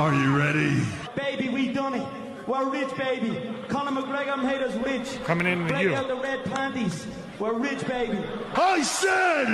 Are 0.00 0.14
you 0.14 0.34
ready? 0.34 0.80
Baby, 1.14 1.50
we 1.50 1.74
done 1.74 1.92
it. 1.92 2.06
We're 2.46 2.70
rich, 2.70 2.88
baby. 2.96 3.38
Conor 3.68 4.00
McGregor 4.00 4.42
made 4.42 4.62
us 4.62 4.74
rich. 4.76 5.22
Coming 5.24 5.46
in 5.46 5.58
with 5.64 5.72
Break 5.72 5.82
you. 5.82 5.94
out 5.94 6.08
the 6.08 6.16
red 6.16 6.42
panties. 6.46 7.06
We're 7.38 7.52
rich, 7.52 7.86
baby. 7.86 8.16
I 8.54 8.80
said, 8.80 9.48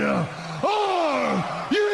Are 0.63 1.67
you 1.73 1.86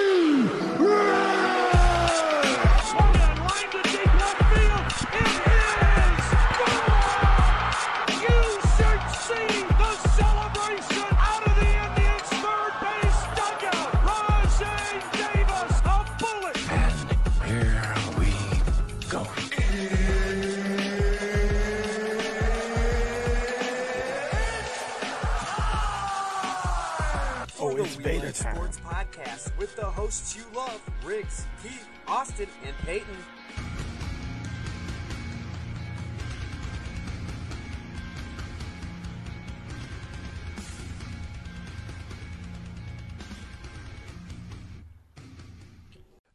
hosts 30.12 30.36
you 30.36 30.44
love, 30.54 30.78
Riggs, 31.02 31.46
Keith, 31.62 31.88
Austin, 32.06 32.46
and 32.66 32.76
Peyton. 32.84 33.16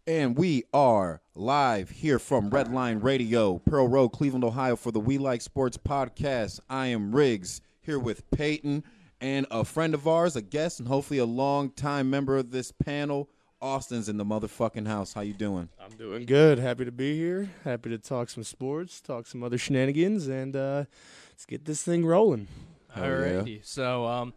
And 0.07 0.35
we 0.35 0.63
are 0.73 1.21
live 1.35 1.91
here 1.91 2.17
from 2.17 2.49
Redline 2.49 3.03
Radio, 3.03 3.59
Pearl 3.59 3.87
Road, 3.87 4.09
Cleveland, 4.09 4.43
Ohio, 4.43 4.75
for 4.75 4.91
the 4.91 4.99
We 4.99 5.19
Like 5.19 5.41
Sportz 5.41 5.77
podcast. 5.77 6.61
I 6.67 6.87
am 6.87 7.15
Riggs 7.15 7.61
here 7.81 7.99
with 7.99 8.27
Peyton 8.31 8.83
and 9.21 9.45
a 9.51 9.63
friend 9.63 9.93
of 9.93 10.07
ours, 10.07 10.35
a 10.35 10.41
guest, 10.41 10.79
and 10.79 10.87
hopefully 10.87 11.19
a 11.19 11.25
long 11.25 11.69
time 11.69 12.09
member 12.09 12.37
of 12.37 12.49
this 12.49 12.71
panel. 12.71 13.29
Austin's 13.61 14.07
in 14.07 14.17
the 14.17 14.25
motherfucking 14.25 14.87
house. 14.87 15.13
How 15.13 15.21
you 15.21 15.33
doing? 15.33 15.69
I'm 15.83 15.95
doing 15.97 16.25
good. 16.25 16.59
Happy 16.59 16.85
to 16.85 16.91
be 16.91 17.17
here. 17.17 17.49
Happy 17.63 17.89
to 17.89 17.97
talk 17.97 18.29
some 18.29 18.43
sports, 18.43 19.01
talk 19.01 19.25
some 19.25 19.41
other 19.43 19.57
shenanigans, 19.57 20.27
and 20.27 20.55
uh, 20.55 20.85
let's 21.31 21.45
get 21.47 21.65
this 21.65 21.81
thing 21.81 22.05
rolling. 22.05 22.47
Hell 22.89 23.03
yeah. 23.03 23.09
Alrighty. 23.09 23.65
So, 23.65 24.05
um, 24.05 24.33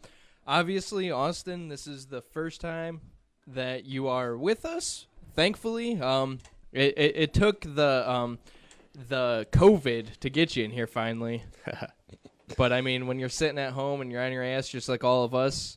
obviously, 0.46 1.10
Austin, 1.10 1.68
this 1.68 1.86
is 1.86 2.06
the 2.06 2.22
first 2.22 2.62
time 2.62 3.02
that 3.46 3.84
you 3.84 4.08
are 4.08 4.36
with 4.36 4.64
us. 4.64 5.06
Thankfully, 5.34 6.00
um, 6.00 6.38
it, 6.72 6.96
it, 6.96 7.12
it 7.16 7.34
took 7.34 7.60
the 7.60 8.10
um, 8.10 8.38
the 9.08 9.46
COVID 9.52 10.16
to 10.20 10.30
get 10.30 10.56
you 10.56 10.64
in 10.64 10.70
here 10.70 10.86
finally. 10.86 11.44
but 12.56 12.72
I 12.72 12.80
mean, 12.80 13.06
when 13.06 13.18
you're 13.18 13.28
sitting 13.28 13.58
at 13.58 13.72
home 13.72 14.00
and 14.00 14.10
you're 14.10 14.22
on 14.22 14.32
your 14.32 14.44
ass, 14.44 14.68
just 14.68 14.88
like 14.88 15.04
all 15.04 15.24
of 15.24 15.34
us, 15.34 15.76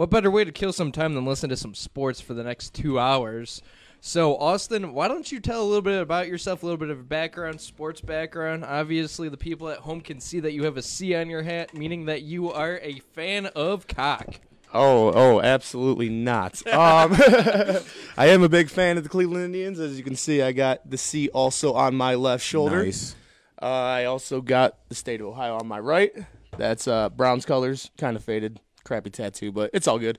what 0.00 0.08
better 0.08 0.30
way 0.30 0.44
to 0.44 0.50
kill 0.50 0.72
some 0.72 0.90
time 0.90 1.12
than 1.12 1.26
listen 1.26 1.50
to 1.50 1.56
some 1.58 1.74
sports 1.74 2.22
for 2.22 2.32
the 2.32 2.42
next 2.42 2.72
two 2.72 2.98
hours? 2.98 3.60
So, 4.00 4.34
Austin, 4.38 4.94
why 4.94 5.08
don't 5.08 5.30
you 5.30 5.40
tell 5.40 5.62
a 5.62 5.68
little 5.68 5.82
bit 5.82 6.00
about 6.00 6.26
yourself, 6.26 6.62
a 6.62 6.66
little 6.66 6.78
bit 6.78 6.88
of 6.88 7.00
a 7.00 7.02
background, 7.02 7.60
sports 7.60 8.00
background? 8.00 8.64
Obviously, 8.64 9.28
the 9.28 9.36
people 9.36 9.68
at 9.68 9.80
home 9.80 10.00
can 10.00 10.18
see 10.18 10.40
that 10.40 10.54
you 10.54 10.64
have 10.64 10.78
a 10.78 10.82
C 10.82 11.14
on 11.14 11.28
your 11.28 11.42
hat, 11.42 11.74
meaning 11.74 12.06
that 12.06 12.22
you 12.22 12.50
are 12.50 12.78
a 12.78 13.00
fan 13.12 13.44
of 13.48 13.86
cock. 13.88 14.36
Oh, 14.72 15.12
oh, 15.14 15.42
absolutely 15.42 16.08
not. 16.08 16.66
Um, 16.66 17.12
I 18.16 18.28
am 18.28 18.42
a 18.42 18.48
big 18.48 18.70
fan 18.70 18.96
of 18.96 19.02
the 19.02 19.10
Cleveland 19.10 19.44
Indians. 19.44 19.78
As 19.78 19.98
you 19.98 20.02
can 20.02 20.16
see, 20.16 20.40
I 20.40 20.52
got 20.52 20.88
the 20.88 20.96
C 20.96 21.28
also 21.28 21.74
on 21.74 21.94
my 21.94 22.14
left 22.14 22.42
shoulder. 22.42 22.86
Nice. 22.86 23.16
Uh, 23.60 23.66
I 23.66 24.04
also 24.06 24.40
got 24.40 24.78
the 24.88 24.94
state 24.94 25.20
of 25.20 25.26
Ohio 25.26 25.58
on 25.58 25.66
my 25.66 25.78
right. 25.78 26.14
That's 26.56 26.88
uh, 26.88 27.10
Browns 27.10 27.44
colors, 27.44 27.90
kind 27.98 28.16
of 28.16 28.24
faded, 28.24 28.60
crappy 28.90 29.08
tattoo, 29.10 29.52
but 29.52 29.70
it's 29.72 29.86
all 29.86 30.00
good. 30.00 30.18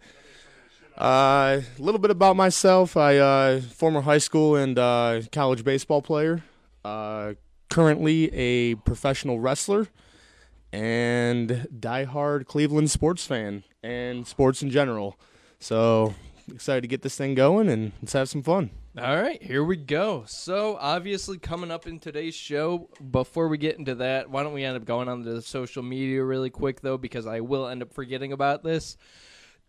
Uh, 0.97 1.59
A 1.78 1.81
little 1.81 2.00
bit 2.00 2.09
about 2.09 2.38
myself. 2.38 2.95
I 2.95 3.18
uh, 3.18 3.59
former 3.59 4.00
high 4.00 4.18
school 4.18 4.56
and 4.56 4.79
uh, 4.79 5.23
college 5.34 5.66
baseball 5.66 6.01
player. 6.01 6.41
Uh, 6.85 7.34
currently 7.69 8.34
a 8.34 8.75
professional 8.75 9.41
wrestler 9.41 9.88
and 10.72 11.68
diehard 11.78 12.45
Cleveland 12.45 12.90
sports 12.90 13.25
fan 13.25 13.66
and 13.84 14.25
sports 14.25 14.63
in 14.63 14.69
general. 14.69 15.19
So 15.59 16.13
excited 16.50 16.79
to 16.81 16.88
get 16.88 17.01
this 17.01 17.18
thing 17.18 17.35
going 17.35 17.68
and 17.68 17.91
let's 18.01 18.13
have 18.13 18.29
some 18.29 18.41
fun. 18.41 18.69
All 18.97 19.22
right, 19.22 19.41
here 19.41 19.63
we 19.63 19.78
go. 19.78 20.25
So, 20.28 20.78
obviously, 20.78 21.38
coming 21.38 21.72
up 21.72 21.88
in 21.88 21.97
today's 21.97 22.35
show, 22.35 22.90
before 23.09 23.47
we 23.47 23.57
get 23.57 23.79
into 23.79 23.96
that, 23.96 24.29
why 24.29 24.44
don't 24.44 24.52
we 24.52 24.66
end 24.66 24.75
up 24.75 24.84
going 24.84 25.07
on 25.07 25.24
to 25.24 25.31
the 25.31 25.41
social 25.41 25.81
media 25.81 26.22
really 26.25 26.50
quick, 26.50 26.81
though, 26.81 26.97
because 26.97 27.25
I 27.25 27.40
will 27.40 27.69
end 27.69 27.81
up 27.81 27.94
forgetting 27.94 28.34
about 28.34 28.63
this. 28.66 28.97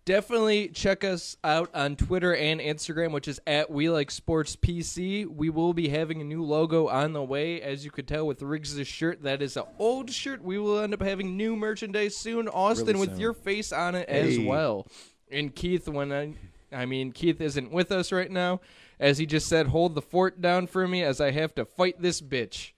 Definitely 0.05 0.71
check 0.71 1.05
us 1.05 1.37
out 1.45 1.71
on 1.73 1.95
Twitter 1.95 2.35
and 2.35 2.61
Instagram, 2.61 3.13
which 3.13 3.29
is 3.29 3.41
at 3.47 3.71
We 3.71 3.89
Like 3.89 4.09
Sportz 4.09 4.57
PC. 4.57 5.25
We 5.29 5.51
will 5.51 5.73
be 5.73 5.89
having 5.89 6.21
a 6.21 6.25
new 6.25 6.43
logo 6.43 6.89
on 6.89 7.13
the 7.13 7.23
way, 7.23 7.63
as 7.63 7.85
you 7.85 7.93
could 7.93 8.09
tell 8.09 8.27
with 8.27 8.43
Riggs' 8.43 8.85
shirt. 8.89 9.23
That 9.23 9.41
is 9.41 9.57
an 9.57 9.63
old 9.79 10.11
shirt. 10.11 10.43
We 10.43 10.59
will 10.59 10.81
end 10.81 10.95
up 10.95 11.03
having 11.03 11.37
new 11.37 11.55
merchandise 11.55 12.17
soon, 12.17 12.49
Austin, 12.49 12.97
Really 12.97 13.07
with 13.07 13.21
your 13.21 13.35
face 13.35 13.71
on 13.71 13.95
it 13.95 14.09
as 14.09 14.41
well. 14.41 14.89
And 15.31 15.55
Keith, 15.55 15.87
when 15.87 16.13
I, 16.13 16.35
I 16.73 16.87
mean 16.87 17.13
Keith 17.13 17.41
isn't 17.41 17.71
with 17.71 17.93
us 17.93 18.11
right 18.11 18.31
now, 18.31 18.61
as 19.03 19.19
he 19.19 19.27
just 19.27 19.49
said, 19.49 19.67
hold 19.67 19.97
the 19.97 20.01
fort 20.01 20.41
down 20.41 20.69
for 20.69 20.87
me 20.87 21.03
as 21.03 21.21
I 21.21 21.33
have 21.33 21.53
to 21.57 21.65
fight 21.65 22.01
this 22.01 22.21
bitch. 22.21 22.71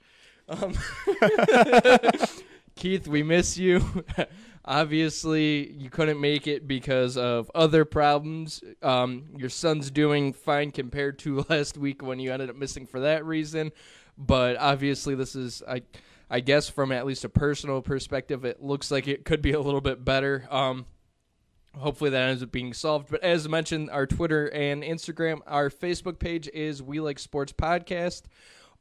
Um, 0.49 0.73
Keith, 2.77 3.07
we 3.07 3.23
miss 3.23 3.59
you. 3.59 3.85
Obviously, 4.65 5.71
you 5.73 5.91
couldn't 5.91 6.19
make 6.19 6.47
it 6.47 6.67
because 6.67 7.19
of 7.19 7.51
other 7.55 7.85
problems. 7.85 8.65
Um, 8.83 9.25
your 9.37 9.51
son's 9.51 9.91
doing 9.91 10.33
fine 10.33 10.71
compared 10.71 11.19
to 11.21 11.45
last 11.51 11.77
week 11.77 12.03
when 12.03 12.19
you 12.19 12.33
ended 12.33 12.49
up 12.49 12.57
missing 12.57 12.87
for 12.87 13.01
that 13.01 13.27
reason. 13.27 13.71
But 14.17 14.57
obviously, 14.57 15.15
this 15.15 15.37
is 15.37 15.63
I, 15.69 15.83
I 16.31 16.41
guess 16.41 16.71
from 16.71 16.91
at 16.91 17.05
least 17.05 17.27
a 17.27 17.29
personal 17.29 17.83
perspective, 17.83 18.47
it 18.47 18.63
looks 18.63 18.91
like 18.91 19.09
it 19.09 19.27
could 19.27 19.43
be 19.43 19.53
a 19.53 19.61
little 19.61 19.83
bit 19.83 20.03
better. 20.03 20.49
Um, 20.51 20.87
hopefully 21.77 22.11
that 22.11 22.29
ends 22.29 22.43
up 22.43 22.53
being 22.53 22.73
solved. 22.73 23.11
But 23.11 23.23
as 23.23 23.49
mentioned, 23.49 23.91
our 23.91 24.07
Twitter 24.07 24.47
and 24.47 24.83
Instagram, 24.83 25.41
our 25.47 25.71
Facebook 25.71 26.19
page 26.19 26.49
is 26.53 26.83
We 26.83 27.01
Like 27.01 27.19
Sportz 27.19 27.53
Podcast. 27.53 28.23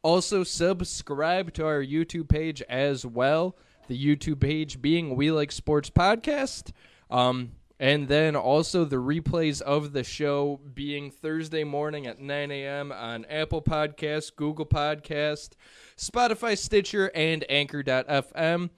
Also, 0.01 0.43
subscribe 0.43 1.53
to 1.53 1.65
our 1.65 1.81
YouTube 1.81 2.27
page 2.27 2.61
as 2.63 3.05
well. 3.05 3.57
The 3.87 3.97
YouTube 3.97 4.39
page 4.39 4.81
being 4.81 5.15
We 5.15 5.31
Like 5.31 5.49
Sportz 5.51 5.91
Podcast. 5.91 6.71
Um, 7.09 7.51
and 7.79 8.07
then 8.07 8.35
also 8.35 8.85
the 8.85 8.97
replays 8.97 9.61
of 9.61 9.93
the 9.93 10.03
show 10.03 10.61
being 10.73 11.11
Thursday 11.11 11.63
morning 11.63 12.07
at 12.07 12.19
9 12.19 12.51
a.m. 12.51 12.91
on 12.91 13.25
Apple 13.25 13.61
Podcast, 13.61 14.35
Google 14.35 14.65
Podcast, 14.65 15.51
Spotify, 15.97 16.57
Stitcher, 16.57 17.11
and 17.13 17.43
Anchor.fm. 17.49 18.69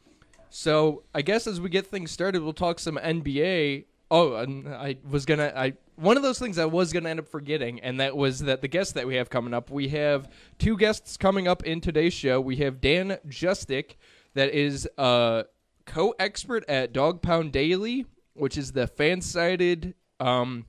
So 0.50 1.04
I 1.14 1.22
guess 1.22 1.48
as 1.48 1.60
we 1.60 1.70
get 1.70 1.86
things 1.86 2.12
started, 2.12 2.42
we'll 2.42 2.54
talk 2.54 2.80
some 2.80 2.98
NBA. 2.98 3.86
Oh, 4.16 4.36
and 4.36 4.66
I 4.70 4.96
was 5.10 5.26
gonna. 5.26 5.52
I 5.54 5.74
one 5.98 6.16
of 6.16 6.24
those 6.24 6.40
things 6.40 6.58
I 6.58 6.64
was 6.64 6.94
gonna 6.94 7.10
end 7.10 7.20
up 7.20 7.28
forgetting, 7.28 7.82
and 7.82 8.00
that 8.00 8.16
was 8.16 8.40
that 8.40 8.62
the 8.62 8.70
guest 8.70 8.94
that 8.94 9.06
we 9.06 9.16
have 9.16 9.30
coming 9.30 9.54
up. 9.54 9.70
We 9.70 9.90
have 9.90 10.30
two 10.58 10.78
guests 10.78 11.18
coming 11.18 11.50
up 11.50 11.64
in 11.64 11.82
today's 11.82 12.14
show. 12.14 12.40
We 12.40 12.56
have 12.58 12.80
Dan 12.80 13.18
Justik, 13.28 13.96
that 14.34 14.54
is 14.54 14.88
a 14.98 15.44
co-expert 15.86 16.64
at 16.70 16.94
Dawg 16.94 17.22
Pound 17.22 17.52
Daily, 17.52 18.06
which 18.36 18.58
is 18.58 18.72
the 18.72 18.88
fan-sided 18.88 19.96
um, 20.22 20.66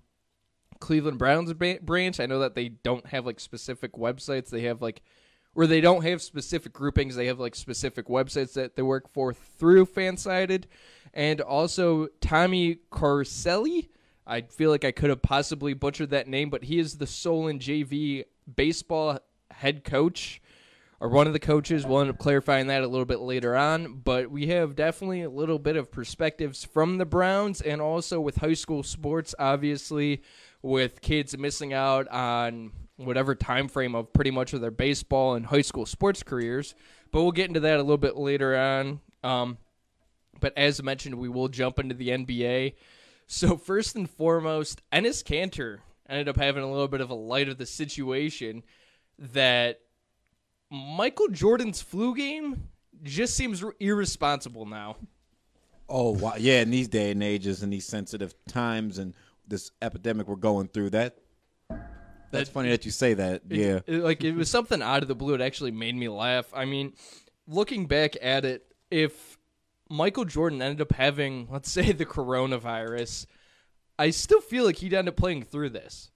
Cleveland 0.81 1.19
Browns 1.19 1.53
ba- 1.53 1.79
branch. 1.81 2.19
I 2.19 2.27
know 2.27 2.41
that 2.41 2.57
they 2.57 2.71
don't 2.71 3.07
have 3.07 3.27
like 3.27 3.39
specific 3.39 3.93
websites. 3.93 4.51
They 4.51 4.63
have 4.63 4.83
like 4.83 5.03
where 5.53 5.69
they 5.69 5.81
don't 5.81 6.03
have 6.03 6.21
specific 6.21 6.73
groupings. 6.73 7.15
They 7.15 7.27
have 7.27 7.39
like 7.39 7.55
specific 7.55 8.09
websites 8.09 8.55
that 8.55 8.75
they 8.75 8.83
work 8.83 9.09
for 9.09 9.33
through 9.33 9.87
Fansided, 9.87 10.65
and 11.17 11.41
also 11.41 12.09
Tommy 12.21 12.77
Corselli. 12.91 13.89
I 14.27 14.43
feel 14.43 14.71
like 14.71 14.85
I 14.85 14.93
could 14.93 15.09
have 15.09 15.23
possibly 15.23 15.73
butchered 15.73 16.11
that 16.11 16.29
name, 16.29 16.51
but 16.51 16.65
he 16.65 16.79
is 16.79 16.99
the 16.99 17.07
Solon 17.07 17.59
JV 17.59 18.25
baseball 18.55 19.19
head 19.51 19.83
coach 19.83 20.43
or 21.01 21.09
one 21.09 21.27
of 21.27 21.33
the 21.33 21.39
coaches. 21.39 21.87
We'll 21.87 22.01
end 22.01 22.11
up 22.11 22.19
clarifying 22.19 22.67
that 22.67 22.83
a 22.83 22.89
little 22.89 23.07
bit 23.07 23.21
later 23.21 23.57
on. 23.57 24.01
But 24.05 24.31
we 24.31 24.49
have 24.49 24.77
definitely 24.77 25.23
a 25.23 25.31
little 25.31 25.59
bit 25.59 25.77
of 25.77 25.91
perspectives 25.91 26.65
from 26.65 26.99
the 26.99 27.07
Browns 27.07 27.63
and 27.63 27.81
also 27.81 28.21
with 28.21 28.37
high 28.37 28.55
school 28.55 28.83
sports, 28.83 29.35
obviously, 29.39 30.23
with 30.61 31.01
kids 31.01 31.37
missing 31.39 31.73
out 31.73 32.09
on 32.09 32.73
whatever 32.97 33.35
time 33.35 33.69
frame 33.69 33.95
of 33.95 34.13
pretty 34.13 34.31
much 34.31 34.53
of 34.53 34.61
their 34.61 34.71
baseball 34.71 35.35
and 35.35 35.47
high 35.47 35.63
school 35.63 35.87
sports 35.87 36.23
careers. 36.23 36.75
But 37.11 37.23
we'll 37.23 37.33
get 37.33 37.49
into 37.49 37.61
that 37.61 37.79
a 37.79 37.83
little 37.83 37.97
bit 37.97 38.17
later 38.17 38.57
on. 38.57 39.01
Um, 39.23 39.59
but 40.41 40.57
as 40.57 40.83
mentioned, 40.83 41.17
we 41.17 41.29
will 41.29 41.49
jump 41.49 41.79
into 41.79 41.95
the 41.95 42.09
NBA. 42.11 42.75
So 43.27 43.57
first 43.57 43.97
and 43.97 44.09
foremost, 44.09 44.83
Enes 44.93 45.23
Kanter 45.25 45.79
ended 46.09 46.29
up 46.29 46.37
having 46.37 46.63
a 46.63 46.71
little 46.71 46.89
bit 46.89 47.01
of 47.01 47.11
a 47.11 47.15
light 47.15 47.49
of 47.49 47.59
the 47.59 47.67
situation 47.67 48.63
that 49.19 49.81
Michael 50.71 51.29
Jordan's 51.29 51.83
flu 51.83 52.15
game 52.15 52.69
just 53.03 53.37
seems 53.37 53.63
irresponsible 53.81 54.67
now. 54.67 54.97
Oh 55.89 56.11
wow, 56.13 56.35
yeah. 56.39 56.61
In 56.63 56.71
these 56.71 56.89
day 56.89 57.13
and 57.13 57.23
ages, 57.23 57.63
and 57.63 57.73
these 57.73 57.87
sensitive 57.87 58.35
times, 58.49 58.99
and 58.99 59.15
this 59.47 59.71
epidemic 59.81 60.27
we're 60.27 60.35
going 60.37 60.67
through, 60.69 60.91
that 60.91 61.19
that's 61.69 61.81
That- 62.31 62.49
funny 62.49 62.71
that 62.71 62.85
you 62.85 62.91
say 62.91 63.15
that. 63.15 63.43
Yeah, 63.49 63.81
It- 63.87 64.03
like 64.03 64.25
it 64.25 64.33
was 64.33 64.51
something 64.51 64.83
out 64.83 65.03
of 65.03 65.09
the 65.09 65.15
blue. 65.15 65.35
It 65.35 65.41
actually 65.41 65.71
made 65.71 65.95
me 65.95 66.09
laugh. 66.09 66.47
I 66.53 66.65
mean, 66.65 66.95
looking 67.47 67.87
back 67.87 68.17
at 68.21 68.45
it, 68.45 68.67
if 68.91 69.36
Michael 69.89 70.25
Jordan 70.25 70.61
ended 70.63 70.81
up 70.81 70.93
having, 70.93 71.49
let's 71.51 71.71
say, 71.71 71.93
the 71.93 72.07
coronavirus, 72.07 73.27
I 73.99 74.11
still 74.11 74.41
feel 74.41 74.65
like 74.65 74.77
he'd 74.77 74.95
end 74.95 75.09
up 75.09 75.17
playing 75.17 75.45
through 75.45 75.71
this. 75.71 76.11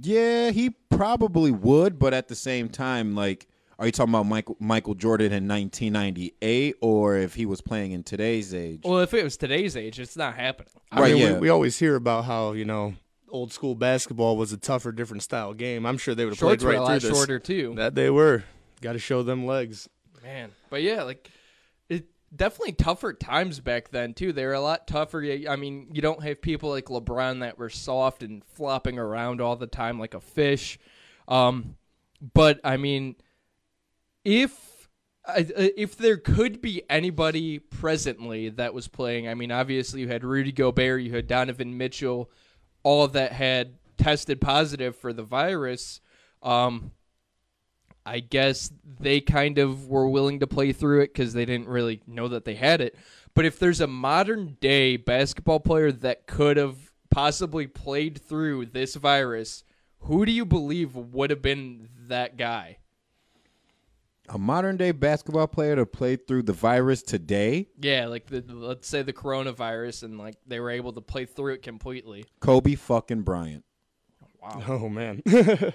yeah. 0.00 0.50
He 0.50 0.70
probably 0.90 1.50
would, 1.50 1.98
but 1.98 2.14
at 2.14 2.28
the 2.28 2.34
same 2.34 2.68
time, 2.68 3.14
like, 3.14 3.48
are 3.78 3.86
you 3.86 3.92
talking 3.92 4.12
about 4.14 4.26
Michael 4.26 4.56
Michael 4.60 4.94
Jordan 4.94 5.32
in 5.32 5.48
1998, 5.48 6.76
or 6.80 7.16
if 7.16 7.34
he 7.34 7.46
was 7.46 7.60
playing 7.60 7.92
in 7.92 8.04
today's 8.04 8.54
age? 8.54 8.82
Well, 8.84 9.00
if 9.00 9.12
it 9.14 9.24
was 9.24 9.36
today's 9.36 9.76
age, 9.76 9.98
it's 9.98 10.16
not 10.16 10.34
happening. 10.36 10.70
I 10.92 11.00
Right, 11.00 11.14
mean, 11.14 11.22
yeah. 11.22 11.32
we, 11.34 11.40
we 11.40 11.48
always 11.48 11.78
hear 11.78 11.96
about 11.96 12.24
how 12.26 12.52
you 12.52 12.64
know 12.64 12.94
old 13.28 13.52
school 13.52 13.74
basketball 13.74 14.36
was 14.36 14.52
a 14.52 14.56
tougher, 14.58 14.92
different 14.92 15.22
style 15.24 15.54
game. 15.54 15.84
I'm 15.86 15.98
sure 15.98 16.14
they 16.14 16.24
would 16.24 16.32
have 16.32 16.38
Shorts 16.38 16.62
played 16.62 16.66
were 16.66 16.78
right 16.78 16.80
a 16.80 16.92
lot 16.92 17.00
through 17.00 17.08
this. 17.10 17.18
shorter 17.18 17.38
too. 17.40 17.72
That 17.76 17.94
they 17.96 18.10
were. 18.10 18.44
Got 18.82 18.92
to 18.92 18.98
show 19.00 19.22
them 19.24 19.46
legs. 19.46 19.88
Man, 20.22 20.50
but 20.70 20.82
yeah, 20.82 21.02
like 21.02 21.26
it 21.26 21.30
definitely 22.34 22.72
tougher 22.72 23.12
times 23.12 23.60
back 23.60 23.90
then 23.90 24.14
too. 24.14 24.32
They 24.32 24.44
were 24.46 24.54
a 24.54 24.60
lot 24.60 24.86
tougher. 24.86 25.22
I 25.48 25.56
mean, 25.56 25.88
you 25.92 26.02
don't 26.02 26.22
have 26.22 26.40
people 26.40 26.70
like 26.70 26.86
LeBron 26.86 27.40
that 27.40 27.58
were 27.58 27.70
soft 27.70 28.22
and 28.22 28.44
flopping 28.44 28.98
around 28.98 29.40
all 29.40 29.56
the 29.56 29.66
time 29.66 29.98
like 29.98 30.14
a 30.14 30.20
fish. 30.20 30.78
Um, 31.28 31.76
but 32.34 32.60
I 32.64 32.76
mean, 32.76 33.16
if 34.24 34.88
if 35.36 35.96
there 35.96 36.16
could 36.16 36.60
be 36.60 36.82
anybody 36.90 37.58
presently 37.60 38.48
that 38.48 38.74
was 38.74 38.88
playing, 38.88 39.28
I 39.28 39.34
mean, 39.34 39.52
obviously 39.52 40.00
you 40.00 40.08
had 40.08 40.24
Rudy 40.24 40.52
Gobert, 40.52 41.02
you 41.02 41.14
had 41.14 41.28
Donovan 41.28 41.76
Mitchell, 41.78 42.30
all 42.82 43.06
that 43.08 43.32
had 43.32 43.74
tested 43.96 44.40
positive 44.40 44.96
for 44.96 45.12
the 45.12 45.22
virus. 45.22 46.00
Um, 46.42 46.90
I 48.04 48.20
guess 48.20 48.72
they 49.00 49.20
kind 49.20 49.58
of 49.58 49.88
were 49.88 50.08
willing 50.08 50.40
to 50.40 50.46
play 50.46 50.72
through 50.72 51.02
it 51.02 51.12
because 51.12 51.32
they 51.32 51.44
didn't 51.44 51.68
really 51.68 52.02
know 52.06 52.28
that 52.28 52.44
they 52.44 52.54
had 52.54 52.80
it. 52.80 52.96
But 53.34 53.44
if 53.44 53.58
there's 53.58 53.80
a 53.80 53.86
modern 53.86 54.56
day 54.60 54.96
basketball 54.96 55.60
player 55.60 55.92
that 55.92 56.26
could 56.26 56.56
have 56.56 56.92
possibly 57.10 57.66
played 57.66 58.20
through 58.20 58.66
this 58.66 58.94
virus, 58.96 59.64
who 60.00 60.26
do 60.26 60.32
you 60.32 60.44
believe 60.44 60.96
would 60.96 61.30
have 61.30 61.42
been 61.42 61.88
that 62.08 62.36
guy? 62.36 62.78
a 64.28 64.38
modern 64.38 64.76
day 64.76 64.92
basketball 64.92 65.46
player 65.48 65.76
to 65.76 65.84
play 65.84 66.16
through 66.16 66.42
the 66.42 66.52
virus 66.52 67.02
today, 67.02 67.66
Yeah, 67.78 68.06
like 68.06 68.26
the 68.26 68.42
let's 68.48 68.88
say 68.88 69.02
the 69.02 69.12
coronavirus, 69.12 70.04
and 70.04 70.16
like 70.16 70.36
they 70.46 70.60
were 70.60 70.70
able 70.70 70.92
to 70.92 71.00
play 71.00 71.26
through 71.26 71.54
it 71.54 71.62
completely. 71.62 72.24
Kobe 72.40 72.74
fucking 72.76 73.22
Bryant. 73.22 73.64
Wow. 74.40 74.62
Oh 74.68 74.88
man. 74.88 75.22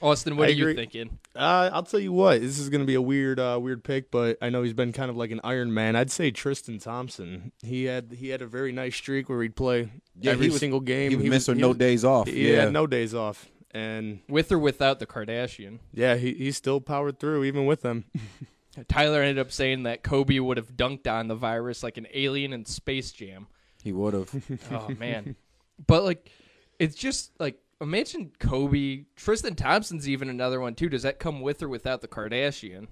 Austin, 0.00 0.36
what 0.36 0.48
I 0.48 0.52
are 0.52 0.54
you 0.54 0.74
thinking? 0.74 1.18
Uh, 1.36 1.70
I'll 1.72 1.82
tell 1.84 2.00
you 2.00 2.12
what. 2.12 2.40
This 2.40 2.58
is 2.58 2.68
going 2.70 2.80
to 2.80 2.86
be 2.86 2.94
a 2.94 3.02
weird, 3.02 3.38
uh, 3.38 3.58
weird 3.62 3.84
pick, 3.84 4.10
but 4.10 4.36
I 4.42 4.50
know 4.50 4.62
he's 4.62 4.72
been 4.72 4.92
kind 4.92 5.10
of 5.10 5.16
like 5.16 5.30
an 5.30 5.40
Iron 5.44 5.72
Man. 5.72 5.94
I'd 5.96 6.10
say 6.10 6.30
Tristan 6.30 6.78
Thompson. 6.78 7.52
He 7.62 7.84
had 7.84 8.12
he 8.18 8.28
had 8.30 8.42
a 8.42 8.46
very 8.46 8.72
nice 8.72 8.96
streak 8.96 9.28
where 9.28 9.40
he'd 9.42 9.54
play 9.56 9.90
Yeah, 10.20 10.32
every 10.32 10.46
he 10.46 10.50
was- 10.50 10.60
single 10.60 10.80
game. 10.80 11.10
He 11.10 11.16
would 11.16 11.26
miss 11.26 11.48
or 11.48 11.54
no 11.54 11.68
was- 11.68 11.76
days 11.78 12.04
off. 12.04 12.26
He 12.28 12.50
yeah, 12.52 12.62
had 12.64 12.72
no 12.72 12.86
days 12.86 13.14
off, 13.14 13.48
and 13.70 14.20
With 14.28 14.50
or 14.50 14.58
without 14.58 14.98
the 14.98 15.06
Kardashian? 15.06 15.78
yeah, 15.92 16.16
he 16.16 16.32
he 16.34 16.50
still 16.52 16.80
powered 16.80 17.18
through 17.20 17.44
even 17.44 17.66
with 17.66 17.82
them. 17.82 18.06
Tyler 18.88 19.20
ended 19.20 19.38
up 19.38 19.52
saying 19.52 19.82
that 19.82 20.02
Kobe 20.02 20.38
would 20.38 20.56
have 20.56 20.72
dunked 20.76 21.06
on 21.06 21.28
the 21.28 21.34
virus 21.34 21.82
like 21.82 21.98
an 21.98 22.06
alien 22.14 22.52
in 22.54 22.64
Space 22.64 23.12
Jam. 23.12 23.46
he 23.82 23.92
would 23.92 24.14
have. 24.14 24.34
Oh 24.70 24.88
man. 24.98 25.36
but 25.86 26.04
like 26.04 26.30
it's 26.78 26.96
just 26.96 27.30
like 27.38 27.58
imagine 27.82 28.32
Kobe, 28.38 29.04
Tristan 29.16 29.54
Thompson's 29.54 30.08
even 30.08 30.28
another 30.30 30.60
one 30.60 30.74
too. 30.74 30.88
Does 30.88 31.02
that 31.02 31.18
come 31.18 31.40
with 31.40 31.62
or 31.62 31.68
without 31.68 32.00
the 32.00 32.08
Kardashian? 32.08 32.86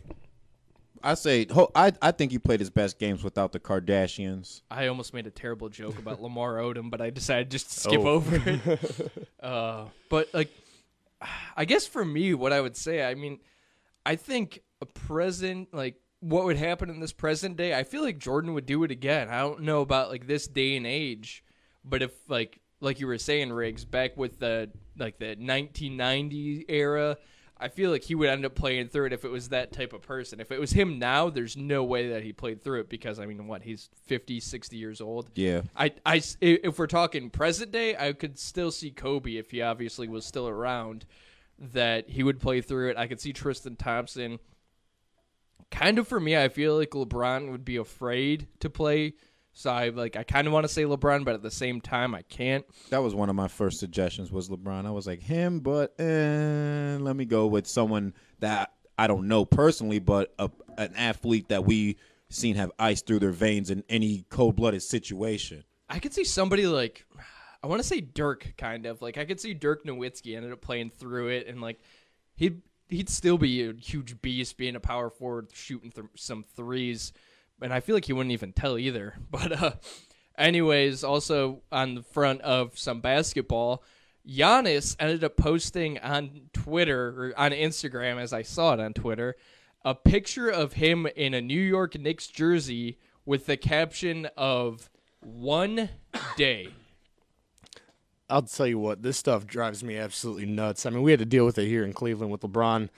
I 1.03 1.15
say, 1.15 1.47
I 1.75 1.93
I 2.03 2.11
think 2.11 2.31
he 2.31 2.39
played 2.39 2.61
his 2.61 2.69
best 2.69 2.99
games 2.99 3.25
without 3.25 3.53
the 3.53 3.61
Kardashians. 3.61 4.61
I 4.71 4.89
almost 4.89 5.15
made 5.15 5.27
a 5.27 5.31
terrible 5.31 5.71
joke 5.71 5.99
about 5.99 6.21
Lamar 6.23 6.57
Odom, 6.57 6.91
but 6.91 7.01
I 7.01 7.09
decided 7.11 7.51
just 7.51 7.71
to 7.73 7.81
skip 7.81 8.01
Oh. 8.01 8.09
over 8.09 8.37
it. 8.45 9.29
uh, 9.43 9.85
but 10.11 10.29
like, 10.35 10.51
I 11.57 11.65
guess 11.65 11.87
for 11.87 12.05
me, 12.05 12.35
what 12.35 12.53
I 12.53 12.61
would 12.61 12.77
say, 12.77 13.03
I 13.03 13.15
mean, 13.15 13.39
I 14.05 14.17
think 14.17 14.61
a 14.83 14.87
present 14.87 15.73
like 15.73 15.95
what 16.21 16.45
would 16.45 16.59
happen 16.59 16.91
in 16.91 17.01
this 17.01 17.13
present 17.15 17.57
day. 17.57 17.75
I 17.75 17.83
feel 17.83 18.03
like 18.03 18.19
Jordan 18.19 18.53
would 18.53 18.67
do 18.67 18.85
it 18.85 18.91
again. 18.91 19.29
I 19.29 19.41
don't 19.41 19.63
know 19.63 19.81
about 19.81 20.11
like 20.11 20.27
this 20.27 20.47
day 20.47 20.77
and 20.77 20.87
age, 20.87 21.43
but 21.83 22.03
if 22.03 22.13
like 22.29 22.60
like 22.81 23.01
you 23.01 23.07
were 23.07 23.19
saying, 23.19 23.53
Riggs, 23.53 23.85
back 23.85 24.17
with 24.17 24.39
the 24.39 24.71
like 24.99 25.19
the 25.19 25.29
1990 25.29 26.67
era. 26.69 27.17
I 27.63 27.69
feel 27.69 27.91
like 27.91 28.05
he 28.05 28.15
would 28.15 28.31
end 28.31 28.47
up 28.47 28.55
playing 28.55 28.89
through 28.89 29.07
it 29.07 29.13
if 29.13 29.23
it 29.23 29.31
was 29.31 29.51
that 29.51 29.71
type 29.71 29.93
of 29.93 30.01
person. 30.01 30.41
If 30.41 30.51
it 30.51 30.59
was 30.59 30.73
him 30.73 30.99
now, 30.99 31.29
there's 31.29 31.59
no 31.59 31.85
way 31.85 32.09
that 32.09 32.23
he 32.23 32.33
played 32.33 32.65
through 32.65 32.81
it 32.81 32.89
because 32.89 33.21
I 33.21 33.27
mean, 33.27 33.47
what, 33.47 33.63
he's 33.63 33.91
50, 34.07 34.41
60 34.41 34.77
years 34.79 35.03
old. 35.03 35.31
Yeah, 35.35 35.63
I, 35.77 35.93
I 36.07 36.23
if 36.41 36.79
we're 36.79 36.87
talking 36.87 37.29
present 37.29 37.71
day, 37.71 37.95
I 37.97 38.15
could 38.15 38.39
still 38.39 38.71
see 38.71 38.91
Kobe 38.91 39.37
if 39.37 39.51
he 39.51 39.61
obviously 39.61 40.09
was 40.09 40.25
still 40.25 40.49
around, 40.49 41.05
that 41.59 42.09
he 42.09 42.23
would 42.23 42.41
play 42.41 42.63
through 42.63 42.91
it. 42.91 42.97
I 42.97 43.07
could 43.07 43.21
see 43.21 43.35
Tristan 43.35 43.77
Thompson. 43.77 44.39
Kind 45.71 45.99
of 45.99 46.09
for 46.09 46.19
me, 46.19 46.37
I 46.37 46.49
feel 46.49 46.77
like 46.77 46.91
LeBron 46.91 47.51
would 47.51 47.65
be 47.65 47.77
afraid 47.77 48.49
to 48.61 48.71
play. 48.71 49.15
So 49.61 49.69
I 49.69 49.91
like 49.91 50.17
I 50.17 50.23
kind 50.23 50.47
of 50.47 50.55
want 50.55 50.65
to 50.65 50.73
say 50.73 50.85
LeBron, 50.85 51.23
but 51.23 51.35
at 51.35 51.43
the 51.43 51.51
same 51.51 51.83
time 51.83 52.15
I 52.15 52.23
can't. 52.23 52.65
that 52.89 53.03
was 53.03 53.15
one 53.15 53.29
of 53.29 53.37
my 53.37 53.47
first 53.47 53.79
suggestions. 53.79 54.33
Was 54.33 54.49
LeBron? 54.49 54.87
I 54.87 54.91
was 54.91 55.07
like 55.07 55.21
him, 55.21 55.61
but 55.61 56.01
eh, 56.01 56.97
let 56.99 57.15
me 57.15 57.27
go 57.27 57.47
with 57.47 57.67
someone 57.67 58.15
that 58.39 58.73
I 58.97 59.07
don't 59.07 59.29
know 59.29 59.45
personally, 59.45 59.99
but 59.99 60.33
a, 60.39 60.51
an 60.79 60.95
athlete 60.97 61.51
that 61.51 61.67
we 61.67 61.99
seen 62.31 62.57
have 62.57 62.73
ice 62.79 63.03
through 63.03 63.19
their 63.19 63.33
veins 63.33 63.71
in 63.71 63.85
any 63.91 64.25
cold 64.31 64.57
blooded 64.57 64.83
situation. 64.83 65.63
I 65.91 65.99
could 65.99 66.15
see 66.15 66.25
somebody 66.25 66.67
like 66.67 67.05
I 67.63 67.67
want 67.67 67.83
to 67.83 67.87
say 67.87 68.01
Dirk 68.01 68.55
kind 68.57 68.87
of 68.87 69.03
like 69.03 69.19
I 69.19 69.27
could 69.27 69.41
see 69.41 69.53
Dirk 69.53 69.85
Nowitzki 69.85 70.37
ended 70.37 70.53
up 70.53 70.63
playing 70.63 70.89
through 70.89 71.29
it 71.29 71.47
and 71.47 71.61
like 71.61 71.81
he'd 72.35 72.63
he'd 72.89 73.11
still 73.11 73.37
be 73.37 73.69
a 73.69 73.75
huge 73.75 74.23
beast 74.23 74.57
being 74.57 74.75
a 74.75 74.81
power 74.81 75.11
forward 75.11 75.49
shooting 75.53 75.91
th- 75.91 76.07
some 76.17 76.45
threes 76.57 77.13
and 77.63 77.73
I 77.73 77.81
feel 77.81 77.95
like 77.95 78.07
he 78.07 78.13
wouldn't 78.13 78.33
even 78.33 78.53
tell 78.53 78.79
either 78.79 79.15
but 79.31 79.63
uh 79.63 79.73
anyways 80.37 81.05
also 81.05 81.63
on 81.71 81.95
the 81.95 82.03
front 82.03 82.41
of 82.43 82.79
some 82.79 83.01
basketball 83.01 83.83
Giannis 84.29 84.97
ended 85.01 85.25
up 85.25 85.37
posting 85.37 85.99
on 85.99 86.43
Twitter 86.53 87.09
or 87.09 87.35
on 87.37 87.53
Instagram 87.53 88.21
as 88.21 88.33
I 88.33 88.43
saw 88.43 88.75
it 88.75 88.81
on 88.81 88.93
Twitter 88.93 89.37
a 89.85 89.95
picture 89.95 90.49
of 90.49 90.75
him 90.75 91.07
in 91.17 91.35
a 91.35 91.41
New 91.41 91.61
York 91.61 91.99
Knicks 91.99 92.27
jersey 92.27 92.99
with 93.25 93.47
the 93.47 93.57
caption 93.57 94.29
of 94.37 94.91
one 95.21 95.89
day. 96.37 96.69
I'll 98.29 98.43
tell 98.43 98.67
you 98.67 98.79
what, 98.79 99.03
this 99.03 99.17
stuff 99.17 99.47
drives 99.47 99.83
me 99.83 99.97
absolutely 99.97 100.47
nuts. 100.47 100.87
I 100.87 100.91
mean, 100.91 101.03
we 101.03 101.11
had 101.11 101.21
to 101.21 101.27
deal 101.27 101.45
with 101.45 101.59
it 101.59 101.67
here 101.67 101.85
in 101.85 101.93
Cleveland 101.93 102.31
with 102.31 102.43
LeBron 102.43 102.89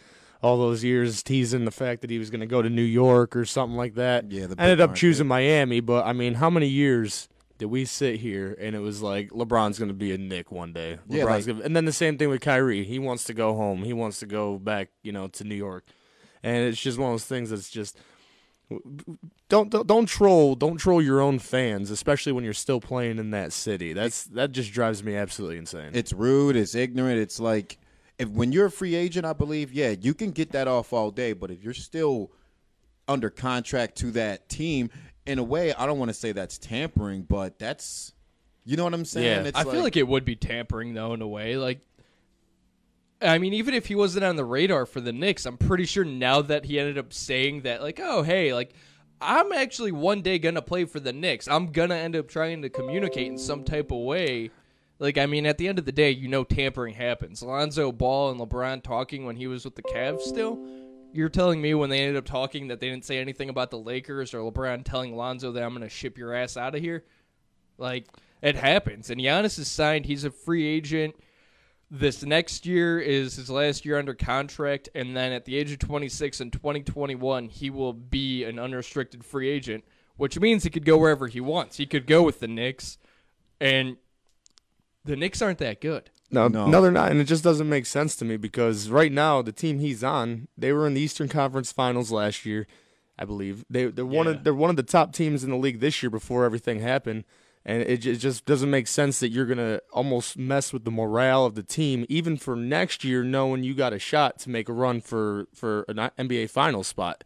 all 0.42 0.58
those 0.58 0.82
years 0.82 1.22
teasing 1.22 1.64
the 1.64 1.70
fact 1.70 2.00
that 2.00 2.10
he 2.10 2.18
was 2.18 2.28
going 2.30 2.40
to 2.40 2.46
go 2.46 2.60
to 2.62 2.68
New 2.68 2.82
York 2.82 3.36
or 3.36 3.44
something 3.44 3.76
like 3.76 3.94
that. 3.94 4.30
Yeah, 4.30 4.46
the 4.46 4.60
ended 4.60 4.80
up 4.80 4.90
market. 4.90 5.00
choosing 5.00 5.26
Miami, 5.26 5.80
but 5.80 6.04
I 6.04 6.12
mean, 6.12 6.34
how 6.34 6.50
many 6.50 6.66
years 6.66 7.28
did 7.58 7.66
we 7.66 7.84
sit 7.84 8.18
here 8.18 8.56
and 8.60 8.74
it 8.74 8.80
was 8.80 9.02
like 9.02 9.30
LeBron's 9.30 9.78
going 9.78 9.88
to 9.88 9.94
be 9.94 10.12
a 10.12 10.18
Knick 10.18 10.50
one 10.50 10.72
day? 10.72 10.98
Yeah, 11.08 11.24
like- 11.24 11.46
gonna, 11.46 11.62
and 11.62 11.76
then 11.76 11.84
the 11.84 11.92
same 11.92 12.18
thing 12.18 12.28
with 12.28 12.40
Kyrie. 12.40 12.84
He 12.84 12.98
wants 12.98 13.24
to 13.24 13.34
go 13.34 13.54
home. 13.54 13.84
He 13.84 13.92
wants 13.92 14.18
to 14.18 14.26
go 14.26 14.58
back, 14.58 14.88
you 15.02 15.12
know, 15.12 15.28
to 15.28 15.44
New 15.44 15.54
York. 15.54 15.84
And 16.42 16.66
it's 16.66 16.80
just 16.80 16.98
one 16.98 17.10
of 17.10 17.14
those 17.14 17.24
things 17.24 17.50
that's 17.50 17.70
just 17.70 17.96
don't, 19.48 19.70
don't 19.70 19.86
don't 19.86 20.06
troll 20.06 20.54
don't 20.54 20.78
troll 20.78 21.00
your 21.02 21.20
own 21.20 21.38
fans, 21.38 21.90
especially 21.90 22.32
when 22.32 22.42
you're 22.42 22.52
still 22.52 22.80
playing 22.80 23.18
in 23.18 23.30
that 23.30 23.52
city. 23.52 23.92
That's 23.92 24.24
that 24.24 24.50
just 24.50 24.72
drives 24.72 25.04
me 25.04 25.14
absolutely 25.14 25.58
insane. 25.58 25.90
It's 25.92 26.12
rude. 26.12 26.56
It's 26.56 26.74
ignorant. 26.74 27.20
It's 27.20 27.38
like 27.38 27.78
if 28.22 28.28
when 28.28 28.52
you're 28.52 28.66
a 28.66 28.70
free 28.70 28.94
agent, 28.94 29.26
I 29.26 29.32
believe, 29.32 29.72
yeah, 29.72 29.90
you 29.90 30.14
can 30.14 30.30
get 30.30 30.52
that 30.52 30.68
off 30.68 30.92
all 30.92 31.10
day. 31.10 31.32
But 31.32 31.50
if 31.50 31.62
you're 31.62 31.74
still 31.74 32.32
under 33.08 33.28
contract 33.28 33.96
to 33.98 34.12
that 34.12 34.48
team, 34.48 34.90
in 35.26 35.38
a 35.38 35.44
way, 35.44 35.74
I 35.74 35.86
don't 35.86 35.98
want 35.98 36.08
to 36.08 36.14
say 36.14 36.32
that's 36.32 36.58
tampering, 36.58 37.22
but 37.22 37.58
that's, 37.58 38.12
you 38.64 38.76
know 38.76 38.84
what 38.84 38.94
I'm 38.94 39.04
saying? 39.04 39.44
Yeah. 39.44 39.48
It's 39.48 39.58
I 39.58 39.64
feel 39.64 39.82
like 39.82 39.96
it 39.96 40.06
would 40.06 40.24
be 40.24 40.36
tampering 40.36 40.94
though 40.94 41.12
in 41.14 41.22
a 41.22 41.28
way. 41.28 41.56
Like 41.56 41.80
I 43.20 43.38
mean, 43.38 43.52
even 43.54 43.74
if 43.74 43.86
he 43.86 43.94
wasn't 43.94 44.24
on 44.24 44.36
the 44.36 44.44
radar 44.44 44.86
for 44.86 45.00
the 45.00 45.12
Knicks, 45.12 45.46
I'm 45.46 45.56
pretty 45.56 45.84
sure 45.84 46.04
now 46.04 46.42
that 46.42 46.64
he 46.64 46.78
ended 46.78 46.98
up 46.98 47.12
saying 47.12 47.62
that, 47.62 47.82
like, 47.82 48.00
oh 48.02 48.22
hey, 48.22 48.52
like 48.52 48.74
I'm 49.20 49.52
actually 49.52 49.92
one 49.92 50.22
day 50.22 50.38
gonna 50.38 50.62
play 50.62 50.84
for 50.84 51.00
the 51.00 51.12
Knicks. 51.12 51.46
I'm 51.48 51.72
gonna 51.72 51.96
end 51.96 52.16
up 52.16 52.28
trying 52.28 52.62
to 52.62 52.68
communicate 52.68 53.28
in 53.28 53.38
some 53.38 53.64
type 53.64 53.90
of 53.90 53.98
way. 53.98 54.50
Like, 55.02 55.18
I 55.18 55.26
mean, 55.26 55.46
at 55.46 55.58
the 55.58 55.66
end 55.66 55.80
of 55.80 55.84
the 55.84 55.90
day, 55.90 56.12
you 56.12 56.28
know 56.28 56.44
tampering 56.44 56.94
happens. 56.94 57.42
Alonzo 57.42 57.90
Ball 57.90 58.30
and 58.30 58.40
LeBron 58.40 58.84
talking 58.84 59.26
when 59.26 59.34
he 59.34 59.48
was 59.48 59.64
with 59.64 59.74
the 59.74 59.82
Cavs 59.82 60.20
still 60.20 60.64
You're 61.12 61.28
telling 61.28 61.60
me 61.60 61.74
when 61.74 61.90
they 61.90 61.98
ended 61.98 62.16
up 62.16 62.24
talking 62.24 62.68
that 62.68 62.78
they 62.78 62.88
didn't 62.88 63.04
say 63.04 63.18
anything 63.18 63.48
about 63.48 63.72
the 63.72 63.80
Lakers 63.80 64.32
or 64.32 64.48
LeBron 64.48 64.84
telling 64.84 65.16
Lonzo 65.16 65.50
that 65.50 65.64
I'm 65.64 65.70
going 65.70 65.82
to 65.82 65.88
ship 65.88 66.16
your 66.16 66.32
ass 66.32 66.56
out 66.56 66.76
of 66.76 66.80
here? 66.80 67.04
Like 67.78 68.06
it 68.42 68.54
happens. 68.54 69.10
And 69.10 69.20
Giannis 69.20 69.58
is 69.58 69.66
signed. 69.66 70.06
He's 70.06 70.22
a 70.22 70.30
free 70.30 70.64
agent. 70.64 71.16
This 71.90 72.22
next 72.22 72.64
year 72.64 73.00
is 73.00 73.34
his 73.34 73.50
last 73.50 73.84
year 73.84 73.98
under 73.98 74.14
contract, 74.14 74.88
and 74.94 75.16
then 75.16 75.32
at 75.32 75.46
the 75.46 75.56
age 75.56 75.72
of 75.72 75.80
26 75.80 76.40
in 76.40 76.52
2021, 76.52 77.48
he 77.48 77.70
will 77.70 77.92
be 77.92 78.44
an 78.44 78.60
unrestricted 78.60 79.24
free 79.24 79.48
agent, 79.50 79.82
which 80.16 80.38
means 80.38 80.62
he 80.62 80.70
could 80.70 80.84
go 80.84 80.96
wherever 80.96 81.26
he 81.26 81.40
wants. 81.40 81.78
He 81.78 81.86
could 81.86 82.06
go 82.06 82.22
with 82.22 82.38
the 82.38 82.46
Knicks, 82.46 82.98
and 83.60 83.96
the 85.04 85.16
Knicks 85.16 85.42
aren't 85.42 85.58
that 85.58 85.80
good. 85.80 86.10
No, 86.30 86.48
No. 86.48 86.66
no, 86.68 86.80
they're 86.80 86.90
not, 86.90 87.10
and 87.10 87.20
it 87.20 87.24
just 87.24 87.44
doesn't 87.44 87.68
make 87.68 87.84
sense 87.86 88.16
to 88.16 88.24
me 88.24 88.36
because 88.38 88.88
right 88.88 89.12
now 89.12 89.42
the 89.42 89.52
team 89.52 89.80
he's 89.80 90.02
on, 90.02 90.48
they 90.56 90.72
were 90.72 90.86
in 90.86 90.94
the 90.94 91.00
Eastern 91.00 91.28
Conference 91.28 91.70
Finals 91.72 92.10
last 92.10 92.46
year, 92.46 92.66
I 93.18 93.24
believe. 93.26 93.64
They 93.68 93.86
they're 93.86 94.06
one 94.06 94.26
Yeah. 94.26 94.32
of 94.32 94.44
they're 94.44 94.54
one 94.54 94.70
of 94.70 94.76
the 94.76 94.82
top 94.82 95.12
teams 95.12 95.44
in 95.44 95.50
the 95.50 95.56
league 95.56 95.80
this 95.80 96.02
year 96.02 96.08
before 96.10 96.44
everything 96.46 96.80
happened, 96.80 97.24
and 97.66 97.82
it, 97.82 98.06
it 98.06 98.16
just 98.16 98.46
doesn't 98.46 98.70
make 98.70 98.86
sense 98.88 99.20
that 99.20 99.28
you're 99.28 99.44
gonna 99.44 99.80
almost 99.92 100.38
mess 100.38 100.72
with 100.72 100.84
the 100.84 100.90
morale 100.90 101.44
of 101.44 101.54
the 101.54 101.62
team, 101.62 102.06
even 102.08 102.38
for 102.38 102.56
next 102.56 103.04
year, 103.04 103.22
knowing 103.22 103.62
you 103.62 103.74
got 103.74 103.92
a 103.92 103.98
shot 103.98 104.38
to 104.40 104.48
make 104.50 104.70
a 104.70 104.72
run 104.72 105.02
for 105.02 105.48
for 105.54 105.82
an 105.88 105.96
NBA 106.18 106.48
Finals 106.48 106.86
spot, 106.86 107.24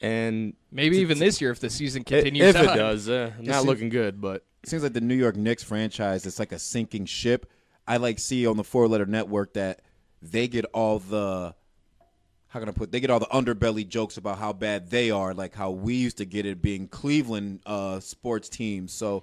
and 0.00 0.54
Maybe 0.72 0.98
even 0.98 1.20
this 1.20 1.40
year 1.40 1.52
if 1.52 1.60
the 1.60 1.70
season 1.70 2.02
continues 2.02 2.54
if 2.54 2.56
it 2.56 2.74
does, 2.74 3.08
uh, 3.08 3.30
not 3.40 3.64
looking 3.64 3.90
good, 3.90 4.20
but. 4.20 4.44
Seems 4.64 4.82
like 4.82 4.92
the 4.92 5.00
New 5.00 5.14
York 5.14 5.36
Knicks 5.36 5.62
franchise 5.62 6.26
is 6.26 6.38
like 6.38 6.52
a 6.52 6.58
sinking 6.58 7.06
ship. 7.06 7.50
I 7.86 7.96
like 7.96 8.18
see 8.18 8.46
on 8.46 8.56
the 8.56 8.64
four 8.64 8.88
letter 8.88 9.06
network 9.06 9.54
that 9.54 9.80
they 10.22 10.48
get 10.48 10.66
all 10.66 10.98
the 10.98 11.54
how 12.48 12.58
can 12.58 12.68
I 12.68 12.72
put 12.72 12.92
they 12.92 13.00
get 13.00 13.10
all 13.10 13.20
the 13.20 13.26
underbelly 13.26 13.88
jokes 13.88 14.16
about 14.16 14.38
how 14.38 14.52
bad 14.52 14.90
they 14.90 15.10
are, 15.10 15.32
like 15.32 15.54
how 15.54 15.70
we 15.70 15.94
used 15.94 16.18
to 16.18 16.24
get 16.24 16.46
it 16.46 16.60
being 16.60 16.88
Cleveland 16.88 17.60
uh, 17.64 18.00
sports 18.00 18.48
teams. 18.48 18.92
So 18.92 19.22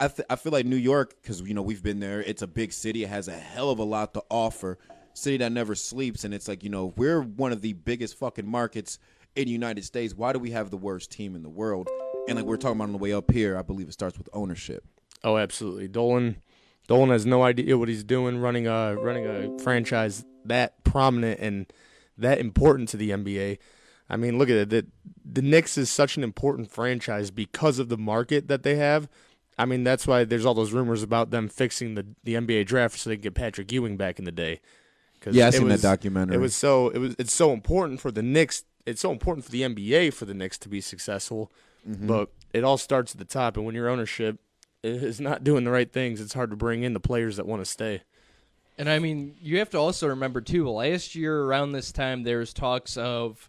I 0.00 0.08
th- 0.08 0.26
I 0.28 0.36
feel 0.36 0.52
like 0.52 0.66
New 0.66 0.76
York 0.76 1.14
because 1.22 1.40
you 1.40 1.54
know 1.54 1.62
we've 1.62 1.82
been 1.82 2.00
there. 2.00 2.20
It's 2.20 2.42
a 2.42 2.46
big 2.46 2.72
city. 2.72 3.04
It 3.04 3.08
has 3.08 3.28
a 3.28 3.32
hell 3.32 3.70
of 3.70 3.78
a 3.78 3.84
lot 3.84 4.12
to 4.14 4.24
offer. 4.28 4.78
City 5.14 5.36
that 5.36 5.52
never 5.52 5.76
sleeps, 5.76 6.24
and 6.24 6.34
it's 6.34 6.48
like 6.48 6.64
you 6.64 6.70
know 6.70 6.92
we're 6.96 7.22
one 7.22 7.52
of 7.52 7.62
the 7.62 7.72
biggest 7.72 8.18
fucking 8.18 8.46
markets 8.46 8.98
in 9.36 9.46
the 9.46 9.50
United 9.50 9.84
States. 9.84 10.14
Why 10.14 10.32
do 10.32 10.38
we 10.38 10.50
have 10.50 10.70
the 10.70 10.76
worst 10.76 11.10
team 11.10 11.34
in 11.36 11.42
the 11.42 11.48
world? 11.48 11.88
And 12.28 12.36
like 12.36 12.46
we're 12.46 12.56
talking 12.56 12.76
about 12.76 12.84
on 12.84 12.92
the 12.92 12.98
way 12.98 13.12
up 13.12 13.30
here, 13.30 13.56
I 13.58 13.62
believe 13.62 13.88
it 13.88 13.92
starts 13.92 14.16
with 14.18 14.28
ownership. 14.32 14.84
Oh, 15.22 15.36
absolutely. 15.36 15.88
Dolan 15.88 16.36
Dolan 16.86 17.10
has 17.10 17.24
no 17.26 17.42
idea 17.42 17.78
what 17.78 17.88
he's 17.88 18.04
doing 18.04 18.38
running 18.38 18.66
a 18.66 18.96
running 18.96 19.26
a 19.26 19.58
franchise 19.62 20.24
that 20.44 20.82
prominent 20.84 21.40
and 21.40 21.66
that 22.18 22.38
important 22.38 22.88
to 22.90 22.96
the 22.96 23.10
NBA. 23.10 23.58
I 24.08 24.16
mean, 24.16 24.38
look 24.38 24.50
at 24.50 24.56
it. 24.56 24.70
The, 24.70 24.86
the 25.24 25.40
Knicks 25.42 25.78
is 25.78 25.90
such 25.90 26.16
an 26.18 26.22
important 26.22 26.70
franchise 26.70 27.30
because 27.30 27.78
of 27.78 27.88
the 27.88 27.96
market 27.96 28.48
that 28.48 28.62
they 28.62 28.76
have. 28.76 29.08
I 29.58 29.64
mean, 29.64 29.82
that's 29.82 30.06
why 30.06 30.24
there's 30.24 30.44
all 30.44 30.52
those 30.52 30.72
rumors 30.72 31.02
about 31.02 31.30
them 31.30 31.48
fixing 31.48 31.94
the, 31.94 32.06
the 32.22 32.34
NBA 32.34 32.66
draft 32.66 32.98
so 32.98 33.08
they 33.08 33.16
can 33.16 33.22
get 33.22 33.34
Patrick 33.34 33.72
Ewing 33.72 33.96
back 33.96 34.18
in 34.18 34.24
the 34.26 34.32
day. 34.32 34.60
'Cause 35.20 35.34
Yeah, 35.34 35.46
I 35.46 35.48
it 35.48 35.52
seen 35.54 35.68
that 35.68 35.74
was- 35.74 35.82
documentary. 35.82 36.36
It 36.36 36.38
was 36.40 36.54
so 36.54 36.90
it 36.90 36.98
was 36.98 37.16
it's 37.18 37.32
so 37.32 37.52
important 37.52 38.00
for 38.00 38.10
the 38.10 38.22
Knicks. 38.22 38.64
It's 38.86 39.00
so 39.00 39.10
important 39.10 39.44
for 39.44 39.50
the 39.50 39.62
NBA 39.62 40.12
for 40.12 40.24
the 40.24 40.34
Knicks 40.34 40.58
to 40.58 40.68
be 40.68 40.80
successful. 40.80 41.50
Mm-hmm. 41.88 42.06
But 42.06 42.30
it 42.52 42.64
all 42.64 42.78
starts 42.78 43.12
at 43.12 43.18
the 43.18 43.24
top, 43.24 43.56
and 43.56 43.66
when 43.66 43.74
your 43.74 43.88
ownership 43.88 44.38
is 44.82 45.20
not 45.20 45.44
doing 45.44 45.64
the 45.64 45.70
right 45.70 45.90
things, 45.90 46.20
it's 46.20 46.34
hard 46.34 46.50
to 46.50 46.56
bring 46.56 46.82
in 46.82 46.92
the 46.92 47.00
players 47.00 47.36
that 47.36 47.46
want 47.46 47.62
to 47.62 47.70
stay. 47.70 48.02
And 48.76 48.88
I 48.88 48.98
mean, 48.98 49.36
you 49.40 49.58
have 49.58 49.70
to 49.70 49.78
also 49.78 50.08
remember 50.08 50.40
too. 50.40 50.68
Last 50.68 51.14
year 51.14 51.42
around 51.42 51.72
this 51.72 51.92
time, 51.92 52.22
there 52.22 52.38
was 52.38 52.52
talks 52.52 52.96
of 52.96 53.48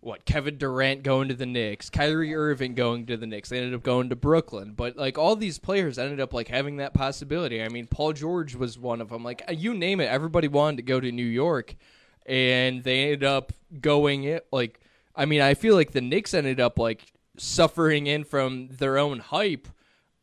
what 0.00 0.24
Kevin 0.24 0.58
Durant 0.58 1.04
going 1.04 1.28
to 1.28 1.34
the 1.34 1.46
Knicks, 1.46 1.88
Kyrie 1.88 2.34
Irving 2.34 2.74
going 2.74 3.06
to 3.06 3.16
the 3.16 3.26
Knicks. 3.26 3.48
They 3.48 3.58
ended 3.58 3.74
up 3.74 3.84
going 3.84 4.08
to 4.10 4.16
Brooklyn, 4.16 4.72
but 4.76 4.96
like 4.96 5.16
all 5.16 5.36
these 5.36 5.58
players 5.58 5.98
ended 5.98 6.20
up 6.20 6.34
like 6.34 6.48
having 6.48 6.78
that 6.78 6.92
possibility. 6.92 7.62
I 7.62 7.68
mean, 7.68 7.86
Paul 7.86 8.12
George 8.12 8.54
was 8.56 8.78
one 8.78 9.00
of 9.00 9.10
them. 9.10 9.22
Like 9.22 9.42
you 9.48 9.74
name 9.74 10.00
it, 10.00 10.10
everybody 10.10 10.48
wanted 10.48 10.78
to 10.78 10.82
go 10.82 10.98
to 10.98 11.12
New 11.12 11.24
York, 11.24 11.76
and 12.26 12.82
they 12.84 13.04
ended 13.04 13.24
up 13.24 13.52
going 13.80 14.24
it. 14.24 14.46
Like 14.52 14.80
I 15.14 15.26
mean, 15.26 15.40
I 15.40 15.54
feel 15.54 15.74
like 15.74 15.92
the 15.92 16.00
Knicks 16.00 16.34
ended 16.34 16.60
up 16.60 16.78
like 16.78 17.12
suffering 17.36 18.06
in 18.06 18.24
from 18.24 18.68
their 18.68 18.98
own 18.98 19.18
hype 19.18 19.68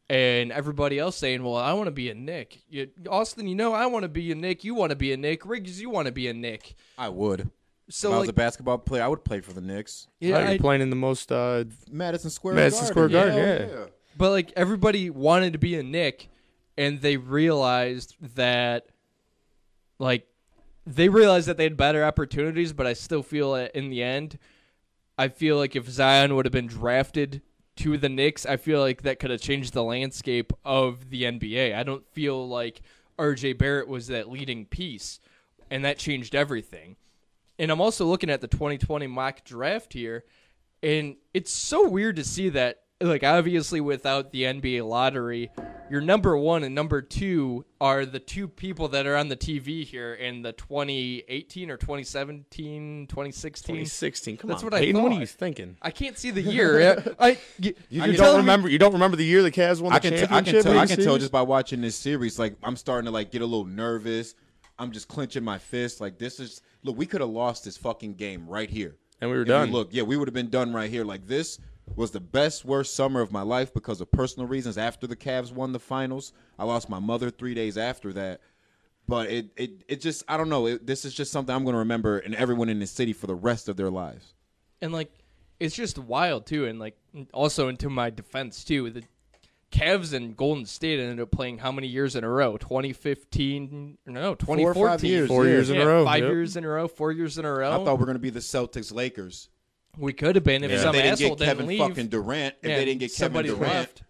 and 0.10 0.52
everybody 0.52 0.98
else 0.98 1.16
saying, 1.18 1.44
"Well, 1.44 1.56
I 1.56 1.74
want 1.74 1.88
to 1.88 1.92
be 1.92 2.10
a 2.10 2.16
Knick." 2.16 2.64
You, 2.70 2.90
Austin, 3.08 3.48
you 3.48 3.56
know, 3.56 3.74
I 3.74 3.86
want 3.86 4.04
to 4.04 4.10
be 4.10 4.32
a 4.32 4.36
Knick. 4.36 4.64
You 4.64 4.74
want 4.76 4.90
to 4.92 4.96
be 4.96 5.14
a 5.14 5.18
Knick. 5.18 5.46
Riggs, 5.46 5.80
you 5.80 5.90
want 5.90 6.08
to 6.08 6.12
be 6.12 6.28
a 6.28 6.34
Knick. 6.34 6.74
I 6.98 7.10
would. 7.10 7.50
So 7.92 8.10
if 8.10 8.14
I 8.14 8.18
was 8.18 8.28
like, 8.28 8.34
a 8.34 8.38
basketball 8.38 8.78
player, 8.80 9.02
I 9.04 9.08
would 9.08 9.24
play 9.24 9.42
for 9.42 9.52
the 9.54 9.62
Knicks. 9.62 10.08
yeah, 10.20 10.38
Oh, 10.38 10.40
you're 10.42 10.50
I- 10.50 10.58
playing 10.60 10.82
in 10.82 10.90
the 10.92 10.96
most 10.96 11.32
uh, 11.32 11.64
Madison 11.92 12.30
Square 12.30 12.56
Madison 12.56 12.94
Garden. 12.94 12.94
Square 12.94 13.10
Garden, 13.10 13.70
Hell 13.70 13.80
yeah. 13.82 13.86
but 14.18 14.30
like 14.32 14.52
everybody 14.56 15.10
wanted 15.10 15.54
to 15.54 15.60
be 15.60 15.76
a 15.76 15.84
Knick, 15.84 16.30
and 16.78 17.02
they 17.02 17.18
realized 17.18 18.16
that, 18.36 18.88
like, 20.00 20.28
they 20.86 21.10
realized 21.10 21.48
that 21.48 21.58
they 21.58 21.64
had 21.64 21.78
better 21.78 22.04
opportunities. 22.04 22.74
But 22.74 22.88
I 22.88 22.94
still 22.94 23.24
feel 23.24 23.54
that 23.54 23.76
in 23.76 23.90
the 23.90 24.04
end, 24.04 24.38
I 25.18 25.28
feel 25.28 25.58
like 25.58 25.76
if 25.76 25.90
Zion 25.90 26.36
would 26.36 26.46
have 26.46 26.54
been 26.54 26.68
drafted 26.68 27.42
to 27.78 27.98
the 27.98 28.10
Knicks, 28.10 28.46
I 28.46 28.58
feel 28.58 28.80
like 28.80 29.04
that 29.04 29.20
could 29.20 29.32
have 29.32 29.42
changed 29.42 29.74
the 29.74 29.84
landscape 29.84 30.52
of 30.66 31.10
the 31.10 31.24
NBA. 31.24 31.76
I 31.76 31.84
don't 31.84 32.06
feel 32.14 32.48
like 32.48 32.82
RJ 33.18 33.58
Barrett 33.58 33.88
was 33.88 34.08
that 34.08 34.30
leading 34.30 34.66
piece, 34.66 35.20
and 35.70 35.84
that 35.86 35.98
changed 35.98 36.36
everything. 36.36 36.96
And 37.58 37.72
I'm 37.72 37.82
also 37.82 38.06
looking 38.06 38.30
at 38.30 38.42
the 38.42 38.48
2020 38.48 39.08
mock 39.08 39.44
draft 39.44 39.94
here, 39.94 40.24
and 40.82 41.18
it's 41.34 41.52
so 41.52 41.88
weird 41.88 42.16
to 42.16 42.24
see 42.24 42.50
that, 42.50 42.84
like, 43.02 43.24
obviously 43.24 43.80
without 43.82 44.32
the 44.32 44.44
NBA 44.44 44.88
lottery, 44.88 45.50
your 45.90 46.02
number 46.02 46.38
one 46.38 46.64
and 46.64 46.76
number 46.76 47.02
two 47.02 47.66
are 47.82 48.06
the 48.06 48.20
two 48.20 48.48
people 48.48 48.90
that 48.90 49.08
are 49.08 49.16
on 49.16 49.28
the 49.30 49.38
TV 49.38 49.86
here 49.86 50.14
in 50.14 50.42
the 50.42 50.52
2018 50.52 51.72
or 51.72 51.78
2017, 51.78 53.08
2016. 53.08 53.76
2016. 53.76 54.38
Come 54.38 54.50
That's 54.50 54.62
on, 54.62 54.66
what 54.68 54.74
I 54.74 54.80
Peyton, 54.82 55.02
What 55.02 55.12
are 55.14 55.20
you 55.20 55.26
thinking? 55.26 55.78
I 55.82 55.92
can't 55.92 56.18
see 56.18 56.32
the 56.32 56.42
year. 56.42 57.16
I, 57.20 57.38
you, 57.60 57.74
You, 57.90 58.04
you're 58.04 58.08
don't 58.08 58.16
telling 58.18 58.34
me- 58.34 58.40
remember? 58.42 58.70
You 58.70 58.78
don't 58.80 58.94
remember 58.94 59.18
the 59.18 59.26
year 59.26 59.42
the 59.42 59.52
Cavs 59.52 59.82
won 59.82 59.92
the 59.92 59.96
I 59.96 60.00
can, 60.00 60.12
t- 60.14 60.24
I 60.30 60.42
can 60.42 60.62
tell. 60.62 60.78
I 60.78 60.86
can 60.86 61.02
tell 61.02 61.18
just 61.18 61.32
by 61.32 61.42
watching 61.42 61.82
this 61.82 61.96
series. 61.96 62.38
Like 62.38 62.56
I'm 62.64 62.76
starting 62.76 63.06
to 63.06 63.12
like 63.12 63.32
get 63.32 63.42
a 63.42 63.46
little 63.46 63.66
nervous. 63.66 64.36
I'm 64.78 64.92
just 64.92 65.08
clenching 65.08 65.44
my 65.44 65.58
fist. 65.58 66.00
Like 66.02 66.18
this 66.18 66.40
is 66.40 66.62
look. 66.84 66.98
We 66.98 67.06
could 67.06 67.22
have 67.22 67.30
lost 67.30 67.64
this 67.66 67.78
fucking 67.78 68.16
game 68.16 68.48
right 68.48 68.70
here, 68.70 68.96
And 69.22 69.30
we 69.30 69.36
were 69.38 69.42
If 69.44 69.48
done. 69.48 69.72
look, 69.72 69.90
yeah, 69.92 70.04
we 70.04 70.18
would 70.18 70.28
have 70.28 70.34
been 70.36 70.50
done 70.50 70.74
right 70.74 70.90
here. 70.90 71.04
Like 71.04 71.26
this 71.28 71.60
was 71.96 72.12
the 72.12 72.20
best 72.20 72.64
worst 72.66 72.96
summer 72.96 73.22
of 73.22 73.32
my 73.32 73.42
life 73.42 73.74
because 73.74 74.00
of 74.02 74.12
personal 74.12 74.48
reasons. 74.48 74.78
After 74.78 75.06
the 75.08 75.16
Cavs 75.16 75.52
won 75.52 75.72
the 75.74 75.80
finals, 75.80 76.32
I 76.58 76.64
lost 76.66 76.90
my 76.90 77.00
mother 77.00 77.30
three 77.30 77.54
days 77.54 77.78
after 77.78 78.14
that. 78.14 78.42
But 79.08 79.30
it 79.30 79.50
it 79.58 79.72
it 79.88 80.02
just 80.02 80.24
I 80.28 80.38
don't 80.38 80.50
know. 80.50 80.68
It, 80.68 80.86
this 80.86 81.04
is 81.06 81.14
just 81.14 81.32
something 81.32 81.54
I'm 81.56 81.64
going 81.64 81.74
to 81.74 81.80
remember, 81.80 82.20
and 82.20 82.36
everyone 82.36 82.70
in 82.70 82.80
the 82.80 82.88
city 82.88 83.12
for 83.14 83.28
the 83.28 83.36
rest 83.36 83.68
of 83.68 83.76
their 83.76 83.90
lives. 83.90 84.34
and 84.82 84.94
like 84.94 85.12
it's 85.60 85.76
just 85.76 85.98
wild 85.98 86.46
too 86.46 86.66
and 86.66 86.80
like 86.80 86.96
also 87.34 87.68
into 87.68 87.90
my 87.90 88.10
defense 88.10 88.64
too 88.64 88.90
the 88.92 89.04
Cavs 89.74 90.14
and 90.14 90.38
Golden 90.38 90.66
State 90.66 91.00
ended 91.02 91.20
up 91.20 91.32
playing 91.32 91.58
how 91.58 91.72
many 91.72 91.88
years 91.88 92.16
in 92.16 92.24
a 92.24 92.30
row 92.30 92.56
2015 92.58 93.98
no 94.06 94.36
2014 94.36 94.74
Four 94.74 94.86
or 94.88 94.90
five 94.90 95.04
years, 95.04 95.28
Four 95.28 95.46
yeah. 95.46 95.52
years 95.52 95.70
in 95.70 95.76
Yeah, 95.76 95.82
a 95.84 95.88
row. 95.88 96.06
five 96.06 96.24
yep. 96.24 96.32
years 96.32 96.56
in 96.58 96.64
a 96.64 96.68
row 96.70 96.88
four 96.88 97.12
years 97.12 97.38
in 97.38 97.46
a 97.46 97.52
row 97.52 97.72
I 97.72 97.84
thought 97.84 97.96
we 97.96 98.00
were 98.00 98.06
going 98.06 98.16
to 98.16 98.20
be 98.22 98.30
the 98.30 98.40
Celtics 98.40 98.94
Lakers. 98.94 99.50
We 99.98 100.14
could 100.14 100.36
have 100.36 100.44
been 100.44 100.64
if 100.64 100.72
If 100.72 100.82
some 100.82 100.94
they 100.94 101.02
didn't 101.02 101.14
asshole 101.14 101.36
get 101.36 101.46
Kevin 101.46 101.68
didn't 101.68 101.80
leave 101.80 101.90
fucking 101.90 102.08
Durant, 102.08 102.56
if 102.62 102.70
Yeah, 102.70 102.78
they 102.78 102.86
didn't 102.86 103.00
get 103.00 103.16
Kevin 103.16 103.46
Durant, 103.46 103.62
left 103.62 104.04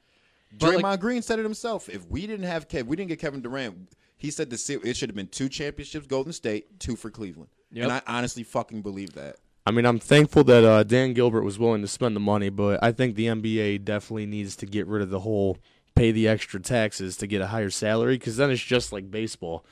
But, 0.58 0.76
Draymond 0.76 0.84
like- 0.84 1.00
Green 1.00 1.22
said 1.22 1.40
it 1.40 1.44
himself. 1.44 1.90
If 1.90 2.08
we 2.08 2.28
didn't 2.28 2.46
have 2.46 2.68
Kev, 2.68 2.86
we 2.86 2.96
didn't 2.96 3.10
get 3.10 3.20
Kevin 3.20 3.42
Durant. 3.42 3.90
He 4.18 4.32
said 4.32 4.50
the 4.50 4.82
it 4.84 4.98
should 4.98 5.10
have 5.10 5.16
been 5.16 5.28
two 5.28 5.48
championships, 5.48 6.06
Golden 6.08 6.34
State, 6.34 6.80
two 6.80 6.96
for 6.96 7.10
Cleveland. 7.10 7.50
Yep. 7.72 7.84
And 7.84 7.94
I 7.94 8.02
honestly 8.08 8.44
fucking 8.44 8.82
believe 8.82 9.14
that. 9.14 9.38
I 9.66 9.72
mean, 9.72 9.86
I'm 9.86 10.00
thankful 10.00 10.44
that 10.46 10.64
uh, 10.64 10.84
Dan 10.84 11.14
Gilbert 11.14 11.44
was 11.44 11.60
willing 11.60 11.82
to 11.82 11.88
spend 11.88 12.16
the 12.16 12.20
money, 12.20 12.50
but 12.50 12.84
I 12.84 12.92
think 12.92 13.16
the 13.16 13.28
NBA 13.28 13.86
definitely 13.86 14.26
needs 14.26 14.56
to 14.58 14.66
get 14.66 14.88
rid 14.88 15.02
of 15.02 15.10
the 15.10 15.20
whole 15.20 15.58
pay 15.96 16.12
the 16.12 16.28
extra 16.28 16.60
taxes 16.60 17.18
to 17.18 17.28
get 17.28 17.42
a 17.42 17.48
higher 17.48 17.70
salary 17.70 18.18
because 18.18 18.38
then 18.38 18.50
it's 18.50 18.64
just 18.64 18.92
like 18.92 19.12
baseball. 19.12 19.64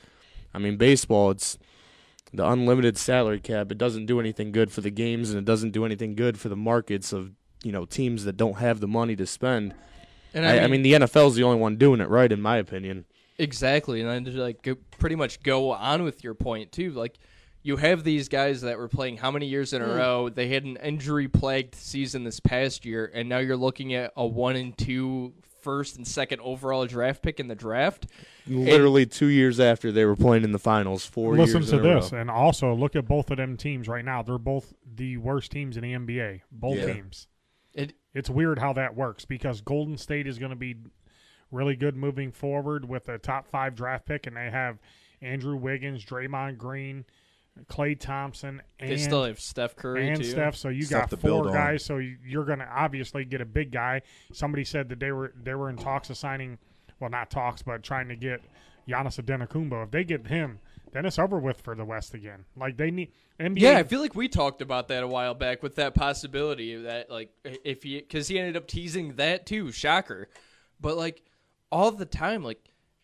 I 0.54 0.58
mean, 0.58 0.76
baseball, 0.76 1.30
it's 1.30 1.58
the 2.32 2.48
unlimited 2.48 2.98
salary 2.98 3.40
cap. 3.40 3.72
It 3.72 3.78
doesn't 3.78 4.06
do 4.06 4.20
anything 4.20 4.52
good 4.52 4.70
for 4.70 4.80
the 4.80 4.90
games, 4.90 5.30
and 5.30 5.38
it 5.38 5.44
doesn't 5.44 5.70
do 5.70 5.84
anything 5.84 6.14
good 6.14 6.38
for 6.38 6.48
the 6.48 6.56
markets 6.56 7.12
of 7.12 7.32
you 7.62 7.72
know 7.72 7.84
teams 7.84 8.24
that 8.24 8.36
don't 8.36 8.58
have 8.58 8.80
the 8.80 8.88
money 8.88 9.16
to 9.16 9.26
spend. 9.26 9.74
and 10.34 10.46
I, 10.46 10.58
I, 10.58 10.64
I 10.64 10.66
mean, 10.66 10.82
the 10.82 10.92
NFL's 10.92 11.34
the 11.34 11.44
only 11.44 11.58
one 11.58 11.76
doing 11.76 12.00
it 12.00 12.08
right, 12.08 12.30
in 12.30 12.40
my 12.40 12.56
opinion. 12.56 13.04
Exactly, 13.38 14.00
and 14.00 14.10
then 14.10 14.24
to 14.32 14.40
like 14.40 14.62
go, 14.62 14.76
pretty 14.98 15.16
much 15.16 15.42
go 15.42 15.72
on 15.72 16.02
with 16.02 16.24
your 16.24 16.34
point 16.34 16.72
too. 16.72 16.90
Like 16.90 17.18
you 17.62 17.76
have 17.76 18.04
these 18.04 18.28
guys 18.28 18.62
that 18.62 18.78
were 18.78 18.88
playing 18.88 19.16
how 19.16 19.30
many 19.30 19.46
years 19.46 19.72
in 19.72 19.82
a 19.82 19.86
hmm. 19.86 19.96
row? 19.96 20.28
They 20.28 20.48
had 20.48 20.64
an 20.64 20.76
injury 20.76 21.28
plagued 21.28 21.74
season 21.74 22.24
this 22.24 22.40
past 22.40 22.84
year, 22.84 23.10
and 23.12 23.28
now 23.28 23.38
you're 23.38 23.56
looking 23.56 23.94
at 23.94 24.12
a 24.16 24.26
one 24.26 24.56
and 24.56 24.76
two 24.76 25.34
first 25.60 25.96
and 25.96 26.06
second 26.06 26.40
overall 26.40 26.86
draft 26.86 27.22
pick 27.22 27.40
in 27.40 27.48
the 27.48 27.54
draft. 27.54 28.06
Literally 28.48 29.06
two 29.06 29.26
years 29.26 29.60
after 29.60 29.92
they 29.92 30.04
were 30.04 30.16
playing 30.16 30.44
in 30.44 30.52
the 30.52 30.58
finals, 30.58 31.04
four 31.06 31.36
Listen 31.36 31.62
years 31.62 31.70
to 31.70 31.78
in 31.78 31.86
a 31.86 31.94
this, 31.94 32.12
row. 32.12 32.20
and 32.20 32.30
also 32.30 32.72
look 32.74 32.96
at 32.96 33.06
both 33.06 33.30
of 33.30 33.36
them 33.36 33.56
teams 33.56 33.88
right 33.88 34.04
now. 34.04 34.22
They're 34.22 34.38
both 34.38 34.72
the 34.96 35.16
worst 35.18 35.50
teams 35.52 35.76
in 35.76 35.82
the 35.82 35.92
NBA. 35.94 36.42
Both 36.50 36.78
Yeah. 36.78 36.92
teams. 36.94 37.28
It 37.74 37.94
It's 38.14 38.30
weird 38.30 38.58
how 38.58 38.72
that 38.72 38.96
works 38.96 39.24
because 39.24 39.60
Golden 39.60 39.96
State 39.96 40.26
is 40.26 40.38
going 40.38 40.50
to 40.50 40.56
be 40.56 40.76
really 41.52 41.76
good 41.76 41.94
moving 41.96 42.32
forward 42.32 42.88
with 42.88 43.08
a 43.08 43.18
top 43.18 43.46
five 43.46 43.74
draft 43.74 44.06
pick, 44.06 44.26
and 44.26 44.36
they 44.36 44.50
have 44.50 44.78
Andrew 45.22 45.56
Wiggins, 45.56 46.04
Draymond 46.04 46.58
Green, 46.58 47.04
Klay 47.68 47.98
Thompson, 47.98 48.62
and 48.78 48.90
they 48.90 48.96
still 48.96 49.24
have 49.24 49.40
Steph 49.40 49.74
Curry 49.76 50.08
and 50.08 50.18
too. 50.18 50.24
Steph. 50.24 50.54
So 50.56 50.68
you 50.68 50.82
Stuff 50.82 51.02
got 51.02 51.10
to 51.10 51.16
build 51.16 51.44
four 51.46 51.48
on. 51.48 51.54
guys. 51.54 51.84
So 51.84 51.98
you- 51.98 52.18
you're 52.24 52.44
going 52.44 52.60
to 52.60 52.68
obviously 52.68 53.24
get 53.24 53.40
a 53.40 53.44
big 53.44 53.70
guy. 53.72 54.02
Somebody 54.32 54.64
said 54.64 54.88
that 54.90 55.00
they 55.00 55.10
were 55.12 55.32
they 55.40 55.54
were 55.54 55.68
in 55.70 55.76
talks 55.76 56.08
of 56.10 56.16
signing, 56.16 56.58
well, 57.00 57.10
not 57.10 57.30
talks, 57.30 57.62
but 57.62 57.82
trying 57.82 58.08
to 58.08 58.16
get 58.16 58.42
Giannis 58.88 59.22
Antetokounmpo. 59.22 59.84
If 59.84 59.90
they 59.90 60.04
get 60.04 60.26
him, 60.26 60.60
then 60.92 61.06
it's 61.06 61.18
over 61.18 61.38
with 61.38 61.60
for 61.60 61.74
the 61.74 61.84
West 61.84 62.14
again. 62.14 62.44
Like 62.56 62.76
they 62.76 62.90
need 62.90 63.12
NBA. 63.38 63.60
Yeah, 63.60 63.78
I 63.78 63.82
feel 63.84 64.00
like 64.00 64.14
we 64.14 64.28
talked 64.28 64.62
about 64.62 64.88
that 64.88 65.02
a 65.02 65.06
while 65.06 65.34
back 65.34 65.62
with 65.62 65.76
that 65.76 65.94
possibility 65.94 66.76
that 66.82 67.10
like 67.10 67.30
if 67.44 67.82
he 67.82 67.98
because 67.98 68.28
he 68.28 68.38
ended 68.38 68.56
up 68.56 68.66
teasing 68.66 69.16
that 69.16 69.46
too, 69.46 69.70
shocker. 69.70 70.28
But 70.80 70.96
like 70.96 71.22
all 71.70 71.90
the 71.90 72.06
time, 72.06 72.42
like 72.42 72.58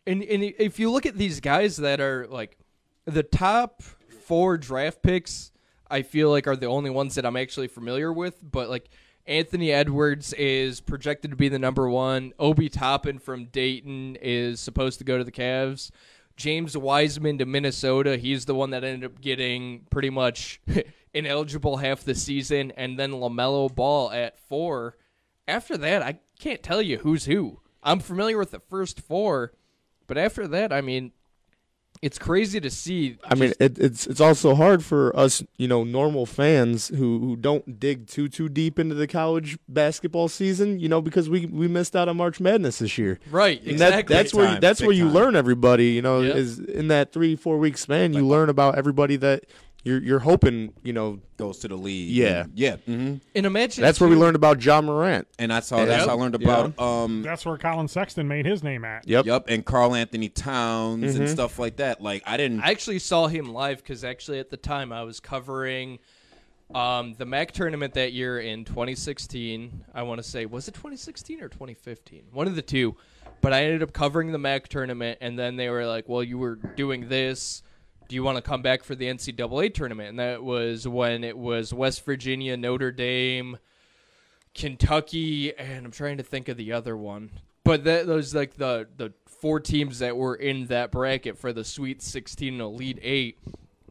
and 0.06 0.22
and 0.22 0.42
if 0.42 0.78
you 0.78 0.90
look 0.90 1.06
at 1.06 1.16
these 1.16 1.40
guys 1.40 1.76
that 1.78 2.00
are 2.00 2.26
like 2.28 2.58
the 3.04 3.22
top 3.22 3.82
four 3.82 4.56
draft 4.56 5.02
picks, 5.02 5.52
I 5.90 6.02
feel 6.02 6.30
like 6.30 6.46
are 6.46 6.56
the 6.56 6.66
only 6.66 6.90
ones 6.90 7.14
that 7.16 7.26
I'm 7.26 7.36
actually 7.36 7.68
familiar 7.68 8.12
with. 8.12 8.38
But 8.42 8.70
like 8.70 8.88
Anthony 9.26 9.72
Edwards 9.72 10.34
is 10.34 10.80
projected 10.80 11.30
to 11.30 11.36
be 11.36 11.48
the 11.48 11.58
number 11.58 11.88
one. 11.88 12.32
Obi 12.38 12.68
Toppin 12.68 13.18
from 13.18 13.46
Dayton 13.46 14.16
is 14.20 14.60
supposed 14.60 14.98
to 14.98 15.04
go 15.04 15.16
to 15.16 15.24
the 15.24 15.32
Cavs. 15.32 15.90
James 16.36 16.76
Wiseman 16.76 17.38
to 17.38 17.46
Minnesota. 17.46 18.16
He's 18.16 18.44
the 18.44 18.54
one 18.54 18.70
that 18.70 18.84
ended 18.84 19.10
up 19.10 19.20
getting 19.20 19.86
pretty 19.90 20.10
much 20.10 20.60
ineligible 21.14 21.78
half 21.78 22.04
the 22.04 22.14
season, 22.14 22.72
and 22.72 22.98
then 22.98 23.12
Lamelo 23.12 23.74
Ball 23.74 24.10
at 24.10 24.38
four. 24.38 24.96
After 25.48 25.76
that, 25.78 26.02
I 26.02 26.18
can't 26.38 26.62
tell 26.62 26.82
you 26.82 26.98
who's 26.98 27.24
who. 27.24 27.60
I'm 27.82 28.00
familiar 28.00 28.38
with 28.38 28.50
the 28.50 28.60
first 28.60 29.00
four, 29.00 29.52
but 30.06 30.18
after 30.18 30.46
that, 30.48 30.72
I 30.72 30.80
mean, 30.80 31.12
it's 32.02 32.18
crazy 32.18 32.60
to 32.60 32.70
see. 32.70 33.16
I 33.24 33.34
mean, 33.34 33.52
it, 33.58 33.78
it's 33.78 34.06
it's 34.06 34.20
also 34.20 34.54
hard 34.54 34.84
for 34.84 35.16
us, 35.16 35.42
you 35.56 35.66
know, 35.68 35.84
normal 35.84 36.26
fans 36.26 36.88
who, 36.88 37.18
who 37.20 37.36
don't 37.36 37.80
dig 37.80 38.06
too 38.06 38.28
too 38.28 38.48
deep 38.48 38.78
into 38.78 38.94
the 38.94 39.06
college 39.06 39.56
basketball 39.68 40.28
season, 40.28 40.78
you 40.80 40.88
know, 40.88 41.00
because 41.00 41.30
we, 41.30 41.46
we 41.46 41.66
missed 41.66 41.96
out 41.96 42.08
on 42.08 42.16
March 42.16 42.40
Madness 42.40 42.78
this 42.78 42.98
year. 42.98 43.18
right? 43.30 43.58
And 43.64 43.78
that, 43.78 43.88
Exactly. 43.92 44.16
that's 44.16 44.34
where 44.34 44.46
time, 44.46 44.60
that's 44.60 44.80
big 44.80 44.86
where 44.88 44.96
you 44.96 45.04
time. 45.06 45.14
learn 45.14 45.36
everybody. 45.36 45.86
You 45.92 46.02
know, 46.02 46.20
Yep. 46.20 46.36
is 46.36 46.58
in 46.58 46.88
that 46.88 47.12
three 47.12 47.36
four 47.36 47.58
week 47.58 47.78
span, 47.78 48.12
you 48.12 48.26
learn 48.26 48.48
about 48.50 48.76
everybody 48.76 49.16
that 49.16 49.44
you're 49.84 50.02
you're 50.02 50.18
hoping. 50.18 50.72
You 50.82 50.92
know, 50.92 51.20
Goes 51.36 51.58
to 51.60 51.68
the 51.68 51.74
league. 51.76 52.10
Yeah. 52.10 52.42
And- 52.42 52.52
yeah. 52.58 52.76
hmm 52.76 53.14
and 53.34 53.46
imagine 53.46 53.82
that's 53.82 54.00
where 54.00 54.08
we 54.08 54.14
learned 54.16 54.36
about 54.36 54.58
John 54.58 54.84
Morant. 54.86 55.26
And 55.38 55.50
that's 55.50 55.68
how 55.70 55.84
that's 55.84 56.06
how 56.06 56.12
I 56.12 56.14
learned 56.14 56.34
about 56.36 56.78
um 56.78 57.22
That's 57.22 57.44
where 57.44 57.56
Collin 57.58 57.88
Sexton 57.88 58.26
made 58.28 58.46
his 58.46 58.62
name 58.62 58.84
at. 58.84 59.06
Yep. 59.08 59.26
Yep, 59.26 59.44
and 59.48 59.64
Karl-Anthony 59.64 60.28
Towns 60.28 61.04
Mm-hmm. 61.04 61.20
and 61.22 61.30
stuff 61.30 61.58
like 61.58 61.76
that. 61.76 62.00
Like 62.00 62.22
I 62.26 62.36
didn't. 62.36 62.60
I 62.60 62.70
actually 62.70 62.98
saw 63.00 63.26
him 63.26 63.52
live 63.52 63.78
because 63.78 64.04
actually 64.04 64.38
at 64.38 64.50
the 64.50 64.56
time 64.56 64.92
I 64.92 65.02
was 65.02 65.20
covering 65.20 65.98
um, 66.74 67.14
the 67.18 67.26
MAC 67.26 67.52
tournament 67.52 67.94
that 67.94 68.12
year 68.12 68.38
in 68.40 68.64
2016. 68.64 69.84
I 69.94 70.02
want 70.04 70.18
to 70.22 70.28
say 70.28 70.46
was 70.46 70.68
it 70.68 70.74
2016 70.74 71.40
or 71.42 71.48
2015? 71.48 72.22
One 72.32 72.46
of 72.46 72.54
the 72.56 72.62
two. 72.62 72.96
But 73.40 73.52
I 73.52 73.64
ended 73.64 73.82
up 73.82 73.92
covering 73.92 74.32
the 74.32 74.38
MAC 74.38 74.68
tournament, 74.68 75.18
and 75.20 75.38
then 75.38 75.56
they 75.56 75.68
were 75.68 75.84
like, 75.84 76.08
"Well, 76.08 76.22
you 76.22 76.38
were 76.38 76.54
doing 76.54 77.08
this. 77.10 77.62
Do 78.08 78.14
you 78.14 78.22
want 78.22 78.36
to 78.36 78.42
come 78.42 78.62
back 78.62 78.84
for 78.84 78.94
the 78.94 79.06
NCAA 79.06 79.72
tournament?" 79.72 80.10
And 80.10 80.18
that 80.18 80.42
was 80.42 80.86
when 80.86 81.24
it 81.24 81.36
was 81.36 81.72
West 81.72 82.04
Virginia, 82.04 82.56
Notre 82.56 82.92
Dame, 82.92 83.58
Kentucky, 84.54 85.56
and 85.56 85.86
I'm 85.86 85.92
trying 85.92 86.18
to 86.18 86.22
think 86.22 86.48
of 86.48 86.56
the 86.56 86.72
other 86.72 86.96
one. 86.96 87.30
But 87.64 87.84
that 87.84 88.06
those 88.06 88.34
like 88.34 88.54
the 88.54 88.88
the 88.96 89.12
four 89.26 89.60
teams 89.60 89.98
that 89.98 90.16
were 90.16 90.34
in 90.34 90.66
that 90.66 90.90
bracket 90.90 91.38
for 91.38 91.52
the 91.52 91.64
Sweet 91.64 92.02
16 92.02 92.54
and 92.54 92.62
Elite 92.62 92.98
8 93.02 93.38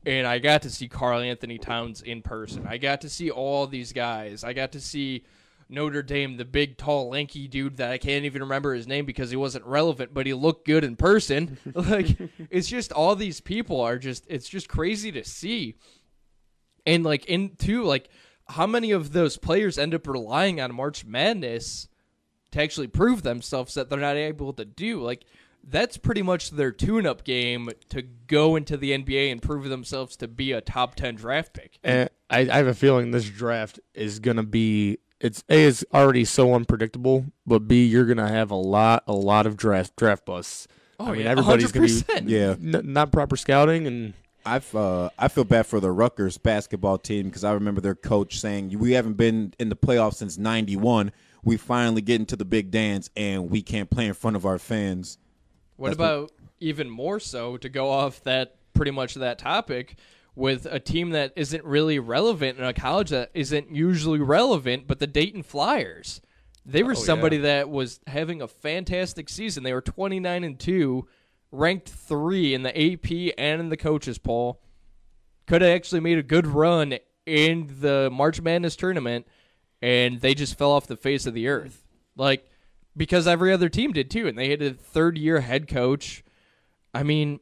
and 0.06 0.28
I 0.28 0.40
got 0.40 0.64
to 0.64 0.70
see 0.70 0.88
Karl-Anthony 0.88 1.58
Towns 1.58 2.02
in 2.02 2.22
person. 2.22 2.66
I 2.68 2.78
got 2.78 3.02
to 3.02 3.10
see 3.10 3.30
all 3.30 3.68
these 3.68 3.94
guys. 3.94 4.44
I 4.44 4.54
got 4.54 4.74
to 4.74 4.82
see 4.82 5.24
Notre 5.74 6.04
Dame, 6.04 6.38
the 6.38 6.46
big, 6.46 6.78
tall, 6.78 7.10
lanky 7.10 7.48
dude 7.48 7.78
that 7.78 7.92
I 7.92 7.98
can't 7.98 8.26
even 8.26 8.44
remember 8.44 8.74
his 8.74 8.88
name 8.88 9.06
because 9.06 9.30
he 9.30 9.36
wasn't 9.36 9.66
relevant, 9.66 10.14
but 10.14 10.26
he 10.26 10.34
looked 10.34 10.66
good 10.66 10.84
in 10.84 10.96
person. 10.96 11.58
like 11.74 12.18
it's 12.50 12.68
just 12.68 12.92
all 12.92 13.16
these 13.16 13.42
people 13.42 13.82
are 13.82 13.98
just 13.98 14.26
it's 14.30 14.48
just 14.48 14.70
crazy 14.70 15.12
to 15.12 15.24
see. 15.24 15.76
And 16.86 17.04
like 17.04 17.26
in 17.26 17.56
two, 17.58 17.84
like 17.84 18.10
how 18.48 18.68
many 18.68 18.92
of 18.92 19.14
those 19.14 19.38
players 19.38 19.78
end 19.78 19.94
up 19.94 20.08
relying 20.08 20.62
on 20.62 20.74
March 20.74 21.06
Madness 21.06 21.88
to 22.52 22.62
actually 22.62 22.88
prove 22.88 23.24
themselves 23.24 23.74
that 23.74 23.90
they're 23.90 24.00
not 24.00 24.16
able 24.16 24.54
to 24.54 24.66
do? 24.66 25.02
Like 25.02 25.26
that's 25.64 25.98
pretty 25.98 26.22
much 26.22 26.52
their 26.52 26.72
tune-up 26.72 27.24
game 27.24 27.70
to 27.90 28.02
go 28.02 28.56
into 28.58 28.76
the 28.76 28.92
NBA 28.92 29.32
and 29.32 29.42
prove 29.42 29.70
themselves 29.70 30.18
to 30.18 30.28
be 30.28 30.52
a 30.52 30.62
top 30.62 30.96
ten 30.96 31.16
draft 31.16 31.54
pick. 31.54 31.80
And 31.84 32.10
I, 32.30 32.40
I 32.40 32.58
have 32.58 32.68
a 32.68 32.74
feeling 32.74 33.12
this 33.12 33.30
draft 33.30 33.80
is 33.94 34.20
gonna 34.20 34.44
be 34.44 35.00
it's 35.24 35.44
a 35.50 35.56
is 35.64 35.86
already 35.94 36.26
so 36.26 36.54
unpredictable, 36.54 37.26
but 37.48 37.68
b 37.68 37.86
you're 37.86 38.06
gonna 38.06 38.30
have 38.30 38.52
a 38.52 38.56
lot 38.56 39.04
a 39.08 39.14
lot 39.14 39.48
of 39.48 39.58
draft 39.58 39.96
draft 39.96 40.26
busts. 40.26 40.68
Oh, 41.00 41.08
I 41.08 41.12
mean, 41.14 41.22
yeah, 41.22 41.30
everybody's 41.32 41.72
gonna 41.72 41.88
be 41.88 42.32
Yeah. 42.32 42.52
n- 42.62 42.82
not 42.94 43.12
proper 43.12 43.36
scouting 43.36 43.88
and 43.88 44.14
I've 44.46 44.76
uh, 44.76 45.10
I 45.18 45.30
feel 45.30 45.46
bad 45.46 45.66
for 45.66 45.80
the 45.80 45.90
Rutgers 45.90 46.38
basketball 46.38 46.98
team 46.98 47.28
because 47.28 47.44
I 47.46 47.54
remember 47.54 47.80
their 47.82 47.96
coach 47.96 48.40
saying 48.40 48.78
we 48.78 48.92
haven't 48.92 49.14
been 49.14 49.54
in 49.58 49.70
the 49.70 49.76
playoffs 49.76 50.16
since 50.16 50.38
'91. 50.38 51.12
We 51.46 51.58
finally 51.58 52.02
get 52.02 52.20
into 52.20 52.36
the 52.36 52.46
big 52.46 52.70
dance 52.70 53.10
and 53.16 53.50
we 53.50 53.62
can't 53.62 53.90
play 53.90 54.06
in 54.06 54.14
front 54.14 54.36
of 54.36 54.46
our 54.46 54.60
fans. 54.60 55.18
What 55.78 55.90
That's 55.90 55.96
about 55.96 56.32
even 56.60 56.90
more 56.90 57.20
so 57.20 57.58
to 57.58 57.70
go 57.70 57.90
off 57.90 58.22
that 58.24 58.56
pretty 58.74 58.92
much 58.92 59.16
that 59.16 59.40
topic 59.40 59.96
with 60.36 60.66
a 60.66 60.80
team 60.80 61.12
that 61.12 61.34
isn't 61.36 61.64
really 61.64 62.00
relevant 62.00 62.58
in 62.58 62.64
a 62.64 62.74
college 62.74 63.12
that 63.12 63.30
isn't 63.34 63.74
usually 63.74 64.20
relevant, 64.20 64.88
but 64.88 65.00
the 65.00 65.08
Dayton 65.08 65.44
Flyers. 65.44 66.22
They 66.66 66.82
were 66.82 66.94
oh, 66.94 66.96
somebody 66.96 67.38
that 67.40 67.70
was 67.70 68.00
having 68.08 68.42
a 68.42 68.48
fantastic 68.48 69.30
season. 69.30 69.64
They 69.64 69.74
were 69.74 69.82
29 69.82 70.44
and 70.44 70.60
2, 70.60 71.08
ranked 71.52 71.90
3 71.90 72.54
in 72.54 72.64
the 72.64 72.70
AP 72.70 73.34
and 73.38 73.62
in 73.62 73.70
the 73.70 73.78
coaches 73.78 74.18
poll. 74.18 74.62
Could 75.46 75.62
have 75.62 75.76
actually 75.76 76.00
made 76.00 76.18
a 76.18 76.24
good 76.24 76.48
run 76.48 76.98
in 77.26 77.70
the 77.80 78.10
March 78.12 78.42
Madness 78.42 78.76
tournament 78.76 79.28
and 79.82 80.22
they 80.22 80.34
just 80.34 80.58
fell 80.58 80.72
off 80.72 80.88
the 80.88 80.96
face 80.96 81.26
of 81.26 81.34
the 81.34 81.50
earth. 81.50 81.86
Like 82.16 82.50
because 82.96 83.28
every 83.28 83.52
other 83.52 83.70
team 83.70 83.92
did 83.92 84.10
too, 84.10 84.28
and 84.28 84.38
they 84.38 84.50
had 84.50 84.62
a 84.62 84.74
third 84.74 85.18
year 85.18 85.42
head 85.42 85.68
coach. 85.68 86.24
I 86.94 87.04
mean, 87.04 87.40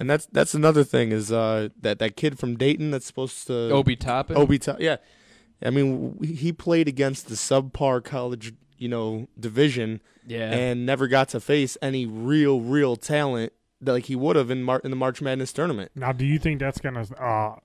and 0.00 0.10
that's 0.10 0.26
that's 0.32 0.54
another 0.54 0.82
thing 0.82 1.12
is 1.12 1.30
uh 1.30 1.68
that 1.80 2.00
that 2.00 2.16
kid 2.16 2.38
from 2.38 2.56
Dayton 2.56 2.90
that's 2.90 3.06
supposed 3.06 3.46
to 3.46 3.70
Obi 3.70 3.94
Toppin. 3.94 4.36
Obi 4.36 4.58
Top, 4.58 4.80
yeah. 4.80 4.96
I 5.62 5.70
mean, 5.70 6.14
w- 6.14 6.34
he 6.34 6.52
played 6.52 6.88
against 6.88 7.28
the 7.28 7.34
subpar 7.34 8.02
college, 8.02 8.54
you 8.78 8.88
know, 8.88 9.28
division, 9.38 10.00
Yeah. 10.26 10.50
and 10.50 10.86
never 10.86 11.06
got 11.06 11.28
to 11.30 11.40
face 11.40 11.76
any 11.82 12.06
real, 12.06 12.60
real 12.62 12.96
talent 12.96 13.52
that, 13.82 13.92
like 13.92 14.06
he 14.06 14.16
would 14.16 14.36
have 14.36 14.50
in 14.50 14.62
Mar- 14.62 14.80
in 14.82 14.90
the 14.90 14.96
March 14.96 15.20
Madness 15.20 15.52
tournament. 15.52 15.90
Now, 15.94 16.12
do 16.12 16.24
you 16.24 16.38
think 16.38 16.60
that's 16.60 16.80
going 16.80 16.94
to 16.94 17.22
uh, 17.22 17.56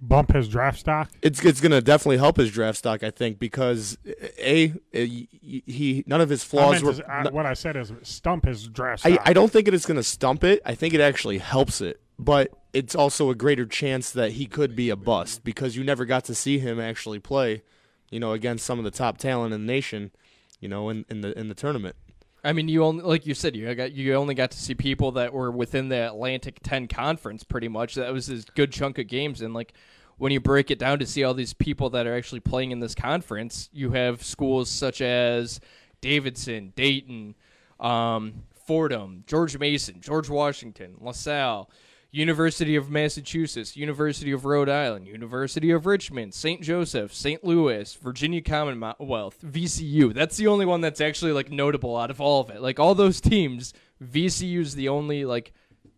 bump 0.00 0.32
his 0.32 0.48
draft 0.48 0.78
stock? 0.80 1.10
It's 1.22 1.44
it's 1.44 1.60
gonna 1.60 1.80
definitely 1.80 2.18
help 2.18 2.36
his 2.36 2.50
draft 2.50 2.78
stock, 2.78 3.02
I 3.02 3.10
think, 3.10 3.38
because 3.38 3.96
a 4.38 4.72
he, 4.92 6.04
none 6.06 6.20
of 6.20 6.28
his 6.28 6.44
flaws 6.44 6.82
were. 6.82 6.94
to- 6.94 7.10
I- 7.10 7.28
what 7.30 7.46
I 7.46 7.54
said 7.54 7.76
is 7.76 7.92
stump 8.02 8.44
his 8.46 8.68
draft 8.68 9.04
I. 9.06 9.18
I 9.24 9.32
don't 9.32 9.50
think 9.52 9.68
it 9.68 9.74
is 9.74 9.86
going 9.86 9.96
to 9.96 10.02
stump 10.02 10.44
it. 10.44 10.60
I 10.64 10.74
think 10.74 10.94
it 10.94 11.00
actually 11.00 11.38
helps 11.38 11.80
it. 11.80 12.00
But 12.18 12.52
it's 12.72 12.94
also 12.94 13.30
a 13.30 13.34
greater 13.34 13.66
chance 13.66 14.10
that 14.12 14.32
he 14.32 14.46
could 14.46 14.76
be 14.76 14.88
a 14.90 14.96
bust 14.96 15.42
because 15.42 15.76
you 15.76 15.82
never 15.82 16.04
got 16.04 16.24
to 16.26 16.34
see 16.34 16.58
him 16.60 16.78
actually 16.78 17.18
play, 17.18 17.62
you 18.10 18.20
know, 18.20 18.32
against 18.32 18.64
some 18.64 18.78
of 18.78 18.84
the 18.84 18.90
top 18.92 19.18
talent 19.18 19.52
in 19.52 19.66
the 19.66 19.72
nation, 19.72 20.12
you 20.60 20.68
know, 20.68 20.88
in, 20.90 21.04
in 21.08 21.22
the 21.22 21.36
in 21.38 21.48
the 21.48 21.54
tournament. 21.54 21.96
I 22.44 22.52
mean, 22.52 22.68
you 22.68 22.84
only 22.84 23.02
like 23.02 23.26
you 23.26 23.34
said, 23.34 23.56
you 23.56 23.74
got 23.74 23.92
you 23.92 24.14
only 24.14 24.34
got 24.34 24.50
to 24.50 24.58
see 24.58 24.74
people 24.74 25.12
that 25.12 25.32
were 25.32 25.50
within 25.50 25.88
the 25.88 26.06
Atlantic 26.06 26.60
Ten 26.62 26.86
conference, 26.86 27.42
pretty 27.42 27.68
much. 27.68 27.94
That 27.94 28.12
was 28.12 28.28
a 28.28 28.42
good 28.54 28.70
chunk 28.70 28.98
of 28.98 29.08
games, 29.08 29.40
and 29.40 29.54
like 29.54 29.72
when 30.18 30.30
you 30.30 30.40
break 30.40 30.70
it 30.70 30.78
down 30.78 30.98
to 30.98 31.06
see 31.06 31.24
all 31.24 31.34
these 31.34 31.54
people 31.54 31.90
that 31.90 32.06
are 32.06 32.14
actually 32.14 32.40
playing 32.40 32.70
in 32.70 32.80
this 32.80 32.94
conference, 32.94 33.70
you 33.72 33.92
have 33.92 34.22
schools 34.22 34.70
such 34.70 35.00
as 35.00 35.58
Davidson, 36.02 36.72
Dayton, 36.76 37.34
um, 37.80 38.44
Fordham, 38.66 39.24
George 39.26 39.58
Mason, 39.58 40.00
George 40.00 40.28
Washington, 40.28 40.96
LaSalle. 41.00 41.70
University 42.14 42.76
of 42.76 42.88
Massachusetts, 42.88 43.76
University 43.76 44.30
of 44.30 44.44
Rhode 44.44 44.68
Island, 44.68 45.08
University 45.08 45.72
of 45.72 45.84
Richmond, 45.84 46.32
St. 46.32 46.62
Joseph, 46.62 47.12
St. 47.12 47.42
Louis, 47.42 47.92
Virginia 47.96 48.40
Commonwealth, 48.40 49.38
VCU. 49.44 50.14
That's 50.14 50.36
the 50.36 50.46
only 50.46 50.64
one 50.64 50.80
that's 50.80 51.00
actually 51.00 51.32
like 51.32 51.50
notable 51.50 51.96
out 51.96 52.12
of 52.12 52.20
all 52.20 52.40
of 52.40 52.50
it. 52.50 52.62
Like 52.62 52.78
all 52.78 52.94
those 52.94 53.20
teams, 53.20 53.74
VCU 54.00 54.60
is 54.60 54.76
the 54.76 54.90
only 54.90 55.24
like 55.24 55.52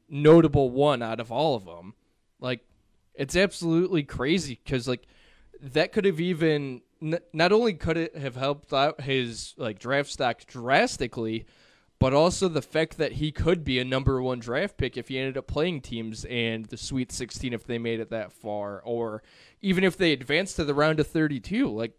notable 0.09 0.71
one 0.71 1.03
out 1.03 1.21
of 1.21 1.31
all 1.31 1.55
of 1.55 1.67
them. 1.67 1.93
Like 2.41 2.61
it's 3.15 3.37
absolutely 3.37 4.03
crazy 4.03 4.59
because 4.65 4.89
like 4.89 5.07
that 5.61 5.93
could 5.93 6.07
have 6.07 6.19
even 6.19 6.81
not 7.35 7.53
only 7.53 7.75
could 7.75 7.99
it 7.99 8.17
have 8.17 8.37
helped 8.37 8.73
out 8.73 9.03
his 9.03 9.53
like 9.59 9.79
draft 9.79 10.09
stock 10.09 10.47
drastically, 10.47 11.45
but 11.99 12.13
also 12.13 12.49
the 12.49 12.63
fact 12.63 12.99
that 12.99 13.13
he 13.13 13.33
could 13.33 13.65
be 13.65 13.79
a 13.79 13.85
number 13.85 14.21
one 14.21 14.39
draft 14.39 14.77
pick 14.77 14.97
if 14.97 15.09
he 15.09 15.19
ended 15.19 15.37
up 15.37 15.47
playing 15.47 15.81
teams 15.81 16.25
and 16.27 16.67
the 16.67 16.77
Sweet 16.77 17.11
16 17.11 17.53
if 17.53 17.65
they 17.67 17.79
made 17.79 18.01
it 18.01 18.11
that 18.11 18.33
far, 18.33 18.81
or 18.85 19.23
even 19.63 19.83
if 19.85 19.97
they 19.97 20.13
advanced 20.13 20.57
to 20.57 20.65
the 20.65 20.75
round 20.75 21.01
of 21.01 21.07
32. 21.07 21.69
Like 21.69 21.93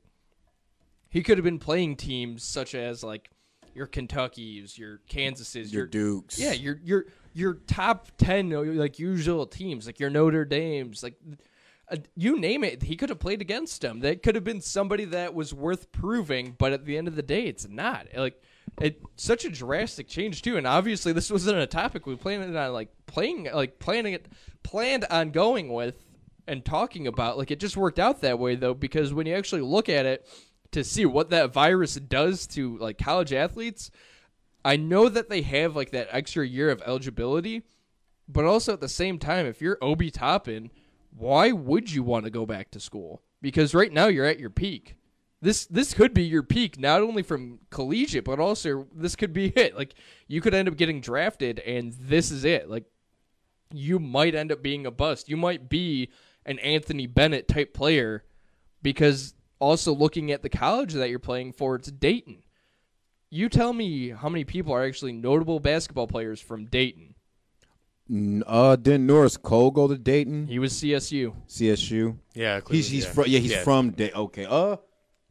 he 1.10 1.24
could 1.24 1.38
have 1.38 1.46
been 1.46 1.60
playing 1.60 1.96
teams 1.96 2.44
such 2.44 2.76
as 2.76 3.04
like 3.04 3.30
your 3.74 3.88
Kentuckies, 3.88 4.78
your 4.78 5.02
Kansases, 5.10 5.72
Your 5.72 5.82
your 5.84 5.88
Dukes. 5.88 6.40
yeah, 6.40 6.52
your 6.54 6.80
your 6.84 7.06
your 7.34 7.54
top 7.54 8.08
ten 8.18 8.52
uh, 8.54 8.62
like 8.62 9.00
usual 9.00 9.46
teams, 9.46 9.86
like 9.86 10.00
your 10.00 10.10
Notre 10.10 10.46
Dames, 10.46 11.04
like 11.04 11.16
uh, 11.92 11.98
you 12.16 12.40
name 12.40 12.64
it. 12.64 12.84
He 12.84 12.96
could 12.96 13.10
have 13.10 13.20
played 13.20 13.40
against 13.42 13.82
them. 13.82 14.00
That 14.00 14.24
could 14.24 14.36
have 14.36 14.44
been 14.44 14.62
somebody 14.62 15.06
that 15.06 15.34
was 15.34 15.54
worth 15.54 15.92
proving. 15.92 16.56
But 16.58 16.74
at 16.74 16.86
the 16.86 16.98
end 16.98 17.08
of 17.08 17.16
the 17.16 17.22
day, 17.22 17.44
it's 17.46 17.68
not. 17.68 18.08
Like 18.16 18.42
it 18.80 19.02
such 19.16 19.46
a 19.46 19.50
drastic 19.50 20.08
change 20.08 20.42
too. 20.42 20.58
And 20.58 20.68
obviously, 20.68 21.14
this 21.14 21.32
wasn't 21.32 21.60
a 21.60 21.68
topic 21.68 22.06
we 22.06 22.16
planned 22.16 22.56
on 22.56 22.74
like 22.74 22.90
playing 23.06 23.50
like 23.54 23.80
planning 23.80 24.14
it 24.14 24.28
planned 24.64 25.06
on 25.10 25.32
going 25.32 25.70
with 25.70 26.04
and 26.48 26.64
talking 26.64 27.08
about. 27.08 27.38
Like 27.38 27.52
it 27.52 27.60
just 27.60 27.78
worked 27.78 28.00
out 28.00 28.22
that 28.22 28.40
way 28.40 28.56
though, 28.56 28.74
because 28.74 29.14
when 29.14 29.28
you 29.28 29.36
actually 29.36 29.62
look 29.62 29.90
at 29.90 30.06
it 30.06 30.28
to 30.72 30.84
see 30.84 31.06
what 31.06 31.30
that 31.30 31.54
virus 31.54 31.96
does 31.96 32.48
to 32.48 32.78
like 32.78 32.98
college 32.98 33.34
athletes. 33.34 33.92
I 34.66 34.76
know 34.76 35.08
that 35.10 35.30
they 35.30 35.42
have 35.42 35.76
like 35.76 35.92
that 35.92 36.10
extra 36.12 36.46
year 36.46 36.70
of 36.70 36.82
eligibility, 36.86 37.64
but 38.28 38.46
also 38.46 38.74
at 38.74 38.82
the 38.82 38.90
same 38.90 39.18
time, 39.18 39.46
if 39.46 39.62
you're 39.62 39.78
Obi 39.82 40.12
Toppin, 40.12 40.72
why 41.16 41.52
would 41.52 41.92
you 41.92 42.04
want 42.04 42.26
to 42.26 42.32
go 42.32 42.46
back 42.46 42.72
to 42.72 42.80
school? 42.80 43.22
Because 43.42 43.74
right 43.74 43.92
now 43.92 44.08
you're 44.08 44.26
at 44.26 44.40
your 44.40 44.50
peak. 44.50 44.97
This 45.42 45.66
this 45.68 45.94
could 45.94 46.14
be 46.14 46.24
your 46.24 46.44
peak, 46.44 46.80
not 46.80 47.02
only 47.02 47.22
from 47.24 47.60
collegiate, 47.70 48.26
but 48.26 48.40
also 48.40 48.88
this 48.96 49.16
could 49.16 49.34
be 49.34 49.48
it. 49.56 49.76
Like 49.76 49.94
you 50.28 50.42
could 50.42 50.54
end 50.54 50.68
up 50.68 50.78
getting 50.78 51.00
drafted, 51.02 51.60
and 51.60 51.94
this 51.94 52.32
is 52.32 52.44
it. 52.46 52.70
Like 52.70 52.86
you 53.74 54.00
might 54.00 54.34
end 54.36 54.52
up 54.52 54.64
being 54.64 54.86
a 54.86 54.92
bust. 54.92 55.30
You 55.30 55.38
might 55.38 55.70
be 55.70 56.10
an 56.46 56.58
Anthony 56.60 57.06
Bennett 57.08 57.48
type 57.48 57.74
player, 57.74 58.24
because 58.82 59.34
also 59.60 59.94
looking 59.94 60.32
at 60.32 60.42
the 60.44 60.50
college 60.50 60.94
that 60.94 61.10
you're 61.10 61.20
playing 61.20 61.54
for, 61.54 61.76
it's 61.76 61.92
Dayton 61.92 62.44
you 63.30 63.50
tell 63.50 63.74
me 63.74 64.08
how 64.08 64.30
many 64.30 64.46
people 64.46 64.72
are 64.74 64.86
actually 64.86 65.12
notable 65.12 65.60
basketball 65.60 66.08
players 66.08 66.40
from 66.40 66.66
Dayton. 66.66 67.14
Uh, 68.46 68.78
didn't 68.78 69.06
Norris 69.06 69.36
Cole 69.36 69.70
go 69.70 69.86
to 69.86 69.98
Dayton? 69.98 70.48
He 70.48 70.60
was 70.60 70.72
CSU. 70.74 71.34
CSU. 71.50 72.16
Yeah, 72.34 72.62
He's 72.72 72.88
he's 72.88 73.04
yeah. 73.04 73.12
from 73.12 73.24
yeah 73.28 73.40
he's 73.40 73.52
Yeah. 73.52 73.64
from 73.66 73.90
Dayton. 73.92 74.18
Okay. 74.18 74.46
Uh, 74.46 74.78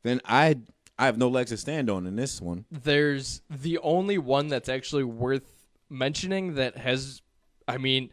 then 0.07 0.21
I 0.25 0.57
I 0.99 1.07
have 1.07 1.19
no 1.19 1.29
legs 1.29 1.51
to 1.51 1.57
stand 1.57 1.90
on 1.90 2.07
in 2.07 2.16
this 2.16 2.40
one. 2.40 2.64
There's 2.71 3.42
the 3.51 3.79
only 3.79 4.19
one 4.19 4.49
that's 4.49 4.69
actually 4.69 5.05
worth 5.05 5.66
mentioning 5.90 6.55
that 6.55 6.79
has, 6.79 7.21
I 7.69 7.77
mean, 7.77 8.11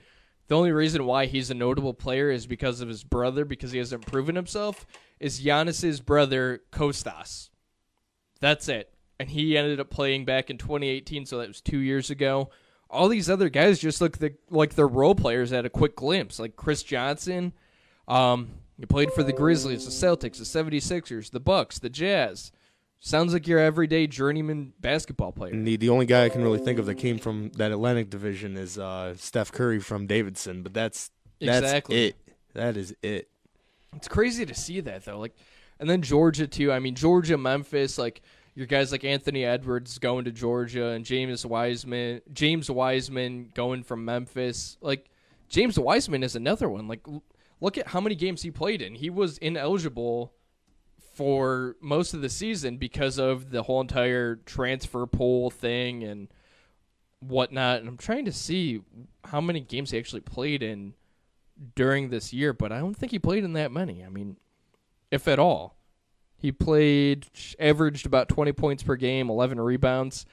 the 0.48 0.56
only 0.58 0.74
reason 0.74 1.06
why 1.06 1.26
he's 1.26 1.50
a 1.50 1.54
notable 1.54 1.94
player 1.94 2.30
is 2.30 2.46
because 2.46 2.82
of 2.82 2.90
his 2.90 3.04
brother, 3.04 3.46
because 3.46 3.72
he 3.72 3.78
hasn't 3.78 4.06
proven 4.06 4.36
himself, 4.36 4.86
is 5.20 5.42
Giannis's 5.42 6.02
brother, 6.02 6.62
Kostas. 6.72 7.50
That's 8.42 8.68
it. 8.68 8.94
And 9.20 9.30
he 9.30 9.58
ended 9.58 9.80
up 9.80 9.90
playing 9.90 10.26
back 10.26 10.50
in 10.50 10.58
2018, 10.58 11.26
so 11.26 11.38
that 11.38 11.48
was 11.48 11.62
two 11.62 11.80
years 11.80 12.10
ago. 12.10 12.50
All 12.90 13.08
these 13.08 13.30
other 13.30 13.48
guys 13.50 13.80
just 13.80 14.02
look 14.02 14.18
the, 14.18 14.36
like 14.50 14.76
they're 14.76 14.88
role 14.88 15.16
players 15.16 15.54
at 15.54 15.66
a 15.66 15.70
quick 15.70 15.96
glimpse, 15.96 16.40
like 16.40 16.58
Chris 16.58 16.84
Johnson. 16.84 17.54
Um, 18.10 18.50
he 18.80 18.86
played 18.86 19.12
for 19.14 19.24
the 19.24 19.34
Grizzlies, 19.34 19.86
the 19.86 19.92
Celtics, 19.92 20.38
the 20.38 20.44
76ers, 20.44 21.32
the 21.32 21.40
Bucks, 21.40 21.80
the 21.80 21.90
Jazz. 21.90 22.52
Sounds 23.00 23.34
like 23.34 23.48
your 23.48 23.60
everyday 23.60 24.08
journeyman 24.08 24.74
basketball 24.80 25.32
player. 25.34 25.52
And 25.52 25.68
the, 25.68 25.76
the 25.76 25.90
only 25.90 26.06
guy 26.06 26.24
I 26.26 26.30
can 26.30 26.42
really 26.42 26.60
think 26.60 26.80
of 26.80 26.86
that 26.86 26.96
came 26.96 27.18
from 27.20 27.50
that 27.58 27.72
Atlantic 27.72 28.10
division 28.10 28.56
is 28.56 28.80
uh, 28.80 29.14
Steph 29.18 29.52
Curry 29.52 29.80
from 29.80 30.08
Davidson, 30.08 30.64
but 30.64 30.74
that's 30.74 31.12
that's 31.42 31.58
Exactly. 31.66 32.08
it. 32.08 32.16
That 32.54 32.78
is 32.78 32.96
it. 33.04 33.28
It's 33.96 34.08
crazy 34.08 34.46
to 34.46 34.56
see 34.56 34.80
that 34.80 35.04
though. 35.04 35.20
Like, 35.20 35.36
and 35.80 35.90
then 35.90 36.02
Georgia 36.02 36.48
too. 36.48 36.72
I 36.72 36.80
mean, 36.80 36.96
Georgia, 36.96 37.38
Memphis, 37.38 37.98
like 37.98 38.22
your 38.56 38.68
guys 38.68 38.92
like 38.94 39.04
Anthony 39.04 39.44
Edwards 39.44 39.98
going 40.00 40.24
to 40.26 40.32
Georgia 40.32 40.90
and 40.90 41.04
James 41.04 41.46
Wiseman, 41.46 42.22
James 42.32 42.72
Wiseman 42.72 43.52
going 43.54 43.84
from 43.84 44.06
Memphis. 44.06 44.78
Like 44.80 45.10
James 45.50 45.78
Wiseman 45.78 46.24
is 46.24 46.38
another 46.38 46.70
one. 46.70 46.88
Like, 46.88 47.02
look 47.64 47.78
at 47.78 47.88
how 47.88 48.02
many 48.02 48.14
games 48.14 48.42
he 48.42 48.52
played 48.52 48.82
in. 48.82 48.96
He 48.96 49.10
was 49.10 49.38
ineligible 49.38 50.34
for 51.16 51.78
most 51.80 52.14
of 52.14 52.22
the 52.22 52.28
season 52.28 52.76
because 52.76 53.18
of 53.18 53.52
the 53.52 53.64
whole 53.64 53.80
entire 53.80 54.36
transfer 54.36 55.06
pool 55.06 55.50
thing 55.50 56.04
and 56.04 56.28
whatnot. 57.22 57.80
And 57.80 57.88
I'm 57.88 57.96
trying 57.96 58.26
to 58.26 58.34
see 58.34 58.82
how 59.24 59.40
many 59.40 59.62
games 59.62 59.92
he 59.92 59.98
actually 59.98 60.20
played 60.20 60.62
in 60.62 60.94
during 61.74 62.10
this 62.10 62.34
year, 62.34 62.52
but 62.52 62.74
I 62.74 62.80
don't 62.80 62.98
think 62.98 63.14
he 63.14 63.20
played 63.20 63.46
in 63.46 63.54
that 63.54 63.72
many. 63.72 64.04
I 64.04 64.10
mean, 64.10 64.36
if 65.10 65.26
at 65.30 65.40
all. 65.40 65.78
He 66.36 66.52
played, 66.52 67.28
averaged 67.58 68.06
about 68.06 68.28
20 68.28 68.52
points 68.52 68.84
per 68.84 68.98
game, 68.98 69.30
11 69.30 69.62
rebounds. 69.62 70.26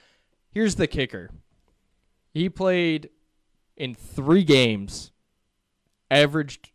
Here's 0.50 0.74
the 0.74 0.88
kicker 0.88 1.30
he 2.34 2.48
played 2.48 3.10
in 3.76 3.94
three 3.94 4.42
games, 4.42 5.12
averaged 6.10 6.72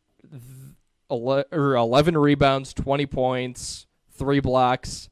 ele- 1.09 1.45
or 1.51 1.75
11 1.75 2.17
rebounds, 2.17 2.73
20 2.73 3.05
points, 3.05 3.87
three 4.11 4.39
blocks, 4.39 5.09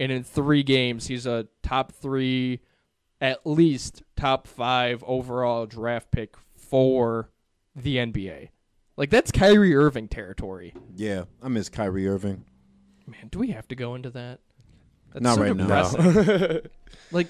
and 0.00 0.12
in 0.12 0.22
three 0.22 0.62
games, 0.62 1.06
he's 1.08 1.26
a 1.26 1.48
top 1.62 1.92
three, 1.92 2.60
at 3.20 3.46
least 3.46 4.02
top 4.16 4.46
five 4.46 5.02
overall 5.06 5.66
draft 5.66 6.10
pick 6.10 6.36
for 6.54 7.30
the 7.74 7.96
NBA. 7.96 8.50
Like 8.96 9.10
that's 9.10 9.30
Kyrie 9.30 9.74
Irving 9.74 10.08
territory. 10.08 10.74
Yeah, 10.96 11.24
I 11.42 11.48
miss 11.48 11.68
Kyrie 11.68 12.08
Irving. 12.08 12.44
Man, 13.06 13.28
do 13.30 13.38
we 13.38 13.48
have 13.48 13.66
to 13.68 13.74
go 13.74 13.94
into 13.94 14.10
that? 14.10 14.40
That's 15.12 15.22
Not 15.22 15.36
so 15.36 15.42
right 15.42 15.56
now. 15.56 15.90
depressing. 15.90 16.70
like 17.12 17.28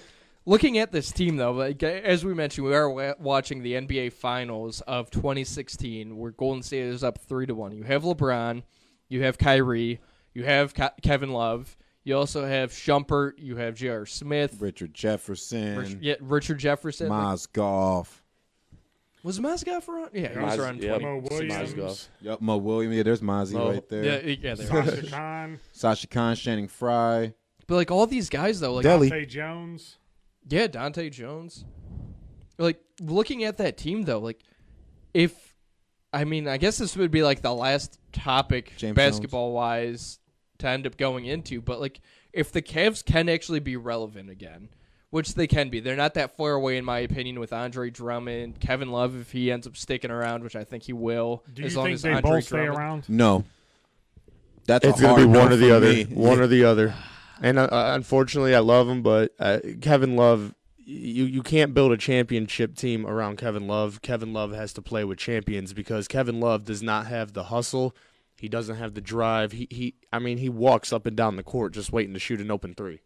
looking 0.48 0.78
at 0.78 0.90
this 0.90 1.12
team 1.12 1.36
though, 1.36 1.52
like 1.52 1.82
as 1.82 2.24
we 2.24 2.34
mentioned, 2.34 2.66
we 2.66 2.74
are 2.74 2.88
wa- 2.90 3.14
watching 3.18 3.62
the 3.62 3.74
NBA 3.74 4.12
Finals 4.12 4.80
of 4.82 5.10
2016, 5.10 6.16
where 6.16 6.30
Golden 6.32 6.62
State 6.62 6.84
is 6.84 7.04
up 7.04 7.18
three 7.18 7.46
to 7.46 7.54
one. 7.54 7.72
You 7.72 7.84
have 7.84 8.02
LeBron, 8.02 8.62
you 9.08 9.22
have 9.22 9.38
Kyrie, 9.38 10.00
you 10.34 10.44
have 10.44 10.74
Ke- 10.74 11.00
Kevin 11.02 11.30
Love, 11.32 11.76
you 12.02 12.16
also 12.16 12.46
have 12.46 12.70
Shumpert, 12.70 13.32
you 13.38 13.56
have 13.56 13.74
J.R. 13.74 14.06
Smith, 14.06 14.56
Richard 14.58 14.94
Jefferson, 14.94 15.76
Rich- 15.78 15.96
yeah, 16.00 16.14
Richard 16.20 16.58
Jefferson. 16.58 17.08
Like, 17.10 17.20
Mozgov. 17.20 18.08
was 19.22 19.38
Mozgov 19.38 19.86
around? 19.88 20.10
Yeah, 20.14 20.32
he 20.32 20.38
was 20.38 20.54
Maz- 20.54 20.58
around 20.58 20.82
yeah. 20.82 20.98
20. 20.98 21.04
Mo 21.04 21.22
Williams, 21.30 21.74
Mozgov. 21.74 22.08
Yep, 22.22 22.40
Mo 22.40 22.56
Williams. 22.56 22.96
Yeah, 22.96 23.02
there's 23.02 23.20
Mozzie 23.20 23.52
Mo- 23.52 23.70
right 23.72 23.88
there. 23.88 24.04
Yeah, 24.04 24.36
yeah, 24.40 24.54
they. 24.54 24.64
Sasha 24.64 25.02
Kaun, 25.10 25.60
Sasha 25.72 26.06
Kaun, 26.06 26.34
Channing 26.36 26.68
Frye. 26.68 27.34
But 27.66 27.74
like 27.74 27.90
all 27.90 28.06
these 28.06 28.30
guys 28.30 28.60
though, 28.60 28.72
like 28.74 28.84
Delhi. 28.84 29.10
Tay 29.10 29.26
Jones. 29.26 29.98
Yeah, 30.48 30.66
Dahntay 30.66 31.12
Jones. 31.12 31.64
Like 32.58 32.80
looking 33.00 33.44
at 33.44 33.58
that 33.58 33.76
team 33.76 34.02
though, 34.02 34.18
like 34.18 34.40
if 35.14 35.54
I 36.12 36.24
mean, 36.24 36.48
I 36.48 36.56
guess 36.56 36.78
this 36.78 36.96
would 36.96 37.10
be 37.10 37.22
like 37.22 37.42
the 37.42 37.52
last 37.52 37.98
topic 38.12 38.72
James 38.76 38.96
basketball 38.96 39.52
wise 39.52 40.18
to 40.58 40.68
end 40.68 40.86
up 40.86 40.96
going 40.96 41.26
into, 41.26 41.60
but 41.60 41.80
like 41.80 42.00
if 42.32 42.50
the 42.50 42.62
Cavs 42.62 43.04
can 43.04 43.28
actually 43.28 43.60
be 43.60 43.76
relevant 43.76 44.28
again, 44.30 44.70
which 45.10 45.34
they 45.34 45.46
can 45.46 45.68
be. 45.70 45.80
They're 45.80 45.96
not 45.96 46.14
that 46.14 46.36
far 46.36 46.52
away 46.52 46.76
in 46.78 46.84
my 46.84 46.98
opinion 47.00 47.38
with 47.40 47.52
Andre 47.52 47.90
Drummond, 47.90 48.58
Kevin 48.60 48.90
Love 48.90 49.18
if 49.20 49.30
he 49.32 49.50
ends 49.52 49.66
up 49.66 49.76
sticking 49.76 50.10
around, 50.10 50.42
which 50.42 50.56
I 50.56 50.64
think 50.64 50.82
he 50.82 50.92
will 50.92 51.44
Do 51.54 51.62
you 51.62 51.66
as 51.66 51.76
long 51.76 51.86
think 51.86 51.94
as 51.94 52.02
they 52.02 52.12
Andre 52.12 52.30
both 52.30 52.44
stay 52.44 52.56
Drummond- 52.56 52.76
around? 52.78 53.08
No, 53.08 53.44
that's 54.66 54.84
It's 54.84 54.98
a 54.98 55.02
gonna 55.02 55.14
hard 55.14 55.32
be 55.32 55.38
one 55.38 55.52
or 55.52 55.56
the 55.56 55.74
other. 55.76 55.92
me. 55.92 56.04
One 56.04 56.40
or 56.40 56.46
the 56.46 56.64
other. 56.64 56.94
And 57.42 57.58
uh, 57.58 57.64
uh, 57.64 57.92
unfortunately, 57.94 58.54
I 58.54 58.60
love 58.60 58.88
him, 58.88 59.02
but 59.02 59.34
uh, 59.38 59.60
Kevin 59.80 60.16
Love, 60.16 60.54
you 60.76 61.24
you 61.24 61.42
can't 61.42 61.74
build 61.74 61.92
a 61.92 61.96
championship 61.96 62.74
team 62.76 63.06
around 63.06 63.38
Kevin 63.38 63.66
Love. 63.66 64.02
Kevin 64.02 64.32
Love 64.32 64.52
has 64.52 64.72
to 64.74 64.82
play 64.82 65.04
with 65.04 65.18
champions 65.18 65.72
because 65.72 66.08
Kevin 66.08 66.40
Love 66.40 66.64
does 66.64 66.82
not 66.82 67.06
have 67.06 67.32
the 67.32 67.44
hustle. 67.44 67.94
He 68.36 68.48
doesn't 68.48 68.76
have 68.76 68.94
the 68.94 69.00
drive. 69.00 69.52
He 69.52 69.68
he. 69.70 69.94
I 70.12 70.18
mean, 70.18 70.38
he 70.38 70.48
walks 70.48 70.92
up 70.92 71.06
and 71.06 71.16
down 71.16 71.36
the 71.36 71.42
court 71.42 71.72
just 71.72 71.92
waiting 71.92 72.14
to 72.14 72.20
shoot 72.20 72.40
an 72.40 72.50
open 72.50 72.74
three. 72.74 73.00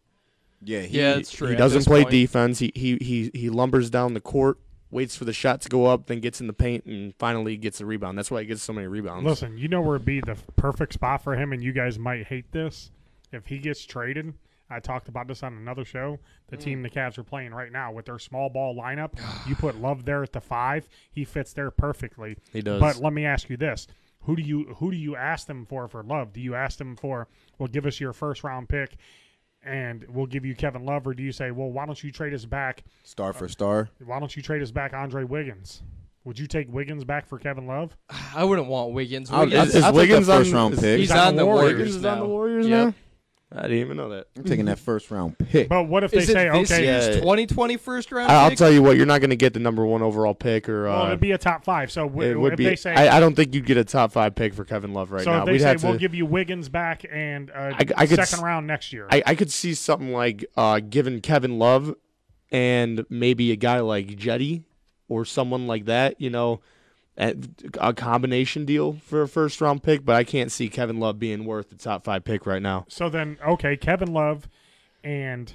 Yeah, 0.61 0.81
he, 0.81 0.99
Yeah, 0.99 1.15
it's 1.15 1.31
true. 1.31 1.49
He 1.49 1.55
doesn't 1.55 1.85
play 1.85 2.03
point. 2.03 2.11
defense. 2.11 2.59
He 2.59 2.71
he 2.75 2.97
he 3.01 3.31
he 3.33 3.49
lumbers 3.49 3.89
down 3.89 4.13
the 4.13 4.21
court 4.21 4.59
waits 4.93 5.15
for 5.15 5.25
the 5.25 5.33
shot 5.33 5.59
to 5.61 5.69
go 5.69 5.87
up, 5.87 6.05
then 6.05 6.19
gets 6.19 6.39
in 6.39 6.47
the 6.47 6.53
paint, 6.53 6.85
and 6.85 7.13
finally 7.15 7.57
gets 7.57 7.81
a 7.81 7.85
rebound. 7.85 8.17
That's 8.17 8.31
why 8.31 8.41
he 8.41 8.45
gets 8.45 8.61
so 8.61 8.71
many 8.73 8.87
rebounds. 8.87 9.25
Listen, 9.25 9.57
you 9.57 9.67
know 9.67 9.81
where 9.81 9.95
it'd 9.95 10.05
be 10.05 10.21
the 10.21 10.37
perfect 10.55 10.93
spot 10.93 11.23
for 11.23 11.35
him, 11.35 11.51
and 11.51 11.63
you 11.63 11.73
guys 11.73 11.99
might 11.99 12.27
hate 12.27 12.51
this. 12.51 12.91
If 13.33 13.47
he 13.47 13.57
gets 13.59 13.85
traded, 13.85 14.33
I 14.69 14.79
talked 14.79 15.07
about 15.07 15.27
this 15.27 15.43
on 15.43 15.57
another 15.57 15.85
show. 15.85 16.19
The 16.47 16.57
team 16.57 16.81
the 16.83 16.89
Cavs 16.89 17.17
are 17.17 17.23
playing 17.23 17.53
right 17.53 17.71
now 17.71 17.91
with 17.91 18.05
their 18.05 18.19
small 18.19 18.49
ball 18.49 18.75
lineup, 18.75 19.11
you 19.47 19.55
put 19.55 19.79
Love 19.79 20.05
there 20.05 20.23
at 20.23 20.31
the 20.33 20.41
five. 20.41 20.87
He 21.11 21.25
fits 21.25 21.53
there 21.53 21.71
perfectly. 21.71 22.37
He 22.51 22.61
does. 22.61 22.79
But 22.79 22.97
let 22.97 23.13
me 23.13 23.25
ask 23.25 23.49
you 23.49 23.57
this: 23.57 23.87
Who 24.21 24.35
do 24.35 24.41
you 24.41 24.75
who 24.77 24.91
do 24.91 24.97
you 24.97 25.15
ask 25.15 25.47
them 25.47 25.65
for 25.65 25.87
for 25.87 26.03
Love? 26.03 26.33
Do 26.33 26.41
you 26.41 26.55
ask 26.55 26.77
them 26.77 26.95
for? 26.95 27.27
Well, 27.57 27.67
give 27.67 27.85
us 27.85 27.99
your 27.99 28.13
first 28.13 28.43
round 28.43 28.69
pick, 28.69 28.95
and 29.63 30.05
we'll 30.09 30.25
give 30.25 30.45
you 30.45 30.55
Kevin 30.55 30.85
Love, 30.85 31.07
or 31.07 31.13
do 31.13 31.23
you 31.23 31.31
say, 31.31 31.51
well, 31.51 31.69
why 31.71 31.85
don't 31.85 32.01
you 32.03 32.11
trade 32.11 32.33
us 32.33 32.45
back? 32.45 32.83
Star 33.03 33.33
for 33.33 33.45
uh, 33.45 33.49
star. 33.49 33.89
Why 34.03 34.19
don't 34.19 34.35
you 34.35 34.41
trade 34.41 34.61
us 34.61 34.71
back 34.71 34.93
Andre 34.93 35.23
Wiggins? 35.23 35.81
Would 36.25 36.39
you 36.39 36.47
take 36.47 36.71
Wiggins 36.71 37.03
back 37.03 37.27
for 37.27 37.37
Kevin 37.37 37.67
Love? 37.67 37.95
I 38.35 38.43
wouldn't 38.43 38.67
want 38.67 38.93
Wiggins. 38.93 39.29
I'll- 39.31 39.41
Wiggins 39.45 39.75
is, 39.75 39.85
is 39.85 39.91
Wiggins 39.91 40.27
that 40.27 40.37
first 40.37 40.53
on, 40.53 40.55
round 40.55 40.79
pick. 40.79 40.99
he's 40.99 41.11
on 41.11 41.17
on 41.19 41.35
the 41.35 41.41
the 41.41 41.45
Warriors 41.45 41.61
Warriors 41.63 41.77
Wiggins 41.79 41.95
is 41.97 42.05
on 42.05 42.19
the 42.19 42.25
Warriors 42.25 42.67
Yep. 42.67 42.87
now. 42.87 42.93
I 43.55 43.61
didn't 43.63 43.77
even 43.77 43.97
know 43.97 44.09
that. 44.09 44.27
I'm 44.35 44.43
taking 44.45 44.65
that 44.65 44.79
first 44.79 45.11
round 45.11 45.37
pick. 45.37 45.69
But 45.69 45.83
what 45.83 46.03
if 46.03 46.09
they 46.11 46.17
Is 46.19 46.27
say, 46.27 46.47
it 46.47 46.53
this 46.53 46.71
okay, 46.71 46.83
year's 46.85 47.07
Yeah. 47.07 47.21
2020 47.21 47.77
first 47.77 48.11
round 48.11 48.31
I- 48.31 48.43
I'll 48.43 48.49
pick? 48.49 48.57
tell 48.57 48.71
you 48.71 48.81
what, 48.81 48.97
you're 48.97 49.05
not 49.05 49.19
going 49.21 49.29
to 49.29 49.35
get 49.35 49.53
the 49.53 49.59
number 49.59 49.85
one 49.85 50.01
overall 50.01 50.33
pick, 50.33 50.67
or 50.67 50.85
well, 50.85 51.03
uh, 51.03 51.07
it'd 51.09 51.19
be 51.19 51.31
a 51.33 51.37
top 51.37 51.63
five. 51.63 51.91
So 51.91 52.07
w- 52.09 52.31
it 52.31 52.39
would 52.39 52.53
if 52.53 52.57
be. 52.57 52.65
they 52.65 52.75
say, 52.75 52.93
I, 52.95 53.17
I 53.17 53.19
don't 53.19 53.35
think 53.35 53.53
you'd 53.53 53.65
get 53.67 53.77
a 53.77 53.83
top 53.83 54.11
five 54.11 54.33
pick 54.33 54.55
for 54.55 54.65
Kevin 54.65 54.93
Love 54.93 55.11
right 55.11 55.23
so 55.23 55.31
now. 55.31 55.39
if 55.41 55.45
they 55.45 55.51
We'd 55.51 55.59
say 55.61 55.67
have 55.67 55.81
to. 55.81 55.87
we'll 55.87 55.97
give 55.99 56.15
you 56.15 56.25
Wiggins 56.25 56.67
back 56.69 57.05
and 57.11 57.51
uh, 57.51 57.73
I- 57.77 57.85
I 57.95 58.07
could 58.07 58.17
second 58.17 58.39
s- 58.39 58.41
round 58.41 58.65
next 58.65 58.91
year. 58.91 59.07
I, 59.11 59.21
I 59.25 59.35
could 59.35 59.51
see 59.51 59.75
something 59.75 60.11
like 60.11 60.43
uh, 60.57 60.79
giving 60.79 61.21
Kevin 61.21 61.59
Love 61.59 61.93
and 62.51 63.05
maybe 63.09 63.51
a 63.51 63.55
guy 63.55 63.79
like 63.81 64.07
Cedi 64.07 64.63
or 65.07 65.25
someone 65.25 65.67
like 65.67 65.85
that, 65.85 66.19
you 66.19 66.29
know, 66.29 66.53
at 66.53 66.59
a 67.17 67.93
combination 67.93 68.65
deal 68.65 68.93
for 68.93 69.21
a 69.21 69.27
first 69.27 69.61
round 69.61 69.83
pick. 69.83 70.03
But 70.05 70.15
I 70.15 70.23
can't 70.23 70.51
see 70.51 70.69
Kevin 70.69 70.99
Love 70.99 71.19
being 71.19 71.45
worth 71.45 71.69
the 71.69 71.75
top 71.75 72.03
five 72.03 72.23
pick 72.23 72.45
right 72.45 72.61
now. 72.61 72.85
so 72.89 73.09
then, 73.09 73.37
okay, 73.47 73.77
Kevin 73.77 74.13
Love 74.13 74.47
and 75.03 75.53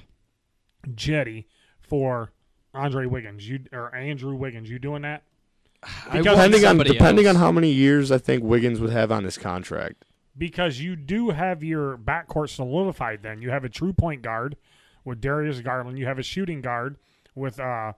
Cedi 0.87 1.45
for 1.79 2.31
Andre 2.73 3.05
Wiggins, 3.05 3.47
you 3.49 3.59
or 3.73 3.93
Andrew 3.93 4.35
Wiggins, 4.35 4.69
you 4.69 4.79
doing 4.79 5.01
that? 5.01 5.23
I 5.83 6.19
Because- 6.19 6.35
Depending 6.37 6.65
on 6.65 6.77
depending 6.77 7.25
else. 7.25 7.35
on 7.35 7.41
how 7.41 7.51
many 7.51 7.71
years 7.71 8.11
I 8.11 8.17
think 8.17 8.43
Wiggins 8.43 8.79
would 8.79 8.91
have 8.91 9.11
on 9.11 9.23
his 9.23 9.37
contract. 9.37 10.05
Because 10.37 10.79
you 10.79 10.95
do 10.95 11.31
have 11.31 11.63
your 11.63 11.97
backcourt 11.97 12.49
solidified. 12.49 13.23
Then 13.23 13.41
you 13.41 13.49
have 13.49 13.65
a 13.65 13.69
true 13.69 13.91
point 13.91 14.21
guard 14.21 14.55
with 15.03 15.19
Darius 15.19 15.59
Garland. 15.59 15.97
You 15.99 16.05
have 16.05 16.17
a 16.19 16.23
shooting 16.23 16.61
guard 16.61 16.95
with 17.35 17.59
uh, 17.59 17.93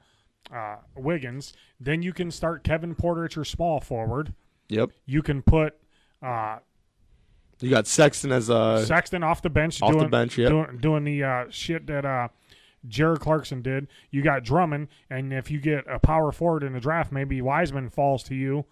uh, 0.53 0.77
Wiggins. 0.95 1.53
Then 1.79 2.01
you 2.01 2.13
can 2.13 2.31
start 2.31 2.63
Kevin 2.63 2.95
Porter 2.95 3.25
at 3.25 3.35
your 3.35 3.45
small 3.45 3.79
forward. 3.79 4.33
Yep. 4.69 4.91
You 5.05 5.21
can 5.21 5.41
put 5.41 5.77
uh, 6.21 6.59
You 7.59 7.69
got 7.69 7.87
Sexton 7.87 8.31
as 8.31 8.49
a 8.49 8.83
Sexton 8.85 9.23
off 9.23 9.41
the 9.41 9.49
bench, 9.49 9.81
off 9.81 9.91
the 9.91 9.97
doing, 9.99 10.09
bench, 10.09 10.37
yep. 10.37 10.49
doing 10.49 10.77
doing 10.77 11.03
the 11.03 11.23
uh, 11.23 11.45
shit 11.49 11.87
that 11.87 12.05
uh, 12.05 12.29
Jared 12.87 13.19
Clarkson 13.19 13.61
did. 13.61 13.87
You 14.09 14.21
got 14.21 14.43
Drummond, 14.43 14.87
and 15.09 15.33
if 15.33 15.51
you 15.51 15.59
get 15.59 15.85
a 15.87 15.99
power 15.99 16.31
forward 16.31 16.63
in 16.63 16.73
the 16.73 16.79
draft, 16.79 17.11
maybe 17.11 17.41
Wiseman 17.41 17.89
falls 17.89 18.23
to 18.23 18.35
you. 18.35 18.65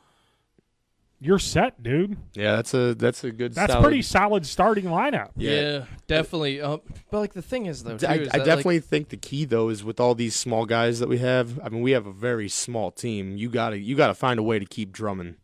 You're 1.21 1.39
set, 1.39 1.83
dude. 1.83 2.17
yeah. 2.33 2.55
That's 2.55 2.73
a 2.73 2.95
that's 2.95 3.23
a 3.25 3.31
good. 3.31 3.53
That's 3.53 3.73
solid- 3.73 3.83
pretty 3.83 4.01
solid 4.01 4.45
starting 4.45 4.85
lineup. 4.85 5.31
Yeah, 5.35 5.83
definitely. 6.07 6.61
Um, 6.61 6.79
but 7.11 7.19
like 7.19 7.33
the 7.33 7.41
thing 7.41 7.65
is 7.65 7.83
though, 7.83 7.97
too, 7.97 8.07
I, 8.07 8.13
is 8.15 8.29
I 8.29 8.37
definitely 8.37 8.77
like, 8.79 8.85
think 8.85 9.09
the 9.09 9.17
key 9.17 9.43
though 9.43 9.67
is 9.67 9.83
with 9.83 9.99
all 9.99 10.15
these 10.15 10.33
small 10.35 10.65
guys 10.65 10.99
that 10.99 11.09
we 11.09 11.17
have. 11.17 11.59
I 11.61 11.67
mean, 11.69 11.81
we 11.81 11.91
have 11.91 12.05
a 12.05 12.13
very 12.13 12.47
small 12.47 12.89
team. 12.91 13.35
You 13.35 13.49
gotta 13.49 13.77
you 13.77 13.95
gotta 13.97 14.13
find 14.13 14.39
a 14.39 14.43
way 14.43 14.59
to 14.59 14.65
keep 14.65 14.93
Drummond. 14.93 15.35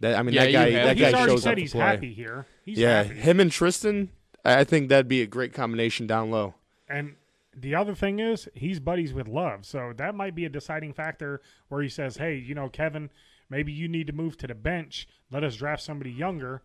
That 0.00 0.18
I 0.18 0.22
mean, 0.24 0.34
Yeah, 0.34 0.46
that 0.46 0.52
guy 0.52 0.70
that 0.72 0.82
to. 0.82 0.94
he's 1.04 1.12
guy 1.12 1.18
already 1.18 1.32
shows 1.34 1.42
said 1.44 1.52
up 1.52 1.58
he's 1.58 1.70
to 1.70 1.76
play. 1.78 1.86
happy 1.86 2.12
here. 2.14 2.46
He's 2.64 2.78
yeah, 2.78 3.02
happy. 3.04 3.20
him 3.20 3.38
and 3.40 3.52
Tristan. 3.52 4.10
I 4.44 4.60
I 4.60 4.64
think 4.64 4.88
that'd 4.88 5.06
be 5.06 5.22
a 5.22 5.26
great 5.28 5.52
combination 5.52 6.08
down 6.08 6.32
low. 6.32 6.54
And 6.88 7.14
the 7.56 7.76
other 7.76 7.94
thing 7.94 8.18
is, 8.18 8.48
he's 8.54 8.80
buddies 8.80 9.14
with 9.14 9.28
Love, 9.28 9.64
so 9.66 9.92
that 9.98 10.16
might 10.16 10.34
be 10.34 10.44
a 10.46 10.48
deciding 10.48 10.94
factor 10.94 11.40
where 11.68 11.80
he 11.80 11.88
says, 11.88 12.16
"Hey, 12.16 12.36
you 12.36 12.54
know, 12.56 12.68
Kevin, 12.68 13.10
maybe 13.52 13.70
you 13.70 13.86
need 13.86 14.08
to 14.08 14.12
move 14.12 14.36
to 14.38 14.48
the 14.48 14.54
bench. 14.54 15.06
Let 15.30 15.44
us 15.44 15.54
draft 15.56 15.82
somebody 15.82 16.10
younger, 16.10 16.62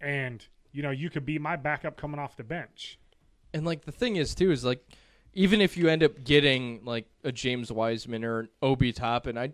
and 0.00 0.46
you 0.72 0.82
know, 0.82 0.90
you 0.90 1.08
could 1.08 1.24
be 1.24 1.38
my 1.38 1.56
backup 1.56 1.96
coming 1.96 2.20
off 2.20 2.36
the 2.36 2.44
bench." 2.44 2.98
and 3.52 3.64
like 3.64 3.84
the 3.84 3.92
thing 3.92 4.16
is 4.16 4.34
too 4.34 4.50
is 4.50 4.64
like 4.64 4.84
even 5.32 5.60
if 5.60 5.76
you 5.76 5.88
end 5.88 6.02
up 6.02 6.24
getting 6.24 6.84
like 6.84 7.06
a 7.22 7.30
James 7.30 7.70
Wiseman 7.70 8.24
or 8.24 8.40
an 8.40 8.48
Obi 8.62 8.92
Toppin, 8.92 9.38
I 9.38 9.52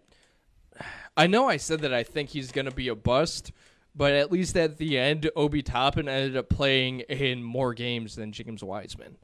I 1.16 1.26
know 1.26 1.48
I 1.48 1.58
said 1.58 1.80
that 1.80 1.92
I 1.92 2.02
think 2.02 2.30
he's 2.30 2.52
gonna 2.52 2.70
be 2.70 2.88
a 2.88 2.94
bust, 2.94 3.52
but 3.94 4.12
at 4.12 4.32
least 4.32 4.56
at 4.56 4.78
the 4.78 4.98
end, 4.98 5.30
Obi 5.36 5.62
Toppin 5.62 6.08
ended 6.08 6.36
up 6.36 6.48
playing 6.48 7.00
in 7.00 7.42
more 7.42 7.74
games 7.74 8.16
than 8.16 8.32
James 8.32 8.62
Wiseman. 8.64 9.16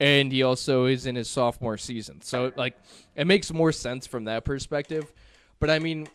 And 0.00 0.32
he 0.32 0.42
also 0.42 0.86
is 0.86 1.06
in 1.06 1.14
his 1.14 1.30
sophomore 1.30 1.78
season. 1.78 2.20
So 2.20 2.52
like 2.56 2.76
it 3.14 3.26
makes 3.26 3.52
more 3.52 3.72
sense 3.72 4.06
from 4.06 4.24
that 4.24 4.44
perspective. 4.44 5.12
But 5.60 5.70
I 5.70 5.78
mean 5.78 6.08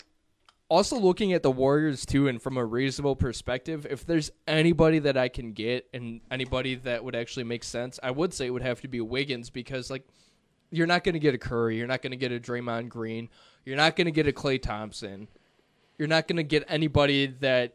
also 0.69 0.97
looking 0.99 1.33
at 1.33 1.43
the 1.43 1.51
Warriors 1.51 2.05
too, 2.05 2.27
and 2.27 2.41
from 2.41 2.57
a 2.57 2.63
reasonable 2.63 3.15
perspective, 3.15 3.85
if 3.89 4.05
there's 4.05 4.31
anybody 4.47 4.99
that 4.99 5.17
I 5.17 5.27
can 5.27 5.51
get 5.51 5.87
and 5.93 6.21
anybody 6.31 6.75
that 6.75 7.03
would 7.03 7.15
actually 7.15 7.43
make 7.43 7.63
sense, 7.63 7.99
I 8.01 8.11
would 8.11 8.33
say 8.33 8.45
it 8.45 8.51
would 8.51 8.61
have 8.61 8.81
to 8.81 8.87
be 8.87 9.01
Wiggins 9.01 9.49
because 9.49 9.89
like 9.89 10.07
you're 10.71 10.87
not 10.87 11.03
going 11.03 11.13
to 11.13 11.19
get 11.19 11.33
a 11.33 11.39
Curry, 11.39 11.77
you're 11.77 11.87
not 11.87 12.01
going 12.01 12.11
to 12.11 12.17
get 12.17 12.31
a 12.31 12.39
Draymond 12.39 12.89
Green, 12.89 13.29
you're 13.65 13.77
not 13.77 13.95
going 13.95 14.05
to 14.05 14.11
get 14.11 14.27
a 14.27 14.31
Klay 14.31 14.61
Thompson, 14.61 15.27
you're 15.97 16.07
not 16.07 16.27
going 16.27 16.37
to 16.37 16.43
get 16.43 16.63
anybody 16.67 17.27
that 17.39 17.73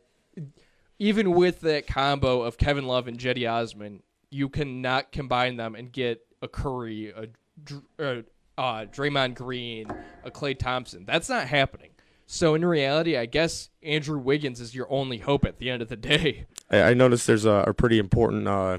even 0.98 1.32
with 1.32 1.60
that 1.62 1.88
combo 1.88 2.42
of 2.42 2.56
Kevin 2.56 2.86
Love 2.86 3.08
and 3.08 3.18
Cedi 3.18 3.50
Osman, 3.50 4.02
you 4.30 4.48
cannot 4.48 5.10
combine 5.10 5.56
them 5.56 5.74
and 5.74 5.90
get 5.90 6.24
a 6.40 6.48
Curry, 6.48 7.10
a 7.10 7.26
Dr- 7.62 8.24
uh, 8.56 8.60
uh, 8.60 8.84
Draymond 8.86 9.34
Green, 9.34 9.88
a 10.24 10.30
Klay 10.30 10.58
Thompson. 10.58 11.04
That's 11.04 11.28
not 11.28 11.46
happening. 11.48 11.90
So 12.26 12.54
in 12.54 12.64
reality, 12.64 13.16
I 13.16 13.26
guess 13.26 13.68
Andrew 13.82 14.18
Wiggins 14.18 14.60
is 14.60 14.74
your 14.74 14.90
only 14.90 15.18
hope 15.18 15.44
at 15.44 15.58
the 15.58 15.70
end 15.70 15.82
of 15.82 15.88
the 15.88 15.96
day. 15.96 16.46
I, 16.70 16.82
I 16.82 16.94
noticed 16.94 17.26
there's 17.26 17.44
a, 17.44 17.64
a 17.66 17.74
pretty 17.74 17.98
important 17.98 18.48
uh, 18.48 18.78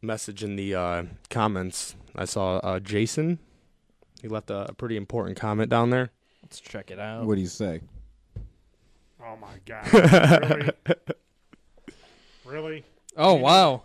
message 0.00 0.44
in 0.44 0.56
the 0.56 0.74
uh, 0.74 1.02
comments. 1.30 1.96
I 2.14 2.24
saw 2.24 2.58
uh, 2.58 2.78
Jason. 2.80 3.38
He 4.22 4.28
left 4.28 4.50
a, 4.50 4.70
a 4.70 4.72
pretty 4.72 4.96
important 4.96 5.38
comment 5.38 5.68
down 5.68 5.90
there. 5.90 6.10
Let's 6.42 6.60
check 6.60 6.90
it 6.90 6.98
out. 6.98 7.26
What 7.26 7.34
do 7.34 7.40
you 7.40 7.48
say? 7.48 7.80
Oh 9.22 9.36
my 9.36 9.58
god! 9.66 9.92
really? 9.92 10.70
really? 12.44 12.84
Oh 13.16 13.34
wow, 13.34 13.82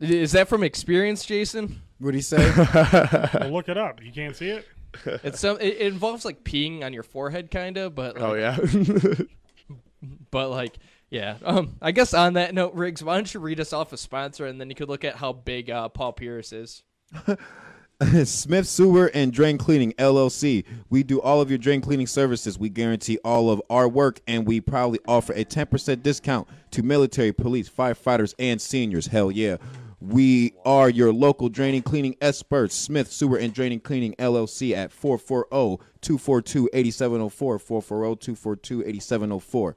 is 0.00 0.32
that 0.32 0.48
from 0.48 0.62
experience, 0.62 1.26
Jason? 1.26 1.82
What 1.98 2.10
do 2.10 2.16
you 2.16 2.22
say? 2.22 2.52
Well, 3.40 3.50
look 3.52 3.68
it 3.68 3.78
up. 3.78 4.02
You 4.02 4.12
can't 4.12 4.36
see 4.36 4.50
it. 4.50 4.66
It's 5.22 5.40
some. 5.40 5.58
It, 5.60 5.74
it 5.74 5.92
involves 5.92 6.24
like 6.24 6.42
peeing 6.42 6.82
on 6.82 6.94
your 6.94 7.02
forehead, 7.02 7.50
kind 7.50 7.76
of. 7.76 7.94
But 7.94 8.14
like, 8.18 8.24
Oh 8.24 8.34
yeah. 8.34 8.56
But 10.30 10.48
like, 10.50 10.76
yeah. 11.10 11.36
Um, 11.44 11.76
I 11.82 11.92
guess 11.92 12.14
on 12.14 12.34
that 12.34 12.54
note, 12.54 12.74
Riggs, 12.74 13.02
why 13.02 13.14
don't 13.16 13.32
you 13.32 13.40
read 13.40 13.60
us 13.60 13.72
off 13.72 13.92
a 13.92 13.96
sponsor, 13.96 14.46
and 14.46 14.60
then 14.60 14.70
you 14.70 14.76
could 14.76 14.88
look 14.88 15.04
at 15.04 15.16
how 15.16 15.32
big 15.32 15.68
uh, 15.70 15.88
Paul 15.88 16.12
Pierce 16.12 16.52
is. 16.52 16.82
Smith 18.24 18.66
Sewer 18.66 19.10
and 19.14 19.32
Drain 19.32 19.56
Cleaning 19.56 19.92
LLC. 19.94 20.64
We 20.90 21.02
do 21.02 21.20
all 21.20 21.40
of 21.40 21.48
your 21.50 21.58
drain 21.58 21.80
cleaning 21.80 22.06
services. 22.06 22.58
We 22.58 22.68
guarantee 22.68 23.18
all 23.24 23.50
of 23.50 23.62
our 23.70 23.88
work, 23.88 24.20
and 24.26 24.46
we 24.46 24.60
proudly 24.60 24.98
offer 25.08 25.32
a 25.32 25.44
10% 25.44 26.02
discount 26.02 26.46
to 26.72 26.82
military, 26.82 27.32
police, 27.32 27.70
firefighters, 27.70 28.34
and 28.38 28.60
seniors. 28.60 29.06
Hell 29.06 29.30
yeah. 29.30 29.56
We 30.00 30.52
are 30.64 30.90
your 30.90 31.12
local 31.12 31.48
draining 31.48 31.82
cleaning 31.82 32.16
experts. 32.20 32.74
Smith 32.74 33.10
Sewer 33.10 33.38
and 33.38 33.54
Draining 33.54 33.80
Cleaning 33.80 34.14
LLC 34.18 34.74
at 34.76 34.92
440 34.92 35.82
242 36.02 36.68
8704. 36.72 37.58
440 37.58 38.16
242 38.16 38.82
8704. 38.86 39.76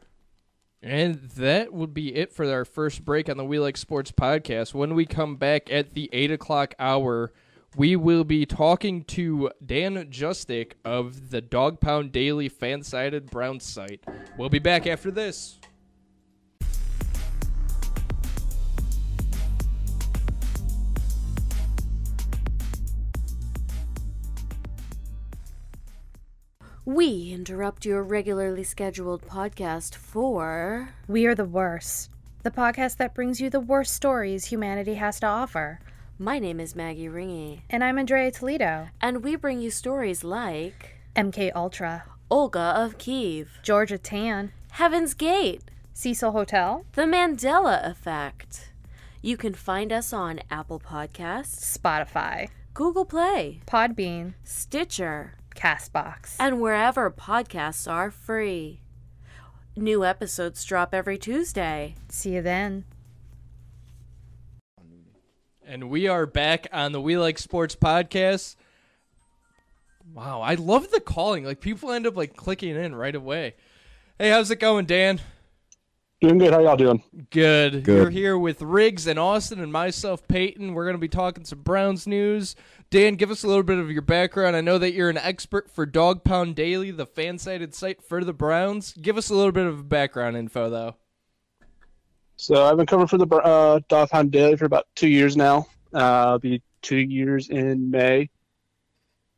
And 0.82 1.15
that 1.36 1.73
would 1.73 1.93
be 1.93 2.15
it 2.15 2.32
for 2.32 2.49
our 2.51 2.65
first 2.65 3.03
break 3.03 3.29
on 3.29 3.38
the 3.38 3.45
We 3.45 3.60
Like 3.60 3.75
Sportz 3.75 4.13
podcast. 4.13 4.73
When 4.73 4.95
we 4.95 5.05
come 5.05 5.36
back 5.36 5.71
at 5.71 5.93
the 5.93 6.10
8 6.13 6.32
o'clock 6.32 6.73
hour, 6.79 7.34
we 7.75 7.95
will 7.95 8.23
be 8.23 8.45
talking 8.45 9.03
to 9.05 9.51
Dan 9.65 9.95
Justik 10.10 10.73
of 10.86 11.32
the 11.32 11.41
Dawg 11.41 11.79
Pound 11.79 12.12
Daily 12.12 12.49
fan 12.49 12.84
sided 12.84 13.29
Browns 13.29 13.65
site. 13.65 14.03
We'll 14.38 14.49
be 14.49 14.60
back 14.60 14.88
after 14.88 15.12
this. 15.12 15.60
We 26.89 27.34
interrupt 27.34 27.86
your 27.86 28.02
regularly 28.02 28.63
scheduled 28.63 29.21
podcast 29.21 29.93
for. 29.93 30.89
We 31.08 31.28
are 31.28 31.36
the 31.36 31.45
worst. 31.45 32.10
The 32.41 32.49
podcast 32.49 32.97
that 32.97 33.13
brings 33.13 33.39
you 33.39 33.52
the 33.52 33.60
worst 33.60 33.93
stories 33.93 34.45
humanity 34.45 34.95
has 34.95 35.19
to 35.19 35.28
offer. 35.28 35.82
My 36.17 36.39
name 36.39 36.60
is 36.60 36.75
Maggie 36.75 37.08
Ringy, 37.08 37.62
And 37.69 37.84
I'm 37.84 37.99
Andrea 37.99 38.32
Toledo. 38.32 38.88
and 39.02 39.23
we 39.23 39.36
bring 39.36 39.62
you 39.62 39.69
stories 39.69 40.23
like. 40.23 40.95
MK 41.15 41.52
Ultra, 41.54 42.06
Olga 42.32 42.73
of 42.75 42.97
Kiev, 42.97 43.60
Georgia 43.62 43.99
Tann, 43.99 44.52
Heaven's 44.71 45.13
Gate, 45.13 45.62
Cecil 45.93 46.32
Hotel, 46.32 46.86
The 46.93 47.04
Mandela 47.04 47.88
Effect. 47.88 48.71
You 49.21 49.38
can 49.38 49.54
find 49.54 49.93
us 49.93 50.12
on 50.12 50.39
Apple 50.49 50.80
Podcasts, 50.80 51.78
Spotify, 51.78 52.49
Google 52.73 53.06
Play, 53.06 53.60
Podbean, 53.67 54.34
Stitcher, 54.43 55.36
Castbox, 55.60 56.38
and 56.39 56.62
wherever 56.62 57.12
podcasts 57.12 57.91
are 57.91 58.10
free. 58.10 58.80
New 59.76 60.06
episodes 60.06 60.63
drop 60.63 60.93
every 60.93 61.17
Tuesday. 61.17 61.95
See 62.08 62.36
you 62.36 62.41
then. 62.41 62.86
And 65.65 65.89
we 65.89 66.08
are 66.08 66.26
back 66.26 66.67
on 66.72 66.93
the 66.93 67.02
We 67.02 67.17
Like 67.17 67.38
Sportz 67.38 67.76
podcast. 67.76 68.56
Wow, 70.13 70.39
I 70.39 70.56
love 70.56 70.91
the 70.91 71.02
calling. 71.02 71.43
Like 71.43 71.60
people 71.60 71.91
end 71.91 72.08
up 72.08 72.15
like 72.15 72.38
clicking 72.38 72.78
in 72.78 72.95
right 72.95 73.13
away. 73.13 73.56
Hey, 74.17 74.30
how's 74.30 74.52
it 74.52 74.62
going, 74.62 74.86
Dan? 74.86 75.19
Doing 76.22 76.38
good. 76.38 76.54
How 76.54 76.60
y'all 76.60 76.78
doing? 76.78 77.04
Good. 77.30 77.84
Good. 77.84 77.98
You're 77.98 78.10
here 78.10 78.38
with 78.38 78.62
Riggs 78.62 79.08
and 79.08 79.19
Austin 79.19 79.60
and 79.60 79.72
myself, 79.72 80.28
Peyton. 80.28 80.74
We're 80.74 80.86
going 80.86 80.95
to 80.95 81.00
be 81.00 81.08
talking 81.08 81.45
some 81.45 81.62
Browns 81.62 82.08
news. 82.08 82.56
Dan, 82.91 83.15
give 83.15 83.30
us 83.30 83.43
a 83.43 83.47
little 83.47 83.62
bit 83.62 83.78
of 83.78 83.91
your 83.91 84.02
background. 84.02 84.56
I 84.56 84.62
know 84.62 84.80
that 84.80 84.93
you're 84.93 85.12
an 85.12 85.17
expert 85.17 85.69
for 85.69 85.86
Dawg 85.86 86.23
Pound 86.23 86.56
Daily, 86.56 86.89
the 86.89 87.06
fan 87.06 87.38
sided 87.38 87.75
site 87.75 88.02
for 88.02 88.23
the 88.23 88.34
Browns. 88.34 88.93
Give 88.93 89.15
us 89.15 89.30
a 89.30 89.36
little 89.36 89.52
bit 89.52 89.67
of 89.67 89.88
background 89.88 90.36
info, 90.36 90.71
though. 90.71 90.95
So 92.36 92.65
I've 92.65 92.78
been 92.78 92.88
covering 92.88 93.08
for 93.08 93.19
the 93.19 93.28
uh, 93.28 93.82
Dawg 93.89 94.10
Pound 94.10 94.32
Daily 94.32 94.56
for 94.56 94.65
about 94.65 94.88
two 94.95 95.08
years 95.08 95.38
now. 95.38 95.67
Uh, 95.93 96.30
I'll 96.30 96.39
be 96.39 96.63
two 96.82 96.97
years 96.97 97.49
in 97.49 97.91
May, 97.91 98.28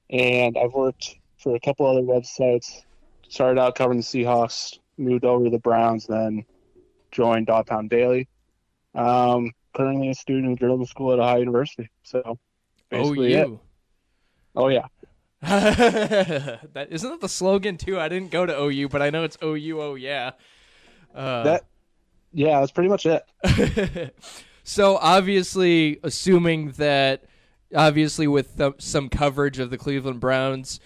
and 0.10 0.58
I've 0.58 0.72
worked 0.72 1.16
for 1.38 1.54
a 1.54 1.60
couple 1.60 1.86
other 1.88 2.04
websites. 2.04 2.84
Started 3.28 3.60
out 3.60 3.76
covering 3.76 4.00
the 4.00 4.04
Seahawks, 4.04 4.80
moved 4.98 5.26
over 5.26 5.46
to 5.46 5.50
the 5.50 5.60
Browns, 5.60 6.08
then 6.08 6.46
joined 7.12 7.48
Dawg 7.48 7.66
Pound 7.66 7.90
Daily. 7.90 8.30
Um, 8.96 9.52
currently 9.76 10.10
a 10.10 10.14
student 10.14 10.52
in 10.52 10.58
journalism 10.58 10.86
school 10.86 11.12
at 11.12 11.20
Ohio 11.20 11.40
University. 11.40 11.90
So 12.04 12.40
basically 12.92 13.34
it. 13.34 13.48
OU. 13.48 13.60
Oh 14.56 14.68
yeah. 14.70 14.88
that 15.42 16.88
isn't 16.92 17.10
that 17.10 17.22
the 17.22 17.30
slogan 17.30 17.78
too. 17.78 18.00
I 18.00 18.10
didn't 18.10 18.32
go 18.32 18.46
to 18.46 18.56
OU, 18.56 18.90
but 18.90 19.02
I 19.02 19.10
know 19.10 19.24
it's 19.24 19.38
OU. 19.44 19.82
Oh 19.82 19.96
yeah. 19.96 20.32
Uh, 21.16 21.44
That 21.44 21.66
yeah, 22.34 22.60
that's 22.60 22.72
pretty 22.72 22.90
much 22.90 23.06
it. 23.06 23.24
so 24.64 24.98
obviously, 24.98 26.00
assuming 26.04 26.72
that 26.74 27.24
obviously 27.76 28.28
with 28.28 28.58
th- 28.58 28.76
some 28.80 29.10
coverage 29.10 29.60
of 29.60 29.70
the 29.70 29.78
Cleveland 29.78 30.20
Browns, 30.20 30.80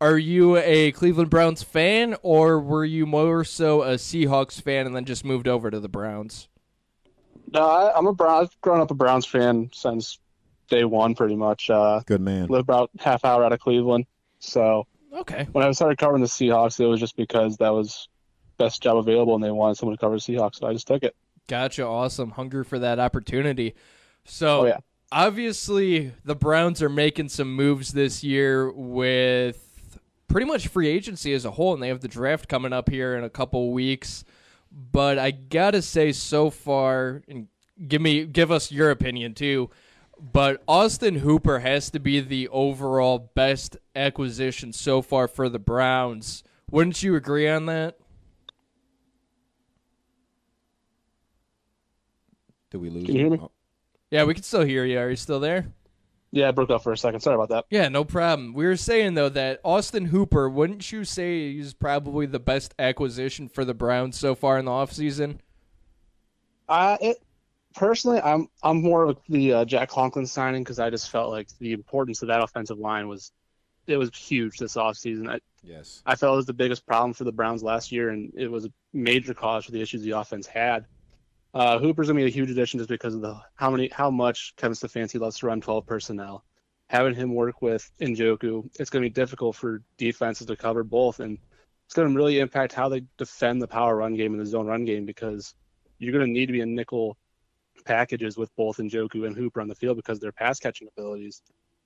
are 0.00 0.18
you 0.18 0.56
a 0.56 0.92
Cleveland 0.92 1.30
Browns 1.30 1.62
fan 1.62 2.16
or 2.22 2.60
were 2.60 2.84
you 2.84 3.06
more 3.06 3.44
so 3.44 3.82
a 3.82 3.94
Seahawks 3.94 4.60
fan 4.60 4.86
and 4.86 4.96
then 4.96 5.04
just 5.04 5.24
moved 5.24 5.46
over 5.48 5.70
to 5.70 5.80
the 5.80 5.88
Browns? 5.88 6.48
No, 7.52 7.62
I, 7.68 7.96
I'm 7.96 8.06
a 8.06 8.12
Browns. 8.12 8.48
I've 8.50 8.60
grown 8.60 8.80
up 8.80 8.90
a 8.90 8.94
Browns 8.94 9.26
fan 9.26 9.70
since 9.72 10.18
day 10.70 10.84
one, 10.84 11.14
pretty 11.14 11.36
much. 11.36 11.68
Uh, 11.68 12.00
Good 12.06 12.22
man. 12.22 12.46
live 12.48 12.60
about 12.62 12.90
half 12.98 13.24
hour 13.24 13.44
out 13.44 13.52
of 13.52 13.60
Cleveland. 13.60 14.06
So 14.38 14.86
Okay. 15.12 15.46
when 15.52 15.64
I 15.66 15.70
started 15.72 15.98
covering 15.98 16.22
the 16.22 16.28
Seahawks, 16.28 16.80
it 16.80 16.86
was 16.86 16.98
just 17.00 17.16
because 17.16 17.58
that 17.58 17.68
was 17.70 18.08
best 18.56 18.82
job 18.82 18.96
available, 18.96 19.34
and 19.34 19.44
they 19.44 19.50
wanted 19.50 19.76
someone 19.76 19.96
to 19.96 20.00
cover 20.00 20.14
the 20.16 20.20
Seahawks, 20.20 20.56
so 20.56 20.66
I 20.66 20.72
just 20.72 20.86
took 20.86 21.02
it. 21.02 21.14
Gotcha. 21.48 21.84
Awesome. 21.84 22.30
Hunger 22.30 22.64
for 22.64 22.78
that 22.78 22.98
opportunity. 22.98 23.74
So 24.24 24.60
Oh, 24.62 24.66
yeah. 24.66 24.78
obviously 25.10 26.12
the 26.24 26.34
Browns 26.34 26.82
are 26.82 26.88
making 26.88 27.28
some 27.30 27.54
moves 27.54 27.92
this 27.92 28.22
year 28.22 28.70
with 28.70 29.66
pretty 30.28 30.46
much 30.46 30.68
free 30.68 30.88
agency 30.88 31.32
as 31.32 31.44
a 31.44 31.50
whole, 31.52 31.72
and 31.74 31.82
they 31.82 31.88
have 31.88 32.00
the 32.00 32.08
draft 32.08 32.48
coming 32.48 32.72
up 32.72 32.88
here 32.88 33.16
in 33.16 33.24
a 33.24 33.30
couple 33.30 33.72
weeks. 33.72 34.24
But 34.92 35.18
I 35.18 35.30
gotta 35.32 35.82
say, 35.82 36.12
so 36.12 36.50
far, 36.50 37.22
and 37.28 37.48
give 37.88 38.00
me 38.00 38.24
give 38.26 38.50
us 38.52 38.70
your 38.70 38.90
opinion 38.90 39.34
too. 39.34 39.70
But 40.20 40.62
Austin 40.68 41.16
Hooper 41.16 41.60
has 41.60 41.90
to 41.90 41.98
be 41.98 42.20
the 42.20 42.48
overall 42.48 43.30
best 43.34 43.76
acquisition 43.96 44.72
so 44.72 45.00
far 45.00 45.26
for 45.26 45.48
the 45.48 45.58
Browns. 45.58 46.44
Wouldn't 46.70 47.02
you 47.02 47.16
agree 47.16 47.48
on 47.48 47.66
that? 47.66 47.96
Did 52.70 52.82
we 52.82 52.90
lose? 52.90 53.06
Can 53.06 53.14
you 53.14 53.20
hear 53.22 53.30
me? 53.30 53.38
Oh, 53.40 53.50
Yeah, 54.10 54.24
we 54.24 54.34
can 54.34 54.42
still 54.42 54.62
hear 54.62 54.84
you. 54.84 54.98
Are 54.98 55.10
you 55.10 55.16
still 55.16 55.40
there? 55.40 55.66
Yeah, 56.32 56.48
I 56.48 56.50
broke 56.52 56.70
up 56.70 56.82
for 56.84 56.92
a 56.92 56.98
second. 56.98 57.20
Sorry 57.20 57.34
about 57.34 57.48
that. 57.48 57.64
Yeah, 57.70 57.88
no 57.88 58.04
problem. 58.04 58.52
We 58.52 58.64
were 58.64 58.76
saying 58.76 59.14
though 59.14 59.30
that 59.30 59.60
Austin 59.64 60.04
Hooper, 60.06 60.48
wouldn't 60.48 60.92
you 60.92 61.04
say 61.04 61.52
he's 61.54 61.74
probably 61.74 62.26
the 62.26 62.38
best 62.38 62.72
acquisition 62.78 63.48
for 63.48 63.64
the 63.64 63.74
Browns 63.74 64.16
so 64.16 64.34
far 64.36 64.58
in 64.58 64.66
the 64.66 64.70
offseason? 64.70 65.38
Uh, 66.68 66.96
it 67.00 67.16
personally, 67.74 68.20
I'm 68.20 68.48
I'm 68.62 68.82
more 68.82 69.04
of 69.04 69.18
the 69.28 69.52
uh, 69.52 69.64
Jack 69.64 69.90
Conklin 69.90 70.26
signing 70.26 70.62
because 70.62 70.78
I 70.78 70.90
just 70.90 71.10
felt 71.10 71.30
like 71.30 71.48
the 71.58 71.72
importance 71.72 72.22
of 72.22 72.28
that 72.28 72.42
offensive 72.42 72.78
line 72.78 73.08
was 73.08 73.32
it 73.86 73.96
was 73.96 74.10
huge 74.14 74.58
this 74.58 74.74
offseason. 74.74 75.28
I 75.28 75.40
yes. 75.62 76.02
I 76.06 76.14
felt 76.14 76.34
it 76.34 76.36
was 76.36 76.46
the 76.46 76.52
biggest 76.52 76.86
problem 76.86 77.12
for 77.12 77.24
the 77.24 77.32
Browns 77.32 77.62
last 77.62 77.92
year, 77.92 78.10
and 78.10 78.32
it 78.36 78.50
was 78.50 78.66
a 78.66 78.72
major 78.92 79.34
cause 79.34 79.64
for 79.64 79.72
the 79.72 79.80
issues 79.80 80.02
the 80.02 80.12
offense 80.12 80.46
had. 80.46 80.86
Uh, 81.52 81.78
Hooper's 81.78 82.08
gonna 82.08 82.20
be 82.20 82.26
a 82.26 82.30
huge 82.30 82.50
addition 82.50 82.78
just 82.78 82.88
because 82.88 83.14
of 83.14 83.20
the 83.20 83.40
how 83.54 83.70
many 83.70 83.88
how 83.92 84.10
much 84.10 84.54
Kevin 84.56 84.74
Stefanski 84.74 85.20
loves 85.20 85.38
to 85.38 85.46
run 85.46 85.60
12 85.60 85.86
personnel. 85.86 86.44
Having 86.88 87.14
him 87.14 87.34
work 87.34 87.62
with 87.62 87.88
Njoku, 88.00 88.68
it's 88.78 88.90
gonna 88.90 89.04
be 89.04 89.10
difficult 89.10 89.56
for 89.56 89.82
defenses 89.96 90.46
to 90.46 90.56
cover 90.56 90.84
both, 90.84 91.20
and 91.20 91.38
it's 91.86 91.94
gonna 91.94 92.14
really 92.14 92.38
impact 92.38 92.72
how 92.72 92.88
they 92.88 93.02
defend 93.16 93.60
the 93.60 93.68
power 93.68 93.96
run 93.96 94.14
game 94.14 94.32
and 94.32 94.40
the 94.40 94.46
zone 94.46 94.66
run 94.66 94.84
game 94.84 95.04
because 95.04 95.54
you're 95.98 96.12
gonna 96.12 96.26
need 96.26 96.46
to 96.46 96.52
be 96.52 96.60
a 96.60 96.66
nickel 96.66 97.16
packages 97.90 98.36
with 98.36 98.54
both 98.56 98.76
Njoku 98.76 99.26
and 99.26 99.36
Hooper 99.36 99.60
on 99.60 99.66
the 99.66 99.74
field 99.74 99.96
because 99.96 100.18
of 100.18 100.20
their 100.20 100.30
pass 100.32 100.60
catching 100.60 100.88
abilities. 100.96 101.42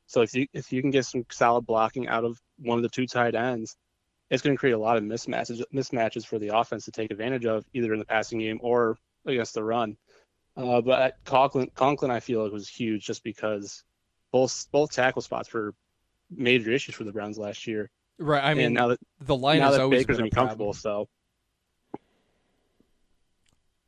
So 0.06 0.20
if 0.20 0.34
you 0.34 0.46
if 0.52 0.70
you 0.70 0.82
can 0.82 0.90
get 0.90 1.06
some 1.06 1.24
solid 1.30 1.64
blocking 1.64 2.08
out 2.08 2.24
of 2.24 2.38
one 2.58 2.76
of 2.76 2.82
the 2.82 2.90
two 2.90 3.06
tight 3.06 3.34
ends, 3.34 3.74
it's 4.28 4.42
going 4.42 4.54
to 4.54 4.60
create 4.60 4.74
a 4.74 4.78
lot 4.78 4.98
of 4.98 5.02
mismatches 5.02 5.62
mismatches 5.72 6.26
for 6.26 6.38
the 6.38 6.54
offense 6.54 6.84
to 6.84 6.90
take 6.90 7.10
advantage 7.10 7.46
of 7.46 7.64
either 7.72 7.94
in 7.94 7.98
the 7.98 8.04
passing 8.04 8.38
game 8.38 8.58
or 8.62 8.98
against 9.24 9.54
the 9.54 9.64
run. 9.64 9.96
Uh, 10.58 10.82
but 10.82 11.16
Conklin, 11.24 11.70
Conklin, 11.74 12.10
I 12.10 12.20
feel 12.20 12.44
like 12.44 12.52
was 12.52 12.68
huge 12.68 13.06
just 13.06 13.24
because 13.24 13.82
both 14.30 14.66
both 14.70 14.92
tackle 14.92 15.22
spots 15.22 15.50
were 15.54 15.74
major 16.30 16.70
issues 16.70 16.94
for 16.94 17.04
the 17.04 17.12
Browns 17.12 17.38
last 17.38 17.66
year. 17.66 17.90
Right. 18.18 18.44
I 18.44 18.52
mean, 18.52 18.66
and 18.66 18.74
now 18.74 18.88
that 18.88 19.00
the 19.22 19.34
line 19.34 19.60
now 19.60 19.68
has 19.68 19.76
that 19.76 19.82
always 19.82 20.02
Baker's 20.02 20.18
been 20.18 20.28
problem. 20.30 20.74
so 20.74 21.08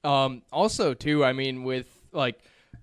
Um, 0.07 0.43
also, 0.53 0.95
too, 0.95 1.25
I 1.25 1.33
mean, 1.33 1.65
with 1.65 1.96
like 2.17 2.41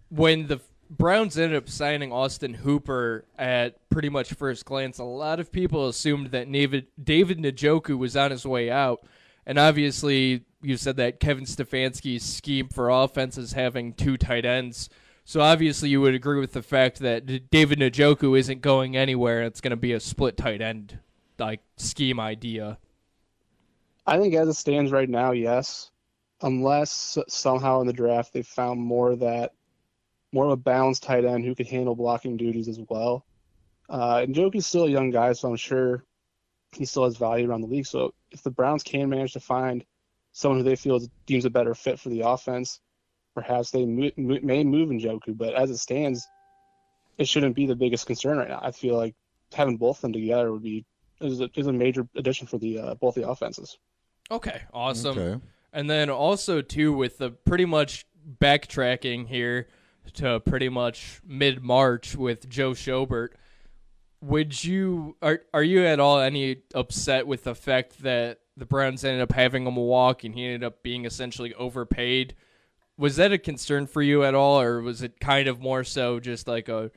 when 0.09 0.47
the 0.47 0.61
Browns 0.89 1.37
ended 1.37 1.57
up 1.57 1.69
signing 1.69 2.11
Austin 2.11 2.53
Hooper 2.53 3.25
at 3.37 3.89
pretty 3.89 4.09
much 4.09 4.33
first 4.33 4.65
glance, 4.65 4.99
a 4.99 5.03
lot 5.03 5.39
of 5.39 5.51
people 5.51 5.87
assumed 5.87 6.27
that 6.27 6.51
David 6.51 6.87
David 7.01 7.39
Njoku 7.39 7.97
was 7.97 8.15
on 8.15 8.31
his 8.31 8.45
way 8.45 8.69
out, 8.69 9.05
and 9.45 9.57
obviously 9.57 10.45
you 10.61 10.77
said 10.77 10.97
that 10.97 11.19
Kevin 11.19 11.45
Stefanski's 11.45 12.23
scheme 12.23 12.69
for 12.69 12.89
offense 12.89 13.37
is 13.37 13.53
having 13.53 13.93
two 13.93 14.17
tight 14.17 14.45
ends. 14.45 14.89
So 15.25 15.41
obviously 15.41 15.89
you 15.89 16.01
would 16.01 16.15
agree 16.15 16.39
with 16.39 16.53
the 16.53 16.61
fact 16.61 16.99
that 16.99 17.49
David 17.49 17.79
Njoku 17.79 18.37
isn't 18.37 18.61
going 18.61 18.95
anywhere. 18.97 19.43
It's 19.43 19.61
going 19.61 19.71
to 19.71 19.77
be 19.77 19.93
a 19.93 19.99
split 19.99 20.37
tight 20.37 20.61
end 20.61 20.99
like 21.39 21.61
scheme 21.77 22.19
idea. 22.19 22.77
I 24.05 24.17
think 24.17 24.33
as 24.35 24.49
it 24.49 24.53
stands 24.53 24.91
right 24.91 25.09
now, 25.09 25.31
yes. 25.31 25.91
Unless 26.43 27.17
somehow 27.29 27.81
in 27.81 27.87
the 27.87 27.93
draft 27.93 28.33
they 28.33 28.41
found 28.41 28.79
more 28.79 29.15
that 29.15 29.53
more 30.33 30.45
of 30.45 30.51
a 30.51 30.57
balanced 30.57 31.03
tight 31.03 31.25
end 31.25 31.45
who 31.45 31.55
could 31.55 31.67
handle 31.67 31.95
blocking 31.95 32.37
duties 32.37 32.67
as 32.67 32.79
well. 32.89 33.25
Uh, 33.89 34.25
Njoku's 34.27 34.65
still 34.65 34.85
a 34.85 34.89
young 34.89 35.11
guy, 35.11 35.31
so 35.33 35.49
I'm 35.49 35.55
sure 35.55 36.03
he 36.71 36.85
still 36.85 37.03
has 37.03 37.17
value 37.17 37.49
around 37.49 37.61
the 37.61 37.67
league. 37.67 37.85
So 37.85 38.13
if 38.31 38.41
the 38.41 38.51
Browns 38.51 38.83
can 38.83 39.09
manage 39.09 39.33
to 39.33 39.39
find 39.39 39.85
someone 40.31 40.59
who 40.59 40.63
they 40.63 40.75
feel 40.75 40.95
is, 40.95 41.09
deems 41.27 41.45
a 41.45 41.49
better 41.49 41.75
fit 41.75 41.99
for 41.99 42.09
the 42.09 42.21
offense, 42.21 42.79
perhaps 43.35 43.71
they 43.71 43.85
mo- 43.85 44.11
mo- 44.17 44.39
may 44.41 44.63
move 44.63 44.89
Njoku. 44.89 45.37
But 45.37 45.53
as 45.53 45.69
it 45.69 45.77
stands, 45.77 46.27
it 47.17 47.27
shouldn't 47.27 47.55
be 47.55 47.67
the 47.67 47.75
biggest 47.75 48.07
concern 48.07 48.37
right 48.37 48.49
now. 48.49 48.59
I 48.61 48.71
feel 48.71 48.97
like 48.97 49.15
having 49.53 49.77
both 49.77 49.97
of 49.97 50.01
them 50.01 50.13
together 50.13 50.51
would 50.51 50.63
be 50.63 50.85
is 51.21 51.39
a, 51.39 51.49
is 51.55 51.67
a 51.67 51.73
major 51.73 52.07
addition 52.15 52.47
for 52.47 52.57
the 52.57 52.79
uh, 52.79 52.95
both 52.95 53.15
the 53.15 53.27
offenses. 53.27 53.77
Okay, 54.31 54.61
awesome. 54.73 55.17
Okay. 55.17 55.45
And 55.73 55.89
then 55.89 56.09
also 56.09 56.61
too 56.61 56.93
with 56.93 57.17
the 57.17 57.31
pretty 57.31 57.65
much 57.65 58.05
backtracking 58.39 59.27
here 59.27 59.67
to 60.13 60.39
pretty 60.39 60.69
much 60.69 61.19
mid 61.25 61.63
March 61.63 62.15
with 62.15 62.47
Joe 62.47 62.71
Schobert. 62.71 63.29
Would 64.21 64.63
you 64.63 65.17
are 65.21 65.41
are 65.53 65.63
you 65.63 65.85
at 65.85 65.99
all 65.99 66.19
any 66.19 66.57
upset 66.73 67.27
with 67.27 67.43
the 67.43 67.55
fact 67.55 68.03
that 68.03 68.39
the 68.55 68.65
Browns 68.65 69.03
ended 69.03 69.21
up 69.21 69.31
having 69.31 69.65
him 69.65 69.75
walk 69.75 70.23
and 70.23 70.35
he 70.35 70.45
ended 70.45 70.63
up 70.63 70.83
being 70.83 71.05
essentially 71.05 71.53
overpaid? 71.55 72.35
Was 72.95 73.15
that 73.15 73.33
a 73.33 73.39
concern 73.39 73.87
for 73.87 74.03
you 74.03 74.23
at 74.23 74.35
all, 74.35 74.61
or 74.61 74.81
was 74.81 75.01
it 75.01 75.19
kind 75.19 75.47
of 75.47 75.59
more 75.59 75.83
so 75.83 76.19
just 76.19 76.47
like 76.47 76.69
a 76.69 76.91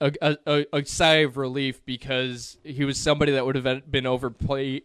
a, 0.00 0.36
a, 0.46 0.66
a 0.72 0.84
sigh 0.84 1.16
of 1.16 1.36
relief 1.36 1.84
because 1.84 2.58
he 2.64 2.84
was 2.84 2.98
somebody 2.98 3.32
that 3.32 3.46
would 3.46 3.56
have 3.56 3.90
been 3.90 4.06
overpaid, 4.06 4.82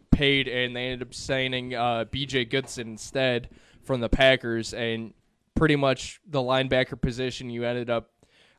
and 0.48 0.76
they 0.76 0.86
ended 0.86 1.08
up 1.08 1.14
signing 1.14 1.76
uh, 1.76 2.06
B.J. 2.06 2.46
Goodson 2.46 2.90
instead 2.90 3.50
from 3.84 4.00
the 4.00 4.10
Packers, 4.10 4.74
and 4.74 5.14
pretty 5.56 5.76
much 5.76 6.22
the 6.26 6.40
linebacker 6.40 7.00
position 7.00 7.50
you 7.50 7.64
ended 7.64 7.90
up. 7.90 8.10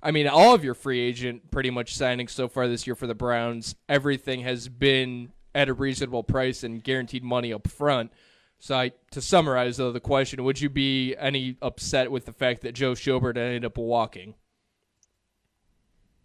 I 0.03 0.11
mean, 0.11 0.27
all 0.29 0.55
of 0.55 0.65
your 0.65 0.75
free 0.75 1.01
agent 1.01 1.51
pretty 1.51 1.71
much 1.71 1.97
signing 1.97 2.29
so 2.29 2.49
far 2.49 2.69
this 2.69 2.87
year 2.87 2.97
for 2.97 3.07
the 3.07 3.15
Browns, 3.15 3.77
everything 3.89 4.41
has 4.41 4.69
been 4.69 5.33
at 5.55 5.69
a 5.69 5.75
reasonable 5.75 6.25
price 6.25 6.65
and 6.65 6.83
guaranteed 6.83 7.23
money 7.23 7.53
up 7.53 7.69
front. 7.69 8.13
So, 8.59 8.77
I, 8.77 8.93
to 9.13 9.21
summarize 9.21 9.79
though, 9.79 9.93
the 9.93 10.01
question: 10.01 10.45
Would 10.45 10.61
you 10.61 10.69
be 10.69 11.17
any 11.17 11.57
upset 11.63 12.11
with 12.11 12.27
the 12.27 12.33
fact 12.33 12.61
that 12.63 12.75
Joe 12.75 12.93
Schobert 12.93 13.37
ended 13.37 13.65
up 13.65 13.79
walking? 13.79 14.35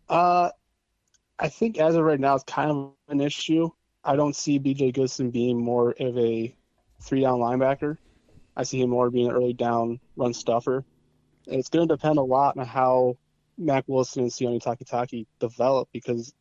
Uh, 0.09 0.49
I 1.39 1.49
think 1.49 1.77
as 1.77 1.95
of 1.95 2.03
right 2.03 2.19
now, 2.19 2.35
it's 2.35 2.43
kind 2.43 2.71
of 2.71 2.93
an 3.09 3.21
issue. 3.21 3.69
I 4.03 4.15
don't 4.15 4.35
see 4.35 4.59
BJ 4.59 4.93
Goodson 4.93 5.31
being 5.31 5.61
more 5.61 5.93
of 5.99 6.17
a 6.17 6.55
three 7.01 7.21
down 7.21 7.39
linebacker. 7.39 7.97
I 8.55 8.63
see 8.63 8.81
him 8.81 8.89
more 8.89 9.09
being 9.11 9.27
an 9.27 9.35
early 9.35 9.53
down 9.53 9.99
run 10.15 10.33
stuffer. 10.33 10.83
And 11.47 11.55
it's 11.55 11.69
going 11.69 11.87
to 11.87 11.95
depend 11.95 12.17
a 12.17 12.23
lot 12.23 12.57
on 12.57 12.65
how 12.65 13.17
Mack 13.57 13.85
Wilson 13.87 14.23
and 14.23 14.31
Sione 14.31 14.61
Takitaki 14.61 15.25
develop 15.39 15.89
because 15.91 16.33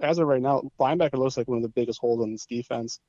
as 0.00 0.18
of 0.18 0.26
right 0.26 0.42
now, 0.42 0.62
linebacker 0.78 1.14
looks 1.18 1.36
like 1.36 1.48
one 1.48 1.58
of 1.58 1.62
the 1.62 1.68
biggest 1.68 2.00
holes 2.00 2.22
in 2.22 2.32
this 2.32 2.46
defense. 2.46 3.00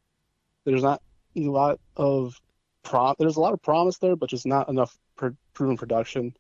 There's 0.66 0.84
not 0.84 1.02
a 1.36 1.42
lot 1.42 1.80
of 1.96 2.40
prom. 2.84 3.16
There's 3.18 3.38
a 3.38 3.42
lot 3.42 3.54
of 3.54 3.62
promise 3.62 3.98
there, 3.98 4.16
but 4.16 4.30
just 4.30 4.46
not 4.46 4.70
enough 4.70 4.98
pr- 5.18 5.30
proven 5.54 5.78
production. 5.78 6.36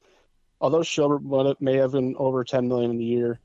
Although 0.61 0.79
Schobert 0.79 1.59
may 1.59 1.77
have 1.77 1.91
been 1.91 2.15
over 2.17 2.43
10 2.43 2.67
million 2.67 2.91
in 2.91 2.99
a 2.99 3.03
year, 3.03 3.39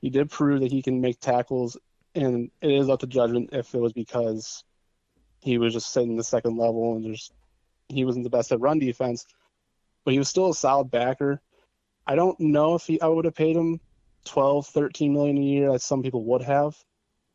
he 0.00 0.10
did 0.10 0.30
prove 0.30 0.60
that 0.60 0.72
he 0.72 0.82
can 0.82 1.00
make 1.00 1.20
tackles, 1.20 1.76
and 2.14 2.50
it 2.60 2.70
is 2.70 2.88
up 2.88 3.00
to 3.00 3.06
judgment 3.06 3.50
if 3.52 3.74
it 3.74 3.80
was 3.80 3.92
because 3.92 4.64
he 5.40 5.58
was 5.58 5.72
just 5.72 5.92
sitting 5.92 6.16
the 6.16 6.24
second 6.24 6.56
level 6.56 6.96
and 6.96 7.14
just 7.14 7.32
he 7.88 8.04
wasn't 8.04 8.24
the 8.24 8.30
best 8.30 8.52
at 8.52 8.60
run 8.60 8.78
defense, 8.78 9.26
but 10.04 10.12
he 10.12 10.18
was 10.18 10.28
still 10.28 10.50
a 10.50 10.54
solid 10.54 10.90
backer. 10.90 11.40
I 12.06 12.14
don't 12.14 12.38
know 12.40 12.74
if 12.74 12.82
he 12.82 13.00
I 13.00 13.06
would 13.06 13.24
have 13.24 13.34
paid 13.34 13.56
him 13.56 13.80
12, 14.24 14.66
13 14.66 15.12
million 15.12 15.38
a 15.38 15.40
year 15.40 15.72
as 15.72 15.84
some 15.84 16.02
people 16.02 16.24
would 16.24 16.42
have, 16.42 16.76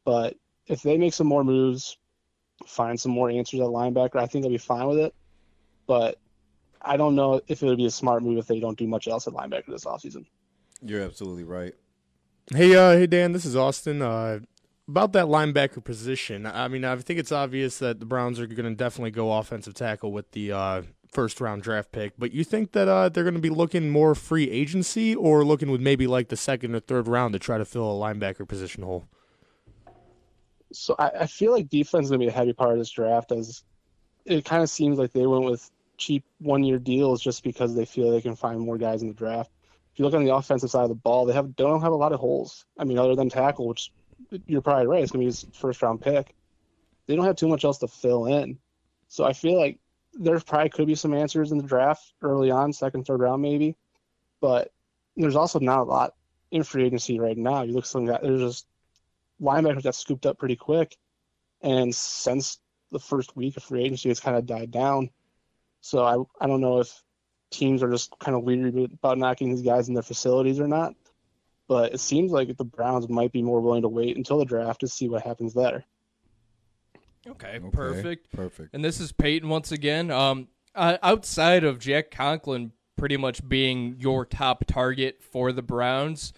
but 0.05 0.35
if 0.67 0.81
they 0.81 0.97
make 0.97 1.13
some 1.13 1.27
more 1.27 1.43
moves, 1.43 1.97
find 2.65 2.99
some 2.99 3.11
more 3.11 3.29
answers 3.29 3.59
at 3.59 3.67
linebacker, 3.67 4.17
I 4.17 4.27
think 4.27 4.43
they'll 4.43 4.51
be 4.51 4.57
fine 4.57 4.87
with 4.87 4.99
it. 4.99 5.15
But 5.87 6.17
I 6.81 6.97
don't 6.97 7.15
know 7.15 7.41
if 7.47 7.61
it 7.61 7.65
would 7.65 7.77
be 7.77 7.85
a 7.85 7.91
smart 7.91 8.23
move 8.23 8.37
if 8.37 8.47
they 8.47 8.59
don't 8.59 8.77
do 8.77 8.87
much 8.87 9.07
else 9.07 9.27
at 9.27 9.33
linebacker 9.33 9.67
this 9.67 9.85
offseason. 9.85 10.25
You're 10.81 11.03
absolutely 11.03 11.43
right. 11.43 11.75
Hey, 12.53 12.75
uh, 12.75 12.97
hey 12.97 13.07
Dan, 13.07 13.31
this 13.31 13.45
is 13.45 13.55
Austin. 13.55 14.01
Uh, 14.01 14.41
about 14.85 15.13
that 15.13 15.27
linebacker 15.27 15.81
position, 15.81 16.45
I 16.45 16.67
mean, 16.67 16.83
I 16.83 16.97
think 16.97 17.17
it's 17.17 17.31
obvious 17.31 17.79
that 17.79 18.01
the 18.01 18.05
Browns 18.05 18.41
are 18.41 18.47
going 18.47 18.65
to 18.65 18.75
definitely 18.75 19.11
go 19.11 19.31
offensive 19.31 19.73
tackle 19.73 20.11
with 20.11 20.29
the 20.31 20.51
uh, 20.51 20.81
first 21.13 21.39
round 21.39 21.63
draft 21.63 21.93
pick. 21.93 22.11
But 22.17 22.33
you 22.33 22.43
think 22.43 22.73
that 22.73 22.89
uh, 22.89 23.07
they're 23.07 23.23
going 23.23 23.35
to 23.35 23.39
be 23.39 23.49
looking 23.49 23.89
more 23.89 24.15
free 24.15 24.51
agency 24.51 25.15
or 25.15 25.45
looking 25.45 25.71
with 25.71 25.79
maybe 25.79 26.07
like 26.07 26.27
the 26.27 26.35
second 26.35 26.75
or 26.75 26.81
third 26.81 27.07
round 27.07 27.31
to 27.33 27.39
try 27.39 27.57
to 27.57 27.63
fill 27.63 27.89
a 27.89 28.13
linebacker 28.13 28.45
position 28.45 28.83
hole? 28.83 29.05
So 30.73 30.97
I, 30.99 31.09
I 31.21 31.27
feel 31.27 31.53
like 31.53 31.69
defense 31.69 32.07
is 32.07 32.09
going 32.09 32.19
to 32.19 32.25
be 32.25 32.29
a 32.29 32.35
heavy 32.35 32.51
part 32.51 32.73
of 32.73 32.79
this 32.79 32.89
draft, 32.89 33.31
as 33.31 33.63
it 34.25 34.43
kind 34.43 34.61
of 34.61 34.69
seems 34.69 34.99
like 34.99 35.13
they 35.13 35.25
went 35.25 35.45
with 35.45 35.71
cheap 35.95 36.25
one 36.39 36.65
year 36.65 36.79
deals 36.79 37.21
just 37.21 37.45
because 37.45 37.75
they 37.75 37.85
feel 37.85 38.11
they 38.11 38.19
can 38.19 38.35
find 38.35 38.59
more 38.59 38.77
guys 38.77 39.03
in 39.03 39.07
the 39.07 39.13
draft 39.13 39.51
if 39.93 39.99
you 39.99 40.05
look 40.05 40.13
on 40.13 40.23
the 40.23 40.33
offensive 40.33 40.69
side 40.69 40.83
of 40.83 40.89
the 40.89 40.95
ball, 40.95 41.25
they 41.25 41.33
have 41.33 41.55
don't 41.55 41.81
have 41.81 41.91
a 41.91 41.95
lot 41.95 42.13
of 42.13 42.19
holes. 42.19 42.65
I 42.77 42.83
mean, 42.85 42.97
other 42.97 43.15
than 43.15 43.29
tackle, 43.29 43.67
which 43.67 43.91
you're 44.45 44.61
probably 44.61 44.87
right, 44.87 45.03
it's 45.03 45.11
going 45.11 45.21
to 45.21 45.25
be 45.25 45.31
his 45.31 45.45
first 45.53 45.81
round 45.81 46.01
pick. 46.01 46.33
They 47.07 47.15
don't 47.15 47.25
have 47.25 47.35
too 47.35 47.47
much 47.47 47.65
else 47.65 47.79
to 47.79 47.87
fill 47.87 48.27
in. 48.27 48.57
So 49.07 49.25
I 49.25 49.33
feel 49.33 49.59
like 49.59 49.79
there 50.13 50.39
probably 50.39 50.69
could 50.69 50.87
be 50.87 50.95
some 50.95 51.13
answers 51.13 51.51
in 51.51 51.57
the 51.57 51.63
draft 51.63 52.13
early 52.21 52.51
on, 52.51 52.71
second, 52.71 53.05
third 53.05 53.19
round 53.19 53.41
maybe. 53.41 53.75
But 54.39 54.71
there's 55.17 55.35
also 55.35 55.59
not 55.59 55.79
a 55.79 55.83
lot 55.83 56.13
in 56.51 56.63
free 56.63 56.85
agency 56.85 57.19
right 57.19 57.37
now. 57.37 57.63
You 57.63 57.73
look 57.73 57.83
at 57.83 57.89
some 57.89 58.05
guys, 58.05 58.19
there's 58.21 58.41
just 58.41 58.67
linebackers 59.41 59.83
that 59.83 59.95
scooped 59.95 60.25
up 60.25 60.37
pretty 60.37 60.55
quick. 60.55 60.95
And 61.61 61.93
since 61.93 62.59
the 62.91 62.99
first 62.99 63.35
week 63.35 63.57
of 63.57 63.63
free 63.63 63.83
agency, 63.83 64.09
it's 64.09 64.19
kind 64.19 64.37
of 64.37 64.45
died 64.45 64.71
down. 64.71 65.09
So 65.81 66.03
I, 66.03 66.43
I 66.43 66.47
don't 66.47 66.61
know 66.61 66.79
if 66.79 67.03
teams 67.51 67.83
are 67.83 67.91
just 67.91 68.17
kind 68.19 68.35
of 68.35 68.43
weary 68.43 68.89
about 68.93 69.17
knocking 69.17 69.49
these 69.49 69.61
guys 69.61 69.87
in 69.87 69.93
their 69.93 70.03
facilities 70.03 70.59
or 70.59 70.67
not. 70.67 70.95
But 71.67 71.93
it 71.93 71.99
seems 71.99 72.31
like 72.31 72.55
the 72.57 72.65
Browns 72.65 73.07
might 73.07 73.31
be 73.31 73.41
more 73.41 73.61
willing 73.61 73.83
to 73.83 73.87
wait 73.87 74.17
until 74.17 74.39
the 74.39 74.45
draft 74.45 74.81
to 74.81 74.87
see 74.87 75.07
what 75.07 75.21
happens 75.21 75.53
there. 75.53 75.85
Okay, 77.27 77.57
okay 77.57 77.69
perfect. 77.71 78.31
Perfect. 78.31 78.73
And 78.73 78.83
this 78.83 78.99
is 78.99 79.11
Peyton 79.11 79.47
once 79.47 79.71
again. 79.71 80.09
Um, 80.09 80.47
uh, 80.73 80.97
outside 81.03 81.63
of 81.63 81.79
Jack 81.79 82.11
Conklin 82.11 82.71
pretty 82.97 83.17
much 83.17 83.47
being 83.47 83.95
your 83.99 84.25
top 84.25 84.65
target 84.65 85.21
for 85.21 85.51
the 85.51 85.61
Browns, 85.61 86.33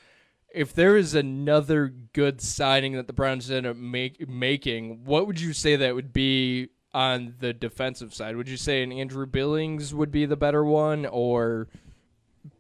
if 0.54 0.74
there 0.74 0.96
is 0.96 1.16
another 1.16 1.88
good 1.88 2.40
signing 2.42 2.94
that 2.94 3.08
the 3.08 3.14
Browns 3.14 3.50
end 3.50 3.66
up 3.66 3.76
make, 3.76 4.28
making, 4.30 5.04
what 5.04 5.26
would 5.26 5.42
you 5.42 5.52
say 5.52 5.76
that 5.76 5.96
would 5.96 6.14
be 6.14 6.70
on 6.94 7.36
the 7.40 7.54
defensive 7.54 8.14
side? 8.14 8.36
Would 8.36 8.50
you 8.50 8.58
say 8.58 8.84
an 8.84 8.92
Andrew 8.92 9.26
Billings 9.26 9.94
would 9.94 10.12
be 10.12 10.26
the 10.26 10.36
better 10.36 10.64
one, 10.64 11.06
or 11.06 11.68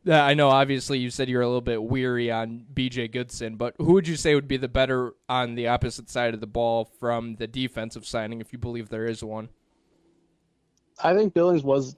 I 0.09 0.33
know 0.33 0.49
obviously 0.49 0.99
you 0.99 1.09
said 1.09 1.29
you're 1.29 1.41
a 1.41 1.47
little 1.47 1.61
bit 1.61 1.83
weary 1.83 2.31
on 2.31 2.65
B.J. 2.73 3.09
Goodson, 3.09 3.55
but 3.55 3.75
who 3.77 3.93
would 3.93 4.07
you 4.07 4.15
say 4.15 4.35
would 4.35 4.47
be 4.47 4.57
the 4.57 4.67
better 4.67 5.13
on 5.29 5.55
the 5.55 5.67
opposite 5.67 6.09
side 6.09 6.33
of 6.33 6.39
the 6.39 6.47
ball 6.47 6.85
from 6.99 7.35
the 7.35 7.47
defensive 7.47 8.05
signing, 8.05 8.41
if 8.41 8.53
you 8.53 8.59
believe 8.59 8.89
there 8.89 9.07
is 9.07 9.23
one? 9.23 9.49
I 11.01 11.13
think 11.15 11.33
Billings 11.33 11.63
was 11.63 11.95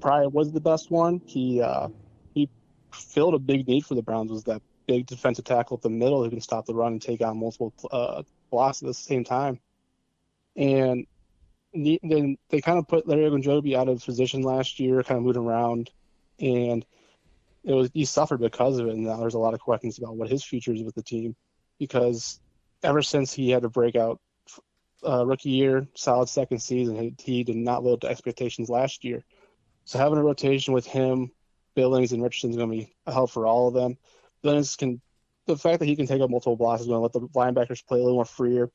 probably 0.00 0.28
was 0.28 0.52
the 0.52 0.60
best 0.60 0.90
one. 0.90 1.20
He 1.24 1.60
uh, 1.60 1.88
he 2.34 2.48
filled 2.92 3.34
a 3.34 3.38
big 3.38 3.66
need 3.66 3.86
for 3.86 3.94
the 3.94 4.02
Browns 4.02 4.30
was 4.30 4.44
that 4.44 4.60
big 4.86 5.06
defensive 5.06 5.44
tackle 5.44 5.76
at 5.76 5.82
the 5.82 5.90
middle 5.90 6.22
who 6.22 6.30
can 6.30 6.40
stop 6.40 6.66
the 6.66 6.74
run 6.74 6.92
and 6.92 7.02
take 7.02 7.22
on 7.22 7.38
multiple 7.38 7.72
uh, 7.90 8.22
blocks 8.50 8.82
at 8.82 8.86
the 8.86 8.94
same 8.94 9.24
time. 9.24 9.60
And 10.56 11.06
then 11.74 12.36
they 12.50 12.60
kind 12.60 12.78
of 12.78 12.86
put 12.86 13.08
Larry 13.08 13.30
Ogunjobi 13.30 13.76
out 13.76 13.88
of 13.88 14.04
position 14.04 14.42
last 14.42 14.78
year, 14.78 15.02
kind 15.02 15.18
of 15.18 15.24
moved 15.24 15.38
around, 15.38 15.90
and 16.38 16.84
it 17.64 17.72
was 17.72 17.90
he 17.94 18.04
suffered 18.04 18.40
because 18.40 18.78
of 18.78 18.88
it. 18.88 18.94
And 18.94 19.04
now 19.04 19.16
there's 19.16 19.34
a 19.34 19.38
lot 19.38 19.54
of 19.54 19.60
questions 19.60 19.98
about 19.98 20.16
what 20.16 20.28
his 20.28 20.44
future 20.44 20.72
is 20.72 20.82
with 20.82 20.94
the 20.94 21.02
team, 21.02 21.34
because 21.78 22.40
ever 22.82 23.02
since 23.02 23.32
he 23.32 23.50
had 23.50 23.64
a 23.64 23.68
breakout 23.68 24.20
uh, 25.06 25.24
rookie 25.24 25.50
year, 25.50 25.86
solid 25.94 26.28
second 26.28 26.58
season, 26.58 26.96
he, 26.96 27.14
he 27.18 27.44
did 27.44 27.56
not 27.56 27.84
live 27.84 28.00
to 28.00 28.08
expectations 28.08 28.68
last 28.68 29.04
year. 29.04 29.24
So 29.84 29.98
having 29.98 30.18
a 30.18 30.22
rotation 30.22 30.74
with 30.74 30.86
him, 30.86 31.30
Billings 31.74 32.12
and 32.12 32.22
Richardson 32.22 32.50
is 32.50 32.56
going 32.56 32.70
to 32.70 32.76
be 32.76 32.94
a 33.06 33.12
help 33.12 33.30
for 33.30 33.46
all 33.46 33.68
of 33.68 33.74
them. 33.74 33.96
Billings 34.42 34.76
can 34.76 35.00
the 35.46 35.56
fact 35.56 35.80
that 35.80 35.86
he 35.86 35.96
can 35.96 36.06
take 36.06 36.20
up 36.20 36.30
multiple 36.30 36.56
blocks 36.56 36.82
is 36.82 36.86
going 36.86 36.98
to 36.98 37.02
let 37.02 37.12
the 37.12 37.20
linebackers 37.20 37.84
play 37.84 37.98
a 37.98 38.02
little 38.02 38.18
more 38.18 38.24
freer, 38.24 38.70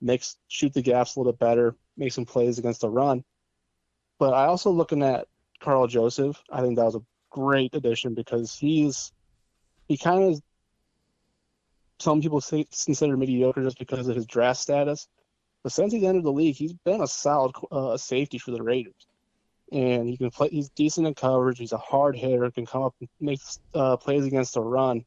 makes 0.00 0.36
shoot 0.48 0.72
the 0.72 0.82
gaps 0.82 1.16
a 1.16 1.18
little 1.18 1.32
bit 1.32 1.40
better, 1.40 1.74
make 1.96 2.12
some 2.12 2.24
plays 2.24 2.58
against 2.58 2.80
the 2.80 2.88
run. 2.88 3.24
But 4.18 4.34
I 4.34 4.46
also 4.46 4.70
looking 4.70 5.02
at 5.02 5.26
Karl 5.60 5.86
Joseph. 5.86 6.40
I 6.50 6.60
think 6.60 6.76
that 6.76 6.84
was 6.84 6.96
a 6.96 7.02
great 7.30 7.74
addition 7.74 8.14
because 8.14 8.54
he's 8.54 9.12
he 9.88 9.96
kind 9.96 10.24
of 10.24 10.40
some 11.98 12.20
people 12.20 12.40
say, 12.40 12.66
consider 12.84 13.16
mediocre 13.16 13.62
just 13.62 13.78
because 13.78 14.08
of 14.08 14.16
his 14.16 14.26
draft 14.26 14.60
status. 14.60 15.08
But 15.62 15.72
since 15.72 15.92
he's 15.92 16.04
entered 16.04 16.24
the 16.24 16.32
league, 16.32 16.56
he's 16.56 16.72
been 16.72 17.00
a 17.00 17.06
solid 17.06 17.54
uh, 17.72 17.96
safety 17.96 18.38
for 18.38 18.50
the 18.50 18.62
Raiders, 18.62 19.06
and 19.72 20.06
he 20.08 20.16
can 20.16 20.30
play. 20.30 20.48
He's 20.50 20.68
decent 20.70 21.06
in 21.06 21.14
coverage. 21.14 21.58
He's 21.58 21.72
a 21.72 21.78
hard 21.78 22.16
hitter. 22.16 22.50
Can 22.50 22.66
come 22.66 22.82
up 22.82 22.94
and 23.00 23.08
make 23.20 23.40
uh, 23.74 23.96
plays 23.96 24.26
against 24.26 24.54
the 24.54 24.60
run. 24.60 25.04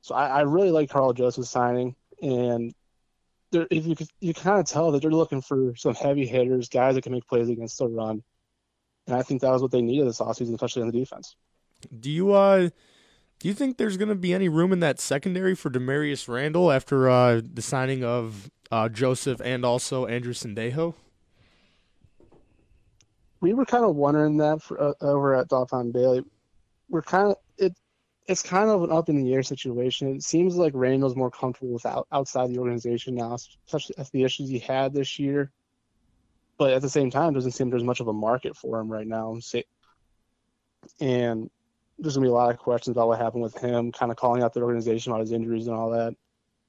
So 0.00 0.14
I, 0.14 0.28
I 0.28 0.40
really 0.42 0.70
like 0.70 0.88
Karl 0.88 1.12
Joseph 1.12 1.46
signing, 1.46 1.94
and 2.22 2.72
if 3.54 3.86
you 3.86 3.96
you 4.20 4.34
kind 4.34 4.60
of 4.60 4.66
tell 4.66 4.92
that 4.92 5.02
they're 5.02 5.10
looking 5.10 5.40
for 5.40 5.74
some 5.76 5.94
heavy 5.94 6.26
hitters, 6.26 6.68
guys 6.68 6.94
that 6.94 7.02
can 7.02 7.12
make 7.12 7.26
plays 7.26 7.48
against 7.48 7.78
the 7.78 7.88
run, 7.88 8.22
and 9.06 9.16
I 9.16 9.22
think 9.22 9.40
that 9.42 9.50
was 9.50 9.62
what 9.62 9.70
they 9.70 9.82
needed 9.82 10.06
this 10.06 10.20
offseason, 10.20 10.54
especially 10.54 10.82
on 10.82 10.90
the 10.90 10.98
defense. 10.98 11.36
Do 12.00 12.10
you 12.10 12.32
uh 12.32 12.70
do 13.38 13.48
you 13.48 13.54
think 13.54 13.76
there's 13.76 13.96
going 13.96 14.08
to 14.08 14.14
be 14.14 14.32
any 14.32 14.48
room 14.48 14.72
in 14.72 14.80
that 14.80 15.00
secondary 15.00 15.54
for 15.54 15.70
Damarious 15.70 16.28
Randall 16.28 16.72
after 16.72 17.10
uh, 17.10 17.42
the 17.42 17.60
signing 17.60 18.02
of 18.02 18.50
uh, 18.70 18.88
Joseph 18.88 19.40
and 19.44 19.64
also 19.64 20.06
Andrew 20.06 20.32
Sendejo? 20.32 20.94
We 23.40 23.52
were 23.52 23.66
kind 23.66 23.84
of 23.84 23.96
wondering 23.96 24.38
that 24.38 24.62
for, 24.62 24.80
uh, 24.80 24.94
over 25.02 25.34
at 25.34 25.48
Dawg 25.48 25.68
Pound 25.68 25.92
Daily. 25.92 26.24
We're 26.88 27.02
kind 27.02 27.32
of 27.32 27.36
it's 28.26 28.42
kind 28.42 28.70
of 28.70 28.82
an 28.82 28.92
up 28.92 29.08
in 29.08 29.16
the 29.16 29.34
air 29.34 29.42
situation. 29.42 30.16
It 30.16 30.22
seems 30.22 30.56
like 30.56 30.72
Randall's 30.74 31.16
more 31.16 31.30
comfortable 31.30 31.74
without 31.74 32.06
outside 32.10 32.50
the 32.50 32.58
organization 32.58 33.14
now, 33.14 33.34
especially 33.34 33.96
after 33.98 34.12
the 34.12 34.24
issues 34.24 34.48
he 34.48 34.58
had 34.58 34.94
this 34.94 35.18
year. 35.18 35.50
But 36.56 36.72
at 36.72 36.82
the 36.82 36.88
same 36.88 37.10
time, 37.10 37.34
doesn't 37.34 37.52
seem 37.52 37.68
there's 37.68 37.84
much 37.84 38.00
of 38.00 38.08
a 38.08 38.12
market 38.12 38.56
for 38.56 38.80
him 38.80 38.90
right 38.90 39.06
now. 39.06 39.38
And 41.00 41.50
there's 41.98 42.14
gonna 42.14 42.24
be 42.24 42.30
a 42.30 42.32
lot 42.32 42.50
of 42.50 42.58
questions 42.58 42.96
about 42.96 43.08
what 43.08 43.18
happened 43.18 43.42
with 43.42 43.58
him, 43.58 43.92
kind 43.92 44.10
of 44.10 44.16
calling 44.16 44.42
out 44.42 44.54
the 44.54 44.62
organization 44.62 45.12
about 45.12 45.20
his 45.20 45.32
injuries 45.32 45.66
and 45.66 45.76
all 45.76 45.90
that. 45.90 46.14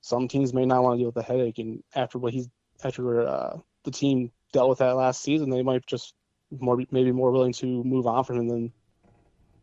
Some 0.01 0.27
teams 0.27 0.53
may 0.53 0.65
not 0.65 0.83
want 0.83 0.95
to 0.95 0.97
deal 0.99 1.07
with 1.07 1.15
the 1.15 1.23
headache, 1.23 1.57
and 1.57 1.83
after 1.95 2.19
what 2.19 2.33
he's 2.33 2.49
after 2.83 3.27
uh, 3.27 3.57
the 3.83 3.91
team 3.91 4.31
dealt 4.51 4.69
with 4.69 4.79
that 4.79 4.95
last 4.95 5.21
season, 5.21 5.49
they 5.49 5.63
might 5.63 5.85
just 5.85 6.13
more 6.51 6.77
maybe 6.91 7.11
more 7.11 7.31
willing 7.31 7.53
to 7.53 7.83
move 7.83 8.05
on 8.05 8.23
from 8.23 8.37
him 8.37 8.47
than 8.47 8.73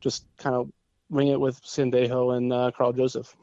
just 0.00 0.26
kind 0.36 0.56
of 0.56 0.70
wing 1.12 1.28
it 1.28 1.40
with 1.40 1.62
Sendejo 1.62 2.36
and 2.36 2.52
uh, 2.52 2.70
Karl 2.76 2.92
Joseph. 2.92 3.36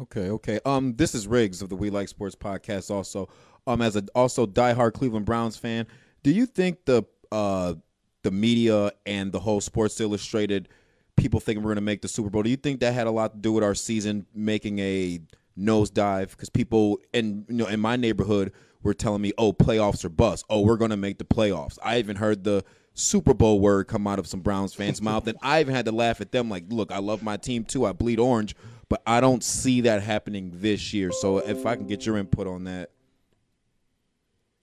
Okay, 0.00 0.30
okay. 0.30 0.58
Um, 0.64 0.96
this 0.96 1.14
is 1.14 1.26
Riggs 1.26 1.60
of 1.60 1.68
the 1.68 1.76
We 1.76 1.90
Like 1.90 2.08
Sportz 2.08 2.34
podcast. 2.34 2.90
Also, 2.90 3.28
um, 3.66 3.82
as 3.82 3.94
a 3.94 4.04
also 4.14 4.46
diehard 4.46 4.94
Cleveland 4.94 5.26
Browns 5.26 5.56
fan, 5.56 5.86
do 6.22 6.30
you 6.30 6.46
think 6.46 6.84
the 6.86 7.04
uh 7.30 7.74
the 8.22 8.30
media 8.30 8.92
and 9.04 9.32
the 9.32 9.40
whole 9.40 9.60
Sports 9.60 10.00
Illustrated 10.00 10.68
people 11.16 11.40
thinking 11.40 11.62
we're 11.62 11.70
going 11.70 11.76
to 11.76 11.82
make 11.82 12.00
the 12.00 12.08
Super 12.08 12.30
Bowl? 12.30 12.42
Do 12.42 12.50
you 12.50 12.56
think 12.56 12.80
that 12.80 12.94
had 12.94 13.06
a 13.06 13.10
lot 13.10 13.34
to 13.34 13.38
do 13.38 13.52
with 13.52 13.64
our 13.64 13.74
season 13.74 14.26
making 14.34 14.78
a 14.78 15.20
nosedive? 15.58 16.30
Because 16.30 16.48
people 16.48 16.98
in 17.12 17.44
you 17.48 17.56
know 17.56 17.66
in 17.66 17.80
my 17.80 17.96
neighborhood 17.96 18.52
were 18.82 18.94
telling 18.94 19.20
me, 19.20 19.32
"Oh, 19.36 19.52
playoffs 19.52 20.04
are 20.06 20.10
bust. 20.10 20.46
Oh, 20.48 20.62
we're 20.62 20.78
going 20.78 20.90
to 20.90 20.96
make 20.96 21.18
the 21.18 21.24
playoffs." 21.24 21.78
I 21.82 21.98
even 21.98 22.16
heard 22.16 22.44
the 22.44 22.64
Super 22.94 23.34
Bowl 23.34 23.60
word 23.60 23.88
come 23.88 24.06
out 24.06 24.18
of 24.18 24.26
some 24.26 24.40
Browns 24.40 24.74
fans' 24.74 25.00
mouth, 25.00 25.26
and 25.26 25.38
I 25.42 25.60
even 25.60 25.74
had 25.74 25.86
to 25.86 25.92
laugh 25.92 26.20
at 26.20 26.32
them. 26.32 26.50
Like, 26.50 26.64
look, 26.68 26.92
I 26.92 26.98
love 26.98 27.22
my 27.22 27.36
team 27.36 27.64
too. 27.64 27.86
I 27.86 27.92
bleed 27.92 28.18
orange, 28.18 28.54
but 28.88 29.02
I 29.06 29.20
don't 29.20 29.42
see 29.42 29.82
that 29.82 30.02
happening 30.02 30.52
this 30.54 30.92
year. 30.92 31.10
So, 31.12 31.38
if 31.38 31.64
I 31.64 31.76
can 31.76 31.86
get 31.86 32.04
your 32.04 32.18
input 32.18 32.46
on 32.46 32.64
that. 32.64 32.90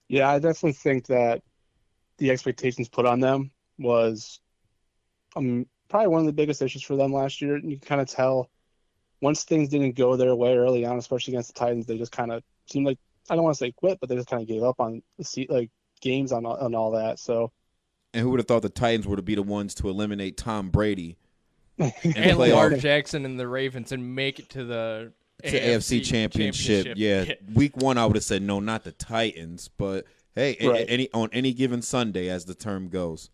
Yeah, 0.08 0.28
I 0.28 0.38
definitely 0.38 0.72
think 0.72 1.06
that 1.06 1.42
the 2.18 2.30
expectations 2.30 2.88
put 2.88 3.06
on 3.06 3.20
them 3.20 3.50
was 3.78 4.40
um, 5.36 5.66
probably 5.88 6.08
one 6.08 6.20
of 6.20 6.26
the 6.26 6.32
biggest 6.32 6.62
issues 6.62 6.82
for 6.82 6.96
them 6.96 7.12
last 7.12 7.40
year. 7.40 7.54
And 7.56 7.70
you 7.70 7.78
can 7.78 7.86
kind 7.86 8.00
of 8.00 8.08
tell 8.08 8.50
once 9.20 9.44
things 9.44 9.68
didn't 9.68 9.96
go 9.96 10.16
their 10.16 10.34
way 10.34 10.56
early 10.56 10.84
on, 10.84 10.98
especially 10.98 11.34
against 11.34 11.54
the 11.54 11.58
Titans, 11.58 11.86
they 11.86 11.98
just 11.98 12.12
kind 12.12 12.32
of 12.32 12.42
seemed 12.66 12.86
like 12.86 12.98
I 13.28 13.34
don't 13.34 13.44
want 13.44 13.54
to 13.54 13.58
say 13.58 13.72
quit, 13.72 13.98
but 14.00 14.08
they 14.08 14.16
just 14.16 14.28
kind 14.28 14.42
of 14.42 14.48
gave 14.48 14.62
up 14.62 14.80
on 14.80 15.02
the 15.18 15.24
seat, 15.24 15.50
like 15.50 15.70
games 16.00 16.32
on 16.32 16.46
on 16.46 16.74
all 16.74 16.92
that. 16.92 17.18
So, 17.18 17.52
and 18.12 18.22
who 18.22 18.30
would 18.30 18.40
have 18.40 18.46
thought 18.46 18.62
the 18.62 18.68
Titans 18.68 19.06
were 19.06 19.16
to 19.16 19.22
be 19.22 19.34
the 19.34 19.42
ones 19.42 19.74
to 19.76 19.88
eliminate 19.88 20.36
Tom 20.36 20.70
Brady 20.70 21.16
and 21.78 22.38
Lamar 22.38 22.70
Jackson 22.74 23.24
and 23.24 23.38
the 23.38 23.48
Ravens 23.48 23.92
and 23.92 24.14
make 24.14 24.38
it 24.38 24.48
to 24.50 24.64
the 24.64 25.12
to 25.44 25.48
AFC, 25.60 26.04
championship. 26.04 26.84
championship. 26.86 26.94
Yeah. 26.98 27.34
week 27.54 27.76
one 27.76 27.96
I 27.98 28.04
would 28.06 28.16
have 28.16 28.24
said 28.24 28.42
no, 28.42 28.60
not 28.60 28.84
the 28.84 28.92
Titans, 28.92 29.68
but 29.78 30.04
hey, 30.34 30.56
a- 30.60 30.68
Right. 30.68 30.86
any 30.88 31.08
on 31.14 31.30
any 31.32 31.52
given 31.54 31.80
Sunday, 31.82 32.28
as 32.28 32.44
the 32.44 32.54
term 32.54 32.88
goes. 32.88 33.30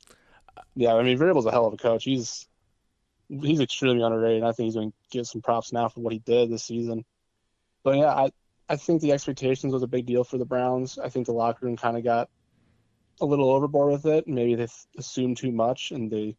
yeah, 0.76 0.94
I 0.94 1.02
mean, 1.02 1.18
Vrabel's 1.18 1.46
a 1.46 1.50
hell 1.50 1.66
of 1.66 1.74
a 1.74 1.76
coach. 1.76 2.04
He's 2.04 2.46
he's 3.28 3.60
extremely 3.60 4.02
underrated. 4.04 4.44
I 4.44 4.52
think 4.52 4.66
he's 4.66 4.74
going 4.76 4.92
to 4.92 4.96
get 5.10 5.26
some 5.26 5.42
props 5.42 5.72
now 5.72 5.88
for 5.88 5.98
what 6.00 6.12
he 6.12 6.20
did 6.20 6.48
this 6.50 6.62
season. 6.64 7.04
But 7.82 7.96
yeah, 7.96 8.14
I 8.14 8.30
I 8.68 8.76
think 8.76 9.00
the 9.02 9.10
expectations 9.12 9.72
was 9.72 9.82
a 9.82 9.88
big 9.88 10.06
deal 10.06 10.22
for 10.22 10.38
the 10.38 10.44
Browns. 10.44 10.98
I 10.98 11.08
think 11.08 11.26
the 11.26 11.32
locker 11.32 11.66
room 11.66 11.76
kind 11.76 11.96
of 11.96 12.04
got 12.04 12.28
a 13.20 13.26
little 13.26 13.50
overboard 13.50 13.92
with 13.92 14.06
it. 14.06 14.26
Maybe 14.26 14.54
they 14.54 14.66
th- 14.66 14.86
assumed 14.98 15.36
too 15.36 15.52
much 15.52 15.90
and 15.90 16.10
they 16.10 16.36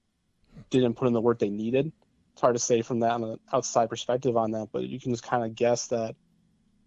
didn't 0.70 0.96
put 0.96 1.08
in 1.08 1.14
the 1.14 1.22
work 1.22 1.40
they 1.40 1.50
needed. 1.50 1.92
It's 2.34 2.42
hard 2.42 2.56
to 2.56 2.60
say 2.60 2.82
from 2.82 3.00
that 3.00 3.12
on 3.12 3.24
an 3.24 3.40
outside 3.52 3.90
perspective 3.90 4.38
on 4.38 4.52
that, 4.52 4.70
but 4.72 4.84
you 4.84 5.00
can 5.00 5.12
just 5.12 5.24
kind 5.24 5.44
of 5.44 5.56
guess 5.56 5.88
that 5.88 6.16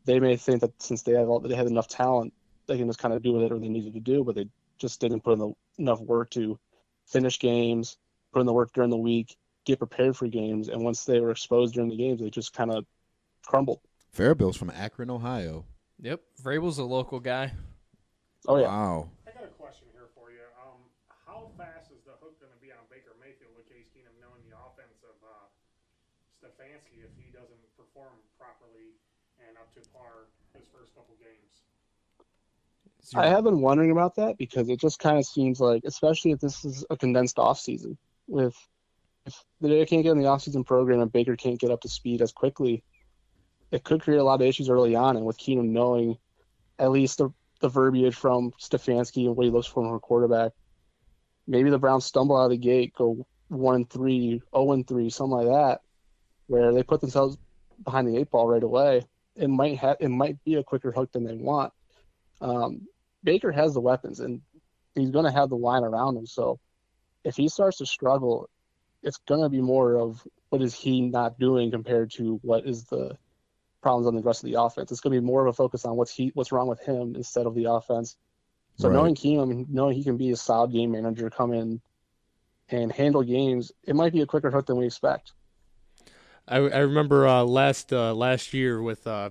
they 0.05 0.21
may 0.21 0.37
think 0.37 0.61
that 0.61 0.81
since 0.81 1.03
they 1.03 1.13
have 1.13 1.29
all, 1.29 1.41
they 1.41 1.55
had 1.55 1.67
enough 1.67 1.89
talent, 1.89 2.33
they 2.67 2.79
can 2.79 2.87
just 2.87 3.01
kind 3.01 3.13
of 3.13 3.23
do 3.23 3.33
whatever 3.33 3.59
they 3.59 3.69
needed 3.69 3.95
to 3.95 4.01
do, 4.01 4.23
but 4.25 4.35
they 4.37 4.47
just 4.79 5.01
didn't 5.01 5.21
put 5.21 5.33
in 5.33 5.39
the, 5.41 5.53
enough 5.79 6.01
work 6.01 6.31
to 6.31 6.59
finish 7.07 7.39
games, 7.39 7.97
put 8.33 8.41
in 8.41 8.47
the 8.47 8.53
work 8.53 8.73
during 8.73 8.91
the 8.91 8.97
week, 8.97 9.37
get 9.65 9.79
prepared 9.79 10.17
for 10.17 10.29
games, 10.29 10.69
and 10.69 10.83
once 10.83 11.05
they 11.05 11.21
were 11.21 11.31
exposed 11.31 11.75
during 11.75 11.91
the 11.91 11.97
games, 11.97 12.21
they 12.21 12.31
just 12.31 12.53
kind 12.53 12.71
of 12.71 12.87
crumbled. 13.45 13.81
Vrabel's 14.17 14.57
from 14.57 14.71
Akron, 14.71 15.11
Ohio. 15.11 15.65
Yep, 16.01 16.21
Vrabel's 16.43 16.79
a 16.79 16.85
local 16.85 17.21
guy. 17.21 17.53
Oh 18.49 18.57
yeah. 18.57 18.69
Wow. 18.69 19.11
I 19.29 19.33
got 19.33 19.45
a 19.45 19.53
question 19.61 19.87
here 19.93 20.09
for 20.17 20.33
you. 20.33 20.41
Um, 20.65 20.81
how 21.29 21.53
fast 21.61 21.93
is 21.93 22.01
the 22.09 22.17
hook 22.25 22.41
going 22.41 22.53
to 22.53 22.63
be 22.65 22.73
on 22.73 22.81
Baker 22.89 23.13
Mayfield 23.21 23.53
with 23.53 23.69
Case 23.69 23.93
Keenum 23.93 24.17
knowing 24.17 24.41
the 24.49 24.57
offense 24.57 25.05
of 25.05 25.17
uh, 25.21 25.45
Stefanski 26.41 27.05
if 27.05 27.13
he 27.17 27.31
doesn't 27.33 27.61
perform 27.77 28.17
properly 28.39 28.97
and 29.47 29.57
up 29.59 29.73
to 29.75 29.81
par 29.93 30.33
his 30.57 30.65
first 30.73 30.95
couple 30.95 31.15
games? 31.21 31.61
I 33.15 33.27
have 33.29 33.45
been 33.45 33.61
wondering 33.61 33.91
about 33.91 34.17
that 34.17 34.39
because 34.39 34.69
it 34.69 34.81
just 34.81 34.99
kind 34.99 35.19
of 35.19 35.27
seems 35.27 35.61
like, 35.61 35.83
especially 35.85 36.33
if 36.33 36.41
this 36.41 36.65
is 36.65 36.85
a 36.89 36.97
condensed 36.97 37.39
off 37.39 37.61
season, 37.61 37.99
with 38.27 38.57
if 39.27 39.37
they 39.61 39.85
can't 39.85 40.03
get 40.03 40.13
in 40.13 40.19
the 40.19 40.27
off 40.27 40.43
season 40.43 40.65
program 40.65 41.01
and 41.01 41.13
Baker 41.13 41.37
can't 41.37 41.59
get 41.59 41.71
up 41.71 41.83
to 41.83 41.89
speed 41.89 42.23
as 42.23 42.33
quickly, 42.33 42.83
it 43.71 43.85
could 43.85 44.01
create 44.01 44.19
a 44.19 44.25
lot 44.25 44.41
of 44.41 44.47
issues 44.47 44.71
early 44.71 44.95
on. 44.95 45.17
And 45.17 45.27
with 45.27 45.39
Keenum 45.39 45.69
knowing 45.69 46.17
at 46.79 46.91
least 46.91 47.19
the, 47.19 47.31
the 47.61 47.69
verbiage 47.69 48.15
from 48.15 48.53
Stefanski 48.61 49.27
and 49.27 49.37
what 49.37 49.45
he 49.45 49.51
looks 49.51 49.67
for 49.67 49.85
from 49.85 49.95
a 49.95 50.01
quarterback, 50.01 50.53
maybe 51.47 51.69
the 51.69 51.79
Browns 51.79 52.07
stumble 52.07 52.37
out 52.37 52.45
of 52.45 52.51
the 52.51 52.57
gate, 52.57 52.95
go 52.97 53.27
one 53.49 53.75
and 53.75 53.91
three, 53.91 54.41
zero 54.55 54.73
and 54.73 54.87
three, 54.87 55.11
something 55.11 55.37
like 55.37 55.47
that, 55.49 55.81
where 56.51 56.73
they 56.73 56.83
put 56.83 57.01
themselves 57.01 57.39
behind 57.85 58.09
the 58.09 58.17
eight 58.17 58.29
ball 58.29 58.49
right 58.49 58.63
away. 58.63 59.07
It 59.37 59.49
might 59.49 59.79
have 59.79 59.99
it 60.01 60.09
might 60.09 60.43
be 60.45 60.57
a 60.57 60.65
quicker 60.65 60.91
hook 60.91 61.13
than 61.13 61.25
they 61.25 61.37
want. 61.37 61.73
Um, 62.41 62.89
Baker 63.23 63.53
has 63.53 63.73
the 63.73 63.81
weapons 63.81 64.19
and 64.19 64.41
he's 64.97 65.11
going 65.11 65.27
to 65.27 65.31
have 65.31 65.49
the 65.49 65.57
line 65.57 65.85
around 65.85 66.17
him. 66.17 66.27
So 66.27 66.59
if 67.25 67.37
he 67.37 67.49
starts 67.49 67.79
to 67.79 67.87
struggle, 67.87 68.51
it's 69.03 69.19
going 69.29 69.43
to 69.43 69.49
be 69.49 69.61
more 69.61 69.97
of 69.97 70.27
what 70.49 70.61
is 70.61 70.75
he 70.75 71.03
not 71.03 71.39
doing 71.39 71.71
compared 71.71 72.11
to 72.13 72.41
what 72.43 72.67
is 72.67 72.85
the 72.87 73.17
problems 73.81 74.09
on 74.09 74.17
the 74.17 74.23
rest 74.23 74.43
of 74.43 74.51
the 74.51 74.61
offense. 74.61 74.91
It's 74.91 75.01
going 75.01 75.15
to 75.15 75.21
be 75.21 75.27
more 75.27 75.47
of 75.47 75.47
a 75.47 75.53
focus 75.53 75.85
on 75.85 75.95
what's 75.95 76.13
he 76.13 76.33
what's 76.35 76.51
wrong 76.51 76.67
with 76.67 76.81
him 76.81 77.15
instead 77.15 77.47
of 77.47 77.55
the 77.55 77.71
offense. 77.71 78.17
So 78.77 78.89
Right. 78.89 78.95
knowing 78.97 79.15
Keenum, 79.15 79.69
knowing 79.69 79.97
he 79.97 80.03
can 80.03 80.17
be 80.17 80.33
a 80.33 80.37
solid 80.37 80.73
game 80.73 80.91
manager, 80.91 81.31
come 81.31 81.53
in 81.53 81.81
and 82.71 82.91
handle 82.91 83.23
games, 83.23 83.71
it 83.87 83.95
might 83.95 84.13
be 84.13 84.23
a 84.23 84.27
quicker 84.27 84.51
hook 84.51 84.67
than 84.67 84.79
we 84.79 84.87
expect. 84.87 85.33
I, 86.51 86.57
I 86.57 86.79
remember 86.79 87.27
uh, 87.27 87.45
last 87.45 87.93
uh, 87.93 88.13
last 88.13 88.53
year 88.53 88.83
with 88.83 89.07
uh, 89.07 89.31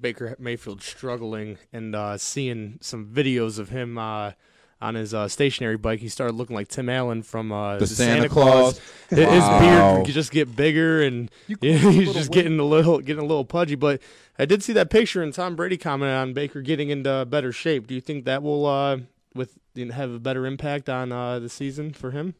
Baker 0.00 0.34
Mayfield 0.38 0.82
struggling 0.82 1.58
and 1.72 1.94
uh, 1.94 2.16
seeing 2.16 2.78
some 2.80 3.06
videos 3.06 3.58
of 3.58 3.68
him 3.68 3.98
uh, 3.98 4.32
on 4.80 4.94
his 4.94 5.12
uh, 5.12 5.28
stationary 5.28 5.76
bike. 5.76 6.00
He 6.00 6.08
started 6.08 6.34
looking 6.34 6.56
like 6.56 6.68
Tim 6.68 6.88
Allen 6.88 7.22
from 7.22 7.52
uh, 7.52 7.76
The 7.76 7.86
Santa 7.86 8.28
Claus. 8.28 8.80
His 9.10 9.18
his 9.18 9.44
beard 9.44 10.06
could 10.06 10.14
just 10.14 10.32
get 10.32 10.56
bigger, 10.56 11.02
and 11.02 11.30
he's 11.60 12.12
just 12.14 12.32
getting 12.32 12.58
a 12.58 12.64
little 12.64 12.98
getting 12.98 13.22
a 13.22 13.26
little 13.26 13.44
pudgy. 13.44 13.74
But 13.74 14.00
I 14.38 14.46
did 14.46 14.62
see 14.62 14.72
that 14.72 14.90
picture, 14.90 15.22
and 15.22 15.32
Tom 15.32 15.54
Brady 15.54 15.76
commented 15.76 16.16
on 16.16 16.32
Baker 16.32 16.62
getting 16.62 16.88
into 16.88 17.24
better 17.26 17.52
shape. 17.52 17.86
Do 17.86 17.94
you 17.94 18.00
think 18.00 18.24
that 18.24 18.42
will 18.42 18.66
uh, 18.66 18.98
with 19.34 19.56
have 19.92 20.10
a 20.10 20.18
better 20.18 20.46
impact 20.46 20.88
on 20.88 21.12
uh, 21.12 21.38
the 21.38 21.48
season 21.50 21.92
for 21.92 22.10
him? 22.10 22.34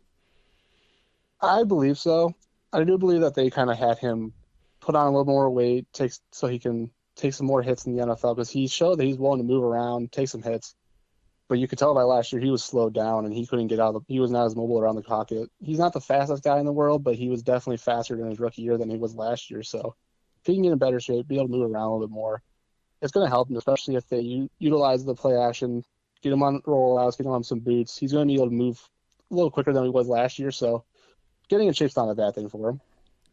I 1.40 1.62
believe 1.62 1.98
so. 1.98 2.34
I 2.74 2.82
do 2.82 2.98
believe 2.98 3.20
that 3.20 3.36
they 3.36 3.50
kind 3.50 3.70
of 3.70 3.78
had 3.78 3.98
him 3.98 4.32
put 4.80 4.96
on 4.96 5.06
a 5.06 5.10
little 5.10 5.24
more 5.24 5.48
weight, 5.48 5.86
takes 5.92 6.20
so 6.32 6.48
he 6.48 6.58
can 6.58 6.90
take 7.14 7.32
some 7.32 7.46
more 7.46 7.62
hits 7.62 7.86
in 7.86 7.96
the 7.96 8.04
NFL 8.04 8.34
because 8.34 8.50
he 8.50 8.66
showed 8.66 8.98
that 8.98 9.04
he's 9.04 9.16
willing 9.16 9.38
to 9.38 9.44
move 9.44 9.62
around, 9.62 10.10
take 10.10 10.28
some 10.28 10.42
hits. 10.42 10.74
But 11.48 11.58
you 11.58 11.68
could 11.68 11.78
tell 11.78 11.94
by 11.94 12.02
last 12.02 12.32
year 12.32 12.42
he 12.42 12.50
was 12.50 12.64
slowed 12.64 12.92
down 12.92 13.26
and 13.26 13.32
he 13.32 13.46
couldn't 13.46 13.68
get 13.68 13.78
out 13.78 13.94
of 13.94 14.04
the, 14.06 14.12
he 14.12 14.18
was 14.18 14.32
not 14.32 14.46
as 14.46 14.56
mobile 14.56 14.80
around 14.80 14.96
the 14.96 15.02
pocket. 15.02 15.48
He's 15.60 15.78
not 15.78 15.92
the 15.92 16.00
fastest 16.00 16.42
guy 16.42 16.58
in 16.58 16.66
the 16.66 16.72
world, 16.72 17.04
but 17.04 17.14
he 17.14 17.28
was 17.28 17.44
definitely 17.44 17.76
faster 17.76 18.18
in 18.18 18.28
his 18.28 18.40
rookie 18.40 18.62
year 18.62 18.76
than 18.76 18.90
he 18.90 18.96
was 18.96 19.14
last 19.14 19.50
year. 19.50 19.62
So 19.62 19.94
if 20.40 20.46
he 20.46 20.54
can 20.54 20.62
get 20.62 20.72
in 20.72 20.78
better 20.78 20.98
shape, 20.98 21.28
be 21.28 21.36
able 21.36 21.46
to 21.46 21.52
move 21.52 21.70
around 21.70 21.82
a 21.82 21.92
little 21.92 22.08
bit 22.08 22.12
more, 22.12 22.42
it's 23.02 23.12
going 23.12 23.24
to 23.26 23.30
help 23.30 23.50
him, 23.50 23.56
especially 23.56 23.94
if 23.94 24.08
they 24.08 24.20
u- 24.20 24.50
utilize 24.58 25.04
the 25.04 25.14
play 25.14 25.36
action, 25.36 25.84
get 26.22 26.32
him 26.32 26.42
on 26.42 26.60
rollouts, 26.62 27.18
get 27.18 27.26
him 27.26 27.32
on 27.32 27.44
some 27.44 27.60
boots. 27.60 27.96
He's 27.96 28.12
going 28.12 28.26
to 28.26 28.32
be 28.32 28.40
able 28.40 28.48
to 28.48 28.56
move 28.56 28.80
a 29.30 29.34
little 29.34 29.50
quicker 29.50 29.72
than 29.72 29.84
he 29.84 29.90
was 29.90 30.08
last 30.08 30.38
year. 30.38 30.50
So 30.50 30.84
getting 31.48 31.68
in 31.68 31.74
shape's 31.74 31.96
not 31.96 32.08
a 32.08 32.14
bad 32.14 32.34
thing 32.34 32.48
for 32.48 32.70
him. 32.70 32.80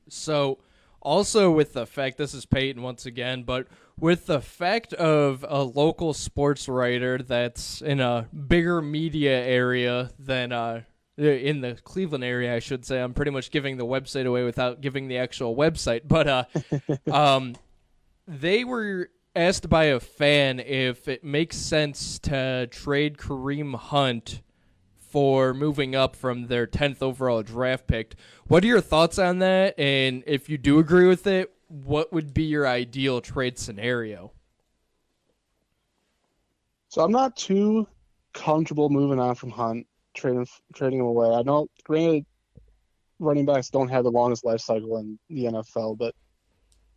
So, 0.09 0.59
also 1.01 1.51
with 1.51 1.73
the 1.73 1.85
fact 1.85 2.17
this 2.17 2.33
is 2.33 2.45
Peyton 2.45 2.81
once 2.81 3.05
again, 3.05 3.43
but 3.43 3.67
with 3.99 4.25
the 4.25 4.41
fact 4.41 4.93
of 4.93 5.45
a 5.47 5.63
local 5.63 6.13
sports 6.13 6.67
writer 6.67 7.17
that's 7.19 7.81
in 7.81 7.99
a 7.99 8.27
bigger 8.47 8.81
media 8.81 9.43
area 9.43 10.11
than 10.19 10.51
uh 10.51 10.81
in 11.17 11.61
the 11.61 11.77
Cleveland 11.83 12.23
area, 12.23 12.55
I 12.55 12.59
should 12.59 12.85
say. 12.85 12.99
I'm 12.99 13.13
pretty 13.13 13.31
much 13.31 13.51
giving 13.51 13.77
the 13.77 13.85
website 13.85 14.25
away 14.25 14.43
without 14.43 14.81
giving 14.81 15.07
the 15.07 15.17
actual 15.17 15.55
website, 15.55 16.01
but 16.05 16.27
uh, 16.27 16.43
um, 17.11 17.55
they 18.27 18.63
were 18.63 19.09
asked 19.35 19.69
by 19.69 19.85
a 19.85 19.99
fan 19.99 20.59
if 20.59 21.07
it 21.07 21.23
makes 21.23 21.57
sense 21.57 22.19
to 22.19 22.67
trade 22.67 23.17
Kareem 23.17 23.75
Hunt 23.75 24.41
for 25.11 25.53
moving 25.53 25.95
up 25.95 26.15
from 26.15 26.47
their 26.47 26.65
10th 26.65 27.01
overall 27.01 27.43
draft 27.43 27.85
pick. 27.87 28.15
What 28.47 28.63
are 28.63 28.67
your 28.67 28.81
thoughts 28.81 29.19
on 29.19 29.39
that? 29.39 29.77
And 29.77 30.23
if 30.25 30.49
you 30.49 30.57
do 30.57 30.79
agree 30.79 31.07
with 31.07 31.27
it, 31.27 31.53
what 31.67 32.11
would 32.13 32.33
be 32.33 32.43
your 32.43 32.67
ideal 32.67 33.21
trade 33.21 33.59
scenario? 33.59 34.31
So 36.89 37.01
I'm 37.01 37.11
not 37.11 37.35
too 37.35 37.87
comfortable 38.33 38.89
moving 38.89 39.19
on 39.19 39.35
from 39.35 39.49
Hunt, 39.49 39.87
trading 40.13 40.47
trading 40.73 40.99
him 40.99 41.05
away. 41.05 41.29
I 41.29 41.41
know, 41.43 41.67
granted, 41.83 42.25
running 43.19 43.45
backs 43.45 43.69
don't 43.69 43.89
have 43.89 44.03
the 44.03 44.11
longest 44.11 44.43
life 44.43 44.59
cycle 44.59 44.97
in 44.97 45.17
the 45.29 45.45
NFL, 45.45 45.97
but 45.97 46.15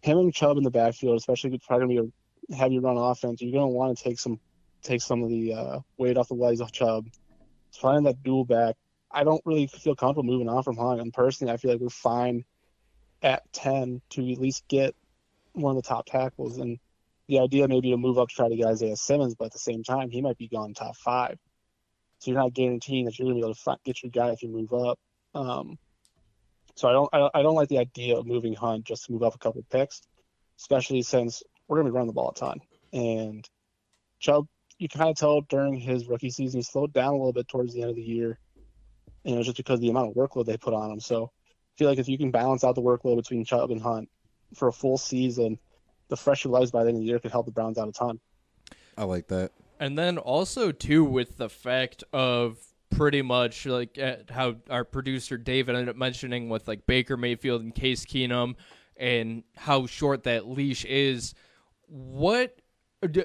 him 0.01 0.19
and 0.19 0.35
Chubb 0.35 0.57
in 0.57 0.65
the 0.65 0.71
backfield, 0.71 1.17
especially 1.17 1.49
if 1.49 1.55
it's 1.55 1.67
probably 1.67 1.95
going 1.95 1.97
to 1.97 2.12
be 2.49 2.55
a 2.55 2.57
heavy 2.57 2.79
run 2.79 2.97
offense, 2.97 3.41
you're 3.41 3.53
going 3.53 3.71
to 3.71 3.75
want 3.75 3.97
to 3.97 4.03
take 4.03 4.19
some 4.19 4.39
take 4.83 5.01
some 5.01 5.23
of 5.23 5.31
the 5.31 5.53
uh, 5.55 5.79
weight 5.97 6.17
off 6.17 6.29
the 6.29 6.35
legs 6.35 6.61
of 6.61 6.71
Chubb. 6.71 7.07
Finding 7.81 8.05
that 8.05 8.22
dual 8.22 8.45
back, 8.45 8.77
I 9.11 9.25
don't 9.25 9.43
really 9.45 9.66
feel 9.66 9.95
comfortable 9.95 10.25
moving 10.25 10.49
on 10.49 10.62
from 10.62 10.77
Hunt. 10.77 11.01
And 11.01 11.12
personally, 11.12 11.53
I 11.53 11.57
feel 11.57 11.72
like 11.72 11.81
we're 11.81 11.89
fine 11.89 12.45
at 13.22 13.51
10 13.53 14.01
to 14.11 14.33
at 14.33 14.39
least 14.39 14.66
get 14.68 14.95
one 15.53 15.77
of 15.77 15.83
the 15.83 15.89
top 15.89 16.07
tackles. 16.07 16.59
And 16.59 16.79
the 17.29 17.41
idea 17.41 17.68
maybe 17.68 17.91
to 17.91 17.97
move 17.97 18.18
up 18.18 18.29
to 18.29 18.35
try 18.35 18.49
to 18.49 18.57
get 18.57 18.66
Isaiah 18.66 18.97
Simmons, 18.97 19.35
but 19.35 19.47
at 19.47 19.53
the 19.53 19.59
same 19.59 19.83
time, 19.83 20.11
he 20.11 20.20
might 20.20 20.39
be 20.39 20.49
gone 20.49 20.75
top 20.75 20.97
five. 20.97 21.39
So 22.18 22.31
you're 22.31 22.41
not 22.41 22.55
guaranteeing 22.55 23.05
that 23.07 23.18
you're 23.18 23.27
going 23.27 23.37
to 23.37 23.41
be 23.41 23.45
able 23.45 23.55
to 23.55 23.61
fi- 23.61 23.77
get 23.85 24.03
your 24.03 24.11
guy 24.11 24.31
if 24.31 24.43
you 24.43 24.49
move 24.49 24.72
up. 24.72 24.99
Um, 25.35 25.79
so 26.77 26.89
I 26.89 26.93
don't, 26.93 27.09
I 27.12 27.18
don't, 27.18 27.31
I 27.35 27.43
don't 27.43 27.55
like 27.55 27.68
the 27.68 27.79
idea 27.79 28.16
of 28.16 28.27
moving 28.27 28.55
Hunt 28.55 28.85
just 28.85 29.07
to 29.07 29.12
move 29.12 29.22
up 29.22 29.35
a 29.35 29.39
couple 29.39 29.64
picks, 29.70 30.03
especially 30.59 31.03
since 31.03 31.43
we're 31.68 31.77
going 31.77 31.87
to 31.87 31.93
be 31.93 31.95
running 31.95 32.09
the 32.09 32.14
ball 32.14 32.31
a 32.31 32.35
ton. 32.35 32.61
And 32.93 33.49
Chubb, 34.18 34.47
you 34.79 34.89
can 34.89 34.99
kind 34.99 35.11
of 35.11 35.16
tell 35.16 35.41
during 35.43 35.75
his 35.75 36.07
rookie 36.07 36.31
season, 36.31 36.59
he 36.59 36.64
slowed 36.64 36.93
down 36.93 37.14
a 37.14 37.16
little 37.16 37.33
bit 37.33 37.49
towards 37.49 37.75
the 37.75 37.83
end 37.83 37.91
of 37.91 37.97
the 37.97 38.03
year. 38.03 38.39
And 39.25 39.35
it 39.35 39.39
was 39.39 39.47
just 39.47 39.57
because 39.57 39.79
of 39.79 39.81
the 39.83 39.91
amount 39.91 40.11
of 40.11 40.14
workload 40.14 40.47
they 40.47 40.57
put 40.57 40.75
on 40.75 40.91
him. 40.91 41.01
So 41.01 41.25
I 41.25 41.79
feel 41.79 41.89
like 41.89 41.99
if 41.99 42.09
you 42.09 42.18
can 42.18 42.31
balance 42.31 42.64
out 42.64 42.75
the 42.75 42.83
workload 42.83 43.16
between 43.16 43.45
Chubb 43.45 43.70
and 43.70 43.81
Hunt 43.81 44.09
for 44.55 44.68
a 44.68 44.72
full 44.72 44.99
season, 44.99 45.59
the 46.09 46.16
fresher 46.16 46.49
legs 46.49 46.70
by 46.70 46.83
the 46.83 46.91
end 46.91 46.99
of 46.99 47.01
the 47.03 47.07
year 47.07 47.18
could 47.18 47.31
help 47.31 47.47
the 47.47 47.53
Browns 47.53 47.79
out 47.79 47.89
a 47.89 47.93
ton. 47.93 48.20
I 48.97 49.05
like 49.05 49.29
that. 49.29 49.53
And 49.81 49.99
then 49.99 50.18
also 50.18 50.72
too 50.72 51.05
with 51.05 51.37
the 51.37 51.49
fact 51.49 52.05
of 52.12 52.59
pretty 52.91 53.22
much 53.22 53.66
like 53.66 53.99
uh, 53.99 54.16
how 54.31 54.57
our 54.70 54.85
producer 54.85 55.37
David 55.37 55.75
ended 55.75 55.89
up 55.89 55.97
mentioning 55.97 56.49
with 56.49 56.68
like 56.68 56.87
Baker 56.87 57.16
Mayfield 57.16 57.62
and 57.62 57.75
Case 57.75 58.05
Keenum 58.05 58.55
and 58.97 59.43
how 59.57 59.87
short 59.87 60.25
that 60.25 60.47
leash 60.47 60.85
is. 60.85 61.35
What 61.87 62.59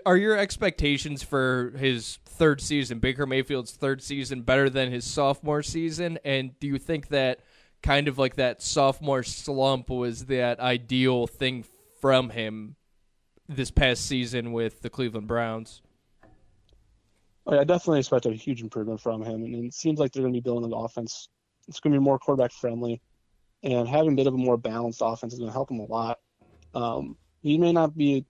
are 0.06 0.18
your 0.18 0.38
expectations 0.38 1.24
for 1.24 1.74
his 1.78 2.20
third 2.26 2.62
season, 2.62 3.00
Baker 3.00 3.26
Mayfield's 3.26 3.72
third 3.72 4.02
season, 4.02 4.42
better 4.42 4.70
than 4.70 4.92
his 4.92 5.06
sophomore 5.06 5.64
season? 5.64 6.20
And 6.24 6.58
do 6.60 6.68
you 6.68 6.78
think 6.78 7.10
that 7.10 7.42
kind 7.82 8.08
of 8.08 8.18
like 8.18 8.36
that 8.36 8.62
sophomore 8.62 9.24
slump 9.24 9.90
was 9.90 10.26
that 10.26 10.60
ideal 10.60 11.28
thing 11.28 11.66
from 12.00 12.30
him 12.30 12.76
this 13.48 13.72
past 13.72 14.06
season 14.06 14.52
with 14.52 14.82
the 14.82 14.90
Cleveland 14.90 15.28
Browns? 15.28 15.82
Oh, 17.48 17.56
yeah, 17.56 17.62
I 17.62 17.64
definitely 17.64 18.00
expect 18.00 18.26
a 18.26 18.32
huge 18.32 18.62
improvement 18.62 19.02
from 19.02 19.24
him, 19.24 19.44
and 19.44 19.66
it 19.66 19.74
seems 19.74 20.00
like 20.00 20.12
they're 20.12 20.22
going 20.22 20.34
to 20.34 20.38
be 20.38 20.44
building 20.44 20.72
an 20.72 20.78
offense. 20.78 21.30
It's 21.68 21.80
going 21.80 21.94
to 21.94 22.00
be 22.00 22.04
more 22.04 22.20
quarterback 22.20 22.52
friendly, 22.52 23.02
and 23.64 23.88
having 23.88 24.14
a 24.14 24.16
bit 24.16 24.28
of 24.28 24.34
a 24.34 24.38
more 24.38 24.58
balanced 24.58 25.02
offense 25.04 25.34
is 25.34 25.40
going 25.40 25.50
to 25.50 25.54
help 25.54 25.72
him 25.72 25.80
a 25.80 25.86
lot. 25.86 26.20
Um, 26.76 27.18
he 27.42 27.58
may 27.58 27.72
not 27.72 27.98
be 27.98 28.26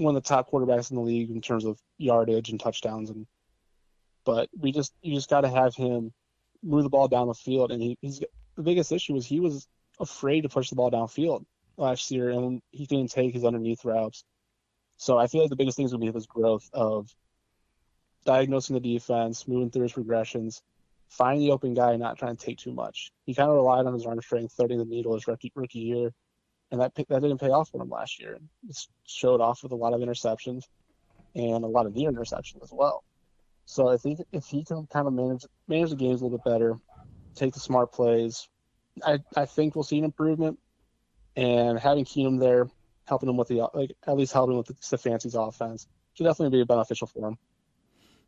one 0.00 0.16
of 0.16 0.22
the 0.22 0.28
top 0.28 0.50
quarterbacks 0.50 0.90
in 0.90 0.96
the 0.96 1.02
league 1.02 1.30
in 1.30 1.40
terms 1.40 1.64
of 1.64 1.78
yardage 1.98 2.50
and 2.50 2.58
touchdowns, 2.58 3.10
and 3.10 3.26
but 4.24 4.48
we 4.58 4.72
just 4.72 4.92
you 5.02 5.14
just 5.14 5.30
got 5.30 5.42
to 5.42 5.48
have 5.48 5.74
him 5.74 6.12
move 6.62 6.82
the 6.82 6.90
ball 6.90 7.08
down 7.08 7.28
the 7.28 7.34
field, 7.34 7.70
and 7.70 7.82
he, 7.82 7.98
he's 8.00 8.20
the 8.56 8.62
biggest 8.62 8.92
issue 8.92 9.14
was 9.14 9.26
he 9.26 9.40
was 9.40 9.68
afraid 9.98 10.42
to 10.42 10.48
push 10.48 10.70
the 10.70 10.76
ball 10.76 10.90
downfield 10.90 11.44
last 11.76 12.10
year, 12.10 12.30
and 12.30 12.60
he 12.70 12.86
didn't 12.86 13.10
take 13.10 13.34
his 13.34 13.44
underneath 13.44 13.84
routes. 13.84 14.24
So 14.96 15.18
I 15.18 15.26
feel 15.26 15.42
like 15.42 15.50
the 15.50 15.56
biggest 15.56 15.76
thing 15.76 15.86
is 15.86 15.92
going 15.92 16.00
to 16.02 16.12
be 16.12 16.16
his 16.16 16.26
growth 16.26 16.68
of 16.72 17.08
diagnosing 18.24 18.74
the 18.74 18.80
defense, 18.80 19.48
moving 19.48 19.70
through 19.70 19.84
his 19.84 19.92
progressions, 19.92 20.62
finding 21.08 21.46
the 21.46 21.52
open 21.52 21.74
guy, 21.74 21.92
and 21.92 22.00
not 22.00 22.18
trying 22.18 22.36
to 22.36 22.44
take 22.44 22.58
too 22.58 22.72
much. 22.72 23.12
He 23.24 23.34
kind 23.34 23.48
of 23.48 23.56
relied 23.56 23.86
on 23.86 23.94
his 23.94 24.04
arm 24.04 24.20
strength, 24.20 24.54
threading 24.56 24.78
the 24.78 24.84
needle 24.84 25.14
his 25.14 25.26
rookie, 25.26 25.52
rookie 25.54 25.78
year, 25.78 26.12
and 26.70 26.80
that 26.80 26.94
that 26.94 27.08
didn't 27.08 27.38
pay 27.38 27.50
off 27.50 27.70
for 27.70 27.80
him 27.80 27.90
last 27.90 28.20
year. 28.20 28.38
It 28.68 28.78
showed 29.06 29.40
off 29.40 29.62
with 29.62 29.72
a 29.72 29.76
lot 29.76 29.92
of 29.92 30.00
interceptions 30.00 30.64
and 31.34 31.64
a 31.64 31.68
lot 31.68 31.86
of 31.86 31.94
near 31.94 32.10
interceptions 32.10 32.62
as 32.62 32.72
well. 32.72 33.04
So 33.66 33.88
I 33.88 33.96
think 33.96 34.20
if 34.32 34.46
he 34.46 34.64
can 34.64 34.86
kind 34.86 35.06
of 35.06 35.12
manage 35.12 35.46
manage 35.68 35.90
the 35.90 35.96
games 35.96 36.20
a 36.20 36.24
little 36.24 36.38
bit 36.38 36.44
better, 36.44 36.76
take 37.34 37.54
the 37.54 37.60
smart 37.60 37.92
plays, 37.92 38.48
I, 39.04 39.18
I 39.36 39.46
think 39.46 39.74
we'll 39.74 39.84
see 39.84 39.98
an 39.98 40.04
improvement. 40.04 40.58
And 41.36 41.78
having 41.78 42.04
Keenum 42.04 42.40
there, 42.40 42.68
helping 43.06 43.28
him 43.28 43.36
with 43.36 43.48
the 43.48 43.68
like 43.74 43.96
at 44.06 44.16
least 44.16 44.32
helping 44.32 44.56
with 44.56 44.66
the 44.66 44.74
Stefanski's 44.74 45.34
offense 45.34 45.86
should 46.14 46.24
definitely 46.24 46.58
be 46.58 46.64
beneficial 46.64 47.06
for 47.06 47.28
him. 47.28 47.38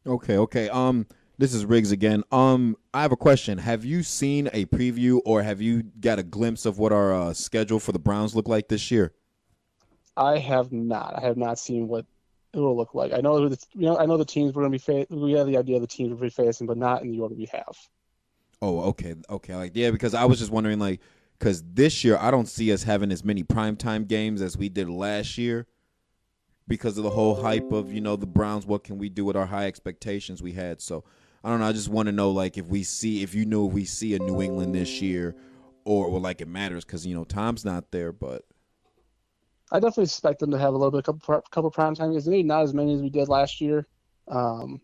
Okay, 0.07 0.37
okay. 0.39 0.69
Um, 0.69 1.07
this 1.39 1.55
is 1.55 1.65
Riggs 1.65 1.93
again. 1.93 2.23
Um, 2.31 2.77
I 2.93 3.03
have 3.03 3.13
a 3.13 3.17
question. 3.17 3.59
Have 3.59 3.85
you 3.85 4.03
seen 4.03 4.49
a 4.53 4.65
preview 4.67 5.21
or 5.25 5.43
have 5.43 5.61
you 5.61 5.83
got 5.83 6.19
a 6.19 6.23
glimpse 6.23 6.67
of 6.67 6.79
what 6.79 6.93
our 6.93 7.13
uh, 7.13 7.33
schedule 7.33 7.81
for 7.81 7.93
the 7.93 7.99
Browns 7.99 8.35
look 8.35 8.49
like 8.49 8.69
this 8.69 8.91
year? 8.91 9.13
I 10.17 10.39
have 10.39 10.73
not. 10.73 11.15
I 11.17 11.21
have 11.27 11.37
not 11.37 11.59
seen 11.59 11.89
what 11.89 12.05
it 12.53 12.59
will 12.59 12.77
look 12.77 12.95
like. 12.95 13.13
I 13.13 13.21
know 13.21 13.49
the 13.49 13.59
you 13.73 13.87
know 13.87 13.99
I 13.99 14.07
know 14.07 14.19
the 14.19 14.25
teams 14.25 14.55
we're 14.55 14.63
going 14.63 14.73
to 14.73 14.79
be 14.93 15.05
fa- 15.05 15.15
we 15.15 15.33
have 15.33 15.47
the 15.47 15.57
idea 15.57 15.77
of 15.77 15.83
the 15.83 15.89
teams 15.89 16.11
we'll 16.11 16.21
be 16.21 16.31
facing, 16.31 16.67
but 16.67 16.77
not 16.77 17.03
in 17.03 17.11
the 17.11 17.21
order 17.21 17.35
we 17.35 17.49
have. 17.53 17.77
Oh, 18.61 18.81
okay, 18.91 19.17
okay. 19.29 19.57
Like, 19.57 19.73
yeah, 19.75 19.91
because 19.91 20.15
I 20.15 20.25
was 20.25 20.39
just 20.39 20.53
wondering, 20.53 20.79
like, 20.79 21.01
because 21.37 21.65
this 21.73 22.05
year 22.05 22.17
I 22.17 22.31
don't 22.31 22.47
see 22.47 22.73
us 22.73 22.85
having 22.85 23.11
as 23.11 23.25
many 23.25 23.43
primetime 23.43 24.07
games 24.07 24.41
as 24.41 24.57
we 24.57 24.69
did 24.69 24.89
last 24.89 25.37
year 25.37 25.67
because 26.69 26.97
of 26.97 27.03
the 27.03 27.11
whole 27.11 27.43
hype 27.43 27.73
of, 27.73 27.93
you 27.93 28.01
know, 28.01 28.15
the 28.15 28.27
Browns, 28.27 28.65
what 28.65 28.85
can 28.85 28.99
we 28.99 29.09
do 29.09 29.25
with 29.25 29.35
our 29.35 29.47
high 29.47 29.67
expectations 29.67 30.41
we 30.41 30.53
had. 30.53 30.81
So, 30.81 31.03
I 31.45 31.51
don't 31.51 31.61
know. 31.61 31.67
I 31.67 31.73
just 31.73 31.89
want 31.89 32.07
to 32.07 32.13
know, 32.13 32.31
like, 32.31 32.57
if 32.57 32.67
we 32.67 32.85
see, 32.85 33.23
if 33.23 33.35
you 33.35 33.45
know, 33.45 33.67
if 33.67 33.73
we 33.73 33.85
see 33.85 34.15
a 34.15 34.19
New 34.19 34.41
England 34.41 34.75
this 34.75 35.01
year 35.01 35.35
or, 35.85 36.07
or 36.07 36.21
like, 36.21 36.41
it 36.41 36.49
matters 36.49 36.85
because, 36.85 37.07
you 37.07 37.15
know, 37.15 37.25
Tom's 37.25 37.65
not 37.65 37.91
there, 37.91 38.13
but. 38.13 38.43
I 39.73 39.81
definitely 39.81 40.05
expect 40.05 40.41
them 40.41 40.51
to 40.51 40.59
have 40.59 40.75
a 40.75 40.77
little 40.77 40.91
bit, 40.91 40.99
a 40.99 41.03
couple, 41.03 41.43
couple 41.51 41.71
prime 41.71 41.95
time 41.95 42.13
games. 42.13 42.29
Maybe 42.29 42.43
not 42.43 42.63
as 42.63 42.75
many 42.75 42.95
as 42.95 43.01
we 43.01 43.11
did 43.11 43.29
last 43.29 43.61
year. 43.61 43.87
Um, 44.29 44.81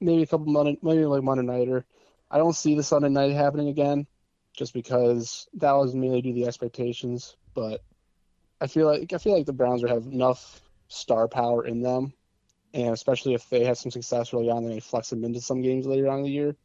maybe 0.00 0.22
a 0.22 0.26
couple 0.26 0.46
Monday, 0.46 0.78
maybe 0.82 1.04
like 1.04 1.22
Monday 1.22 1.44
nighter. 1.44 1.84
I 2.30 2.38
don't 2.38 2.56
see 2.56 2.74
the 2.74 2.82
Sunday 2.82 3.08
night 3.08 3.32
happening 3.32 3.68
again, 3.68 4.06
just 4.56 4.72
because 4.74 5.46
that 5.54 5.72
was 5.72 5.94
mainly 5.94 6.22
due 6.22 6.32
to 6.32 6.40
the 6.40 6.46
expectations. 6.46 7.36
But 7.54 7.84
I 8.60 8.66
feel 8.66 8.86
like 8.86 9.12
I 9.12 9.18
feel 9.18 9.36
like 9.36 9.46
the 9.46 9.52
Browns 9.52 9.82
have 9.82 10.06
enough 10.06 10.62
star 10.88 11.28
power 11.28 11.66
in 11.66 11.82
them, 11.82 12.14
and 12.74 12.92
especially 12.92 13.34
if 13.34 13.48
they 13.48 13.64
have 13.64 13.78
some 13.78 13.90
success 13.90 14.32
early 14.32 14.50
on, 14.50 14.62
then 14.62 14.70
they 14.70 14.74
may 14.76 14.80
flex 14.80 15.10
them 15.10 15.24
into 15.24 15.40
some 15.40 15.62
games 15.62 15.86
later 15.86 16.08
on 16.08 16.18
in 16.18 16.24
the 16.24 16.30
year. 16.30 16.56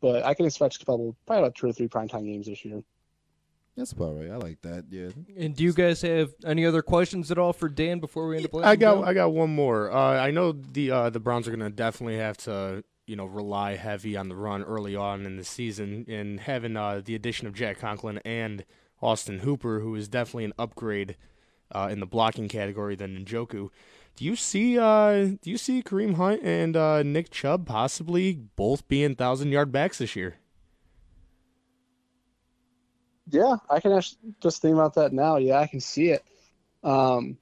But 0.00 0.24
I 0.24 0.34
can 0.34 0.46
expect 0.46 0.76
a 0.76 0.78
couple, 0.80 1.16
probably 1.26 1.44
about 1.44 1.54
two 1.54 1.68
or 1.68 1.72
three 1.72 1.88
primetime 1.88 2.24
games 2.24 2.46
this 2.46 2.64
year. 2.64 2.82
That's 3.76 3.92
about 3.92 4.18
right. 4.18 4.30
I 4.30 4.36
like 4.36 4.60
that. 4.62 4.84
Yeah. 4.90 5.08
And 5.36 5.56
do 5.56 5.64
you 5.64 5.72
guys 5.72 6.02
have 6.02 6.34
any 6.44 6.66
other 6.66 6.82
questions 6.82 7.30
at 7.30 7.38
all 7.38 7.54
for 7.54 7.68
Dan 7.68 8.00
before 8.00 8.28
we 8.28 8.36
end 8.36 8.46
up? 8.46 8.54
I 8.56 8.76
got 8.76 9.04
I 9.04 9.14
got 9.14 9.32
one 9.32 9.54
more. 9.54 9.90
Uh, 9.90 10.20
I 10.20 10.30
know 10.30 10.52
the 10.52 10.90
uh, 10.90 11.10
the 11.10 11.20
Browns 11.20 11.48
are 11.48 11.50
going 11.56 11.60
to 11.60 11.74
definitely 11.74 12.18
have 12.18 12.36
to 12.38 12.84
you 13.06 13.16
know 13.16 13.24
rely 13.24 13.76
heavy 13.76 14.14
on 14.14 14.28
the 14.28 14.36
run 14.36 14.62
early 14.62 14.94
on 14.94 15.24
in 15.24 15.36
the 15.36 15.44
season, 15.44 16.04
and 16.06 16.40
having 16.40 16.76
uh, 16.76 17.00
the 17.02 17.14
addition 17.14 17.46
of 17.46 17.54
Jack 17.54 17.78
Conklin 17.78 18.18
and 18.26 18.66
Austin 19.00 19.38
Hooper, 19.38 19.80
who 19.80 19.94
is 19.94 20.06
definitely 20.06 20.44
an 20.44 20.54
upgrade 20.58 21.16
uh, 21.74 21.88
in 21.90 22.00
the 22.00 22.06
blocking 22.06 22.48
category 22.48 22.94
than 22.94 23.24
Njoku. 23.24 23.70
Do 24.16 24.24
you 24.24 24.36
see 24.36 24.78
uh, 24.78 25.36
do 25.40 25.50
you 25.50 25.56
see 25.56 25.82
Kareem 25.82 26.14
Hunt 26.14 26.42
and 26.42 26.76
uh, 26.76 27.02
Nick 27.02 27.30
Chubb 27.30 27.66
possibly 27.66 28.34
both 28.56 28.86
being 28.88 29.14
thousand 29.14 29.52
yard 29.52 29.72
backs 29.72 29.98
this 29.98 30.14
year? 30.14 30.36
Yeah, 33.30 33.56
I 33.70 33.80
can 33.80 33.92
actually 33.92 34.34
just 34.42 34.60
think 34.60 34.74
about 34.74 34.94
that 34.94 35.12
now. 35.12 35.38
Yeah, 35.38 35.58
I 35.58 35.66
can 35.66 35.80
see 35.80 36.10
it. 36.10 36.22
Um, 36.84 37.38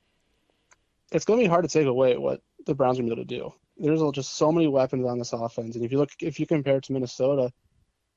it's 1.10 1.24
going 1.24 1.40
to 1.40 1.44
be 1.44 1.48
hard 1.48 1.64
to 1.64 1.68
take 1.68 1.86
away 1.86 2.16
what 2.16 2.42
the 2.66 2.74
Browns 2.74 2.98
are 2.98 3.02
going 3.02 3.10
to 3.10 3.16
be 3.16 3.20
able 3.20 3.50
to 3.50 3.58
do. 3.78 3.84
There's 3.84 4.12
just 4.12 4.34
so 4.34 4.52
many 4.52 4.68
weapons 4.68 5.06
on 5.06 5.18
this 5.18 5.32
offense, 5.32 5.74
and 5.74 5.84
if 5.84 5.90
you 5.90 5.98
look, 5.98 6.10
if 6.20 6.38
you 6.38 6.46
compare 6.46 6.76
it 6.76 6.84
to 6.84 6.92
Minnesota, 6.92 7.50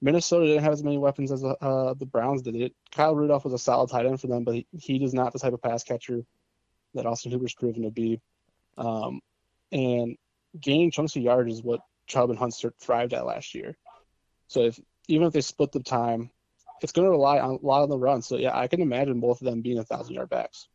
Minnesota 0.01 0.45
didn't 0.45 0.63
have 0.63 0.73
as 0.73 0.83
many 0.83 0.97
weapons 0.97 1.31
as 1.31 1.43
uh, 1.43 1.93
the 1.97 2.05
Browns 2.05 2.41
did. 2.41 2.55
It 2.55 2.75
Kyle 2.91 3.15
Rudolph 3.15 3.45
was 3.45 3.53
a 3.53 3.57
solid 3.57 3.89
tight 3.89 4.05
end 4.05 4.19
for 4.19 4.27
them, 4.27 4.43
but 4.43 4.55
he, 4.55 4.67
he 4.73 5.03
is 5.03 5.13
not 5.13 5.31
the 5.31 5.39
type 5.39 5.53
of 5.53 5.61
pass 5.61 5.83
catcher 5.83 6.25
that 6.93 7.05
Austin 7.05 7.31
Hooper's 7.31 7.55
proven 7.55 7.83
to 7.83 7.89
be. 7.89 8.21
Um, 8.77 9.21
and 9.71 10.17
gaining 10.59 10.91
chunks 10.91 11.15
of 11.15 11.21
yards 11.21 11.53
is 11.53 11.63
what 11.63 11.81
Chubb 12.07 12.29
and 12.29 12.39
Hunt 12.39 12.55
thrived 12.79 13.13
at 13.13 13.25
last 13.25 13.55
year. 13.55 13.75
So 14.47 14.61
if 14.61 14.79
even 15.07 15.27
if 15.27 15.33
they 15.33 15.41
split 15.41 15.71
the 15.71 15.81
time, 15.81 16.29
it's 16.81 16.91
going 16.91 17.05
to 17.05 17.11
rely 17.11 17.39
on 17.39 17.59
a 17.61 17.65
lot 17.65 17.83
on 17.83 17.89
the 17.89 17.97
run. 17.97 18.21
So 18.21 18.37
yeah, 18.37 18.57
I 18.57 18.67
can 18.67 18.81
imagine 18.81 19.19
both 19.19 19.41
of 19.41 19.45
them 19.45 19.61
being 19.61 19.79
a 19.79 19.83
thousand 19.83 20.15
yard 20.15 20.29
backs. 20.29 20.67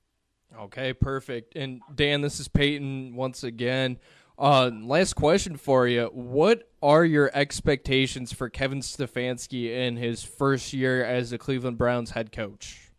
Okay, 0.59 0.93
perfect. 0.93 1.57
And 1.57 1.83
Dan, 1.95 2.23
this 2.23 2.41
is 2.41 2.49
Peyton 2.49 3.15
once 3.15 3.45
again. 3.45 3.99
Uh, 4.39 4.71
last 4.83 5.15
question 5.15 5.57
for 5.57 5.87
you: 5.87 6.11
What 6.13 6.71
are 6.83 7.05
your 7.05 7.31
expectations 7.35 8.33
for 8.33 8.49
Kevin 8.49 8.81
Stefanski 8.81 9.71
in 9.71 9.97
his 9.97 10.23
first 10.23 10.73
year 10.73 11.05
as 11.05 11.31
the 11.31 11.39
Cleveland 11.39 11.77
Browns 11.77 12.11
head 12.11 12.33
coach? 12.33 12.93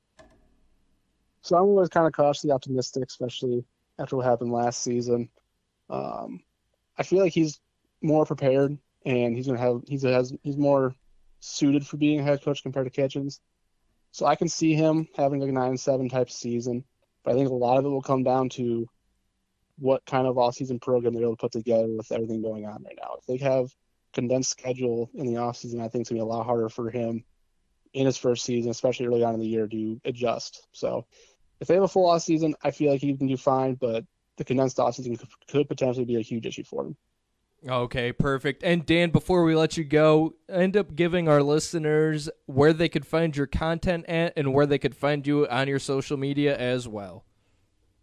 So 1.42 1.56
I'm 1.56 1.64
always 1.64 1.90
kind 1.90 2.06
of 2.06 2.14
cautiously 2.14 2.52
optimistic, 2.52 3.06
especially 3.08 3.64
after 4.00 4.16
what 4.16 4.26
happened 4.26 4.52
last 4.52 4.82
season. 4.82 5.30
Um, 5.90 6.42
I 6.98 7.04
feel 7.04 7.20
like 7.20 7.34
he's 7.34 7.60
more 8.02 8.26
prepared, 8.26 8.78
and 9.06 9.36
he's 9.36 9.48
gonna 9.48 9.60
have 9.60 9.82
he's 9.88 10.04
has 10.04 10.34
he's 10.44 10.58
more 10.58 10.96
suited 11.40 11.86
for 11.86 11.98
being 11.98 12.20
a 12.20 12.24
head 12.24 12.42
coach 12.44 12.64
compared 12.64 12.86
to 12.86 12.92
Kitchens. 12.92 13.40
So 14.12 14.26
I 14.26 14.36
can 14.36 14.50
see 14.50 14.74
him 14.74 15.08
having 15.16 15.40
like 15.40 15.50
a 15.50 15.54
nine 15.54 15.78
seven 15.78 16.10
type 16.10 16.30
season. 16.30 16.84
But 17.24 17.34
I 17.34 17.36
think 17.36 17.50
a 17.50 17.54
lot 17.54 17.78
of 17.78 17.86
it 17.86 17.90
will 17.90 18.02
come 18.02 18.24
down 18.24 18.50
to 18.50 18.88
what 19.78 20.06
kind 20.06 20.28
of 20.28 20.38
off 20.38 20.56
season 20.56 20.80
program 20.80 21.14
they're 21.14 21.24
able 21.24 21.36
to 21.36 21.42
put 21.42 21.52
together 21.52 21.88
with 21.88 22.12
everything 22.12 22.42
going 22.42 22.66
on 22.66 22.84
right 22.84 22.98
now. 23.02 23.16
If 23.18 23.26
they 23.26 23.38
have 23.38 23.70
condensed 24.14 24.52
schedule 24.52 25.10
in 25.14 25.28
the 25.28 25.38
off 25.38 25.58
season, 25.58 25.82
I 25.82 25.88
think 25.88 26.02
it's 26.02 26.10
gonna 26.10 26.20
be 26.20 26.24
a 26.24 26.26
lot 26.26 26.46
harder 26.46 26.70
for 26.70 26.90
him 26.90 27.24
in 27.94 28.06
his 28.06 28.18
first 28.18 28.46
season, 28.46 28.72
especially 28.72 29.08
early 29.08 29.24
on 29.24 29.34
in 29.34 29.40
the 29.40 29.48
year, 29.48 29.68
to 29.68 30.02
adjust. 30.06 30.68
So 30.72 31.06
if 31.60 31.68
they 31.68 31.74
have 31.74 31.84
a 31.84 31.88
full 31.88 32.10
off 32.10 32.22
season, 32.22 32.56
I 32.64 32.72
feel 32.72 32.92
like 32.92 33.02
he 33.02 33.16
can 33.16 33.28
do 33.28 33.38
fine, 33.38 33.76
but 33.76 34.06
the 34.38 34.46
condensed 34.46 34.80
off 34.80 34.96
season 34.96 35.16
could, 35.16 35.30
could 35.48 35.68
potentially 35.68 36.06
be 36.06 36.16
a 36.16 36.22
huge 36.22 36.46
issue 36.46 36.64
for 36.64 36.86
him. 36.86 36.96
Okay, 37.68 38.14
perfect. 38.14 38.64
And 38.64 38.86
Dan, 38.86 39.10
before 39.10 39.44
we 39.44 39.54
let 39.54 39.76
you 39.76 39.84
go, 39.84 40.36
end 40.48 40.78
up 40.78 40.96
giving 40.96 41.28
our 41.28 41.44
listeners 41.44 42.30
where 42.46 42.72
they 42.72 42.88
could 42.88 43.06
find 43.06 43.36
your 43.36 43.48
content 43.48 44.06
at 44.08 44.34
and 44.38 44.54
where 44.54 44.66
they 44.66 44.78
could 44.78 44.96
find 44.96 45.28
you 45.28 45.46
on 45.48 45.68
your 45.68 45.80
social 45.80 46.16
media 46.16 46.58
as 46.58 46.88
well. 46.88 47.26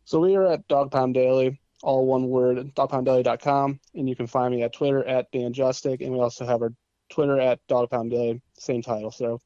So 0.04 0.20
we 0.20 0.36
are 0.36 0.46
at 0.46 0.68
Dawg 0.68 0.90
Pound 0.90 1.14
Daily, 1.14 1.58
all 1.82 2.06
one 2.06 2.28
word, 2.28 2.58
dawgpounddaily.com, 2.74 3.80
and 3.94 4.08
you 4.08 4.14
can 4.14 4.26
find 4.26 4.54
me 4.54 4.62
at 4.62 4.74
Twitter 4.74 5.02
at 5.04 5.30
Dan 5.32 5.54
Justik, 5.54 6.02
and 6.02 6.12
we 6.12 6.20
also 6.20 6.44
have 6.44 6.60
our 6.60 6.72
Twitter 7.08 7.40
at 7.40 7.58
Dawg 7.66 7.90
Pound 7.90 8.10
Daily, 8.10 8.42
same 8.58 8.82
title. 8.82 9.10
So 9.10 9.40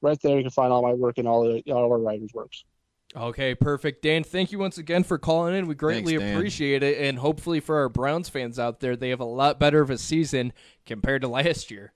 right 0.00 0.18
there 0.22 0.36
you 0.36 0.44
can 0.44 0.50
find 0.50 0.72
all 0.72 0.82
my 0.82 0.92
work 0.92 1.18
and 1.18 1.26
all, 1.26 1.42
the, 1.42 1.62
all 1.72 1.84
of 1.84 1.90
our 1.90 1.98
writers' 1.98 2.32
works. 2.32 2.64
Okay, 3.16 3.54
perfect. 3.54 4.02
Dan, 4.02 4.22
thank 4.22 4.52
you 4.52 4.58
once 4.58 4.76
again 4.76 5.02
for 5.02 5.16
calling 5.18 5.54
in. 5.54 5.66
We 5.66 5.74
greatly 5.74 6.18
Thanks, 6.18 6.36
appreciate 6.36 6.82
it. 6.82 6.98
And 6.98 7.18
hopefully 7.18 7.60
for 7.60 7.78
our 7.78 7.88
Browns 7.88 8.28
fans 8.28 8.58
out 8.58 8.80
there, 8.80 8.96
they 8.96 9.08
have 9.08 9.20
a 9.20 9.24
lot 9.24 9.58
better 9.58 9.80
of 9.80 9.90
a 9.90 9.96
season 9.98 10.52
compared 10.84 11.22
to 11.22 11.28
last 11.28 11.70
year. 11.70 11.92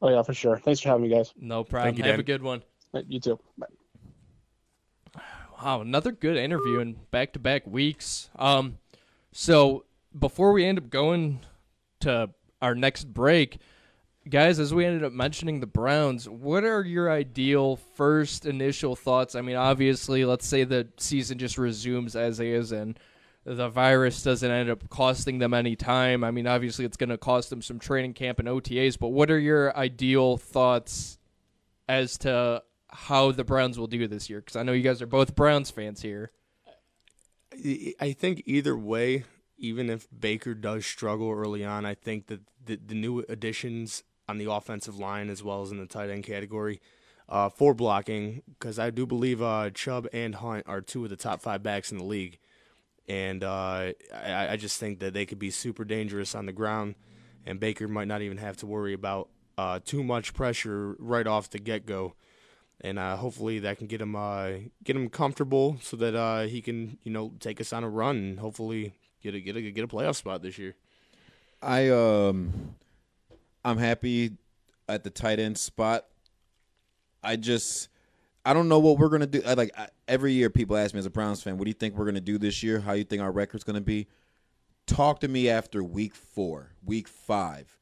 Oh 0.00 0.10
yeah, 0.10 0.22
for 0.22 0.34
sure. 0.34 0.58
Thanks 0.58 0.80
for 0.80 0.90
having 0.90 1.04
me, 1.04 1.08
guys. 1.08 1.32
No 1.36 1.64
problem. 1.64 1.96
you, 1.96 2.04
have 2.04 2.12
Dan. 2.12 2.20
a 2.20 2.24
good 2.24 2.42
one. 2.42 2.62
You 3.08 3.18
too. 3.18 3.38
Bye. 3.58 3.66
Wow, 5.62 5.80
another 5.80 6.12
good 6.12 6.36
interview 6.36 6.80
in 6.80 6.96
back 7.10 7.32
to 7.32 7.38
back 7.38 7.66
weeks. 7.66 8.28
Um, 8.36 8.78
so 9.32 9.84
before 10.16 10.52
we 10.52 10.64
end 10.64 10.78
up 10.78 10.90
going 10.90 11.40
to 12.00 12.30
our 12.60 12.74
next 12.74 13.04
break, 13.12 13.58
guys, 14.28 14.58
as 14.58 14.72
we 14.72 14.84
ended 14.84 15.04
up 15.04 15.12
mentioning 15.12 15.60
the 15.60 15.66
Browns, 15.66 16.28
what 16.28 16.64
are 16.64 16.82
your 16.82 17.10
ideal 17.10 17.76
first 17.76 18.46
initial 18.46 18.96
thoughts? 18.96 19.34
I 19.34 19.40
mean, 19.40 19.56
obviously, 19.56 20.24
let's 20.24 20.46
say 20.46 20.64
the 20.64 20.88
season 20.96 21.38
just 21.38 21.58
resumes 21.58 22.16
as 22.16 22.40
is 22.40 22.72
and 22.72 22.98
the 23.44 23.68
virus 23.68 24.22
doesn't 24.22 24.50
end 24.50 24.70
up 24.70 24.88
costing 24.88 25.38
them 25.38 25.52
any 25.52 25.76
time. 25.76 26.24
I 26.24 26.30
mean, 26.30 26.46
obviously, 26.46 26.84
it's 26.84 26.96
going 26.96 27.10
to 27.10 27.18
cost 27.18 27.50
them 27.50 27.60
some 27.60 27.78
training 27.78 28.14
camp 28.14 28.38
and 28.38 28.48
OTAs, 28.48 28.98
but 28.98 29.08
what 29.08 29.30
are 29.30 29.38
your 29.38 29.76
ideal 29.76 30.38
thoughts 30.38 31.18
as 31.88 32.16
to 32.18 32.62
how 32.88 33.32
the 33.32 33.44
Browns 33.44 33.78
will 33.78 33.86
do 33.86 34.08
this 34.08 34.30
year? 34.30 34.40
Because 34.40 34.56
I 34.56 34.62
know 34.62 34.72
you 34.72 34.82
guys 34.82 35.02
are 35.02 35.06
both 35.06 35.34
Browns 35.34 35.70
fans 35.70 36.00
here. 36.00 36.30
I- 38.00 38.16
think 38.18 38.42
either 38.46 38.76
way, 38.76 39.24
even 39.58 39.90
if 39.90 40.08
Baker 40.10 40.54
does 40.54 40.86
struggle 40.86 41.30
early 41.30 41.64
on, 41.64 41.84
I 41.84 41.94
think 41.94 42.26
that 42.28 42.40
the, 42.64 42.76
the 42.84 42.94
new 42.94 43.20
additions 43.28 44.02
on 44.28 44.38
the 44.38 44.50
offensive 44.50 44.98
line 44.98 45.28
as 45.28 45.42
well 45.42 45.62
as 45.62 45.70
in 45.70 45.78
the 45.78 45.86
tight 45.86 46.10
end 46.10 46.24
category 46.24 46.80
uh, 47.28 47.48
for 47.48 47.74
blocking, 47.74 48.42
because 48.46 48.78
I 48.78 48.90
do 48.90 49.06
believe 49.06 49.42
uh, 49.42 49.70
Chubb 49.70 50.06
and 50.12 50.34
Hunt 50.34 50.64
are 50.66 50.80
two 50.80 51.04
of 51.04 51.10
the 51.10 51.16
top 51.16 51.40
five 51.40 51.62
backs 51.62 51.90
in 51.90 51.98
the 51.98 52.04
league. 52.04 52.38
And 53.08 53.44
uh, 53.44 53.92
I, 54.14 54.48
I 54.50 54.56
just 54.56 54.80
think 54.80 55.00
that 55.00 55.12
they 55.12 55.26
could 55.26 55.38
be 55.38 55.50
super 55.50 55.84
dangerous 55.84 56.34
on 56.34 56.46
the 56.46 56.52
ground, 56.52 56.94
and 57.44 57.60
Baker 57.60 57.86
might 57.86 58.08
not 58.08 58.22
even 58.22 58.38
have 58.38 58.56
to 58.58 58.66
worry 58.66 58.94
about 58.94 59.28
uh, 59.58 59.80
too 59.84 60.02
much 60.02 60.34
pressure 60.34 60.96
right 60.98 61.26
off 61.26 61.50
the 61.50 61.58
get 61.58 61.86
go 61.86 62.14
and 62.80 62.98
uh, 62.98 63.16
hopefully 63.16 63.60
that 63.60 63.78
can 63.78 63.86
get 63.86 64.00
him 64.00 64.16
uh, 64.16 64.48
get 64.82 64.96
him 64.96 65.08
comfortable 65.08 65.76
so 65.80 65.96
that 65.96 66.48
he 66.48 66.60
can 66.60 66.98
you 67.02 67.12
know 67.12 67.32
take 67.40 67.60
us 67.60 67.72
on 67.72 67.84
a 67.84 67.88
run 67.88 68.16
and 68.16 68.40
hopefully 68.40 68.94
get 69.22 69.34
a 69.34 69.40
get 69.40 69.56
a 69.56 69.70
get 69.70 69.84
a 69.84 69.88
playoff 69.88 70.16
spot 70.16 70.42
this 70.42 70.58
year. 70.58 70.74
I 71.62 71.88
um 71.88 72.74
I'm 73.64 73.78
happy 73.78 74.32
at 74.88 75.04
the 75.04 75.10
tight 75.10 75.38
end 75.38 75.56
spot. 75.58 76.04
I 77.22 77.36
just 77.36 77.88
I 78.44 78.52
don't 78.52 78.68
know 78.68 78.78
what 78.78 78.98
we're 78.98 79.08
gonna 79.08 79.26
do. 79.26 79.42
I, 79.46 79.54
like 79.54 79.70
I, 79.76 79.88
every 80.06 80.32
year, 80.32 80.50
people 80.50 80.76
ask 80.76 80.92
me 80.92 80.98
as 80.98 81.06
a 81.06 81.10
Browns 81.10 81.42
fan, 81.42 81.56
"What 81.56 81.64
do 81.64 81.70
you 81.70 81.74
think 81.74 81.96
we're 81.96 82.04
gonna 82.04 82.20
do 82.20 82.36
this 82.38 82.62
year? 82.62 82.80
How 82.80 82.92
you 82.92 83.04
think 83.04 83.22
our 83.22 83.32
record's 83.32 83.64
gonna 83.64 83.80
be?" 83.80 84.06
Talk 84.86 85.20
to 85.20 85.28
me 85.28 85.48
after 85.48 85.82
week 85.82 86.14
four, 86.14 86.72
week 86.84 87.08
five. 87.08 87.78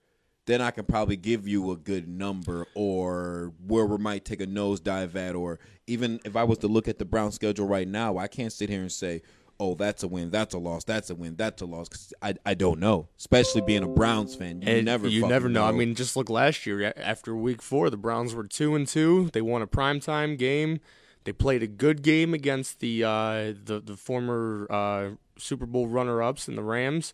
Then 0.47 0.61
I 0.61 0.71
can 0.71 0.85
probably 0.85 1.17
give 1.17 1.47
you 1.49 1.71
a 1.73 1.77
good 1.77 2.09
number 2.09 2.67
or 2.75 3.53
where 3.65 3.87
we 3.87 3.99
might 3.99 4.25
take 4.25 4.41
a 4.41 4.47
nosedive 4.47 5.15
at, 5.17 5.35
or 5.35 5.59
even 5.87 6.21
if 6.25 6.37
I 6.37 6.45
was 6.45 6.59
to 6.59 6.69
look 6.69 6.89
at 6.89 6.99
the 6.99 7.05
Brown 7.05 7.33
schedule 7.33 7.67
right 7.67 7.87
now, 7.87 8.19
I 8.19 8.29
can't 8.29 8.53
sit 8.53 8.69
here 8.69 8.81
and 8.81 8.91
say, 8.91 9.23
"Oh, 9.63 9.75
that's 9.75 10.03
a 10.03 10.09
win, 10.09 10.31
that's 10.31 10.55
a 10.55 10.59
loss, 10.59 10.85
that's 10.85 11.09
a 11.11 11.15
win, 11.15 11.37
that's 11.37 11.63
a 11.63 11.67
loss." 11.67 11.89
'cause 11.89 12.13
I 12.21 12.35
I 12.45 12.55
don't 12.55 12.81
know. 12.81 13.09
Especially 13.19 13.61
being 13.61 13.83
a 13.83 13.89
Browns 13.89 14.35
fan, 14.35 14.63
you 14.63 14.69
And 14.69 14.85
never 14.85 15.07
you 15.09 15.27
never 15.29 15.49
know. 15.49 15.65
I 15.65 15.73
mean, 15.73 15.95
just 15.95 16.17
look 16.17 16.29
last 16.29 16.67
year 16.67 16.93
after 16.97 17.37
week 17.37 17.63
four, 17.63 17.91
the 17.91 17.97
Browns 17.97 18.35
were 18.35 18.47
two 18.47 18.75
and 18.75 18.87
two. 18.87 19.31
They 19.33 19.43
won 19.43 19.63
a 19.63 19.67
primetime 19.67 20.37
game. 20.37 20.81
They 21.25 21.33
played 21.33 21.63
a 21.63 21.69
good 21.69 22.03
game 22.03 22.35
against 22.35 22.81
the 22.81 23.05
uh, 23.05 23.55
the 23.65 23.81
the 23.85 23.97
former 23.97 24.67
uh, 24.71 25.11
Super 25.39 25.67
Bowl 25.67 25.87
runner 25.87 26.23
ups 26.23 26.49
and 26.49 26.59
the 26.59 26.65
Rams. 26.65 27.13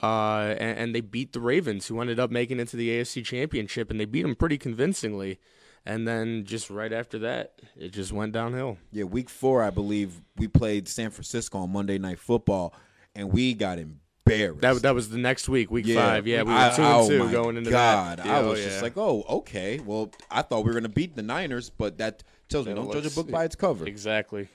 Uh, 0.00 0.54
and, 0.60 0.78
and 0.78 0.94
they 0.94 1.00
beat 1.00 1.32
the 1.32 1.40
Ravens, 1.40 1.88
who 1.88 2.00
ended 2.00 2.20
up 2.20 2.30
making 2.30 2.60
it 2.60 2.68
to 2.68 2.76
the 2.76 2.88
AFC 2.88 3.24
Championship, 3.24 3.90
and 3.90 3.98
they 3.98 4.04
beat 4.04 4.22
them 4.22 4.36
pretty 4.36 4.56
convincingly. 4.56 5.40
And 5.86 6.06
then 6.06 6.44
just 6.44 6.68
right 6.70 6.92
after 6.92 7.20
that, 7.20 7.52
it 7.76 7.92
just 7.92 8.12
went 8.12 8.32
downhill. 8.32 8.76
Yeah, 8.92 9.04
week 9.04 9.30
four, 9.30 9.62
I 9.62 9.70
believe 9.70 10.20
we 10.36 10.46
played 10.48 10.86
San 10.88 11.10
Francisco 11.10 11.58
on 11.58 11.70
Monday 11.72 11.98
Night 11.98 12.18
Football, 12.18 12.74
and 13.14 13.32
we 13.32 13.54
got 13.54 13.78
embarrassed. 13.78 14.60
That 14.60 14.82
that 14.82 14.94
was 14.94 15.08
the 15.08 15.16
next 15.18 15.48
week, 15.48 15.70
week 15.70 15.86
five. 15.86 16.26
Yeah, 16.26 16.42
we 16.42 16.52
were 16.52 16.58
I- 16.58 16.76
two 16.76 16.82
and 16.82 16.92
oh 16.94 17.08
two 17.08 17.24
my 17.24 17.32
going 17.32 17.56
into 17.56 17.70
God, 17.70 18.18
that. 18.18 18.26
I 18.26 18.28
Yeah, 18.28 18.38
oh, 18.40 18.50
was 18.50 18.62
just 18.62 18.76
yeah. 18.76 18.82
like, 18.82 18.96
oh, 18.98 19.24
okay. 19.28 19.78
Well, 19.78 20.10
I 20.30 20.42
thought 20.42 20.64
we 20.64 20.68
were 20.68 20.74
gonna 20.74 20.90
beat 20.90 21.16
the 21.16 21.22
Niners, 21.22 21.70
but 21.70 21.96
that 21.98 22.22
tells 22.50 22.66
me 22.66 22.74
don't 22.74 22.92
judge 22.92 23.06
a 23.06 23.10
book 23.10 23.30
by 23.30 23.44
its 23.44 23.56
cover. 23.56 23.86
Exactly. 23.86 24.48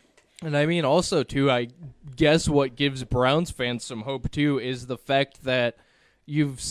And 0.44 0.56
I 0.58 0.66
mean, 0.66 0.84
also 0.86 1.24
too, 1.24 1.50
I 1.50 1.70
guess 2.16 2.48
what 2.50 2.76
gives 2.76 3.04
Browns 3.06 3.50
fans 3.50 3.84
some 3.84 4.02
hope 4.02 4.30
too 4.30 4.60
is 4.60 4.86
the 4.88 4.98
fact 4.98 5.44
that 5.46 5.78
you've 6.26 6.62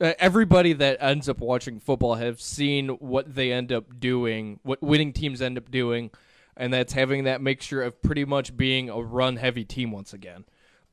uh, 0.00 0.12
everybody 0.18 0.72
that 0.74 0.98
ends 1.00 1.28
up 1.28 1.40
watching 1.40 1.80
football 1.80 2.14
have 2.14 2.40
seen 2.40 2.88
what 2.88 3.34
they 3.34 3.52
end 3.52 3.72
up 3.72 3.98
doing, 3.98 4.60
what 4.62 4.82
winning 4.82 5.12
teams 5.12 5.42
end 5.42 5.58
up 5.58 5.70
doing, 5.70 6.10
and 6.56 6.72
that's 6.72 6.92
having 6.92 7.24
that 7.24 7.40
mixture 7.40 7.82
of 7.82 8.00
pretty 8.02 8.24
much 8.24 8.56
being 8.56 8.88
a 8.88 9.00
run-heavy 9.00 9.64
team 9.64 9.90
once 9.90 10.12
again. 10.12 10.44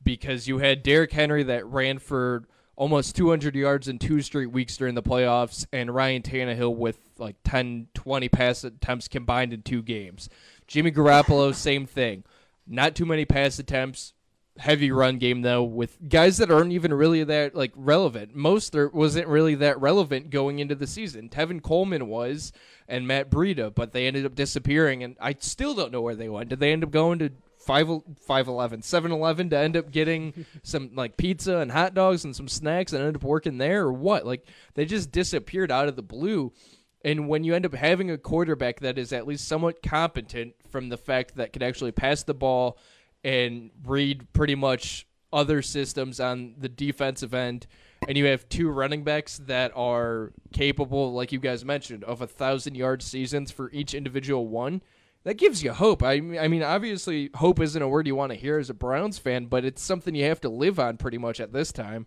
Because 0.02 0.46
you 0.46 0.58
had 0.58 0.82
Derrick 0.82 1.12
Henry 1.12 1.42
that 1.44 1.66
ran 1.66 1.98
for 1.98 2.44
almost 2.76 3.16
200 3.16 3.54
yards 3.54 3.88
in 3.88 3.98
two 3.98 4.20
straight 4.20 4.50
weeks 4.50 4.76
during 4.76 4.94
the 4.94 5.02
playoffs, 5.02 5.66
and 5.72 5.94
Ryan 5.94 6.22
Tannehill 6.22 6.76
with 6.76 6.98
like 7.18 7.36
10, 7.44 7.88
20 7.94 8.28
pass 8.28 8.64
attempts 8.64 9.08
combined 9.08 9.52
in 9.52 9.62
two 9.62 9.82
games. 9.82 10.28
Jimmy 10.66 10.92
Garoppolo, 10.92 11.54
same 11.54 11.86
thing. 11.86 12.24
Not 12.66 12.94
too 12.94 13.06
many 13.06 13.24
pass 13.24 13.58
attempts. 13.58 14.12
Heavy 14.58 14.90
run 14.90 15.18
game 15.18 15.42
though, 15.42 15.62
with 15.62 15.96
guys 16.08 16.38
that 16.38 16.50
aren't 16.50 16.72
even 16.72 16.94
really 16.94 17.24
that 17.24 17.54
like 17.54 17.72
relevant. 17.76 18.34
Most 18.34 18.74
are, 18.74 18.88
wasn't 18.88 19.28
really 19.28 19.54
that 19.56 19.80
relevant 19.80 20.30
going 20.30 20.58
into 20.58 20.74
the 20.74 20.86
season. 20.86 21.28
Tevin 21.28 21.62
Coleman 21.62 22.08
was, 22.08 22.52
and 22.88 23.06
Matt 23.06 23.30
Breida, 23.30 23.74
but 23.74 23.92
they 23.92 24.06
ended 24.06 24.24
up 24.24 24.34
disappearing, 24.34 25.02
and 25.02 25.16
I 25.20 25.36
still 25.38 25.74
don't 25.74 25.92
know 25.92 26.00
where 26.00 26.14
they 26.14 26.28
went. 26.28 26.48
Did 26.48 26.60
they 26.60 26.72
end 26.72 26.84
up 26.84 26.90
going 26.90 27.18
to 27.18 27.32
five 27.58 27.88
five 28.26 28.48
eleven, 28.48 28.80
seven 28.80 29.12
eleven 29.12 29.50
to 29.50 29.58
end 29.58 29.76
up 29.76 29.90
getting 29.90 30.46
some 30.62 30.92
like 30.94 31.16
pizza 31.16 31.58
and 31.58 31.72
hot 31.72 31.94
dogs 31.94 32.24
and 32.24 32.34
some 32.34 32.48
snacks 32.48 32.92
and 32.92 33.02
end 33.02 33.16
up 33.16 33.24
working 33.24 33.58
there 33.58 33.82
or 33.82 33.92
what? 33.92 34.24
Like 34.24 34.46
they 34.74 34.86
just 34.86 35.12
disappeared 35.12 35.70
out 35.70 35.88
of 35.88 35.96
the 35.96 36.02
blue. 36.02 36.52
And 37.04 37.28
when 37.28 37.44
you 37.44 37.54
end 37.54 37.66
up 37.66 37.74
having 37.74 38.10
a 38.10 38.18
quarterback 38.18 38.80
that 38.80 38.98
is 38.98 39.12
at 39.12 39.26
least 39.26 39.46
somewhat 39.46 39.82
competent 39.82 40.54
from 40.70 40.88
the 40.88 40.96
fact 40.96 41.36
that 41.36 41.52
could 41.52 41.62
actually 41.62 41.92
pass 41.92 42.22
the 42.22 42.34
ball 42.34 42.78
and 43.24 43.70
read 43.84 44.32
pretty 44.32 44.54
much 44.54 45.06
other 45.32 45.62
systems 45.62 46.20
on 46.20 46.54
the 46.58 46.68
defensive 46.68 47.34
end, 47.34 47.66
and 48.08 48.16
you 48.16 48.26
have 48.26 48.48
two 48.48 48.70
running 48.70 49.04
backs 49.04 49.38
that 49.38 49.72
are 49.74 50.32
capable, 50.52 51.12
like 51.12 51.32
you 51.32 51.38
guys 51.38 51.64
mentioned, 51.64 52.04
of 52.04 52.22
a 52.22 52.26
thousand 52.26 52.74
yard 52.74 53.02
seasons 53.02 53.50
for 53.50 53.70
each 53.72 53.94
individual 53.94 54.46
one, 54.46 54.82
that 55.24 55.38
gives 55.38 55.62
you 55.62 55.72
hope. 55.72 56.02
I 56.02 56.20
mean, 56.20 56.38
I 56.38 56.46
mean, 56.46 56.62
obviously, 56.62 57.30
hope 57.34 57.60
isn't 57.60 57.82
a 57.82 57.88
word 57.88 58.06
you 58.06 58.14
want 58.14 58.30
to 58.30 58.38
hear 58.38 58.58
as 58.58 58.70
a 58.70 58.74
Browns 58.74 59.18
fan, 59.18 59.46
but 59.46 59.64
it's 59.64 59.82
something 59.82 60.14
you 60.14 60.24
have 60.24 60.40
to 60.42 60.48
live 60.48 60.78
on 60.78 60.96
pretty 60.98 61.18
much 61.18 61.40
at 61.40 61.52
this 61.52 61.72
time. 61.72 62.06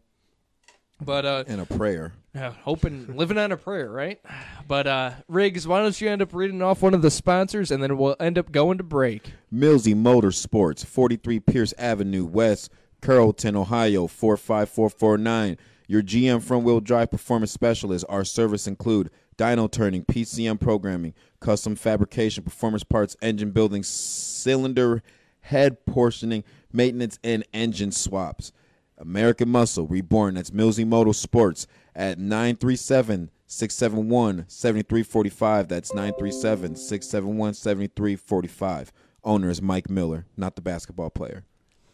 But 1.01 1.25
uh, 1.25 1.43
and 1.47 1.61
a 1.61 1.65
prayer. 1.65 2.13
yeah, 2.35 2.51
hoping 2.51 3.15
living 3.15 3.37
on 3.37 3.51
a 3.51 3.57
prayer, 3.57 3.89
right? 3.89 4.19
But 4.67 4.85
uh 4.85 5.11
Riggs, 5.27 5.67
why 5.67 5.81
don't 5.81 5.99
you 5.99 6.09
end 6.09 6.21
up 6.21 6.33
reading 6.33 6.61
off 6.61 6.81
one 6.81 6.93
of 6.93 7.01
the 7.01 7.11
sponsors 7.11 7.71
and 7.71 7.81
then 7.81 7.97
we'll 7.97 8.15
end 8.19 8.37
up 8.37 8.51
going 8.51 8.77
to 8.77 8.83
break. 8.83 9.33
Millsy 9.53 9.95
Motorsports, 9.95 10.85
43 10.85 11.39
Pierce 11.39 11.73
Avenue, 11.77 12.25
West 12.25 12.69
Carrollton, 13.01 13.55
Ohio, 13.55 14.07
45449. 14.07 15.57
Your 15.87 16.03
GM 16.03 16.41
front 16.43 16.65
wheel 16.65 16.81
drive 16.81 17.09
performance 17.11 17.51
specialist. 17.51 18.05
Our 18.09 18.23
service 18.23 18.67
include 18.67 19.09
dyno 19.37 19.71
tuning, 19.71 20.03
PCM 20.03 20.59
programming, 20.59 21.13
custom 21.39 21.75
fabrication, 21.75 22.43
performance 22.43 22.83
parts, 22.83 23.15
engine 23.21 23.51
building, 23.51 23.83
cylinder 23.83 25.01
head 25.41 25.85
portioning, 25.85 26.43
maintenance, 26.71 27.17
and 27.23 27.43
engine 27.53 27.91
swaps. 27.91 28.51
American 28.99 29.49
Muscle 29.49 29.87
Reborn. 29.87 30.35
That's 30.35 30.51
Millsy 30.51 30.85
Motorsports 30.85 31.65
at 31.95 32.19
937 32.19 33.31
671 33.47 34.45
7345. 34.47 35.67
That's 35.67 35.93
937 35.93 36.75
671 36.75 37.53
7345. 37.53 38.91
Owner 39.23 39.49
is 39.49 39.61
Mike 39.61 39.89
Miller, 39.89 40.25
not 40.37 40.55
the 40.55 40.61
basketball 40.61 41.09
player. 41.09 41.43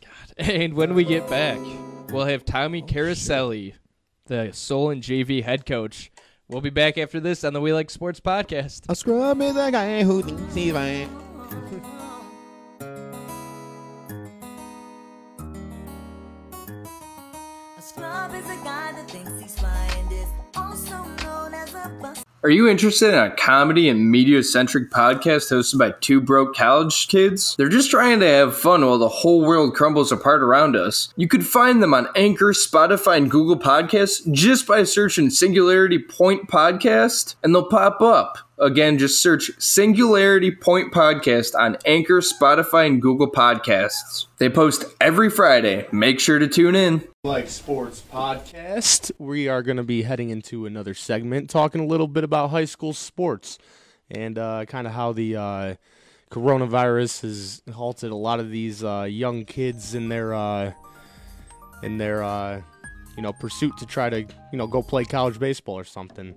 God. 0.01 0.11
And 0.37 0.73
when 0.73 0.93
we 0.93 1.03
get 1.03 1.29
back, 1.29 1.59
we'll 2.09 2.25
have 2.25 2.45
Tommy 2.45 2.81
Carosielli, 2.81 3.73
the 4.25 4.51
Solon 4.51 5.01
JV 5.01 5.43
head 5.43 5.65
coach. 5.65 6.11
We'll 6.47 6.61
be 6.61 6.69
back 6.69 6.97
after 6.97 7.19
this 7.19 7.43
on 7.43 7.53
the 7.53 7.61
We 7.61 7.73
Like 7.73 7.87
Sportz 7.87 8.21
podcast. 8.21 8.81
Is 18.35 18.49
a 18.49 18.63
guy 18.63 18.91
that 18.91 19.09
thinks 19.09 19.31
he's 19.41 19.55
also 20.55 21.03
known 21.23 21.53
as 21.53 21.73
a 21.73 21.89
bus. 22.01 22.23
Are 22.43 22.49
you 22.49 22.67
interested 22.67 23.13
in 23.13 23.19
a 23.19 23.35
comedy 23.35 23.89
and 23.89 24.11
media 24.11 24.43
centric 24.43 24.91
podcast 24.91 25.51
hosted 25.51 25.79
by 25.79 25.91
two 25.99 26.21
broke 26.21 26.55
college 26.55 27.07
kids? 27.07 27.55
They're 27.57 27.69
just 27.69 27.89
trying 27.89 28.19
to 28.19 28.27
have 28.27 28.55
fun 28.55 28.85
while 28.85 28.99
the 28.99 29.09
whole 29.09 29.41
world 29.41 29.73
crumbles 29.73 30.11
apart 30.11 30.43
around 30.43 30.75
us. 30.75 31.11
You 31.15 31.27
could 31.27 31.45
find 31.45 31.81
them 31.81 31.93
on 31.93 32.07
Anchor, 32.15 32.53
Spotify, 32.53 33.17
and 33.17 33.31
Google 33.31 33.57
Podcasts 33.57 34.31
just 34.31 34.67
by 34.67 34.83
searching 34.83 35.29
Singularity 35.29 35.97
Point 35.97 36.47
Podcast, 36.47 37.35
and 37.43 37.55
they'll 37.55 37.67
pop 37.67 37.99
up. 38.01 38.44
Again, 38.57 38.97
just 38.97 39.21
search 39.21 39.51
Singularity 39.59 40.49
Point 40.49 40.93
Podcast 40.93 41.59
on 41.59 41.77
Anchor, 41.85 42.21
Spotify, 42.21 42.87
and 42.87 43.01
Google 43.01 43.29
Podcasts. 43.29 44.27
They 44.37 44.49
post 44.49 44.85
every 45.01 45.29
Friday. 45.29 45.87
Make 45.91 46.21
sure 46.21 46.39
to 46.39 46.47
tune 46.47 46.73
in. 46.73 47.05
Like 47.25 47.45
Sportz 47.47 48.01
Podcast. 48.01 49.11
We 49.17 49.49
are 49.49 49.61
going 49.61 49.75
to 49.75 49.83
be 49.83 50.03
heading 50.03 50.29
into 50.29 50.65
another 50.65 50.93
segment 50.93 51.49
talking 51.49 51.81
a 51.81 51.85
little 51.85 52.07
bit 52.07 52.23
about 52.23 52.51
high 52.51 52.63
school 52.63 52.93
sports 52.93 53.57
and 54.09 54.37
uh, 54.39 54.63
kind 54.65 54.87
of 54.87 54.93
how 54.93 55.11
the 55.11 55.35
uh, 55.35 55.75
coronavirus 56.31 57.23
has 57.23 57.61
halted 57.73 58.11
a 58.11 58.15
lot 58.15 58.39
of 58.39 58.51
these 58.51 58.85
uh, 58.85 59.05
young 59.09 59.43
kids 59.43 59.95
in 59.95 60.07
their 60.07 60.33
uh, 60.33 60.71
in 61.83 61.97
their 61.97 62.23
uh, 62.23 62.61
you 63.17 63.21
know 63.21 63.33
pursuit 63.33 63.75
to 63.79 63.85
try 63.85 64.09
to 64.09 64.21
you 64.21 64.57
know 64.57 64.67
go 64.67 64.81
play 64.81 65.03
college 65.03 65.39
baseball 65.39 65.77
or 65.77 65.83
something. 65.83 66.35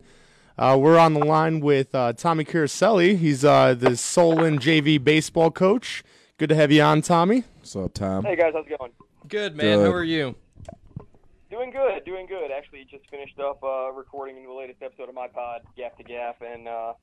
Uh, 0.58 0.76
we're 0.76 0.98
on 0.98 1.14
the 1.14 1.24
line 1.24 1.60
with 1.60 1.94
uh, 1.94 2.12
Tommy 2.12 2.44
Carosielli. 2.44 3.16
He's 3.16 3.44
uh, 3.44 3.74
the 3.74 3.96
Solon 3.96 4.58
JV 4.58 5.02
baseball 5.02 5.52
coach. 5.52 6.02
Good 6.36 6.48
to 6.48 6.56
have 6.56 6.72
you 6.72 6.82
on, 6.82 7.00
Tommy. 7.00 7.44
What's 7.58 7.76
up, 7.76 7.94
Tom? 7.94 8.24
Hey 8.24 8.34
guys, 8.34 8.52
how's 8.52 8.66
it 8.66 8.76
going? 8.76 8.90
Good 9.28 9.54
man. 9.54 9.78
Good. 9.78 9.86
How 9.86 9.92
are 9.92 10.02
you? 10.02 10.34
Doing 11.48 11.70
good, 11.70 12.04
doing 12.04 12.26
good. 12.26 12.50
Actually, 12.50 12.84
just 12.90 13.08
finished 13.08 13.38
up 13.38 13.62
uh, 13.62 13.92
recording 13.92 14.44
the 14.44 14.52
latest 14.52 14.82
episode 14.82 15.08
of 15.08 15.14
my 15.14 15.28
pod, 15.28 15.60
Gaff 15.76 15.96
to 15.96 16.02
Gaff, 16.02 16.36
and 16.40 16.66
uh, 16.66 16.94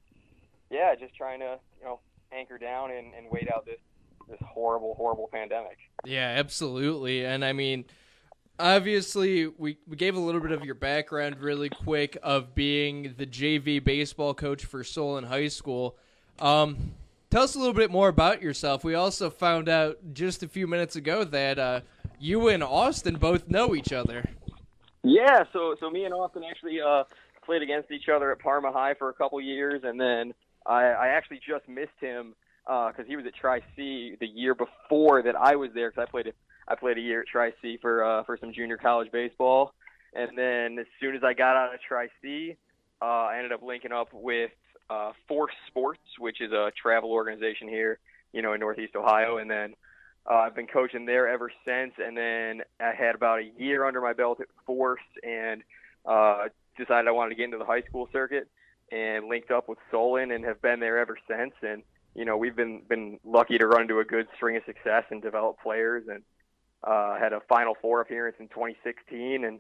yeah, 0.70 0.94
just 0.94 1.16
trying 1.16 1.40
to 1.40 1.58
you 1.80 1.86
know 1.86 2.02
anchor 2.34 2.58
down 2.58 2.92
and, 2.92 3.14
and 3.14 3.28
wait 3.32 3.48
out 3.50 3.66
this 3.66 3.80
this 4.28 4.40
horrible, 4.46 4.96
horrible 4.96 5.30
pandemic. 5.32 5.78
Yeah, 6.04 6.28
absolutely. 6.28 7.26
And 7.26 7.46
I 7.46 7.54
mean, 7.54 7.86
obviously, 8.60 9.48
we, 9.48 9.78
we 9.88 9.96
gave 9.96 10.16
a 10.16 10.20
little 10.20 10.42
bit 10.42 10.52
of 10.52 10.64
your 10.64 10.76
background 10.76 11.40
really 11.40 11.70
quick 11.70 12.18
of 12.24 12.56
being 12.56 13.14
the 13.18 13.26
JV 13.26 13.84
baseball 13.84 14.34
coach 14.34 14.66
for 14.66 14.84
Solon 14.84 15.26
High 15.26 15.48
School. 15.48 15.96
Um, 16.40 16.94
tell 17.30 17.44
us 17.44 17.56
a 17.56 17.60
little 17.60 17.74
bit 17.74 17.92
more 17.92 18.08
about 18.08 18.42
yourself. 18.42 18.84
We 18.84 18.96
also 18.96 19.30
found 19.30 19.70
out 19.70 19.98
just 20.14 20.44
a 20.44 20.48
few 20.48 20.68
minutes 20.68 20.96
ago 20.96 21.24
that 21.26 21.60
uh, 21.60 21.82
you 22.20 22.48
and 22.48 22.64
Austin 22.64 23.16
both 23.16 23.50
know 23.50 23.76
each 23.76 23.94
other. 23.94 24.30
Yeah, 25.04 25.44
so 25.54 25.76
so 25.80 25.90
me 25.90 26.06
and 26.06 26.14
Austin 26.14 26.44
actually 26.44 26.82
uh, 26.82 27.04
played 27.46 27.62
against 27.62 27.92
each 27.92 28.10
other 28.10 28.32
at 28.32 28.40
Parma 28.40 28.72
High 28.72 28.96
for 28.96 29.10
a 29.10 29.14
couple 29.14 29.40
years, 29.40 29.82
and 29.84 30.00
then 30.00 30.34
I, 30.66 30.86
I 30.86 31.08
actually 31.10 31.40
just 31.48 31.68
missed 31.70 32.00
him 32.00 32.34
because 32.66 33.06
he 33.08 33.16
was 33.16 33.26
at 33.28 33.36
Tri 33.36 33.62
C 33.76 34.16
the 34.20 34.26
year 34.26 34.56
before 34.56 35.22
that 35.22 35.36
I 35.36 35.56
was 35.56 35.70
there 35.76 35.92
because 35.92 36.08
I 36.08 36.10
played 36.10 36.34
I 36.68 36.76
played 36.76 36.98
a 36.98 37.02
year 37.02 37.22
at 37.22 37.28
Tri 37.28 37.52
C 37.62 37.78
for 37.82 38.04
uh, 38.04 38.24
for 38.24 38.38
some 38.38 38.54
junior 38.54 38.78
college 38.78 39.12
baseball, 39.12 39.74
and 40.14 40.38
then 40.38 40.80
as 40.80 40.88
soon 41.00 41.16
as 41.16 41.24
I 41.24 41.34
got 41.34 41.56
out 41.56 41.74
of 41.74 41.80
Tri 41.82 42.08
C, 42.22 42.56
uh, 43.02 43.06
I 43.06 43.38
ended 43.38 43.52
up 43.52 43.62
linking 43.62 43.92
up 43.92 44.10
with 44.14 44.52
uh, 44.90 45.12
Force 45.28 45.54
Sports, 45.68 46.02
which 46.20 46.42
is 46.42 46.52
a 46.52 46.72
travel 46.82 47.12
organization 47.12 47.68
here, 47.68 48.00
you 48.34 48.42
know, 48.42 48.54
in 48.54 48.60
Northeast 48.60 48.96
Ohio, 48.96 49.38
and 49.38 49.50
then 49.50 49.74
uh, 50.30 50.36
I've 50.36 50.56
been 50.56 50.68
coaching 50.68 51.06
there 51.06 51.28
ever 51.28 51.52
since. 51.66 51.94
And 51.98 52.18
then 52.18 52.62
I 52.80 52.94
had 52.98 53.16
about 53.16 53.40
a 53.40 53.52
year 53.58 53.86
under 53.86 54.02
my 54.02 54.14
belt 54.14 54.40
at 54.42 54.48
Force, 54.66 55.02
and 55.24 55.64
uh, 56.06 56.46
decided 56.78 57.08
I 57.08 57.12
wanted 57.12 57.30
to 57.30 57.36
get 57.36 57.46
into 57.46 57.58
the 57.58 57.66
high 57.66 57.82
school 57.82 58.10
circuit, 58.12 58.48
and 58.92 59.28
linked 59.28 59.52
up 59.52 59.68
with 59.68 59.80
Solon, 59.92 60.32
and 60.32 60.46
have 60.46 60.62
been 60.62 60.80
there 60.80 60.98
ever 60.98 61.18
since. 61.28 61.54
And 61.62 61.84
you 62.16 62.26
know, 62.26 62.38
we've 62.38 62.56
been 62.56 62.82
been 62.88 63.20
lucky 63.24 63.58
to 63.58 63.68
run 63.68 63.84
into 63.84 64.00
a 64.00 64.06
good 64.06 64.28
string 64.36 64.56
of 64.56 64.64
success 64.66 65.04
and 65.10 65.22
develop 65.22 65.60
players, 65.62 66.06
and 66.08 66.24
uh, 66.86 67.18
had 67.20 67.34
a 67.34 67.40
Final 67.48 67.76
Four 67.82 68.02
appearance 68.02 68.38
in 68.40 68.48
2016, 68.48 69.44
and 69.44 69.60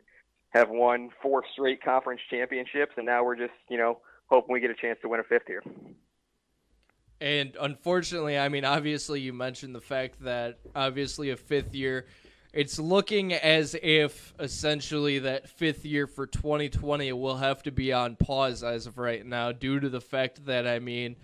have 0.50 0.70
won 0.70 1.10
four 1.22 1.44
straight 1.54 1.84
conference 1.84 2.22
championships, 2.30 2.94
and 2.98 3.06
now 3.06 3.24
we're 3.24 3.36
just 3.36 3.54
you 3.70 3.78
know 3.78 4.00
hoping 4.28 4.54
we 4.54 4.60
get 4.60 4.72
a 4.72 4.76
chance 4.76 4.98
to 5.02 5.10
win 5.10 5.20
a 5.20 5.24
fifth 5.24 5.48
here. 5.48 5.64
And 7.22 7.56
unfortunately, 7.60 8.38
I 8.38 8.50
mean, 8.50 8.66
obviously, 8.66 9.22
you 9.22 9.34
mentioned 9.34 9.74
the 9.74 9.82
fact 9.82 10.22
that 10.24 10.60
obviously 10.76 11.30
a 11.30 11.38
fifth 11.38 11.74
year, 11.74 12.08
it's 12.52 12.78
looking 12.78 13.34
as 13.34 13.76
if 13.82 14.34
essentially 14.40 15.20
that 15.20 15.50
fifth 15.50 15.86
year 15.86 16.08
for 16.08 16.28
2020 16.28 17.14
will 17.14 17.38
have 17.38 17.64
to 17.64 17.72
be 17.72 17.94
on 17.94 18.16
pause 18.16 18.64
as 18.64 18.86
of 18.86 18.98
right 18.98 19.26
now, 19.26 19.52
due 19.52 19.80
to 19.80 19.90
the 19.90 20.02
fact 20.02 20.46
that, 20.46 20.68
I 20.68 20.80
mean, 20.80 21.16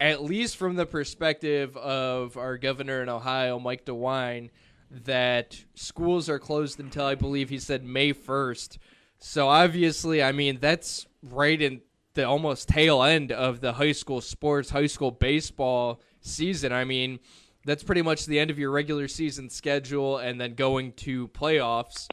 at 0.00 0.22
least 0.22 0.56
from 0.56 0.76
the 0.76 0.86
perspective 0.86 1.76
of 1.76 2.36
our 2.36 2.56
governor 2.56 3.02
in 3.02 3.08
Ohio, 3.08 3.58
Mike 3.58 3.84
DeWine, 3.84 4.50
that 4.92 5.64
schools 5.74 6.28
are 6.28 6.38
closed 6.38 6.78
until 6.78 7.06
I 7.06 7.14
believe 7.14 7.48
he 7.48 7.58
said 7.58 7.84
May 7.84 8.12
1st. 8.12 8.78
So 9.18 9.48
obviously, 9.48 10.22
I 10.22 10.32
mean, 10.32 10.58
that's 10.60 11.06
right 11.22 11.60
in 11.60 11.80
the 12.14 12.24
almost 12.24 12.68
tail 12.68 13.02
end 13.02 13.32
of 13.32 13.60
the 13.60 13.72
high 13.72 13.92
school 13.92 14.20
sports, 14.20 14.70
high 14.70 14.86
school 14.86 15.10
baseball 15.10 16.00
season. 16.20 16.72
I 16.72 16.84
mean, 16.84 17.20
that's 17.64 17.82
pretty 17.82 18.02
much 18.02 18.26
the 18.26 18.38
end 18.38 18.50
of 18.50 18.58
your 18.58 18.70
regular 18.70 19.08
season 19.08 19.48
schedule 19.48 20.18
and 20.18 20.40
then 20.40 20.54
going 20.54 20.92
to 20.92 21.28
playoffs. 21.28 22.08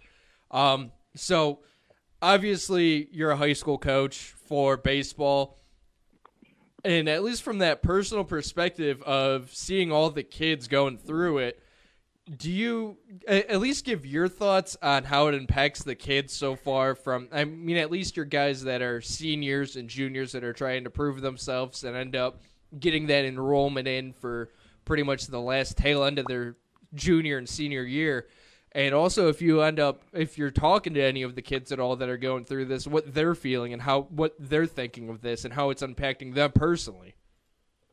Um, 0.52 0.92
so 1.16 1.60
obviously, 2.22 3.10
you're 3.12 3.32
a 3.32 3.38
high 3.38 3.54
school 3.54 3.78
coach 3.78 4.34
for 4.46 4.78
baseball. 4.78 5.58
And 6.86 7.10
at 7.10 7.24
least 7.24 7.44
from 7.44 7.58
that 7.58 7.84
personal 7.84 8.24
perspective 8.24 9.02
of 9.04 9.54
seeing 9.54 9.92
all 9.92 10.10
the 10.12 10.24
kids 10.24 10.70
going 10.70 10.98
through 10.98 11.40
it, 11.40 11.62
do 12.38 12.52
you 12.52 12.98
at 13.28 13.60
least 13.60 13.86
give 13.86 14.06
your 14.06 14.28
thoughts 14.28 14.78
on 14.84 15.04
how 15.04 15.28
it 15.28 15.34
impacts 15.34 15.84
the 15.84 15.96
kids 15.96 16.32
so 16.32 16.56
far 16.56 16.94
from 16.94 17.28
i 17.32 17.44
mean 17.44 17.78
at 17.78 17.90
least 17.90 18.16
your 18.16 18.26
guys 18.26 18.64
that 18.64 18.82
are 18.82 19.02
seniors 19.02 19.76
and 19.76 19.90
juniors 19.90 20.32
that 20.32 20.44
are 20.44 20.54
trying 20.54 20.84
to 20.84 20.90
prove 20.90 21.22
themselves 21.22 21.84
and 21.84 21.96
end 21.96 22.16
up 22.16 22.42
getting 22.78 23.08
that 23.08 23.26
enrollment 23.26 23.88
in 23.88 24.14
for 24.14 24.50
pretty 24.86 25.04
much 25.04 25.28
the 25.28 25.40
last 25.40 25.78
tail 25.78 26.04
end 26.04 26.20
of 26.20 26.26
their 26.26 26.56
junior 26.94 27.38
and 27.38 27.48
senior 27.48 27.84
year. 27.84 28.28
And 28.72 28.94
also 28.94 29.30
if 29.30 29.42
you 29.42 29.62
end 29.62 29.80
up 29.80 30.04
if 30.14 30.38
you're 30.38 30.52
talking 30.52 30.94
to 30.94 31.02
any 31.02 31.24
of 31.24 31.36
the 31.36 31.42
kids 31.42 31.72
at 31.72 31.80
all 31.80 31.96
that 31.96 32.10
are 32.10 32.18
going 32.18 32.46
through 32.46 32.66
this 32.66 32.86
what 32.86 33.14
they're 33.14 33.36
feeling 33.36 33.74
and 33.74 33.82
how 33.82 34.04
what 34.04 34.36
they're 34.38 34.68
thinking 34.68 35.10
of 35.10 35.22
this 35.22 35.44
and 35.44 35.54
how 35.54 35.72
it's 35.72 35.82
impacting 35.82 36.36
them 36.36 36.52
personally. 36.52 37.16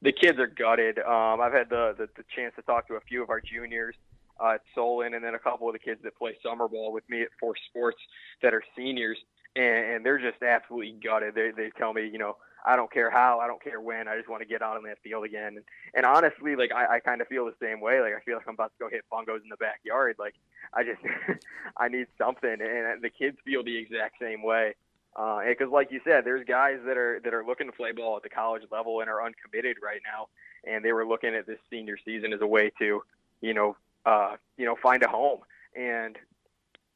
The 0.02 0.12
kids 0.12 0.38
are 0.38 0.46
gutted. 0.46 0.98
Um, 0.98 1.40
I've 1.40 1.54
had 1.54 1.70
the, 1.70 1.94
the 1.96 2.08
the 2.16 2.24
chance 2.34 2.54
to 2.56 2.62
talk 2.62 2.88
to 2.88 2.94
a 2.94 3.00
few 3.00 3.22
of 3.22 3.30
our 3.30 3.40
juniors 3.40 3.94
uh, 4.42 4.54
at 4.54 4.62
Solon, 4.74 5.14
and 5.14 5.24
then 5.24 5.34
a 5.34 5.38
couple 5.38 5.68
of 5.68 5.72
the 5.72 5.78
kids 5.78 6.00
that 6.04 6.16
play 6.16 6.36
summer 6.42 6.68
ball 6.68 6.92
with 6.92 7.08
me 7.08 7.22
at 7.22 7.28
Force 7.38 7.60
Sports 7.68 7.98
that 8.42 8.54
are 8.54 8.62
seniors, 8.76 9.18
and, 9.54 9.64
and 9.64 10.06
they're 10.06 10.18
just 10.18 10.42
absolutely 10.42 10.96
gutted. 11.02 11.34
They 11.34 11.50
they 11.56 11.70
tell 11.78 11.92
me, 11.92 12.08
you 12.08 12.18
know, 12.18 12.36
I 12.66 12.74
don't 12.74 12.92
care 12.92 13.10
how, 13.10 13.38
I 13.38 13.46
don't 13.46 13.62
care 13.62 13.80
when, 13.80 14.08
I 14.08 14.16
just 14.16 14.28
want 14.28 14.42
to 14.42 14.48
get 14.48 14.60
out 14.60 14.76
on 14.76 14.82
that 14.84 14.98
field 15.02 15.24
again. 15.24 15.56
And, 15.56 15.64
and 15.94 16.04
honestly, 16.04 16.56
like 16.56 16.72
I, 16.72 16.96
I 16.96 17.00
kind 17.00 17.20
of 17.20 17.28
feel 17.28 17.46
the 17.46 17.54
same 17.62 17.80
way. 17.80 18.00
Like 18.00 18.12
I 18.14 18.20
feel 18.20 18.36
like 18.36 18.48
I'm 18.48 18.54
about 18.54 18.72
to 18.72 18.84
go 18.84 18.90
hit 18.90 19.04
fungos 19.10 19.42
in 19.42 19.48
the 19.48 19.56
backyard. 19.56 20.16
Like 20.18 20.34
I 20.74 20.82
just 20.82 21.00
I 21.76 21.88
need 21.88 22.08
something, 22.18 22.50
and 22.60 23.02
the 23.02 23.10
kids 23.10 23.38
feel 23.44 23.62
the 23.62 23.76
exact 23.76 24.16
same 24.20 24.42
way. 24.42 24.74
Uh, 25.14 25.40
because 25.48 25.70
like 25.70 25.90
you 25.92 26.00
said, 26.04 26.24
there's 26.24 26.44
guys 26.44 26.78
that 26.84 26.98
are 26.98 27.20
that 27.24 27.32
are 27.32 27.44
looking 27.46 27.66
to 27.66 27.72
play 27.72 27.92
ball 27.92 28.16
at 28.16 28.22
the 28.24 28.28
college 28.28 28.62
level 28.72 29.00
and 29.00 29.08
are 29.08 29.24
uncommitted 29.24 29.76
right 29.82 30.00
now, 30.04 30.26
and 30.70 30.84
they 30.84 30.92
were 30.92 31.06
looking 31.06 31.34
at 31.34 31.46
this 31.46 31.58
senior 31.70 31.96
season 32.04 32.32
as 32.32 32.40
a 32.40 32.46
way 32.46 32.70
to, 32.80 33.00
you 33.40 33.54
know, 33.54 33.76
uh, 34.06 34.36
you 34.56 34.64
know, 34.64 34.76
find 34.82 35.02
a 35.02 35.08
home. 35.08 35.40
And 35.74 36.16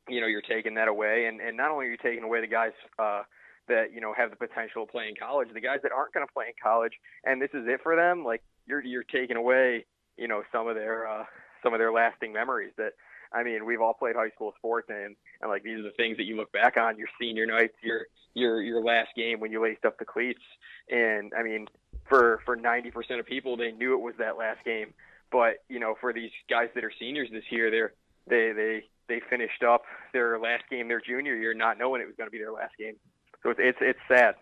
you 0.09 0.21
know, 0.21 0.27
you're 0.27 0.41
taking 0.41 0.75
that 0.75 0.89
away, 0.89 1.27
and 1.27 1.41
and 1.41 1.57
not 1.57 1.71
only 1.71 1.87
are 1.87 1.91
you 1.91 1.99
taking 2.03 2.25
away 2.25 2.41
the 2.41 2.47
guys, 2.47 2.73
uh, 2.99 3.23
that 3.69 3.93
you 3.93 4.01
know 4.01 4.15
have 4.15 4.31
the 4.31 4.37
potential 4.37 4.87
to 4.87 4.93
play 4.93 5.09
in 5.09 5.15
college. 5.15 5.49
The 5.53 5.61
guys 5.61 5.81
that 5.83 5.93
aren't 5.93 6.13
going 6.13 6.27
to 6.27 6.33
play 6.33 6.47
in 6.47 6.55
college, 6.63 6.93
and 7.25 7.41
this 7.41 7.51
is 7.55 7.67
it 7.67 7.81
for 7.83 7.97
them, 7.97 8.25
like 8.25 8.43
you're 8.67 8.85
you're 8.85 9.05
taking 9.05 9.37
away 9.37 9.85
you 10.17 10.29
know 10.29 10.43
some 10.53 10.69
of 10.69 10.75
their 10.75 11.09
uh, 11.09 11.25
some 11.63 11.73
of 11.73 11.79
their 11.79 11.93
lasting 11.93 12.33
memories. 12.33 12.73
That 12.77 12.93
I 13.33 13.43
mean, 13.43 13.65
we've 13.65 13.81
all 13.81 13.95
played 13.95 14.17
high 14.17 14.31
school 14.31 14.53
sports, 14.59 14.89
and 14.91 15.17
and 15.41 15.51
like 15.51 15.63
these 15.63 15.79
are 15.79 15.83
the 15.83 15.93
things 15.97 16.17
that 16.19 16.25
you 16.25 16.37
look 16.37 16.53
back 16.53 16.77
on 16.77 16.99
your 16.99 17.09
senior 17.21 17.47
nights, 17.47 17.75
your 17.83 18.07
your 18.35 18.61
your 18.61 18.83
last 18.83 19.11
game 19.17 19.41
when 19.41 19.53
you 19.53 19.63
laced 19.63 19.85
up 19.85 19.99
the 19.99 20.05
cleats, 20.05 20.43
and 20.91 21.33
I 21.39 21.43
mean, 21.43 21.67
for 22.09 22.41
for 22.45 22.57
90% 22.57 23.19
of 23.19 23.27
people, 23.27 23.57
they 23.57 23.73
knew 23.73 23.95
it 23.95 24.01
was 24.01 24.15
that 24.19 24.37
last 24.37 24.65
game. 24.65 24.93
But 25.31 25.65
you 25.69 25.79
know, 25.79 25.95
for 26.01 26.13
these 26.13 26.31
guys 26.49 26.69
that 26.75 26.85
are 26.85 26.93
seniors 26.99 27.29
this 27.31 27.45
year, 27.51 27.71
they're 27.71 27.93
they 28.29 28.53
they 28.53 28.83
they 29.09 29.21
finished 29.29 29.63
up 29.63 29.83
their 30.13 30.39
last 30.39 30.65
game 30.71 30.89
their 30.89 31.01
junior 31.01 31.35
year 31.35 31.55
not 31.55 31.79
knowing 31.79 32.01
it 32.01 32.07
was 32.07 32.15
going 32.17 32.29
to 32.29 32.33
be 32.33 32.39
their 32.39 32.53
last 32.53 32.73
game. 32.79 32.95
So 33.43 33.51
it's 33.51 33.61
it's 33.63 33.79
it's 33.81 33.99
sad. 34.09 34.35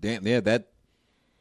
Damn, 0.00 0.26
yeah, 0.26 0.40
that 0.40 0.68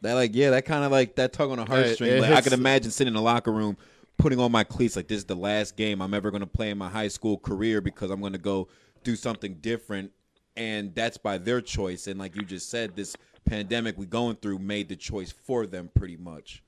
that 0.01 0.13
like 0.13 0.31
yeah, 0.33 0.51
that 0.51 0.65
kind 0.65 0.83
of 0.83 0.91
like 0.91 1.15
that 1.15 1.33
tug 1.33 1.51
on 1.51 1.59
a 1.59 1.65
heartstring. 1.65 2.07
it 2.07 2.21
like, 2.21 2.31
I 2.31 2.41
can 2.41 2.53
imagine 2.53 2.91
sitting 2.91 3.09
in 3.09 3.15
the 3.15 3.21
locker 3.21 3.51
room, 3.51 3.77
putting 4.17 4.39
on 4.39 4.51
my 4.51 4.63
cleats 4.63 4.95
like 4.95 5.07
this 5.07 5.19
is 5.19 5.25
the 5.25 5.35
last 5.35 5.77
game 5.77 6.01
I'm 6.01 6.13
ever 6.13 6.31
going 6.31 6.41
to 6.41 6.47
play 6.47 6.69
in 6.69 6.77
my 6.77 6.89
high 6.89 7.07
school 7.07 7.37
career 7.37 7.81
because 7.81 8.11
I'm 8.11 8.19
going 8.19 8.33
to 8.33 8.39
go 8.39 8.67
do 9.03 9.15
something 9.15 9.55
different, 9.55 10.11
and 10.55 10.93
that's 10.95 11.17
by 11.17 11.37
their 11.37 11.61
choice. 11.61 12.07
And 12.07 12.19
like 12.19 12.35
you 12.35 12.43
just 12.43 12.69
said, 12.69 12.95
this 12.95 13.15
pandemic 13.45 13.97
we 13.97 14.05
going 14.05 14.35
through 14.37 14.59
made 14.59 14.89
the 14.89 14.95
choice 14.95 15.31
for 15.31 15.65
them 15.65 15.89
pretty 15.95 16.17
much. 16.17 16.63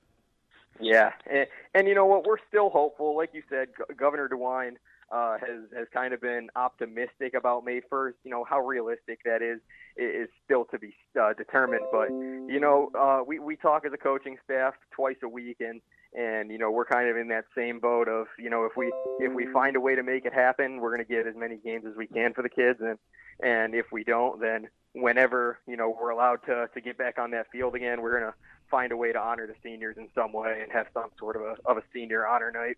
Yeah, 0.80 1.10
and, 1.30 1.46
and 1.74 1.88
you 1.88 1.94
know 1.94 2.06
what? 2.06 2.26
We're 2.26 2.38
still 2.48 2.70
hopeful. 2.70 3.16
Like 3.16 3.30
you 3.32 3.42
said, 3.48 3.68
Go- 3.76 3.94
Governor 3.94 4.28
DeWine 4.28 4.76
uh, 5.12 5.38
has 5.38 5.60
has 5.76 5.86
kind 5.92 6.14
of 6.14 6.20
been 6.20 6.48
optimistic 6.56 7.34
about 7.34 7.64
May 7.64 7.80
1st. 7.80 8.14
You 8.24 8.30
know 8.30 8.44
how 8.44 8.60
realistic 8.60 9.20
that 9.24 9.42
is 9.42 9.60
is 9.96 10.28
still 10.44 10.64
to 10.66 10.78
be 10.78 10.94
uh, 11.20 11.34
determined. 11.34 11.84
But 11.92 12.08
you 12.10 12.58
know, 12.60 12.90
uh, 12.98 13.20
we 13.26 13.38
we 13.38 13.56
talk 13.56 13.84
as 13.86 13.92
a 13.92 13.98
coaching 13.98 14.36
staff 14.44 14.74
twice 14.90 15.16
a 15.22 15.28
week, 15.28 15.58
and 15.60 15.80
and 16.14 16.50
you 16.50 16.58
know 16.58 16.70
we're 16.70 16.84
kind 16.84 17.08
of 17.08 17.16
in 17.16 17.28
that 17.28 17.44
same 17.56 17.80
boat 17.80 18.08
of 18.08 18.26
you 18.38 18.50
know 18.50 18.64
if 18.64 18.76
we 18.76 18.90
if 19.20 19.32
we 19.32 19.46
find 19.52 19.76
a 19.76 19.80
way 19.80 19.94
to 19.94 20.02
make 20.02 20.24
it 20.24 20.32
happen, 20.32 20.80
we're 20.80 20.94
going 20.94 21.06
to 21.06 21.12
get 21.12 21.26
as 21.26 21.34
many 21.36 21.56
games 21.56 21.84
as 21.88 21.96
we 21.96 22.06
can 22.06 22.32
for 22.34 22.42
the 22.42 22.48
kids, 22.48 22.80
and 22.80 22.98
and 23.42 23.74
if 23.74 23.86
we 23.92 24.04
don't, 24.04 24.40
then 24.40 24.68
whenever 24.94 25.58
you 25.66 25.76
know 25.76 25.96
we're 26.00 26.10
allowed 26.10 26.40
to 26.46 26.68
to 26.72 26.80
get 26.80 26.96
back 26.96 27.18
on 27.18 27.30
that 27.32 27.50
field 27.50 27.74
again, 27.74 28.00
we're 28.00 28.20
to 28.20 28.34
find 28.74 28.90
a 28.90 28.96
way 28.96 29.12
to 29.12 29.20
honor 29.20 29.46
the 29.46 29.54
seniors 29.62 29.96
in 29.96 30.08
some 30.16 30.32
way 30.32 30.58
and 30.60 30.72
have 30.72 30.88
some 30.92 31.08
sort 31.16 31.36
of 31.36 31.42
a 31.42 31.56
of 31.64 31.76
a 31.76 31.82
senior 31.92 32.26
honor 32.26 32.50
night. 32.50 32.76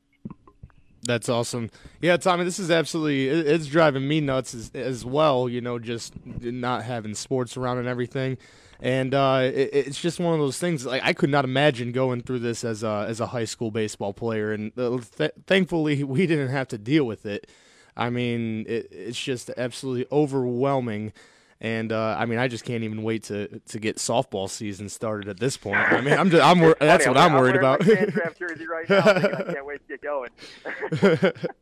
That's 1.05 1.30
awesome. 1.30 1.70
Yeah, 2.03 2.18
Tommy, 2.18 2.44
this 2.44 2.59
is 2.59 2.70
absolutely 2.70 3.28
it's 3.28 3.66
driving 3.66 4.07
me 4.07 4.20
nuts 4.20 4.55
as, 4.55 4.70
as 4.74 5.07
well. 5.07 5.49
You 5.49 5.62
know, 5.62 5.78
just 5.78 6.12
not 6.26 6.82
having 6.82 7.14
sports 7.14 7.57
around 7.57 7.78
and 7.78 7.88
everything, 7.88 8.36
and 8.78 9.14
uh, 9.14 9.40
it, 9.44 9.70
it's 9.72 9.99
just 9.99 10.20
one 10.20 10.34
of 10.34 10.40
those 10.40 10.59
things. 10.59 10.84
Like 10.84 11.01
I 11.03 11.14
could 11.14 11.30
not 11.30 11.47
imagine 11.47 11.92
going 11.92 12.20
through 12.20 12.40
this 12.40 12.62
as 12.62 12.82
a 12.82 13.07
as 13.09 13.18
a 13.18 13.28
high 13.28 13.47
school 13.47 13.70
baseball 13.70 14.12
player, 14.12 14.53
and 14.53 14.78
uh, 14.78 14.99
th- 15.16 15.32
thankfully 15.47 16.05
we 16.05 16.26
didn't 16.26 16.49
have 16.49 16.68
to 16.68 16.78
deal 16.78 17.05
with 17.05 17.24
it. 17.24 17.49
I 17.97 18.11
mean, 18.11 18.66
it, 18.68 18.88
it's 18.90 19.18
just 19.18 19.49
absolutely 19.57 20.05
overwhelming. 20.12 21.14
And 21.61 21.90
uh, 21.90 22.16
I 22.18 22.26
mean, 22.26 22.38
I 22.38 22.48
just 22.48 22.64
can't 22.64 22.84
even 22.84 23.02
wait 23.02 23.24
to, 23.24 23.61
to 23.61 23.78
get 23.78 23.96
softball 23.96 24.48
season 24.48 24.88
started 24.90 25.28
at 25.28 25.40
this 25.40 25.57
point. 25.57 25.76
I 25.76 26.02
mean, 26.02 26.12
I'm 26.12 26.30
just, 26.30 26.44
I'm 26.44 26.61
wor- 26.61 26.76
that's 26.78 27.07
what 27.07 27.16
I'm 27.16 27.32
worried 27.32 27.57
about. 27.57 27.86
wearing 27.86 28.12
jersey 28.38 28.66
right 28.66 28.88
now. 28.88 29.00
I 29.00 29.52
can't 29.52 29.64
wait 29.64 29.80
to 29.88 29.96
get 29.96 30.02
going. 30.02 31.32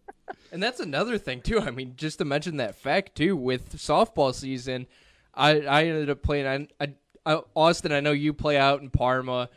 And 0.55 0.63
that's 0.63 0.79
another 0.79 1.19
thing 1.19 1.41
too. 1.41 1.61
I 1.61 1.71
mean, 1.71 1.95
just 1.97 2.19
to 2.19 2.25
mention 2.25 2.59
that 2.59 2.77
fact 2.77 3.17
too, 3.17 3.37
with 3.37 3.77
softball 3.77 4.33
season, 4.33 4.87
I 5.35 5.63
I 5.63 5.85
ended 5.87 6.11
up 6.11 6.23
playing. 6.23 6.47
I, 6.47 6.85
I, 6.85 6.95
I 7.27 7.41
Austin, 7.57 7.91
I 7.91 7.99
know 7.99 8.13
you 8.13 8.33
play 8.33 8.57
out 8.57 8.81
in 8.81 8.89
Parma. 8.89 9.49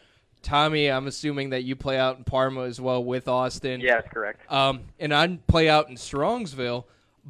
Tommy, 0.42 0.88
I'm 0.88 1.06
assuming 1.06 1.52
that 1.52 1.64
you 1.64 1.76
play 1.76 2.00
out 2.00 2.18
in 2.18 2.24
Parma 2.24 2.64
as 2.64 2.82
well 2.82 3.04
with 3.04 3.28
Austin. 3.28 3.80
Yeah, 3.80 3.96
that's 3.96 4.12
correct. 4.12 4.52
Um, 4.52 4.82
and 5.00 5.14
I 5.14 5.38
play 5.48 5.70
out 5.70 5.90
in 5.90 5.98
Strongsville, 5.98 6.86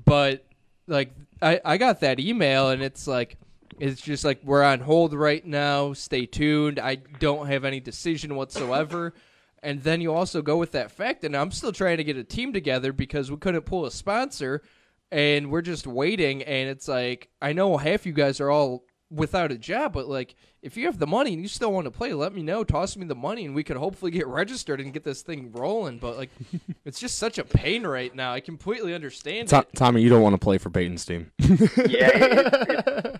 but 0.06 0.46
like 0.88 1.12
I 1.42 1.62
I 1.64 1.78
got 1.78 2.00
that 2.02 2.20
email 2.20 2.70
and 2.70 2.82
it's 2.82 3.08
like. 3.08 3.38
It's 3.80 4.02
just 4.02 4.26
like 4.26 4.40
we're 4.44 4.64
on 4.64 4.80
hold 4.80 5.14
right 5.14 5.46
now. 5.46 5.94
Stay 5.94 6.26
tuned. 6.26 6.80
I 6.80 6.96
don't 6.96 7.46
have 7.46 7.64
any 7.64 7.80
decision 7.80 8.34
whatsoever. 8.34 9.14
And 9.62 9.84
then 9.84 10.02
you 10.02 10.16
also 10.16 10.42
go 10.42 10.58
with 10.58 10.72
that 10.72 10.90
fact, 10.90 11.24
and 11.24 11.38
I'm 11.38 11.52
still 11.52 11.72
trying 11.72 11.98
to 11.98 12.04
get 12.04 12.18
a 12.18 12.24
team 12.24 12.54
together 12.54 12.92
because 12.92 13.30
we 13.30 13.38
couldn't 13.38 13.68
pull 13.68 13.86
a 13.86 13.92
sponsor, 13.92 14.64
and 15.12 15.52
we're 15.52 15.62
just 15.62 15.86
waiting. 15.86 16.42
And 16.42 16.70
it's 16.70 16.88
like 16.88 17.30
I 17.40 17.54
know 17.54 17.78
half 17.78 18.08
you 18.08 18.14
guys 18.14 18.40
are 18.40 18.50
all 18.50 18.87
without 19.10 19.52
a 19.52 19.58
job, 19.58 19.94
but 19.94 20.08
like 20.08 20.36
if 20.62 20.76
you 20.76 20.86
have 20.86 21.00
the 21.00 21.08
money 21.08 21.34
and 21.34 21.42
you 21.42 21.48
still 21.48 21.72
want 21.72 21.86
to 21.86 21.92
play, 21.92 22.14
let 22.14 22.34
me 22.34 22.44
know. 22.44 22.64
Toss 22.64 22.98
me 22.98 23.06
the 23.06 23.16
money, 23.16 23.46
and 23.46 23.56
we 23.56 23.64
could 23.64 23.78
hopefully 23.78 24.12
get 24.12 24.28
registered 24.42 24.82
and 24.82 24.94
get 24.94 25.04
this 25.04 25.22
thing 25.22 25.52
rolling. 25.52 25.98
But 26.00 26.18
like, 26.18 26.30
it's 26.86 27.00
just 27.00 27.18
such 27.18 27.38
a 27.38 27.44
pain 27.44 27.86
right 27.86 28.14
now. 28.14 28.34
I 28.34 28.40
completely 28.40 28.94
understand. 28.94 29.48
To- 29.50 29.60
it. 29.60 29.70
Tommy, 29.76 30.02
you 30.02 30.10
don't 30.10 30.22
want 30.22 30.34
to 30.34 30.40
play 30.40 30.58
for 30.58 30.70
Peyton's 30.70 31.06
team. 31.06 31.32
Yeah, 31.88 33.12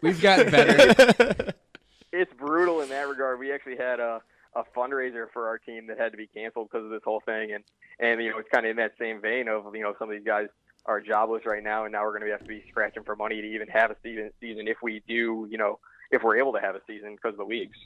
We've 0.00 0.20
gotten 0.20 0.50
better. 0.50 1.54
it's 2.12 2.32
brutal 2.34 2.80
in 2.80 2.88
that 2.88 3.08
regard. 3.08 3.38
We 3.38 3.52
actually 3.52 3.76
had 3.76 4.00
a 4.00 4.20
a 4.54 4.64
fundraiser 4.76 5.26
for 5.32 5.48
our 5.48 5.56
team 5.58 5.86
that 5.86 5.98
had 5.98 6.12
to 6.12 6.18
be 6.18 6.26
canceled 6.26 6.68
because 6.70 6.84
of 6.84 6.90
this 6.90 7.00
whole 7.04 7.20
thing, 7.24 7.52
and 7.52 7.64
and 8.00 8.22
you 8.22 8.30
know 8.30 8.38
it's 8.38 8.48
kind 8.50 8.66
of 8.66 8.70
in 8.70 8.76
that 8.76 8.92
same 8.98 9.20
vein 9.20 9.48
of 9.48 9.74
you 9.74 9.82
know 9.82 9.94
some 9.98 10.10
of 10.10 10.16
these 10.16 10.26
guys 10.26 10.48
are 10.86 11.00
jobless 11.00 11.46
right 11.46 11.62
now, 11.62 11.84
and 11.84 11.92
now 11.92 12.02
we're 12.04 12.18
going 12.18 12.24
to 12.24 12.30
have 12.30 12.40
to 12.40 12.48
be 12.48 12.64
scratching 12.68 13.02
for 13.04 13.16
money 13.16 13.40
to 13.40 13.46
even 13.46 13.68
have 13.68 13.90
a 13.90 13.96
season 14.02 14.30
season 14.40 14.68
if 14.68 14.78
we 14.82 15.02
do 15.06 15.46
you 15.50 15.58
know 15.58 15.78
if 16.10 16.22
we're 16.22 16.36
able 16.36 16.52
to 16.52 16.60
have 16.60 16.74
a 16.74 16.80
season 16.86 17.14
because 17.14 17.32
of 17.32 17.38
the 17.38 17.44
leagues. 17.44 17.76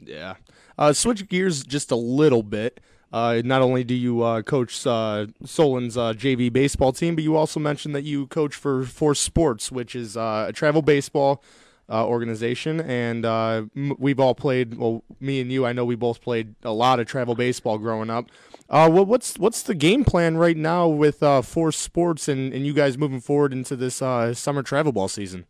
Yeah. 0.00 0.34
Uh, 0.76 0.92
switch 0.92 1.28
gears 1.28 1.64
just 1.64 1.90
a 1.90 1.96
little 1.96 2.42
bit. 2.42 2.80
Uh, 3.12 3.40
not 3.44 3.62
only 3.62 3.84
do 3.84 3.94
you 3.94 4.22
uh, 4.22 4.42
coach 4.42 4.86
uh, 4.86 5.26
Solon's 5.44 5.96
uh, 5.96 6.12
JV 6.12 6.52
baseball 6.52 6.92
team, 6.92 7.14
but 7.14 7.24
you 7.24 7.36
also 7.36 7.58
mentioned 7.58 7.94
that 7.94 8.04
you 8.04 8.26
coach 8.26 8.54
for 8.54 8.84
Force 8.84 9.18
Sports, 9.18 9.72
which 9.72 9.96
is 9.96 10.16
uh, 10.16 10.46
a 10.48 10.52
travel 10.52 10.82
baseball 10.82 11.42
uh, 11.88 12.06
organization. 12.06 12.80
And 12.80 13.24
uh, 13.24 13.64
m- 13.76 13.96
we've 13.98 14.20
all 14.20 14.34
played. 14.34 14.76
Well, 14.76 15.04
me 15.20 15.40
and 15.40 15.50
you, 15.50 15.66
I 15.66 15.72
know 15.72 15.84
we 15.84 15.94
both 15.96 16.20
played 16.20 16.54
a 16.62 16.72
lot 16.72 17.00
of 17.00 17.06
travel 17.06 17.34
baseball 17.34 17.78
growing 17.78 18.10
up. 18.10 18.26
Uh, 18.70 18.88
well, 18.92 19.06
what's 19.06 19.38
what's 19.38 19.62
the 19.62 19.74
game 19.74 20.04
plan 20.04 20.36
right 20.36 20.56
now 20.56 20.86
with 20.86 21.22
uh, 21.22 21.40
Force 21.40 21.78
Sports 21.78 22.28
and, 22.28 22.52
and 22.52 22.66
you 22.66 22.74
guys 22.74 22.98
moving 22.98 23.20
forward 23.20 23.52
into 23.52 23.76
this 23.76 24.02
uh, 24.02 24.34
summer 24.34 24.62
travel 24.62 24.92
ball 24.92 25.08
season? 25.08 25.46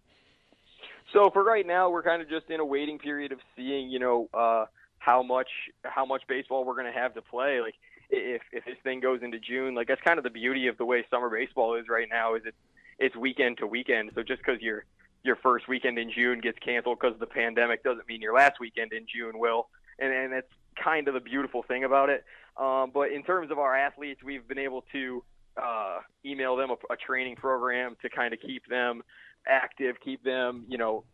So 1.12 1.30
for 1.32 1.42
right 1.42 1.66
now, 1.66 1.90
we're 1.90 2.02
kind 2.02 2.22
of 2.22 2.28
just 2.28 2.50
in 2.50 2.60
a 2.60 2.64
waiting 2.64 2.98
period 2.98 3.32
of 3.32 3.38
seeing, 3.56 3.90
you 3.90 3.98
know, 3.98 4.28
uh, 4.34 4.66
how 4.98 5.22
much 5.22 5.48
how 5.82 6.04
much 6.04 6.22
baseball 6.28 6.64
we're 6.64 6.74
going 6.74 6.92
to 6.92 6.98
have 6.98 7.14
to 7.14 7.22
play. 7.22 7.60
Like 7.60 7.74
if 8.10 8.42
if 8.52 8.64
this 8.64 8.76
thing 8.84 9.00
goes 9.00 9.22
into 9.22 9.38
June, 9.38 9.74
like 9.74 9.88
that's 9.88 10.02
kind 10.02 10.18
of 10.18 10.24
the 10.24 10.30
beauty 10.30 10.68
of 10.68 10.76
the 10.78 10.84
way 10.84 11.04
summer 11.10 11.30
baseball 11.30 11.74
is 11.76 11.86
right 11.88 12.08
now. 12.08 12.34
Is 12.34 12.42
it's 12.44 12.56
it's 12.98 13.16
weekend 13.16 13.58
to 13.58 13.66
weekend. 13.66 14.12
So 14.14 14.22
just 14.22 14.42
because 14.44 14.60
your 14.60 14.84
your 15.22 15.36
first 15.36 15.68
weekend 15.68 15.98
in 15.98 16.10
June 16.10 16.40
gets 16.40 16.58
canceled 16.58 16.98
because 17.00 17.14
of 17.14 17.20
the 17.20 17.26
pandemic 17.26 17.82
doesn't 17.82 18.08
mean 18.08 18.20
your 18.20 18.34
last 18.34 18.60
weekend 18.60 18.92
in 18.92 19.06
June 19.12 19.38
will. 19.38 19.68
And 19.98 20.12
and 20.12 20.32
that's 20.32 20.50
kind 20.82 21.08
of 21.08 21.14
the 21.14 21.20
beautiful 21.20 21.62
thing 21.62 21.84
about 21.84 22.08
it. 22.08 22.24
Um, 22.56 22.90
but 22.92 23.12
in 23.12 23.22
terms 23.22 23.50
of 23.50 23.58
our 23.58 23.76
athletes, 23.76 24.22
we've 24.22 24.46
been 24.46 24.58
able 24.58 24.84
to 24.92 25.22
uh, 25.60 25.98
email 26.24 26.56
them 26.56 26.70
a, 26.70 26.92
a 26.92 26.96
training 26.96 27.36
program 27.36 27.96
to 28.02 28.08
kind 28.08 28.32
of 28.32 28.40
keep 28.40 28.66
them 28.68 29.02
active, 29.46 29.96
keep 30.04 30.22
them, 30.22 30.64
you 30.68 30.78
know, 30.78 31.04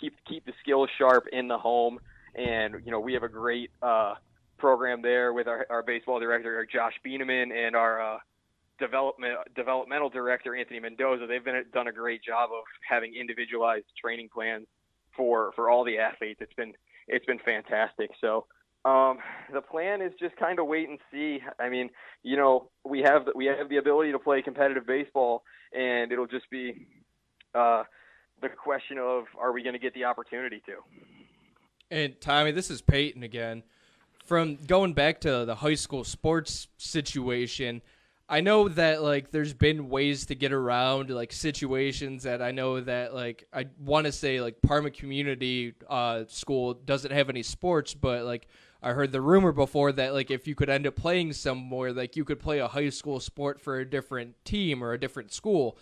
keep 0.00 0.14
keep 0.28 0.44
the 0.46 0.52
skills 0.60 0.88
sharp 0.98 1.26
in 1.32 1.48
the 1.48 1.58
home. 1.58 1.98
And 2.34 2.76
you 2.84 2.92
know, 2.92 3.00
we 3.00 3.14
have 3.14 3.22
a 3.22 3.28
great 3.28 3.70
uh, 3.82 4.14
program 4.58 5.02
there 5.02 5.32
with 5.32 5.48
our, 5.48 5.66
our 5.70 5.82
baseball 5.82 6.20
director 6.20 6.66
Josh 6.72 6.94
Bieneman 7.04 7.52
and 7.52 7.74
our 7.74 8.00
uh, 8.00 8.18
development 8.80 9.34
developmental 9.54 10.08
director 10.08 10.56
Anthony 10.56 10.80
Mendoza. 10.80 11.26
They've 11.26 11.44
been 11.44 11.62
done 11.72 11.86
a 11.86 11.92
great 11.92 12.22
job 12.24 12.50
of 12.52 12.64
having 12.88 13.14
individualized 13.14 13.86
training 14.00 14.30
plans 14.32 14.66
for 15.16 15.52
for 15.54 15.70
all 15.70 15.84
the 15.84 15.98
athletes. 15.98 16.40
It's 16.40 16.54
been 16.54 16.72
it's 17.06 17.26
been 17.26 17.38
fantastic. 17.38 18.10
So 18.20 18.46
um, 18.84 19.18
the 19.52 19.60
plan 19.60 20.00
is 20.00 20.12
just 20.18 20.36
kind 20.36 20.58
of 20.58 20.66
wait 20.66 20.88
and 20.88 20.98
see. 21.12 21.40
I 21.58 21.68
mean, 21.68 21.90
you 22.22 22.36
know, 22.36 22.70
we 22.84 23.00
have 23.00 23.26
the, 23.26 23.32
we 23.34 23.46
have 23.46 23.68
the 23.68 23.76
ability 23.76 24.12
to 24.12 24.18
play 24.18 24.42
competitive 24.42 24.86
baseball, 24.86 25.42
and 25.76 26.10
it'll 26.10 26.26
just 26.26 26.48
be 26.50 26.86
uh, 27.54 27.84
the 28.40 28.48
question 28.48 28.98
of 28.98 29.24
are 29.38 29.52
we 29.52 29.62
going 29.62 29.74
to 29.74 29.78
get 29.78 29.92
the 29.94 30.04
opportunity 30.04 30.62
to. 30.66 30.76
And 31.90 32.18
Tommy, 32.20 32.52
this 32.52 32.70
is 32.70 32.80
Peyton 32.80 33.22
again. 33.22 33.62
From 34.24 34.56
going 34.56 34.92
back 34.92 35.20
to 35.22 35.44
the 35.44 35.56
high 35.56 35.74
school 35.74 36.04
sports 36.04 36.68
situation, 36.78 37.82
I 38.32 38.40
know 38.42 38.68
that 38.68 39.02
like 39.02 39.32
there's 39.32 39.52
been 39.52 39.88
ways 39.88 40.26
to 40.26 40.36
get 40.36 40.52
around 40.52 41.10
like 41.10 41.32
situations 41.32 42.22
that 42.22 42.40
I 42.40 42.52
know 42.52 42.80
that 42.80 43.12
like 43.12 43.48
I 43.52 43.66
want 43.80 44.06
to 44.06 44.12
say 44.12 44.40
like 44.40 44.62
Parma 44.62 44.92
Community 44.92 45.74
uh, 45.88 46.24
School 46.28 46.74
doesn't 46.74 47.10
have 47.10 47.28
any 47.28 47.42
sports, 47.42 47.92
but 47.92 48.24
like 48.24 48.46
I 48.82 48.92
heard 48.92 49.10
the 49.10 49.20
rumor 49.20 49.50
before 49.50 49.90
that 49.92 50.14
like 50.14 50.30
if 50.30 50.46
you 50.46 50.54
could 50.54 50.70
end 50.70 50.86
up 50.86 50.94
playing 50.94 51.32
somewhere, 51.32 51.92
like 51.92 52.14
you 52.14 52.24
could 52.24 52.38
play 52.38 52.60
a 52.60 52.68
high 52.68 52.90
school 52.90 53.18
sport 53.18 53.60
for 53.60 53.80
a 53.80 53.84
different 53.84 54.36
team 54.44 54.84
or 54.84 54.92
a 54.92 55.00
different 55.00 55.32
school. 55.32 55.76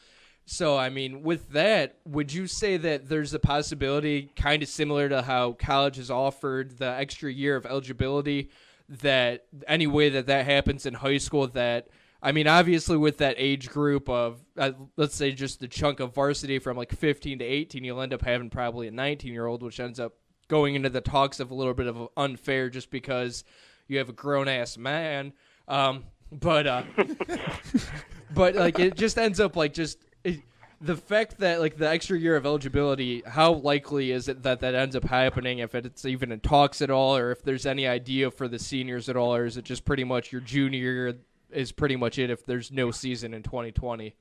So, 0.46 0.78
I 0.78 0.88
mean, 0.88 1.22
with 1.22 1.50
that, 1.50 1.96
would 2.06 2.32
you 2.32 2.46
say 2.46 2.78
that 2.78 3.10
there's 3.10 3.34
a 3.34 3.38
possibility, 3.38 4.30
kind 4.34 4.62
of 4.62 4.70
similar 4.70 5.06
to 5.10 5.20
how 5.20 5.52
college 5.52 5.96
has 5.96 6.10
offered 6.10 6.78
the 6.78 6.88
extra 6.88 7.30
year 7.30 7.56
of 7.56 7.66
eligibility, 7.66 8.48
that 8.88 9.44
any 9.66 9.86
way 9.86 10.08
that 10.08 10.26
that 10.28 10.46
happens 10.46 10.86
in 10.86 10.94
high 10.94 11.18
school, 11.18 11.46
that 11.48 11.88
I 12.20 12.32
mean, 12.32 12.48
obviously, 12.48 12.96
with 12.96 13.18
that 13.18 13.36
age 13.38 13.68
group 13.68 14.08
of, 14.08 14.40
uh, 14.56 14.72
let's 14.96 15.14
say, 15.14 15.30
just 15.32 15.60
the 15.60 15.68
chunk 15.68 16.00
of 16.00 16.14
varsity 16.14 16.58
from 16.58 16.76
like 16.76 16.92
15 16.92 17.38
to 17.38 17.44
18, 17.44 17.84
you'll 17.84 18.00
end 18.00 18.12
up 18.12 18.22
having 18.22 18.50
probably 18.50 18.88
a 18.88 18.90
19 18.90 19.32
year 19.32 19.46
old, 19.46 19.62
which 19.62 19.78
ends 19.78 20.00
up 20.00 20.14
going 20.48 20.74
into 20.74 20.88
the 20.88 21.00
talks 21.00 21.38
of 21.38 21.50
a 21.50 21.54
little 21.54 21.74
bit 21.74 21.86
of 21.86 22.08
unfair 22.16 22.70
just 22.70 22.90
because 22.90 23.44
you 23.86 23.98
have 23.98 24.08
a 24.08 24.12
grown 24.12 24.48
ass 24.48 24.76
man. 24.76 25.32
Um, 25.68 26.04
but, 26.32 26.66
uh, 26.66 26.82
but 28.34 28.56
like, 28.56 28.80
it 28.80 28.96
just 28.96 29.16
ends 29.18 29.38
up 29.38 29.54
like 29.54 29.72
just. 29.72 29.98
It, 30.24 30.40
the 30.80 30.96
fact 30.96 31.38
that 31.38 31.60
like 31.60 31.76
the 31.76 31.88
extra 31.88 32.16
year 32.16 32.36
of 32.36 32.46
eligibility, 32.46 33.22
how 33.26 33.54
likely 33.54 34.12
is 34.12 34.28
it 34.28 34.44
that 34.44 34.60
that 34.60 34.74
ends 34.74 34.94
up 34.94 35.04
happening? 35.04 35.58
If 35.58 35.74
it's 35.74 36.04
even 36.04 36.30
in 36.30 36.40
talks 36.40 36.80
at 36.80 36.90
all, 36.90 37.16
or 37.16 37.32
if 37.32 37.42
there's 37.42 37.66
any 37.66 37.86
idea 37.86 38.30
for 38.30 38.46
the 38.46 38.58
seniors 38.58 39.08
at 39.08 39.16
all, 39.16 39.34
or 39.34 39.44
is 39.44 39.56
it 39.56 39.64
just 39.64 39.84
pretty 39.84 40.04
much 40.04 40.30
your 40.30 40.40
junior 40.40 41.14
is 41.50 41.72
pretty 41.72 41.96
much 41.96 42.18
it 42.18 42.30
if 42.30 42.44
there's 42.44 42.70
no 42.70 42.90
season 42.90 43.34
in 43.34 43.42
2020? 43.42 44.14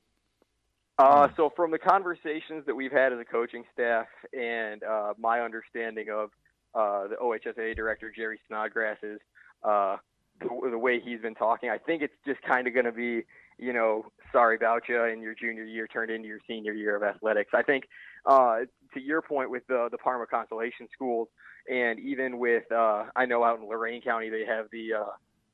Uh, 0.98 1.28
so 1.36 1.52
from 1.54 1.70
the 1.70 1.78
conversations 1.78 2.64
that 2.66 2.74
we've 2.74 2.92
had 2.92 3.12
as 3.12 3.20
a 3.20 3.24
coaching 3.24 3.64
staff 3.72 4.06
and 4.32 4.82
uh, 4.82 5.14
my 5.16 5.40
understanding 5.40 6.08
of 6.10 6.30
uh, 6.74 7.06
the 7.08 7.14
OHSAA 7.16 7.76
director 7.76 8.12
Jerry 8.14 8.40
Snodgrass's 8.48 9.20
uh, 9.62 9.96
the, 10.40 10.70
the 10.70 10.78
way 10.78 11.00
he's 11.00 11.20
been 11.20 11.34
talking, 11.34 11.70
I 11.70 11.78
think 11.78 12.02
it's 12.02 12.14
just 12.26 12.40
kind 12.42 12.66
of 12.66 12.74
going 12.74 12.86
to 12.86 12.92
be, 12.92 13.24
you 13.58 13.72
know, 13.72 14.06
sorry 14.32 14.56
about 14.56 14.82
you 14.88 15.02
in 15.04 15.20
your 15.20 15.34
junior 15.34 15.64
year 15.64 15.86
turned 15.86 16.10
into 16.10 16.28
your 16.28 16.40
senior 16.46 16.72
year 16.72 16.96
of 16.96 17.02
athletics. 17.02 17.50
I 17.54 17.62
think 17.62 17.84
uh, 18.26 18.60
to 18.94 19.00
your 19.00 19.22
point 19.22 19.50
with 19.50 19.66
the 19.66 19.88
the 19.90 19.98
Parma 19.98 20.26
Constellation 20.26 20.88
schools, 20.92 21.28
and 21.70 21.98
even 22.00 22.38
with 22.38 22.70
uh, 22.70 23.04
I 23.16 23.26
know 23.26 23.44
out 23.44 23.60
in 23.60 23.68
Lorain 23.68 24.02
County 24.02 24.30
they 24.30 24.44
have 24.46 24.66
the 24.70 24.94
uh, 24.94 25.04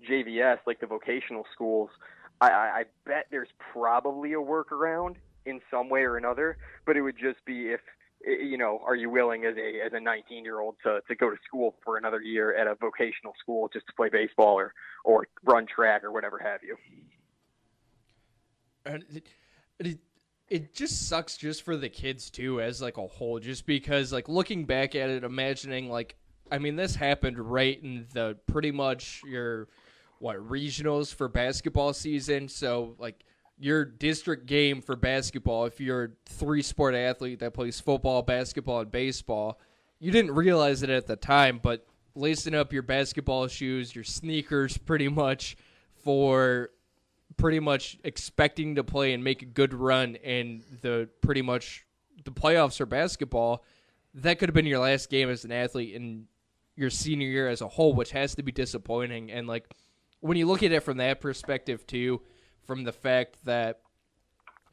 JVS, 0.04 0.58
like 0.66 0.80
the 0.80 0.86
vocational 0.86 1.44
schools, 1.52 1.90
I, 2.40 2.48
I, 2.48 2.50
I 2.50 2.84
bet 3.06 3.26
there's 3.30 3.48
probably 3.72 4.32
a 4.32 4.38
workaround 4.38 5.16
in 5.46 5.60
some 5.70 5.88
way 5.88 6.02
or 6.02 6.16
another, 6.16 6.56
but 6.86 6.96
it 6.96 7.02
would 7.02 7.18
just 7.18 7.44
be 7.44 7.68
if 7.68 7.80
you 8.26 8.56
know, 8.56 8.80
are 8.86 8.96
you 8.96 9.10
willing 9.10 9.44
as 9.44 9.54
a 9.56 9.84
as 9.84 9.92
a 9.92 10.00
19 10.00 10.44
year 10.44 10.60
old 10.60 10.76
to 10.82 11.00
to 11.08 11.14
go 11.14 11.30
to 11.30 11.36
school 11.46 11.74
for 11.84 11.96
another 11.96 12.20
year 12.20 12.56
at 12.56 12.66
a 12.66 12.74
vocational 12.74 13.34
school 13.40 13.68
just 13.72 13.86
to 13.86 13.92
play 13.92 14.08
baseball 14.08 14.54
or 14.54 14.72
or 15.04 15.26
run 15.44 15.66
track 15.66 16.04
or 16.04 16.12
whatever 16.12 16.38
have 16.38 16.60
you? 16.62 16.76
And 18.86 19.04
it, 19.14 19.26
it, 19.78 19.98
it 20.48 20.74
just 20.74 21.08
sucks 21.08 21.36
just 21.36 21.62
for 21.62 21.76
the 21.76 21.88
kids 21.88 22.30
too 22.30 22.60
as 22.60 22.80
like 22.80 22.96
a 22.96 23.06
whole 23.06 23.38
just 23.38 23.66
because 23.66 24.12
like 24.12 24.28
looking 24.28 24.64
back 24.64 24.94
at 24.94 25.10
it 25.10 25.24
imagining 25.24 25.90
like 25.90 26.16
I 26.50 26.58
mean 26.58 26.76
this 26.76 26.94
happened 26.94 27.38
right 27.38 27.82
in 27.82 28.06
the 28.12 28.36
pretty 28.46 28.70
much 28.70 29.22
your 29.26 29.68
what 30.24 30.36
regionals 30.48 31.14
for 31.14 31.28
basketball 31.28 31.92
season 31.92 32.48
so 32.48 32.94
like 32.98 33.24
your 33.58 33.84
district 33.84 34.46
game 34.46 34.80
for 34.80 34.96
basketball 34.96 35.66
if 35.66 35.80
you're 35.80 36.04
a 36.04 36.08
three 36.26 36.62
sport 36.62 36.94
athlete 36.94 37.38
that 37.40 37.52
plays 37.52 37.78
football 37.78 38.22
basketball 38.22 38.80
and 38.80 38.90
baseball 38.90 39.60
you 40.00 40.10
didn't 40.10 40.34
realize 40.34 40.82
it 40.82 40.90
at 40.90 41.06
the 41.06 41.16
time 41.16 41.60
but 41.62 41.86
lacing 42.14 42.54
up 42.54 42.72
your 42.72 42.82
basketball 42.82 43.46
shoes 43.46 43.94
your 43.94 44.04
sneakers 44.04 44.78
pretty 44.78 45.08
much 45.08 45.56
for 46.02 46.70
pretty 47.36 47.60
much 47.60 47.98
expecting 48.04 48.76
to 48.76 48.84
play 48.84 49.12
and 49.12 49.22
make 49.22 49.42
a 49.42 49.46
good 49.46 49.74
run 49.74 50.14
in 50.16 50.62
the 50.82 51.08
pretty 51.20 51.42
much 51.42 51.84
the 52.24 52.30
playoffs 52.30 52.76
for 52.76 52.86
basketball, 52.86 53.64
that 54.14 54.38
could 54.38 54.48
have 54.48 54.54
been 54.54 54.66
your 54.66 54.78
last 54.78 55.10
game 55.10 55.28
as 55.28 55.44
an 55.44 55.52
athlete 55.52 55.94
in 55.94 56.26
your 56.76 56.90
senior 56.90 57.28
year 57.28 57.48
as 57.48 57.60
a 57.60 57.68
whole, 57.68 57.94
which 57.94 58.12
has 58.12 58.34
to 58.34 58.42
be 58.42 58.52
disappointing. 58.52 59.30
And 59.30 59.46
like 59.46 59.68
when 60.24 60.38
you 60.38 60.46
look 60.46 60.62
at 60.62 60.72
it 60.72 60.82
from 60.82 60.96
that 60.96 61.20
perspective 61.20 61.86
too, 61.86 62.22
from 62.66 62.82
the 62.82 62.92
fact 62.92 63.36
that 63.44 63.80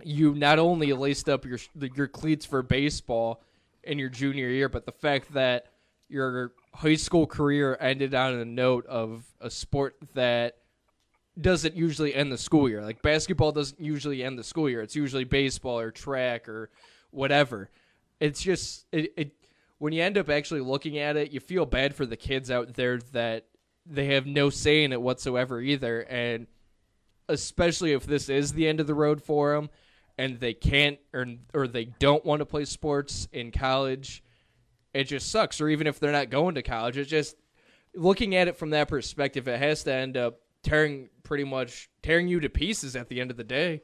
you 0.02 0.34
not 0.34 0.60
only 0.60 0.94
laced 0.94 1.28
up 1.28 1.46
your 1.46 1.60
your 1.94 2.08
cleats 2.08 2.46
for 2.46 2.64
baseball 2.64 3.44
in 3.84 4.00
your 4.00 4.08
junior 4.08 4.48
year, 4.48 4.70
but 4.70 4.86
the 4.86 4.94
fact 4.94 5.34
that 5.34 5.66
your 6.08 6.54
high 6.74 6.96
school 6.96 7.28
career 7.28 7.78
ended 7.82 8.16
on 8.16 8.36
a 8.36 8.46
note 8.46 8.86
of 8.86 9.26
a 9.42 9.50
sport 9.50 9.98
that 10.14 10.56
doesn't 11.40 11.76
usually 11.76 12.16
end 12.16 12.32
the 12.32 12.38
school 12.38 12.70
year. 12.70 12.82
Like 12.82 13.02
basketball 13.02 13.52
doesn't 13.52 13.80
usually 13.80 14.24
end 14.24 14.40
the 14.40 14.46
school 14.46 14.70
year. 14.70 14.82
It's 14.82 14.96
usually 14.96 15.26
baseball 15.26 15.80
or 15.80 15.92
track 15.92 16.48
or 16.48 16.70
whatever. 17.10 17.70
It's 18.22 18.42
just 18.42 18.86
it, 18.94 19.12
it 19.18 19.32
when 19.80 19.92
you 19.92 20.02
end 20.02 20.18
up 20.18 20.30
actually 20.30 20.62
looking 20.62 20.98
at 20.98 21.18
it, 21.18 21.32
you 21.32 21.42
feel 21.42 21.66
bad 21.66 21.94
for 21.94 22.06
the 22.06 22.16
kids 22.16 22.50
out 22.50 22.74
there 22.76 23.00
that 23.12 23.48
they 23.86 24.06
have 24.08 24.26
no 24.26 24.50
say 24.50 24.84
in 24.84 24.92
it 24.92 25.02
whatsoever 25.02 25.60
either 25.60 26.02
and 26.02 26.48
especially 27.30 27.94
if 27.94 28.06
this 28.06 28.30
is 28.30 28.54
the 28.54 28.68
end 28.68 28.80
of 28.80 28.88
the 28.88 28.94
road 28.94 29.24
for 29.24 29.56
them 29.56 29.70
and 30.18 30.40
they 30.40 30.54
can't 30.54 31.00
or 31.14 31.26
or 31.54 31.68
they 31.68 31.86
don't 31.86 32.26
want 32.26 32.40
to 32.40 32.46
play 32.46 32.66
sports 32.66 33.28
in 33.32 33.52
college, 33.52 34.24
it 34.94 35.06
just 35.06 35.32
sucks 35.32 35.62
or 35.62 35.70
even 35.70 35.88
if 35.88 36.00
they're 36.00 36.12
not 36.12 36.30
going 36.30 36.56
to 36.56 36.62
college, 36.62 36.98
it 36.98 37.06
just 37.06 37.36
looking 37.96 38.36
at 38.36 38.48
it 38.48 38.58
from 38.58 38.72
that 38.72 38.88
perspective, 38.88 39.48
it 39.48 39.60
has 39.60 39.84
to 39.84 39.94
end 39.94 40.18
up 40.18 40.40
tearing 40.64 41.10
pretty 41.24 41.44
much 41.44 41.90
tearing 42.04 42.28
you 42.28 42.40
to 42.40 42.50
pieces 42.50 42.96
at 42.96 43.08
the 43.10 43.20
end 43.22 43.32
of 43.32 43.38
the 43.38 43.44
day. 43.44 43.82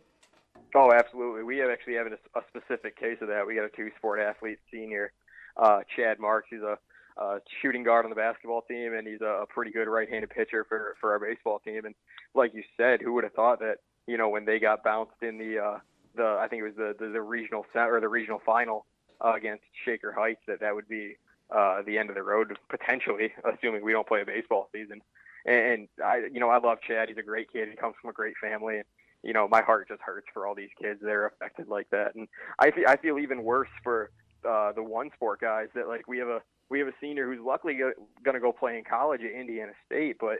Oh, 0.76 0.92
absolutely. 0.92 1.44
We 1.44 1.58
have 1.60 1.70
actually 1.70 1.96
have 1.96 2.08
a, 2.08 2.40
a 2.40 2.44
specific 2.50 3.00
case 3.00 3.18
of 3.22 3.30
that. 3.30 3.48
We 3.48 3.56
got 3.56 3.66
a 3.66 3.70
two-sport 3.70 4.20
athlete 4.20 4.60
senior, 4.72 5.14
uh, 5.56 5.80
Chad 5.96 6.20
Marks. 6.20 6.48
He's 6.52 6.62
a 6.62 6.78
uh, 7.20 7.40
shooting 7.62 7.84
guard 7.84 8.06
on 8.06 8.10
the 8.10 8.16
basketball 8.16 8.62
team, 8.62 8.94
and 8.94 9.08
he's 9.08 9.22
a, 9.22 9.46
pretty 9.50 9.72
good 9.72 9.88
right-handed 9.88 10.30
pitcher 10.30 10.66
for 10.68 10.96
for 11.00 11.12
our 11.12 11.20
baseball 11.20 11.60
team. 11.60 11.86
And 11.86 11.96
like 12.36 12.54
you 12.54 12.64
said, 12.76 13.02
who 13.02 13.14
would 13.14 13.24
have 13.24 13.34
thought 13.34 13.60
that 13.60 13.78
you 14.06 14.18
know 14.18 14.30
when 14.30 14.46
they 14.46 14.60
got 14.60 14.84
bounced 14.84 15.22
in 15.22 15.38
the 15.38 15.60
uh, 15.60 15.80
the 16.16 16.38
I 16.40 16.48
think 16.48 16.62
it 16.62 16.66
was 16.66 16.76
the 16.76 16.96
the, 17.00 17.12
the 17.12 17.22
regional 17.22 17.66
set 17.74 17.90
or 17.90 18.00
the 18.00 18.08
regional 18.08 18.42
final 18.46 18.86
uh, 19.24 19.34
against 19.34 19.64
Shaker 19.86 20.12
Heights 20.12 20.42
that 20.48 20.60
that 20.60 20.76
would 20.76 20.88
be 20.88 21.16
uh, 21.56 21.82
the 21.86 21.98
end 21.98 22.10
of 22.10 22.16
the 22.16 22.24
road 22.24 22.58
potentially, 22.70 23.34
assuming 23.54 23.84
we 23.84 23.92
don't 23.92 24.08
play 24.08 24.22
a 24.22 24.26
baseball 24.26 24.70
season. 24.74 25.02
And, 25.46 25.56
and 25.56 25.88
I, 26.04 26.22
you 26.32 26.40
know, 26.40 26.50
I 26.50 26.60
love 26.60 26.80
Chad. 26.86 27.10
He's 27.10 27.18
a 27.18 27.24
great 27.24 27.52
kid. 27.52 27.70
He 27.70 27.76
comes 27.76 27.96
from 28.02 28.10
a 28.10 28.14
great 28.14 28.36
family, 28.42 28.76
and 28.76 28.86
you 29.24 29.34
know, 29.34 29.48
my 29.48 29.62
heart 29.62 29.88
just 29.88 30.02
hurts 30.02 30.28
for 30.34 30.46
all 30.46 30.56
these 30.56 30.70
kids 30.80 31.00
that 31.02 31.10
are 31.10 31.26
affected 31.26 31.68
like 31.68 31.90
that. 31.90 32.16
And 32.16 32.28
I 32.60 32.72
feel, 32.72 32.84
I 32.88 32.98
feel 32.98 33.18
even 33.18 33.44
worse 33.44 33.70
for 33.84 34.12
uh, 34.48 34.72
the 34.74 34.84
one 34.84 35.10
sport 35.16 35.42
guys 35.42 35.68
that 35.74 35.88
like 35.88 36.08
we 36.08 36.20
have 36.20 36.28
a 36.28 36.42
we 36.70 36.80
have 36.80 36.88
a 36.88 36.94
senior 37.00 37.26
who's 37.26 37.44
luckily 37.44 37.76
going 37.76 38.34
to 38.34 38.40
go 38.40 38.52
play 38.52 38.78
in 38.78 38.84
college 38.84 39.22
at 39.22 39.32
Indiana 39.32 39.72
State, 39.86 40.18
but 40.20 40.38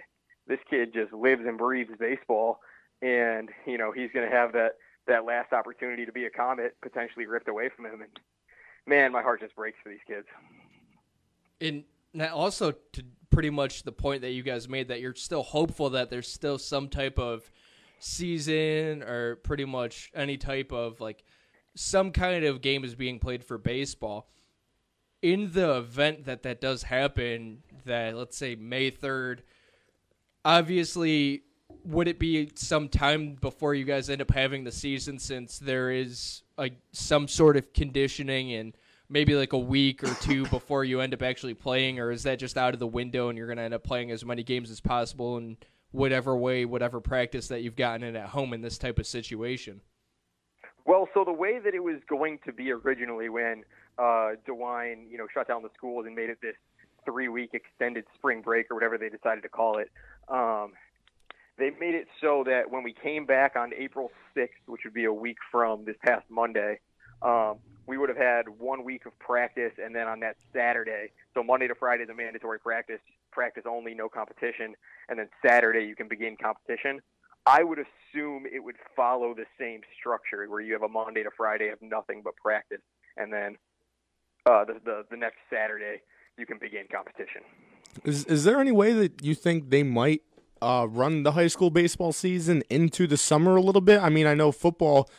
this 0.48 0.60
kid 0.70 0.94
just 0.94 1.14
lives 1.14 1.44
and 1.46 1.58
breathes 1.58 1.92
baseball, 2.00 2.60
and 3.02 3.50
you 3.66 3.78
know 3.78 3.92
he's 3.92 4.12
going 4.14 4.30
to 4.30 4.36
have 4.36 4.54
that 4.54 4.74
that 5.08 5.26
last 5.26 5.54
opportunity 5.54 6.06
to 6.06 6.12
be 6.12 6.26
a 6.26 6.30
comet 6.30 6.76
potentially 6.82 7.26
ripped 7.26 7.48
away 7.48 7.70
from 7.74 7.86
him. 7.86 8.02
And 8.02 8.20
man, 8.86 9.12
my 9.12 9.22
heart 9.22 9.42
just 9.42 9.56
breaks 9.56 9.78
for 9.82 9.90
these 9.90 10.00
kids. 10.06 10.28
And 11.62 11.84
now 12.14 12.36
also 12.36 12.72
to 12.72 13.04
pretty 13.30 13.50
much 13.50 13.84
the 13.84 13.92
point 13.92 14.22
that 14.22 14.32
you 14.32 14.44
guys 14.44 14.68
made 14.68 14.88
that 14.90 15.00
you're 15.02 15.16
still 15.16 15.44
hopeful 15.44 15.92
that 15.92 16.10
there's 16.10 16.28
still 16.28 16.58
some 16.58 16.90
type 16.90 17.20
of 17.20 17.50
season 18.00 19.04
or 19.04 19.38
pretty 19.38 19.66
much 19.66 20.12
any 20.14 20.38
type 20.38 20.72
of 20.72 21.00
like 21.02 21.24
some 21.76 22.12
kind 22.12 22.46
of 22.46 22.62
game 22.62 22.84
is 22.84 22.96
being 22.96 23.20
played 23.20 23.44
for 23.44 23.58
baseball 23.58 24.28
in 25.22 25.52
the 25.52 25.78
event 25.78 26.26
that 26.26 26.44
that 26.44 26.62
does 26.62 26.84
happen 26.84 27.64
that 27.86 28.16
let's 28.16 28.38
say 28.38 28.56
May 28.56 28.92
3rd 28.92 29.40
obviously 30.46 31.44
would 31.84 32.08
it 32.08 32.20
be 32.20 32.52
some 32.56 32.90
time 32.90 33.36
before 33.40 33.74
you 33.74 33.84
guys 33.86 34.10
end 34.10 34.22
up 34.22 34.32
having 34.32 34.64
the 34.64 34.72
season 34.72 35.18
since 35.20 35.60
there 35.60 35.92
is 35.92 36.44
like 36.58 36.74
some 36.92 37.28
sort 37.28 37.58
of 37.58 37.74
conditioning 37.74 38.54
and 38.54 38.76
maybe 39.10 39.36
like 39.36 39.54
a 39.54 39.58
week 39.58 40.04
or 40.04 40.14
two 40.16 40.46
before 40.50 40.84
you 40.84 41.00
end 41.02 41.14
up 41.14 41.22
actually 41.22 41.54
playing 41.54 42.00
or 42.00 42.12
is 42.12 42.24
that 42.24 42.40
just 42.40 42.58
out 42.58 42.74
of 42.74 42.80
the 42.80 42.88
window 42.88 43.30
and 43.30 43.38
you're 43.38 43.48
going 43.48 43.58
to 43.58 43.64
end 43.64 43.74
up 43.74 43.84
playing 43.84 44.12
as 44.12 44.26
many 44.26 44.44
games 44.44 44.70
as 44.70 44.80
possible 44.80 45.38
in 45.38 45.58
whatever 45.92 46.36
way 46.36 46.66
whatever 46.66 47.00
practice 47.00 47.48
that 47.48 47.62
you've 47.62 47.76
gotten 47.76 48.04
in 48.04 48.16
at 48.16 48.30
home 48.30 48.54
in 48.54 48.62
this 48.62 48.78
type 48.78 49.00
of 49.00 49.08
situation? 49.08 49.82
Well, 50.86 51.10
so 51.14 51.26
the 51.26 51.34
way 51.34 51.60
that 51.60 51.74
it 51.74 51.84
was 51.84 51.98
going 52.08 52.40
to 52.46 52.54
be 52.54 52.72
originally 52.72 53.28
when 53.28 53.64
uh, 53.98 54.36
DeWine, 54.48 55.10
you 55.10 55.18
know, 55.18 55.28
shut 55.34 55.48
down 55.48 55.64
the 55.64 55.70
schools 55.76 56.06
and 56.06 56.16
made 56.16 56.30
it 56.30 56.40
this 56.42 56.56
three-week 57.06 57.52
extended 57.54 58.06
spring 58.16 58.42
break 58.42 58.70
or 58.70 58.76
whatever 58.76 58.98
they 58.98 59.10
decided 59.10 59.42
to 59.42 59.50
call 59.50 59.78
it, 59.78 59.90
um, 60.28 60.74
they 61.58 61.72
made 61.80 61.96
it 61.96 62.08
so 62.22 62.44
that 62.46 62.70
when 62.70 62.84
we 62.84 62.94
came 62.94 63.26
back 63.26 63.56
on 63.56 63.72
April 63.76 64.12
6th, 64.36 64.50
which 64.68 64.82
would 64.84 64.94
be 64.94 65.06
a 65.06 65.14
week 65.14 65.38
from 65.52 65.86
this 65.86 65.96
past 66.06 66.26
Monday, 66.30 66.80
um, 67.22 67.58
we 67.88 67.98
would 67.98 68.10
have 68.10 68.18
had 68.18 68.50
one 68.60 68.84
week 68.84 69.06
of 69.06 69.18
practice, 69.18 69.72
and 69.84 69.96
then 69.96 70.08
on 70.08 70.20
that 70.20 70.36
Saturday, 70.54 71.12
so 71.34 71.42
Monday 71.42 71.68
to 71.68 71.76
Friday 71.76 72.04
is 72.04 72.10
a 72.10 72.14
mandatory 72.14 72.60
practice, 72.60 73.00
practice 73.32 73.64
only, 73.68 73.94
no 73.96 74.10
competition, 74.10 74.76
and 75.10 75.18
then 75.18 75.30
Saturday 75.44 75.86
you 75.86 75.96
can 75.96 76.08
begin 76.08 76.36
competition. 76.36 77.02
I 77.46 77.64
would 77.64 77.80
assume 77.80 78.46
it 78.46 78.62
would 78.62 78.76
follow 78.96 79.34
the 79.34 79.46
same 79.58 79.82
structure 79.98 80.46
where 80.50 80.60
you 80.60 80.74
have 80.74 80.84
a 80.84 80.90
Monday 80.90 81.24
to 81.24 81.30
Friday 81.36 81.70
of 81.70 81.82
nothing 81.82 82.22
but 82.24 82.36
practice, 82.36 82.82
and 83.16 83.32
then 83.32 83.56
uh, 84.48 84.66
the, 84.66 84.74
the 84.86 85.06
the 85.12 85.18
next 85.18 85.38
Saturday 85.50 86.02
you 86.38 86.46
can 86.46 86.58
begin 86.58 86.86
competition. 86.92 87.42
Is 88.04 88.26
is 88.26 88.44
there 88.44 88.60
any 88.60 88.72
way 88.72 88.94
that 88.94 89.24
you 89.24 89.36
think 89.36 89.70
they 89.70 89.84
might 89.84 90.22
uh, 90.62 90.88
run 90.90 91.24
the 91.24 91.34
high 91.34 91.48
school 91.48 91.70
baseball 91.70 92.14
season 92.14 92.64
into 92.70 93.08
the 93.08 93.18
summer 93.18 93.56
a 93.56 93.62
little 93.62 93.82
bit? 93.82 94.02
I 94.02 94.10
mean, 94.10 94.28
I 94.28 94.34
know 94.34 94.52
football, 94.52 95.10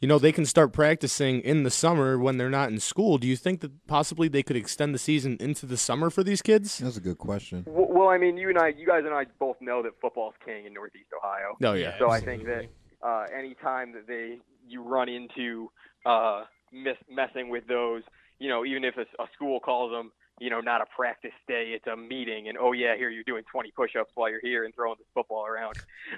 you 0.00 0.08
know, 0.08 0.18
they 0.18 0.32
can 0.32 0.46
start 0.46 0.72
practicing 0.72 1.40
in 1.40 1.62
the 1.62 1.70
summer 1.70 2.18
when 2.18 2.38
they're 2.38 2.50
not 2.50 2.70
in 2.70 2.80
school. 2.80 3.18
Do 3.18 3.26
you 3.26 3.36
think 3.36 3.60
that 3.60 3.86
possibly 3.86 4.28
they 4.28 4.42
could 4.42 4.56
extend 4.56 4.94
the 4.94 4.98
season 4.98 5.36
into 5.40 5.66
the 5.66 5.76
summer 5.76 6.10
for 6.10 6.24
these 6.24 6.42
kids? 6.42 6.78
That's 6.78 6.96
a 6.96 7.00
good 7.00 7.18
question. 7.18 7.64
Well, 7.66 7.86
well, 7.88 8.08
I 8.08 8.18
mean, 8.18 8.36
you 8.36 8.48
and 8.48 8.58
I, 8.58 8.68
you 8.68 8.86
guys 8.86 9.02
and 9.04 9.14
I 9.14 9.26
both 9.38 9.56
know 9.60 9.82
that 9.82 9.92
football's 10.00 10.34
king 10.44 10.66
in 10.66 10.74
Northeast 10.74 11.10
Ohio. 11.16 11.56
Oh, 11.62 11.74
yeah, 11.74 11.98
So 11.98 12.10
I 12.10 12.20
think 12.20 12.44
that 12.44 12.66
uh, 13.02 13.26
any 13.36 13.54
time 13.54 13.92
that 13.92 14.06
they 14.06 14.38
you 14.66 14.82
run 14.82 15.08
into 15.08 15.70
uh, 16.06 16.44
miss, 16.72 16.96
messing 17.10 17.50
with 17.50 17.66
those, 17.66 18.02
you 18.42 18.48
know, 18.48 18.64
even 18.64 18.82
if 18.84 18.96
a, 18.96 19.02
a 19.22 19.26
school 19.34 19.60
calls 19.60 19.92
them, 19.92 20.10
you 20.40 20.50
know, 20.50 20.60
not 20.60 20.80
a 20.80 20.86
practice 20.96 21.30
day, 21.46 21.72
it's 21.76 21.86
a 21.86 21.96
meeting, 21.96 22.48
and 22.48 22.58
oh 22.58 22.72
yeah, 22.72 22.96
here 22.96 23.08
you're 23.08 23.22
doing 23.22 23.44
20 23.52 23.70
push-ups 23.70 24.10
while 24.16 24.28
you're 24.28 24.40
here 24.40 24.64
and 24.64 24.74
throwing 24.74 24.96
this 24.98 25.06
football 25.14 25.46
around. 25.46 25.76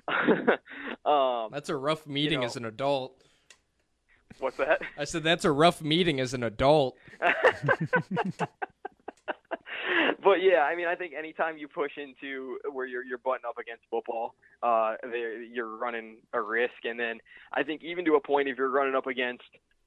um, 1.05 1.51
That's 1.53 1.69
a 1.69 1.77
rough 1.77 2.07
meeting 2.07 2.41
know- 2.41 2.47
as 2.47 2.57
an 2.57 2.65
adult. 2.65 3.23
what's 4.39 4.57
that? 4.57 4.81
I 4.97 5.05
said 5.05 5.23
that's 5.23 5.45
a 5.45 5.53
rough 5.53 5.83
meeting 5.83 6.19
as 6.21 6.33
an 6.33 6.43
adult. 6.45 6.97
but 10.25 10.43
yeah, 10.43 10.63
I 10.63 10.75
mean, 10.77 10.87
I 10.87 10.95
think 10.95 11.13
anytime 11.19 11.59
you 11.59 11.69
push 11.69 11.93
into 11.99 12.57
where 12.73 12.87
you're 12.87 13.05
you're 13.05 13.19
butting 13.19 13.45
up 13.47 13.59
against 13.59 13.83
football, 13.91 14.35
uh, 14.63 14.95
you're 15.53 15.77
running 15.77 16.17
a 16.33 16.41
risk, 16.41 16.85
and 16.85 16.99
then 16.99 17.19
I 17.53 17.63
think 17.65 17.83
even 17.85 18.07
to 18.07 18.15
a 18.15 18.21
point 18.21 18.49
if 18.49 18.57
you're 18.57 18.71
running 18.71 18.95
up 18.95 19.07
against 19.07 19.43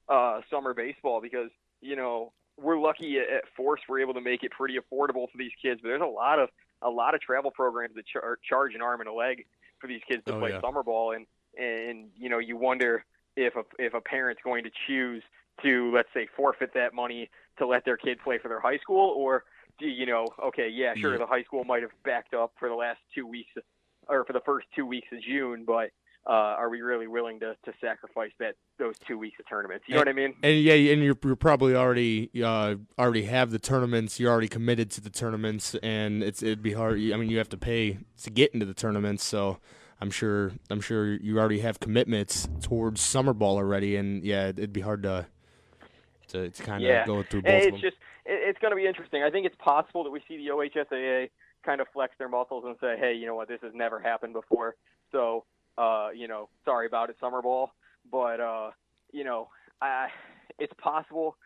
uh, 0.08 0.40
summer 0.50 0.74
baseball, 0.74 1.20
because 1.20 1.50
you 1.80 1.96
know 1.96 2.32
we're 2.60 2.78
lucky 2.78 3.18
at, 3.18 3.28
at 3.32 3.42
Force 3.56 3.80
we're 3.88 4.00
able 4.00 4.14
to 4.14 4.20
make 4.20 4.42
it 4.42 4.50
pretty 4.50 4.76
affordable 4.78 5.30
for 5.30 5.38
these 5.38 5.52
kids, 5.62 5.80
but 5.82 5.88
there's 5.88 6.02
a 6.02 6.04
lot 6.04 6.38
of 6.38 6.48
a 6.82 6.90
lot 6.90 7.14
of 7.14 7.20
travel 7.20 7.50
programs 7.50 7.94
that 7.96 8.04
char- 8.06 8.38
charge 8.48 8.74
an 8.74 8.82
arm 8.82 9.00
and 9.00 9.08
a 9.08 9.12
leg 9.12 9.46
for 9.80 9.86
these 9.86 10.00
kids 10.08 10.22
to 10.26 10.34
Oh, 10.34 10.38
play 10.40 10.50
yeah. 10.50 10.60
summer 10.60 10.82
ball, 10.82 11.12
and 11.12 11.26
and 11.58 12.08
you 12.16 12.28
know 12.28 12.38
you 12.38 12.56
wonder 12.56 13.04
if 13.36 13.54
a 13.56 13.62
if 13.78 13.94
a 13.94 14.00
parent's 14.00 14.40
going 14.42 14.64
to 14.64 14.70
choose 14.86 15.22
to 15.62 15.92
let's 15.94 16.08
say 16.14 16.28
forfeit 16.36 16.72
that 16.74 16.94
money 16.94 17.28
to 17.58 17.66
let 17.66 17.84
their 17.84 17.96
kid 17.96 18.18
play 18.22 18.38
for 18.38 18.48
their 18.48 18.60
high 18.60 18.78
school 18.78 19.12
or 19.16 19.44
do 19.78 19.86
you 19.86 20.06
know 20.06 20.26
okay 20.44 20.68
yeah 20.68 20.94
sure 20.94 21.12
Yeah. 21.12 21.18
the 21.18 21.26
high 21.26 21.42
school 21.42 21.64
might 21.64 21.82
have 21.82 21.90
backed 22.04 22.32
up 22.34 22.52
for 22.58 22.68
the 22.68 22.74
last 22.76 22.98
two 23.14 23.26
weeks 23.26 23.50
or 24.08 24.24
for 24.24 24.32
the 24.32 24.40
first 24.40 24.66
two 24.76 24.86
weeks 24.86 25.08
of 25.12 25.20
june 25.20 25.64
but 25.64 25.90
uh, 26.28 26.32
are 26.32 26.68
we 26.68 26.82
really 26.82 27.06
willing 27.06 27.40
to, 27.40 27.56
to 27.64 27.72
sacrifice 27.80 28.32
that 28.38 28.54
those 28.78 28.94
two 29.06 29.16
weeks 29.18 29.38
of 29.40 29.48
tournaments 29.48 29.84
you 29.88 29.94
know 29.94 30.00
what 30.00 30.08
i 30.08 30.12
mean 30.12 30.34
And 30.42 30.60
yeah, 30.60 30.74
and 30.74 31.02
you're, 31.02 31.16
you're 31.24 31.36
probably 31.36 31.74
already 31.74 32.30
uh, 32.44 32.74
already 32.98 33.22
have 33.24 33.50
the 33.50 33.58
tournaments. 33.58 34.20
You're 34.20 34.30
already 34.30 34.48
committed 34.48 34.90
to 34.92 35.00
the 35.00 35.10
tournaments, 35.10 35.74
and 35.82 36.22
it's 36.22 36.42
it'd 36.42 36.62
be 36.62 36.74
hard. 36.74 36.98
I 36.98 37.16
mean, 37.16 37.30
you 37.30 37.38
have 37.38 37.48
to 37.50 37.56
pay 37.56 37.98
to 38.22 38.30
get 38.30 38.52
into 38.52 38.66
the 38.66 38.74
tournaments, 38.74 39.24
so 39.24 39.58
I'm 40.00 40.10
sure 40.10 40.52
I'm 40.70 40.80
sure 40.80 41.14
you 41.14 41.38
already 41.38 41.60
have 41.60 41.80
commitments 41.80 42.46
towards 42.60 43.00
summer 43.00 43.32
ball 43.32 43.56
already, 43.56 43.96
and 43.96 44.22
yeah, 44.22 44.48
it'd 44.48 44.72
be 44.72 44.82
hard 44.82 45.02
to 45.04 45.26
to, 46.28 46.50
to 46.50 46.62
kind 46.62 46.82
of 46.84 46.88
yeah 46.88 47.06
go 47.06 47.22
through 47.22 47.42
And 47.44 47.46
both 47.46 47.54
of 47.54 47.62
it's 47.68 47.70
them. 47.72 47.80
just 47.80 47.96
it, 48.26 48.40
it's 48.48 48.58
going 48.58 48.70
to 48.72 48.76
be 48.76 48.86
interesting 48.86 49.22
i 49.22 49.30
think 49.30 49.46
it's 49.46 49.56
possible 49.58 50.04
that 50.04 50.10
we 50.10 50.20
see 50.28 50.36
the 50.36 50.48
ohsaa 50.52 51.30
kind 51.64 51.80
of 51.80 51.86
flex 51.92 52.12
their 52.18 52.28
muscles 52.28 52.64
and 52.66 52.76
say 52.80 52.96
hey 52.98 53.14
you 53.14 53.26
know 53.26 53.34
what 53.34 53.48
this 53.48 53.60
has 53.62 53.72
never 53.74 53.98
happened 53.98 54.32
before 54.34 54.74
so 55.10 55.44
uh 55.78 56.08
you 56.14 56.28
know 56.28 56.48
sorry 56.64 56.86
about 56.86 57.10
it 57.10 57.16
summer 57.20 57.40
ball 57.42 57.70
but 58.10 58.40
uh 58.40 58.70
you 59.12 59.24
know 59.24 59.48
I, 59.80 60.08
it's 60.58 60.72
possible 60.82 61.36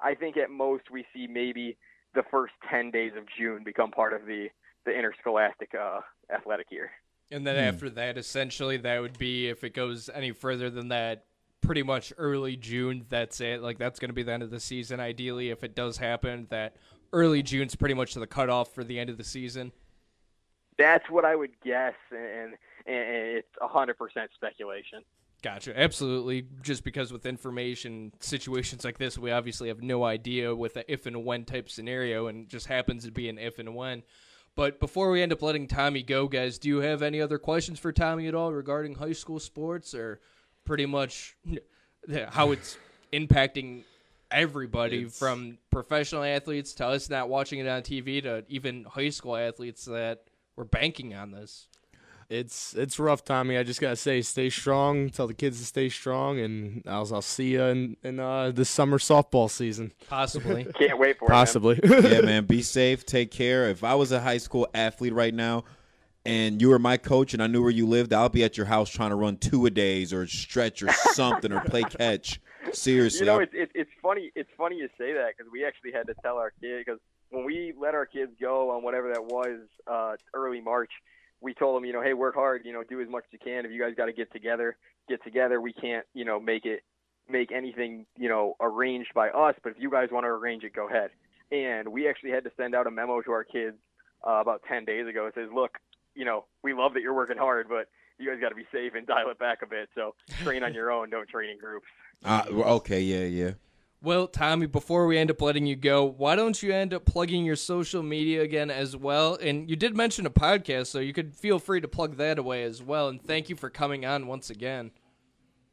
i 0.00 0.14
think 0.14 0.36
at 0.36 0.50
most 0.50 0.84
we 0.90 1.04
see 1.14 1.26
maybe 1.26 1.76
the 2.14 2.22
first 2.30 2.54
10 2.70 2.90
days 2.90 3.12
of 3.16 3.24
june 3.38 3.62
become 3.64 3.90
part 3.90 4.12
of 4.12 4.26
the 4.26 4.48
the 4.86 4.92
interscholastic 4.92 5.70
uh 5.74 6.00
athletic 6.34 6.66
year 6.70 6.90
And 7.32 7.46
then 7.46 7.56
after 7.56 7.88
that, 7.88 8.18
essentially, 8.18 8.76
that 8.76 9.00
would 9.00 9.16
be 9.18 9.48
if 9.48 9.64
it 9.64 9.72
goes 9.72 10.10
any 10.12 10.32
further 10.32 10.68
than 10.68 10.88
that, 10.88 11.24
pretty 11.62 11.82
much 11.82 12.12
early 12.18 12.56
June. 12.56 13.06
That's 13.08 13.40
it. 13.40 13.62
Like 13.62 13.78
that's 13.78 13.98
going 13.98 14.10
to 14.10 14.14
be 14.14 14.22
the 14.22 14.32
end 14.32 14.42
of 14.42 14.50
the 14.50 14.60
season. 14.60 15.00
Ideally, 15.00 15.48
if 15.48 15.64
it 15.64 15.74
does 15.74 15.96
happen, 15.96 16.46
that 16.50 16.76
early 17.10 17.42
June's 17.42 17.74
pretty 17.74 17.94
much 17.94 18.12
the 18.12 18.26
cutoff 18.26 18.74
for 18.74 18.84
the 18.84 18.98
end 18.98 19.08
of 19.08 19.16
the 19.16 19.24
season. 19.24 19.72
That's 20.78 21.08
what 21.10 21.24
i 21.24 21.34
would 21.36 21.52
guess 21.64 21.94
and 22.10 22.54
and, 22.84 23.36
it's 23.36 23.48
100% 23.60 23.94
speculation 24.34 25.02
Gotcha. 25.42 25.76
Absolutely. 25.76 26.46
Just 26.62 26.84
because 26.84 27.12
with 27.12 27.26
information 27.26 28.12
situations 28.20 28.84
like 28.84 28.98
this, 28.98 29.18
we 29.18 29.32
obviously 29.32 29.66
have 29.68 29.82
no 29.82 30.04
idea 30.04 30.54
with 30.54 30.74
the 30.74 30.90
if 30.90 31.04
and 31.06 31.24
when 31.24 31.44
type 31.44 31.68
scenario, 31.68 32.28
and 32.28 32.44
it 32.44 32.48
just 32.48 32.68
happens 32.68 33.04
to 33.04 33.10
be 33.10 33.28
an 33.28 33.38
if 33.38 33.58
and 33.58 33.74
when. 33.74 34.04
But 34.54 34.78
before 34.78 35.10
we 35.10 35.20
end 35.20 35.32
up 35.32 35.42
letting 35.42 35.66
Tommy 35.66 36.04
go, 36.04 36.28
guys, 36.28 36.60
do 36.60 36.68
you 36.68 36.78
have 36.78 37.02
any 37.02 37.20
other 37.20 37.38
questions 37.38 37.80
for 37.80 37.90
Tommy 37.90 38.28
at 38.28 38.36
all 38.36 38.52
regarding 38.52 38.94
high 38.94 39.14
school 39.14 39.40
sports, 39.40 39.96
or 39.96 40.20
pretty 40.64 40.86
much 40.86 41.36
how 42.28 42.52
it's 42.52 42.76
impacting 43.12 43.82
everybody 44.30 44.98
It's- 44.98 45.18
from 45.18 45.58
professional 45.72 46.22
athletes 46.22 46.72
to 46.74 46.86
us 46.86 47.10
not 47.10 47.28
watching 47.28 47.58
it 47.58 47.66
on 47.66 47.82
TV 47.82 48.20
to 48.22 48.44
even 48.48 48.84
high 48.84 49.10
school 49.10 49.36
athletes 49.36 49.86
that 49.86 50.22
were 50.56 50.64
banking 50.64 51.14
on 51.14 51.32
this? 51.32 51.68
It's 52.28 52.74
it's 52.74 52.98
rough, 52.98 53.24
Tommy. 53.24 53.58
I 53.58 53.62
just 53.62 53.78
gotta 53.80 53.96
say, 53.96 54.22
stay 54.22 54.48
strong. 54.48 55.10
Tell 55.10 55.26
the 55.26 55.34
kids 55.34 55.58
to 55.58 55.66
stay 55.66 55.90
strong, 55.90 56.38
and 56.38 56.82
I'll 56.86 57.06
I'll 57.12 57.20
see 57.20 57.52
you 57.52 57.62
in 57.64 57.96
in 58.02 58.20
uh, 58.20 58.52
this 58.52 58.70
summer 58.70 58.96
softball 58.98 59.50
season. 59.50 59.92
Possibly. 60.08 60.64
Can't 60.78 60.98
wait 60.98 61.18
for 61.18 61.26
it. 61.26 61.28
Possibly. 61.28 61.78
yeah, 61.84 62.20
man. 62.22 62.46
Be 62.46 62.62
safe. 62.62 63.04
Take 63.04 63.30
care. 63.30 63.68
If 63.68 63.84
I 63.84 63.94
was 63.96 64.12
a 64.12 64.20
high 64.20 64.38
school 64.38 64.66
athlete 64.72 65.12
right 65.12 65.34
now, 65.34 65.64
and 66.24 66.62
you 66.62 66.70
were 66.70 66.78
my 66.78 66.96
coach, 66.96 67.34
and 67.34 67.42
I 67.42 67.48
knew 67.48 67.60
where 67.60 67.70
you 67.70 67.86
lived, 67.86 68.14
I'll 68.14 68.30
be 68.30 68.44
at 68.44 68.56
your 68.56 68.66
house 68.66 68.88
trying 68.88 69.10
to 69.10 69.16
run 69.16 69.36
two 69.36 69.66
a 69.66 69.70
days 69.70 70.12
or 70.14 70.26
stretch 70.26 70.82
or 70.82 70.90
something 70.92 71.52
or 71.52 71.60
play 71.60 71.82
catch. 71.82 72.40
Seriously, 72.72 73.20
You 73.20 73.26
know, 73.26 73.40
it's 73.40 73.52
it's 73.54 73.72
it's 73.74 73.90
funny. 74.00 74.30
It's 74.34 74.48
funny 74.56 74.76
you 74.76 74.88
say 74.96 75.12
that 75.12 75.32
because 75.36 75.52
we 75.52 75.66
actually 75.66 75.92
had 75.92 76.06
to 76.06 76.14
tell 76.22 76.38
our 76.38 76.52
kid 76.62 76.82
because 76.86 77.00
when 77.32 77.44
we 77.44 77.72
let 77.80 77.94
our 77.94 78.06
kids 78.06 78.32
go 78.40 78.70
on 78.70 78.82
whatever 78.82 79.08
that 79.12 79.24
was 79.24 79.60
uh, 79.90 80.12
early 80.34 80.60
March, 80.60 80.90
we 81.40 81.54
told 81.54 81.76
them, 81.76 81.84
you 81.84 81.92
know, 81.92 82.02
hey, 82.02 82.12
work 82.12 82.34
hard. 82.34 82.62
You 82.64 82.72
know, 82.72 82.84
do 82.88 83.00
as 83.00 83.08
much 83.08 83.24
as 83.26 83.32
you 83.32 83.38
can. 83.38 83.64
If 83.64 83.72
you 83.72 83.80
guys 83.80 83.94
got 83.96 84.06
to 84.06 84.12
get 84.12 84.30
together, 84.32 84.76
get 85.08 85.24
together. 85.24 85.60
We 85.60 85.72
can't, 85.72 86.06
you 86.14 86.24
know, 86.24 86.38
make 86.38 86.66
it 86.66 86.82
make 87.28 87.50
anything, 87.50 88.06
you 88.16 88.28
know, 88.28 88.54
arranged 88.60 89.14
by 89.14 89.30
us. 89.30 89.54
But 89.62 89.72
if 89.72 89.78
you 89.80 89.90
guys 89.90 90.08
want 90.12 90.24
to 90.24 90.28
arrange 90.28 90.62
it, 90.62 90.74
go 90.74 90.88
ahead. 90.88 91.10
And 91.50 91.88
we 91.88 92.08
actually 92.08 92.30
had 92.30 92.44
to 92.44 92.50
send 92.56 92.74
out 92.74 92.86
a 92.86 92.90
memo 92.90 93.22
to 93.22 93.32
our 93.32 93.44
kids 93.44 93.76
uh, 94.26 94.40
about 94.40 94.62
ten 94.68 94.84
days 94.84 95.06
ago. 95.08 95.26
It 95.26 95.34
says, 95.34 95.48
look, 95.52 95.78
you 96.14 96.24
know, 96.24 96.44
we 96.62 96.74
love 96.74 96.94
that 96.94 97.00
you're 97.00 97.14
working 97.14 97.38
hard, 97.38 97.66
but 97.68 97.88
you 98.18 98.30
guys 98.30 98.40
got 98.40 98.50
to 98.50 98.54
be 98.54 98.66
safe 98.70 98.92
and 98.94 99.06
dial 99.06 99.30
it 99.30 99.38
back 99.38 99.62
a 99.62 99.66
bit. 99.66 99.88
So 99.94 100.14
train 100.42 100.62
on 100.62 100.74
your 100.78 100.92
own. 100.92 101.10
Don't 101.10 101.28
train 101.28 101.50
in 101.50 101.58
groups. 101.58 101.86
uh, 102.24 102.44
okay, 102.50 103.00
yeah, 103.00 103.24
yeah. 103.24 103.52
Well, 104.04 104.26
Tommy, 104.26 104.66
before 104.66 105.06
we 105.06 105.16
end 105.16 105.30
up 105.30 105.40
letting 105.40 105.64
you 105.64 105.76
go, 105.76 106.04
why 106.04 106.34
don't 106.34 106.60
you 106.60 106.72
end 106.72 106.92
up 106.92 107.04
plugging 107.04 107.44
your 107.44 107.54
social 107.54 108.02
media 108.02 108.42
again 108.42 108.68
as 108.68 108.96
well? 108.96 109.38
And 109.40 109.70
you 109.70 109.76
did 109.76 109.96
mention 109.96 110.26
a 110.26 110.30
podcast, 110.30 110.88
so 110.88 110.98
you 110.98 111.12
could 111.12 111.36
feel 111.36 111.60
free 111.60 111.80
to 111.80 111.86
plug 111.86 112.16
that 112.16 112.36
away 112.36 112.64
as 112.64 112.82
well. 112.82 113.06
And 113.06 113.22
thank 113.22 113.48
you 113.48 113.54
for 113.54 113.70
coming 113.70 114.04
on 114.04 114.26
once 114.26 114.50
again. 114.50 114.90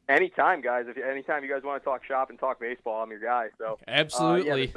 Anytime, 0.08 0.60
guys. 0.60 0.84
If 0.88 0.96
anytime 0.96 1.42
you 1.42 1.50
guys 1.50 1.62
want 1.64 1.82
to 1.82 1.84
talk 1.84 2.04
shop 2.04 2.30
and 2.30 2.38
talk 2.38 2.60
baseball, 2.60 3.02
I'm 3.02 3.10
your 3.10 3.18
guy. 3.18 3.48
So 3.58 3.72
uh, 3.72 3.76
Absolutely. 3.88 4.66
yeah, 4.66 4.72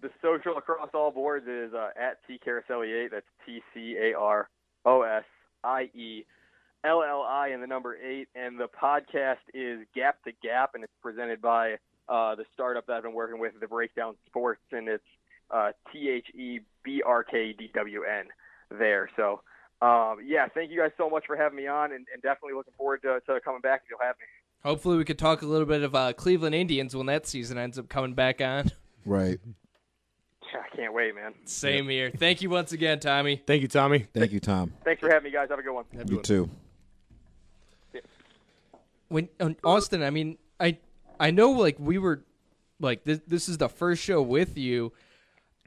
the, 0.00 0.08
the 0.08 0.10
social 0.22 0.56
across 0.56 0.90
all 0.94 1.10
boards 1.10 1.48
is 1.48 1.74
uh, 1.74 1.90
at 2.00 2.18
T 2.28 2.38
Carosielli 2.44 3.04
eight. 3.04 3.10
That's 3.10 3.26
T 3.44 3.60
C 3.74 3.96
A 4.00 4.16
R 4.16 4.48
O 4.84 5.02
S 5.02 5.24
I 5.64 5.90
E 5.94 6.24
L 6.84 7.02
L 7.02 7.22
I 7.22 7.48
and 7.48 7.60
the 7.60 7.66
number 7.66 7.96
eight. 7.96 8.28
And 8.36 8.58
the 8.58 8.68
podcast 8.68 9.42
is 9.52 9.80
Gap 9.96 10.22
to 10.24 10.32
Gap, 10.44 10.76
and 10.76 10.84
it's 10.84 10.92
presented 11.02 11.40
by 11.42 11.76
uh, 12.08 12.34
the 12.34 12.44
startup 12.54 12.86
that 12.86 12.94
I've 12.94 13.02
been 13.02 13.14
working 13.14 13.40
with, 13.40 13.52
the 13.60 13.66
Breakdown 13.66 14.14
Sports, 14.26 14.62
and 14.72 14.88
it's 14.88 15.04
uh, 15.50 15.72
T 15.92 16.08
H 16.08 16.26
E 16.34 16.60
B 16.84 17.02
R 17.04 17.24
K 17.24 17.54
D 17.58 17.70
W 17.74 18.02
N 18.04 18.26
there. 18.78 19.08
So. 19.16 19.40
Um, 19.80 20.18
yeah, 20.24 20.46
thank 20.54 20.70
you 20.70 20.78
guys 20.78 20.92
so 20.96 21.10
much 21.10 21.24
for 21.26 21.36
having 21.36 21.56
me 21.56 21.66
on, 21.66 21.86
and, 21.86 22.06
and 22.12 22.22
definitely 22.22 22.54
looking 22.54 22.72
forward 22.78 23.02
to, 23.02 23.18
to 23.26 23.40
coming 23.40 23.60
back 23.62 23.80
if 23.84 23.90
you'll 23.90 23.98
have 23.98 24.14
me. 24.14 24.26
Hopefully, 24.62 24.96
we 24.96 25.04
could 25.04 25.18
talk 25.18 25.42
a 25.42 25.46
little 25.46 25.66
bit 25.66 25.82
of 25.82 25.92
uh, 25.92 26.12
Cleveland 26.12 26.54
Indians 26.54 26.94
when 26.94 27.06
that 27.06 27.26
season 27.26 27.58
ends 27.58 27.80
up 27.80 27.88
coming 27.88 28.14
back 28.14 28.40
on. 28.40 28.70
Right. 29.04 29.40
Yeah, 30.52 30.60
I 30.60 30.76
can't 30.76 30.94
wait, 30.94 31.14
man. 31.14 31.34
Same 31.46 31.88
here. 31.88 32.12
Thank 32.16 32.42
you 32.42 32.50
once 32.50 32.72
again, 32.72 33.00
Tommy. 33.00 33.42
Thank 33.44 33.62
you, 33.62 33.68
Tommy. 33.68 34.06
Thank 34.14 34.32
you, 34.32 34.38
Tom. 34.38 34.72
Thanks 34.84 35.00
for 35.00 35.08
having 35.08 35.24
me, 35.24 35.30
guys. 35.30 35.48
Have 35.50 35.58
a 35.58 35.62
good 35.62 35.72
one. 35.72 35.84
You 36.06 36.20
too. 36.20 36.50
when 39.08 39.28
Austin, 39.64 40.02
I 40.02 40.10
mean, 40.10 40.38
I 40.60 40.78
I 41.22 41.30
know 41.30 41.52
like 41.52 41.76
we 41.78 41.98
were 41.98 42.24
like 42.80 43.04
this 43.04 43.20
this 43.28 43.48
is 43.48 43.56
the 43.56 43.68
first 43.68 44.02
show 44.02 44.20
with 44.20 44.58
you 44.58 44.92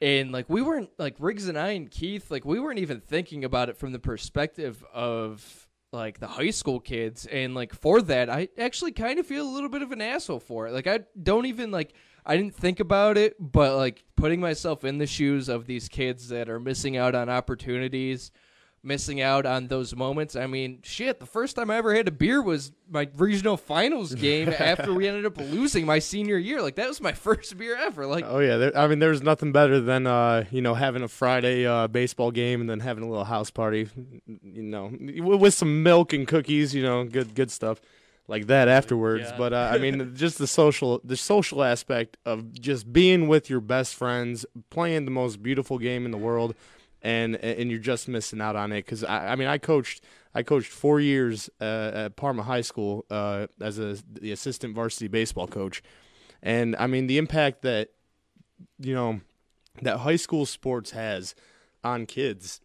and 0.01 0.33
like 0.33 0.49
we 0.49 0.61
weren't 0.61 0.89
like 0.97 1.15
Riggs 1.17 1.47
and 1.47 1.57
I 1.57 1.69
and 1.69 1.89
Keith 1.89 2.29
like 2.29 2.43
we 2.43 2.59
weren't 2.59 2.79
even 2.79 2.99
thinking 2.99 3.45
about 3.45 3.69
it 3.69 3.77
from 3.77 3.93
the 3.93 3.99
perspective 3.99 4.83
of 4.93 5.69
like 5.93 6.19
the 6.19 6.27
high 6.27 6.49
school 6.49 6.81
kids 6.81 7.25
and 7.25 7.55
like 7.55 7.73
for 7.73 8.01
that 8.01 8.29
I 8.29 8.49
actually 8.57 8.91
kind 8.91 9.17
of 9.17 9.25
feel 9.25 9.47
a 9.47 9.53
little 9.53 9.69
bit 9.69 9.81
of 9.81 9.93
an 9.93 10.01
asshole 10.01 10.41
for 10.41 10.67
it. 10.67 10.73
Like 10.73 10.87
I 10.87 11.05
don't 11.23 11.45
even 11.45 11.71
like 11.71 11.93
I 12.25 12.35
didn't 12.35 12.55
think 12.55 12.81
about 12.81 13.17
it, 13.17 13.37
but 13.39 13.77
like 13.77 14.03
putting 14.17 14.41
myself 14.41 14.83
in 14.83 14.97
the 14.97 15.07
shoes 15.07 15.47
of 15.47 15.67
these 15.67 15.87
kids 15.87 16.27
that 16.29 16.49
are 16.49 16.59
missing 16.59 16.97
out 16.97 17.15
on 17.15 17.29
opportunities, 17.29 18.31
missing 18.85 19.21
out 19.21 19.45
on 19.45 19.67
those 19.67 19.95
moments. 19.95 20.35
I 20.35 20.47
mean, 20.47 20.79
shit, 20.83 21.19
the 21.19 21.25
first 21.25 21.55
time 21.55 21.71
I 21.71 21.77
ever 21.77 21.95
had 21.95 22.07
a 22.07 22.11
beer 22.11 22.41
was 22.41 22.71
my 22.89 23.09
regional 23.15 23.57
finals 23.57 24.13
game 24.13 24.49
after 24.59 24.93
we 24.93 25.07
ended 25.07 25.25
up 25.25 25.37
losing 25.37 25.85
my 25.85 25.99
senior 25.99 26.37
year. 26.37 26.61
Like 26.61 26.75
that 26.75 26.87
was 26.87 27.01
my 27.01 27.11
first 27.27 27.57
beer 27.57 27.75
ever. 27.75 28.05
Like 28.05 28.25
Oh 28.27 28.39
yeah, 28.39 28.57
there, 28.57 28.77
I 28.77 28.87
mean, 28.87 28.99
there's 28.99 29.23
nothing 29.23 29.51
better 29.51 29.79
than 29.79 30.07
uh, 30.07 30.45
you 30.51 30.61
know 30.61 30.75
having 30.75 31.01
a 31.01 31.07
Friday 31.07 31.65
uh, 31.65 31.87
baseball 31.87 32.31
game 32.31 32.61
and 32.61 32.69
then 32.69 32.79
having 32.79 33.03
a 33.03 33.09
little 33.09 33.25
house 33.25 33.49
party, 33.49 33.89
you 34.25 34.63
know, 34.63 34.91
with 34.99 35.53
some 35.53 35.83
milk 35.83 36.13
and 36.13 36.27
cookies, 36.27 36.73
you 36.73 36.83
know, 36.83 37.03
good 37.03 37.35
good 37.35 37.51
stuff 37.51 37.81
like 38.27 38.47
that 38.47 38.67
afterwards. 38.67 39.25
Yeah. 39.29 39.37
But 39.37 39.53
uh, 39.53 39.71
I 39.73 39.77
mean, 39.77 40.13
just 40.15 40.37
the 40.37 40.47
social 40.47 41.01
the 41.03 41.17
social 41.17 41.63
aspect 41.63 42.17
of 42.25 42.53
just 42.53 42.91
being 42.91 43.27
with 43.27 43.49
your 43.49 43.61
best 43.61 43.95
friends, 43.95 44.45
playing 44.69 45.05
the 45.05 45.11
most 45.11 45.41
beautiful 45.41 45.77
game 45.77 46.05
in 46.05 46.11
the 46.11 46.17
world, 46.17 46.55
and 47.05 47.35
and 47.35 47.69
you're 47.69 47.79
just 47.79 48.07
missing 48.07 48.41
out 48.41 48.55
on 48.55 48.71
it. 48.71 48.83
Because 48.85 49.03
I, 49.03 49.33
I 49.33 49.35
mean, 49.35 49.47
I 49.47 49.57
coached 49.57 50.03
I 50.33 50.43
coached 50.43 50.71
four 50.71 50.99
years 50.99 51.49
uh, 51.61 51.91
at 51.93 52.15
Parma 52.15 52.43
High 52.43 52.61
School 52.61 53.05
uh, 53.09 53.47
as 53.61 53.79
a 53.79 53.97
the 54.11 54.31
assistant 54.31 54.75
varsity 54.75 55.07
baseball 55.07 55.47
coach, 55.47 55.83
and 56.41 56.75
I 56.77 56.87
mean 56.87 57.07
the 57.07 57.17
impact 57.17 57.61
that 57.61 57.91
you 58.79 58.95
know 58.95 59.21
that 59.83 59.99
high 59.99 60.15
school 60.15 60.45
sports 60.45 60.91
has 60.91 61.35
on 61.83 62.05
kids 62.07 62.61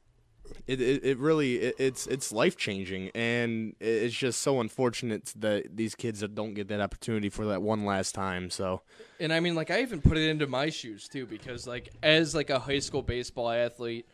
it 0.67 0.81
it, 0.81 1.05
it 1.05 1.19
really 1.19 1.57
it, 1.57 1.75
it's 1.79 2.07
it's 2.07 2.33
life 2.33 2.57
changing 2.57 3.11
and 3.15 3.75
it's 3.81 4.15
just 4.15 4.41
so 4.41 4.61
unfortunate 4.61 5.33
that 5.37 5.77
these 5.77 5.95
kids 5.95 6.25
don't 6.35 6.55
get 6.55 6.69
that 6.69 6.81
opportunity 6.81 7.29
for 7.29 7.47
that 7.47 7.63
one 7.63 7.85
last 7.85 8.15
time. 8.15 8.51
So 8.51 8.83
And 9.19 9.33
I 9.33 9.41
mean, 9.41 9.55
like, 9.55 9.71
I 9.71 9.83
even 9.83 10.01
put 10.01 10.17
it 10.17 10.29
into 10.29 10.47
my 10.47 10.71
shoes 10.71 11.09
too, 11.09 11.27
because 11.27 11.67
like, 11.67 11.91
as 12.03 12.35
like 12.35 12.51
a 12.51 12.59
high 12.59 12.79
school 12.79 13.03
baseball 13.03 13.51
athlete, 13.51 14.07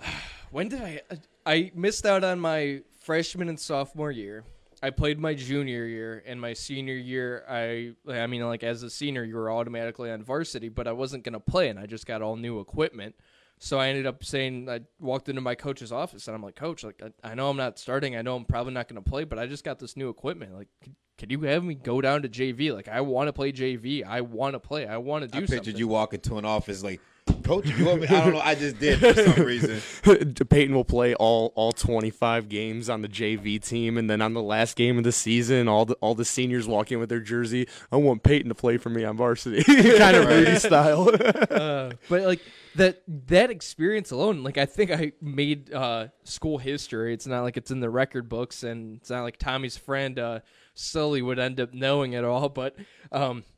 when 0.50 0.68
did 0.68 0.82
I? 0.82 1.00
I 1.44 1.70
missed 1.74 2.06
out 2.06 2.24
on 2.24 2.40
my 2.40 2.82
freshman 3.00 3.48
and 3.48 3.58
sophomore 3.58 4.10
year. 4.10 4.44
I 4.82 4.90
played 4.90 5.18
my 5.18 5.34
junior 5.34 5.86
year 5.86 6.22
and 6.26 6.40
my 6.40 6.52
senior 6.52 6.94
year. 6.94 7.44
I, 7.48 7.92
I 8.08 8.26
mean, 8.26 8.46
like 8.46 8.62
as 8.62 8.82
a 8.82 8.90
senior, 8.90 9.24
you 9.24 9.36
were 9.36 9.50
automatically 9.50 10.10
on 10.10 10.22
varsity, 10.22 10.68
but 10.68 10.86
I 10.86 10.92
wasn't 10.92 11.24
gonna 11.24 11.40
play, 11.40 11.68
and 11.68 11.78
I 11.78 11.86
just 11.86 12.06
got 12.06 12.22
all 12.22 12.36
new 12.36 12.60
equipment. 12.60 13.14
So 13.58 13.78
I 13.78 13.88
ended 13.88 14.06
up 14.06 14.22
saying, 14.22 14.68
I 14.68 14.80
walked 15.00 15.30
into 15.30 15.40
my 15.40 15.54
coach's 15.54 15.90
office, 15.90 16.28
and 16.28 16.34
I'm 16.34 16.42
like, 16.42 16.56
Coach, 16.56 16.84
like 16.84 17.00
I, 17.02 17.30
I 17.30 17.34
know 17.34 17.48
I'm 17.48 17.56
not 17.56 17.78
starting. 17.78 18.14
I 18.14 18.22
know 18.22 18.36
I'm 18.36 18.44
probably 18.44 18.74
not 18.74 18.86
gonna 18.88 19.02
play, 19.02 19.24
but 19.24 19.38
I 19.38 19.46
just 19.46 19.64
got 19.64 19.78
this 19.78 19.96
new 19.96 20.10
equipment. 20.10 20.54
Like, 20.54 20.68
could, 20.82 20.94
could 21.16 21.30
you 21.30 21.40
have 21.42 21.64
me 21.64 21.74
go 21.74 22.02
down 22.02 22.22
to 22.22 22.28
JV? 22.28 22.74
Like, 22.74 22.88
I 22.88 23.00
want 23.00 23.28
to 23.28 23.32
play 23.32 23.52
JV. 23.52 24.04
I 24.04 24.20
want 24.20 24.54
to 24.54 24.60
play. 24.60 24.86
I 24.86 24.98
want 24.98 25.22
to 25.22 25.28
do 25.28 25.38
I 25.38 25.40
pictured 25.40 25.56
something. 25.56 25.76
you 25.76 25.88
walk 25.88 26.12
into 26.12 26.36
an 26.36 26.44
office 26.44 26.82
like, 26.82 27.00
Coach, 27.42 27.66
you 27.68 27.86
want 27.86 28.00
me? 28.00 28.08
I 28.08 28.24
don't 28.24 28.32
know. 28.32 28.40
I 28.40 28.54
just 28.54 28.78
did 28.78 28.98
for 28.98 29.14
some 29.14 29.44
reason. 29.44 29.80
Peyton 30.48 30.74
will 30.74 30.84
play 30.84 31.14
all 31.14 31.52
all 31.54 31.72
25 31.72 32.48
games 32.48 32.90
on 32.90 33.02
the 33.02 33.08
JV 33.08 33.62
team 33.62 33.98
and 33.98 34.10
then 34.10 34.20
on 34.20 34.34
the 34.34 34.42
last 34.42 34.76
game 34.76 34.98
of 34.98 35.04
the 35.04 35.12
season 35.12 35.68
all 35.68 35.84
the 35.84 35.94
all 35.94 36.14
the 36.14 36.24
seniors 36.24 36.66
walk 36.66 36.90
in 36.90 36.98
with 36.98 37.08
their 37.08 37.20
jersey 37.20 37.68
I 37.92 37.96
want 37.96 38.22
Peyton 38.22 38.48
to 38.48 38.54
play 38.54 38.78
for 38.78 38.90
me 38.90 39.04
on 39.04 39.16
varsity 39.16 39.62
kind 39.98 40.16
of 40.16 40.26
Rudy 40.26 40.56
style 40.56 41.08
uh, 41.50 41.92
but 42.08 42.22
like 42.22 42.40
that 42.76 43.02
that 43.28 43.50
experience 43.50 44.10
alone, 44.10 44.42
like 44.42 44.58
I 44.58 44.66
think 44.66 44.90
I 44.90 45.12
made 45.20 45.72
uh, 45.72 46.08
school 46.24 46.58
history. 46.58 47.12
It's 47.12 47.26
not 47.26 47.42
like 47.42 47.56
it's 47.56 47.70
in 47.70 47.80
the 47.80 47.90
record 47.90 48.28
books, 48.28 48.62
and 48.62 48.98
it's 48.98 49.10
not 49.10 49.22
like 49.22 49.38
Tommy's 49.38 49.76
friend 49.76 50.18
uh, 50.18 50.40
Sully 50.74 51.22
would 51.22 51.38
end 51.38 51.60
up 51.60 51.74
knowing 51.74 52.12
it 52.12 52.24
all. 52.24 52.48
But 52.48 52.76
um, 53.10 53.44
and 53.44 53.55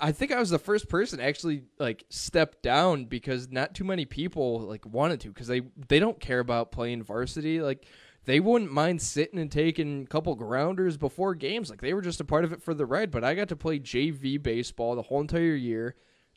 I 0.00 0.12
think 0.12 0.32
I 0.32 0.38
was 0.38 0.50
the 0.50 0.58
first 0.58 0.88
person 0.88 1.20
actually 1.20 1.64
like 1.78 2.04
step 2.08 2.62
down 2.62 3.06
because 3.06 3.50
not 3.50 3.74
too 3.74 3.84
many 3.84 4.04
people 4.04 4.60
like 4.60 4.86
wanted 4.86 5.20
to 5.20 5.28
because 5.28 5.46
they 5.46 5.62
they 5.88 5.98
don't 5.98 6.20
care 6.20 6.40
about 6.40 6.72
playing 6.72 7.02
varsity 7.02 7.60
like. 7.60 7.86
They 8.26 8.40
wouldn't 8.40 8.72
mind 8.72 9.02
sitting 9.02 9.38
and 9.38 9.52
taking 9.52 10.04
a 10.04 10.06
couple 10.06 10.34
grounders 10.34 10.96
before 10.96 11.34
games. 11.34 11.68
Like 11.68 11.82
they 11.82 11.92
were 11.92 12.00
just 12.00 12.22
a 12.22 12.24
part 12.24 12.44
of 12.46 12.54
it 12.54 12.62
for 12.62 12.72
the 12.72 12.86
ride. 12.86 13.10
But 13.10 13.22
I 13.22 13.34
got 13.34 13.48
to 13.48 13.56
play 13.56 13.78
JV 13.78 14.42
baseball 14.42 14.96
the 14.96 15.02
whole 15.02 15.20
entire 15.20 15.54
year. 15.54 15.94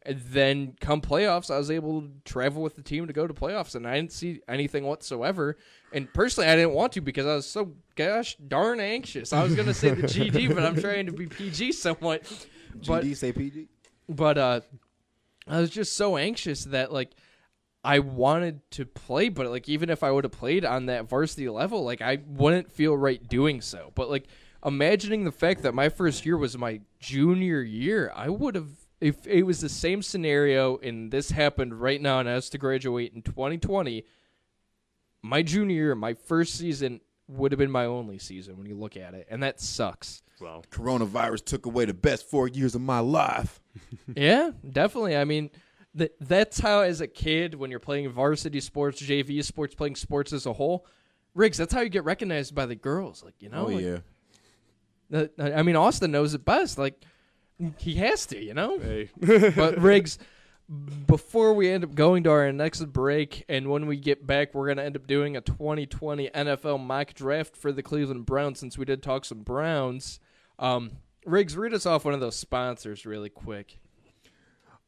And 0.07 0.21
then 0.21 0.75
come 0.79 1.01
playoffs, 1.01 1.49
I 1.49 1.57
was 1.57 1.69
able 1.69 2.01
to 2.01 2.09
travel 2.23 2.61
with 2.61 2.75
the 2.75 2.81
team 2.81 3.07
to 3.07 3.13
go 3.13 3.27
to 3.27 3.33
playoffs, 3.33 3.75
and 3.75 3.85
I 3.85 3.95
didn't 3.95 4.13
see 4.13 4.39
anything 4.47 4.85
whatsoever. 4.85 5.57
And 5.91 6.11
personally, 6.13 6.49
I 6.49 6.55
didn't 6.55 6.73
want 6.73 6.93
to 6.93 7.01
because 7.01 7.25
I 7.25 7.35
was 7.35 7.45
so 7.45 7.73
gosh 7.95 8.37
darn 8.47 8.79
anxious. 8.79 9.33
I 9.33 9.43
was 9.43 9.53
going 9.53 9.67
to 9.67 9.73
say 9.73 9.89
the 9.89 10.03
GD, 10.03 10.53
but 10.55 10.63
I'm 10.63 10.79
trying 10.79 11.07
to 11.07 11.11
be 11.11 11.27
PG 11.27 11.73
somewhat. 11.73 12.23
But, 12.85 13.03
GD 13.03 13.17
say 13.17 13.31
PG. 13.31 13.67
But 14.09 14.37
uh, 14.37 14.61
I 15.47 15.59
was 15.61 15.69
just 15.69 15.95
so 15.95 16.17
anxious 16.17 16.65
that 16.65 16.91
like 16.91 17.11
I 17.83 17.99
wanted 17.99 18.69
to 18.71 18.85
play, 18.85 19.29
but 19.29 19.47
like 19.47 19.69
even 19.69 19.89
if 19.89 20.03
I 20.03 20.11
would 20.11 20.23
have 20.23 20.31
played 20.31 20.65
on 20.65 20.87
that 20.87 21.09
varsity 21.09 21.49
level, 21.49 21.83
like 21.83 22.01
I 22.01 22.19
wouldn't 22.27 22.71
feel 22.71 22.97
right 22.97 23.25
doing 23.27 23.61
so. 23.61 23.91
But 23.95 24.09
like 24.09 24.27
imagining 24.65 25.23
the 25.23 25.31
fact 25.31 25.61
that 25.63 25.73
my 25.73 25.89
first 25.89 26.25
year 26.25 26.37
was 26.37 26.57
my 26.57 26.81
junior 26.99 27.61
year, 27.61 28.11
I 28.15 28.29
would 28.29 28.55
have 28.55 28.69
if 28.99 29.27
it 29.27 29.43
was 29.43 29.61
the 29.61 29.69
same 29.69 30.01
scenario 30.01 30.77
and 30.77 31.11
this 31.11 31.31
happened 31.31 31.79
right 31.79 32.01
now 32.01 32.19
and 32.19 32.27
I 32.27 32.35
was 32.35 32.49
to 32.49 32.57
graduate 32.57 33.13
in 33.13 33.21
2020, 33.21 34.03
my 35.21 35.43
junior 35.43 35.75
year, 35.75 35.95
my 35.95 36.13
first 36.13 36.55
season 36.55 37.01
would 37.27 37.51
have 37.51 37.59
been 37.59 37.71
my 37.71 37.85
only 37.85 38.17
season 38.17 38.57
when 38.57 38.67
you 38.67 38.75
look 38.75 38.97
at 38.97 39.13
it, 39.13 39.27
and 39.29 39.43
that 39.43 39.59
sucks. 39.59 40.23
Well, 40.39 40.63
Coronavirus 40.69 41.45
took 41.45 41.65
away 41.65 41.85
the 41.85 41.93
best 41.93 42.29
four 42.29 42.47
years 42.47 42.75
of 42.75 42.81
my 42.81 42.99
life. 42.99 43.59
yeah, 44.15 44.51
definitely. 44.69 45.17
I 45.17 45.23
mean, 45.23 45.49
th- 45.97 46.11
that's 46.19 46.59
how, 46.59 46.81
as 46.81 47.01
a 47.01 47.07
kid, 47.07 47.55
when 47.55 47.71
you're 47.71 47.79
playing 47.79 48.09
varsity 48.09 48.59
sports, 48.59 49.01
JV 49.01 49.43
sports, 49.43 49.73
playing 49.75 49.95
sports 49.95 50.33
as 50.33 50.45
a 50.45 50.53
whole, 50.53 50.85
Riggs, 51.33 51.57
that's 51.57 51.73
how 51.73 51.81
you 51.81 51.89
get 51.89 52.03
recognized 52.03 52.55
by 52.55 52.65
the 52.65 52.75
girls. 52.75 53.23
Like, 53.23 53.35
you 53.39 53.49
know? 53.49 53.67
Oh, 53.67 53.71
like, 53.71 53.83
yeah. 53.83 53.97
the- 55.09 55.57
I 55.57 55.61
mean, 55.63 55.75
Austin 55.75 56.11
knows 56.11 56.33
it 56.33 56.45
best. 56.45 56.77
Like, 56.77 57.01
he 57.77 57.95
has 57.95 58.25
to, 58.27 58.41
you 58.41 58.53
know? 58.53 58.79
Hey. 58.79 59.09
but, 59.55 59.77
Riggs, 59.81 60.19
before 61.07 61.53
we 61.53 61.69
end 61.69 61.83
up 61.83 61.95
going 61.95 62.23
to 62.23 62.31
our 62.31 62.51
next 62.51 62.83
break, 62.91 63.45
and 63.47 63.69
when 63.69 63.87
we 63.87 63.97
get 63.97 64.27
back, 64.27 64.53
we're 64.53 64.65
going 64.65 64.77
to 64.77 64.83
end 64.83 64.95
up 64.95 65.07
doing 65.07 65.37
a 65.37 65.41
2020 65.41 66.29
NFL 66.29 66.79
mock 66.79 67.13
draft 67.13 67.55
for 67.55 67.71
the 67.71 67.81
Cleveland 67.81 68.25
Browns 68.25 68.59
since 68.59 68.77
we 68.77 68.85
did 68.85 69.01
talk 69.01 69.25
some 69.25 69.41
Browns. 69.41 70.19
Um, 70.59 70.91
Riggs, 71.25 71.55
read 71.57 71.73
us 71.73 71.85
off 71.85 72.05
one 72.05 72.13
of 72.13 72.19
those 72.19 72.35
sponsors 72.35 73.05
really 73.05 73.29
quick. 73.29 73.79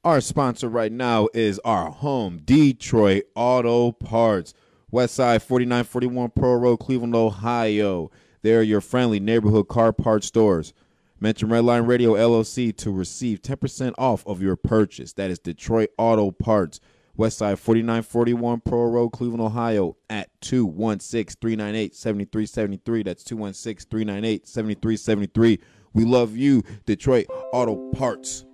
Our 0.04 0.22
sponsor 0.22 0.70
right 0.70 0.92
now 0.92 1.28
is 1.34 1.60
our 1.66 1.92
home, 1.92 2.40
Detroit 2.46 3.24
Auto 3.36 3.92
Parts. 3.92 4.54
Westside 4.92 5.42
4941 5.44 6.32
Pearl 6.32 6.60
Road, 6.60 6.78
Cleveland, 6.78 7.16
Ohio. 7.16 8.10
They're 8.42 8.64
your 8.64 8.82
friendly 8.82 9.20
neighborhood 9.20 9.68
car 9.68 9.94
parts 9.94 10.28
stores. 10.28 10.74
Mention 11.20 11.50
Redline 11.50 11.86
Radio 11.86 12.14
LLC 12.14 12.76
to 12.78 12.92
receive 12.92 13.42
10% 13.42 13.94
off 13.98 14.26
of 14.26 14.42
your 14.42 14.56
purchase. 14.56 15.14
That 15.14 15.30
is 15.30 15.38
Detroit 15.38 15.90
Auto 15.98 16.32
Parts. 16.32 16.80
Westside 17.20 17.60
4941 17.60 18.62
Pearl 18.62 18.90
Road, 18.92 19.10
Cleveland, 19.10 19.42
Ohio 19.42 19.98
at 20.10 20.30
216 20.40 21.36
398 21.42 21.94
7373. 21.94 23.04
That's 23.04 23.26
216 23.26 23.90
398 23.90 24.48
7373. 24.48 25.60
We 25.92 26.06
love 26.06 26.38
you, 26.38 26.64
Detroit 26.86 27.26
Auto 27.52 27.92
Parts. 27.92 28.46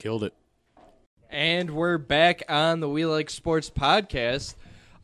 Killed 0.00 0.24
it. 0.24 0.34
And 1.30 1.70
we're 1.70 1.96
back 1.96 2.42
on 2.48 2.80
the 2.80 2.88
We 2.88 3.06
Like 3.06 3.28
Sportz 3.28 3.70
podcast. 3.70 4.56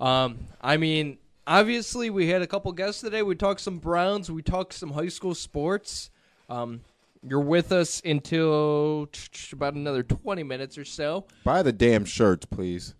Um, 0.04 0.48
I 0.60 0.78
mean, 0.78 1.18
obviously, 1.46 2.10
we 2.10 2.26
had 2.26 2.42
a 2.42 2.48
couple 2.48 2.72
guests 2.72 3.00
today. 3.00 3.22
We 3.22 3.36
talked 3.36 3.60
some 3.60 3.78
Browns, 3.78 4.28
we 4.28 4.42
talked 4.42 4.72
some 4.72 4.90
high 4.90 5.06
school 5.06 5.36
sports. 5.36 6.10
Um, 6.48 6.80
you're 7.28 7.40
with 7.40 7.72
us 7.72 8.00
until 8.04 9.08
about 9.52 9.74
another 9.74 10.02
20 10.02 10.42
minutes 10.42 10.78
or 10.78 10.84
so. 10.84 11.26
Buy 11.44 11.62
the 11.62 11.72
damn 11.72 12.04
shirts, 12.04 12.46
please. 12.46 12.94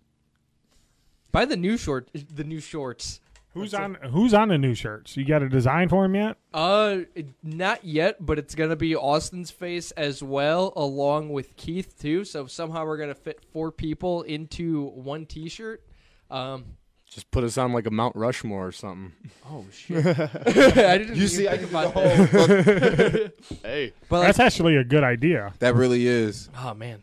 Buy 1.31 1.45
the 1.45 1.57
new 1.57 1.77
short, 1.77 2.09
the 2.13 2.43
new 2.43 2.59
shorts. 2.59 3.19
Who's 3.53 3.73
on 3.73 3.95
Who's 4.11 4.33
on 4.33 4.49
the 4.49 4.57
new 4.57 4.75
shirts? 4.75 5.17
You 5.17 5.25
got 5.25 5.41
a 5.41 5.49
design 5.49 5.89
for 5.89 6.05
him 6.05 6.15
yet? 6.15 6.37
Uh, 6.53 6.99
not 7.41 7.83
yet, 7.83 8.23
but 8.23 8.37
it's 8.37 8.53
gonna 8.53 8.75
be 8.75 8.95
Austin's 8.95 9.49
face 9.49 9.91
as 9.91 10.21
well, 10.21 10.73
along 10.75 11.29
with 11.29 11.55
Keith 11.55 11.99
too. 11.99 12.23
So 12.23 12.45
somehow 12.45 12.85
we're 12.85 12.97
gonna 12.97 13.15
fit 13.15 13.43
four 13.51 13.71
people 13.71 14.21
into 14.23 14.85
one 14.89 15.25
T-shirt. 15.25 15.83
Um, 16.29 16.76
Just 17.09 17.31
put 17.31 17.43
us 17.43 17.57
on 17.57 17.71
like 17.73 17.87
a 17.87 17.91
Mount 17.91 18.15
Rushmore 18.15 18.67
or 18.67 18.71
something. 18.71 19.13
Oh 19.49 19.65
shit! 19.71 20.05
I 20.07 20.97
didn't 20.97 21.15
You 21.15 21.27
see, 21.27 21.47
I 21.47 21.57
can 21.57 21.67
find 21.67 21.89
about 21.89 22.05
the 22.05 23.31
whole- 23.49 23.57
hey, 23.63 23.93
But 24.09 24.21
That's 24.21 24.37
like, 24.37 24.45
actually 24.45 24.75
a 24.75 24.83
good 24.83 25.03
idea. 25.03 25.53
That 25.59 25.75
really 25.75 26.05
is. 26.05 26.49
oh 26.57 26.73
man, 26.73 27.01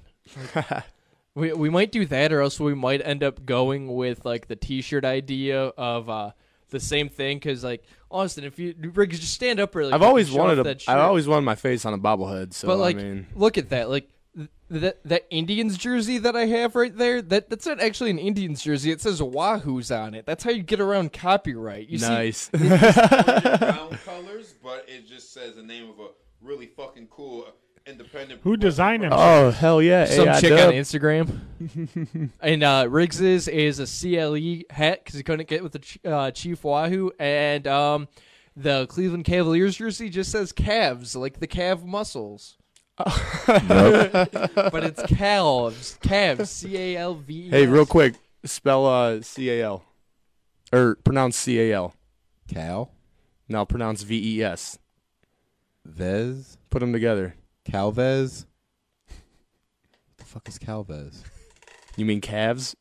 we 1.34 1.52
we 1.52 1.70
might 1.70 1.90
do 1.90 2.04
that, 2.06 2.32
or 2.32 2.42
else 2.42 2.60
we 2.60 2.74
might 2.74 3.00
end 3.04 3.24
up 3.24 3.44
going 3.46 3.94
with 3.94 4.24
like 4.24 4.46
the 4.46 4.56
T-shirt 4.56 5.04
idea 5.04 5.64
of 5.64 6.10
uh, 6.10 6.30
the 6.68 6.80
same 6.80 7.08
thing 7.08 7.38
because 7.38 7.64
like 7.64 7.84
Austin, 8.10 8.44
if 8.44 8.58
you 8.58 8.74
Rick, 8.94 9.10
just 9.10 9.32
stand 9.32 9.58
up 9.58 9.74
really. 9.74 9.92
I've 9.92 10.02
always 10.02 10.30
wanted 10.30 10.58
off 10.58 10.66
a, 10.66 10.68
that 10.68 10.82
shirt. 10.82 10.94
I've 10.94 11.00
always 11.00 11.26
wanted 11.26 11.46
my 11.46 11.54
face 11.54 11.84
on 11.86 11.94
a 11.94 11.98
bobblehead. 11.98 12.52
So 12.52 12.68
but 12.68 12.76
like, 12.76 12.96
I 12.98 13.02
mean, 13.02 13.26
look 13.34 13.58
at 13.58 13.70
that, 13.70 13.88
like. 13.88 14.08
Th- 14.80 14.82
That 14.82 15.08
that 15.08 15.26
Indians 15.30 15.76
jersey 15.78 16.18
that 16.18 16.36
I 16.36 16.46
have 16.46 16.74
right 16.74 16.96
there, 16.96 17.22
that 17.22 17.48
that's 17.50 17.66
not 17.66 17.80
actually 17.80 18.10
an 18.10 18.18
Indians 18.18 18.62
jersey. 18.62 18.90
It 18.90 19.00
says 19.00 19.22
Wahoo's 19.22 19.90
on 19.90 20.14
it. 20.14 20.26
That's 20.26 20.44
how 20.44 20.50
you 20.50 20.62
get 20.62 20.80
around 20.80 21.12
copyright. 21.12 21.88
You 21.88 21.98
Nice. 21.98 22.50
See, 22.54 22.68
brown 22.68 23.98
colors, 24.04 24.54
but 24.62 24.84
it 24.88 25.06
just 25.08 25.32
says 25.32 25.56
the 25.56 25.62
name 25.62 25.88
of 25.90 25.98
a 25.98 26.08
really 26.40 26.66
fucking 26.66 27.08
cool 27.08 27.46
independent. 27.86 28.40
Who 28.42 28.56
designed 28.56 29.02
them? 29.02 29.12
oh 29.12 29.50
hell 29.50 29.82
yeah, 29.82 30.04
some 30.06 30.28
AI 30.28 30.40
chick 30.40 30.50
dub. 30.50 30.68
on 30.68 30.74
Instagram. 30.74 32.30
and 32.40 32.62
uh, 32.62 32.86
Riggs's 32.88 33.48
is 33.48 33.78
a 33.78 33.86
CLE 33.86 34.64
hat 34.74 35.04
because 35.04 35.16
he 35.16 35.22
couldn't 35.22 35.48
get 35.48 35.62
with 35.62 35.72
the 35.72 36.10
uh, 36.10 36.30
Chief 36.30 36.62
Wahoo, 36.64 37.10
and 37.18 37.66
um, 37.66 38.08
the 38.56 38.86
Cleveland 38.86 39.24
Cavaliers 39.24 39.76
jersey 39.76 40.08
just 40.08 40.30
says 40.30 40.52
calves, 40.52 41.14
like 41.16 41.40
the 41.40 41.46
calf 41.46 41.82
muscles. 41.82 42.56
but 43.46 44.84
it's 44.84 45.02
calves, 45.02 45.98
calves, 46.02 46.50
C 46.50 46.76
A 46.76 46.96
L 46.96 47.14
V. 47.14 47.50
Hey, 47.50 47.66
real 47.66 47.86
quick, 47.86 48.14
spell 48.44 48.86
uh, 48.86 49.20
C 49.20 49.50
A 49.50 49.64
L, 49.64 49.84
or 50.72 50.96
pronounce 51.04 51.36
C 51.36 51.58
A 51.60 51.74
L. 51.74 51.94
Cal 52.46 52.92
Now 53.48 53.64
pronounce 53.64 54.02
V 54.02 54.38
E 54.38 54.42
S. 54.44 54.78
Vez 55.84 56.56
Put 56.70 56.80
them 56.80 56.92
together. 56.92 57.34
Calvez. 57.70 58.46
What 59.06 60.18
the 60.18 60.24
fuck 60.24 60.48
is 60.48 60.58
Calvez? 60.58 61.22
You 61.96 62.04
mean 62.04 62.20
calves? 62.20 62.76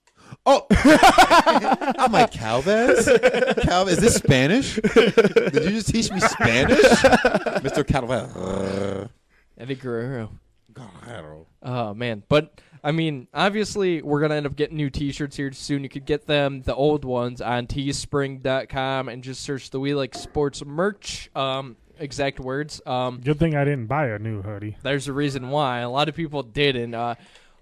Oh, 0.45 0.65
I'm 0.71 2.11
like 2.11 2.31
Calvez. 2.31 3.07
Calvez, 3.59 3.89
is 3.91 3.97
this 3.97 4.15
Spanish? 4.15 4.75
Did 4.75 5.63
you 5.63 5.69
just 5.71 5.89
teach 5.89 6.11
me 6.11 6.19
Spanish, 6.19 6.79
Mr. 7.61 7.83
Calvez? 7.83 9.09
Eddie 9.57 9.75
Guerrero. 9.75 10.31
Guerrero. 10.73 11.47
Oh 11.61 11.93
man, 11.93 12.23
but 12.27 12.59
I 12.83 12.91
mean, 12.91 13.27
obviously, 13.33 14.01
we're 14.01 14.21
gonna 14.21 14.35
end 14.35 14.45
up 14.45 14.55
getting 14.55 14.77
new 14.77 14.89
T-shirts 14.89 15.35
here 15.37 15.51
soon. 15.53 15.83
You 15.83 15.89
could 15.89 16.05
get 16.05 16.25
them, 16.27 16.61
the 16.63 16.75
old 16.75 17.05
ones, 17.05 17.41
on 17.41 17.67
Teespring.com 17.67 19.09
and 19.09 19.23
just 19.23 19.41
search 19.43 19.69
the 19.69 19.79
We 19.79 19.93
Like 19.93 20.13
Sportz 20.13 20.65
merch. 20.65 21.29
Um, 21.35 21.77
exact 21.99 22.39
words. 22.39 22.81
Um, 22.85 23.21
Good 23.23 23.39
thing 23.39 23.55
I 23.55 23.63
didn't 23.63 23.85
buy 23.87 24.07
a 24.07 24.19
new 24.19 24.41
hoodie. 24.41 24.77
there's 24.81 25.07
a 25.07 25.13
reason 25.13 25.49
why. 25.49 25.79
A 25.79 25.89
lot 25.89 26.09
of 26.09 26.15
people 26.15 26.43
didn't. 26.43 26.93
Uh, 26.93 27.15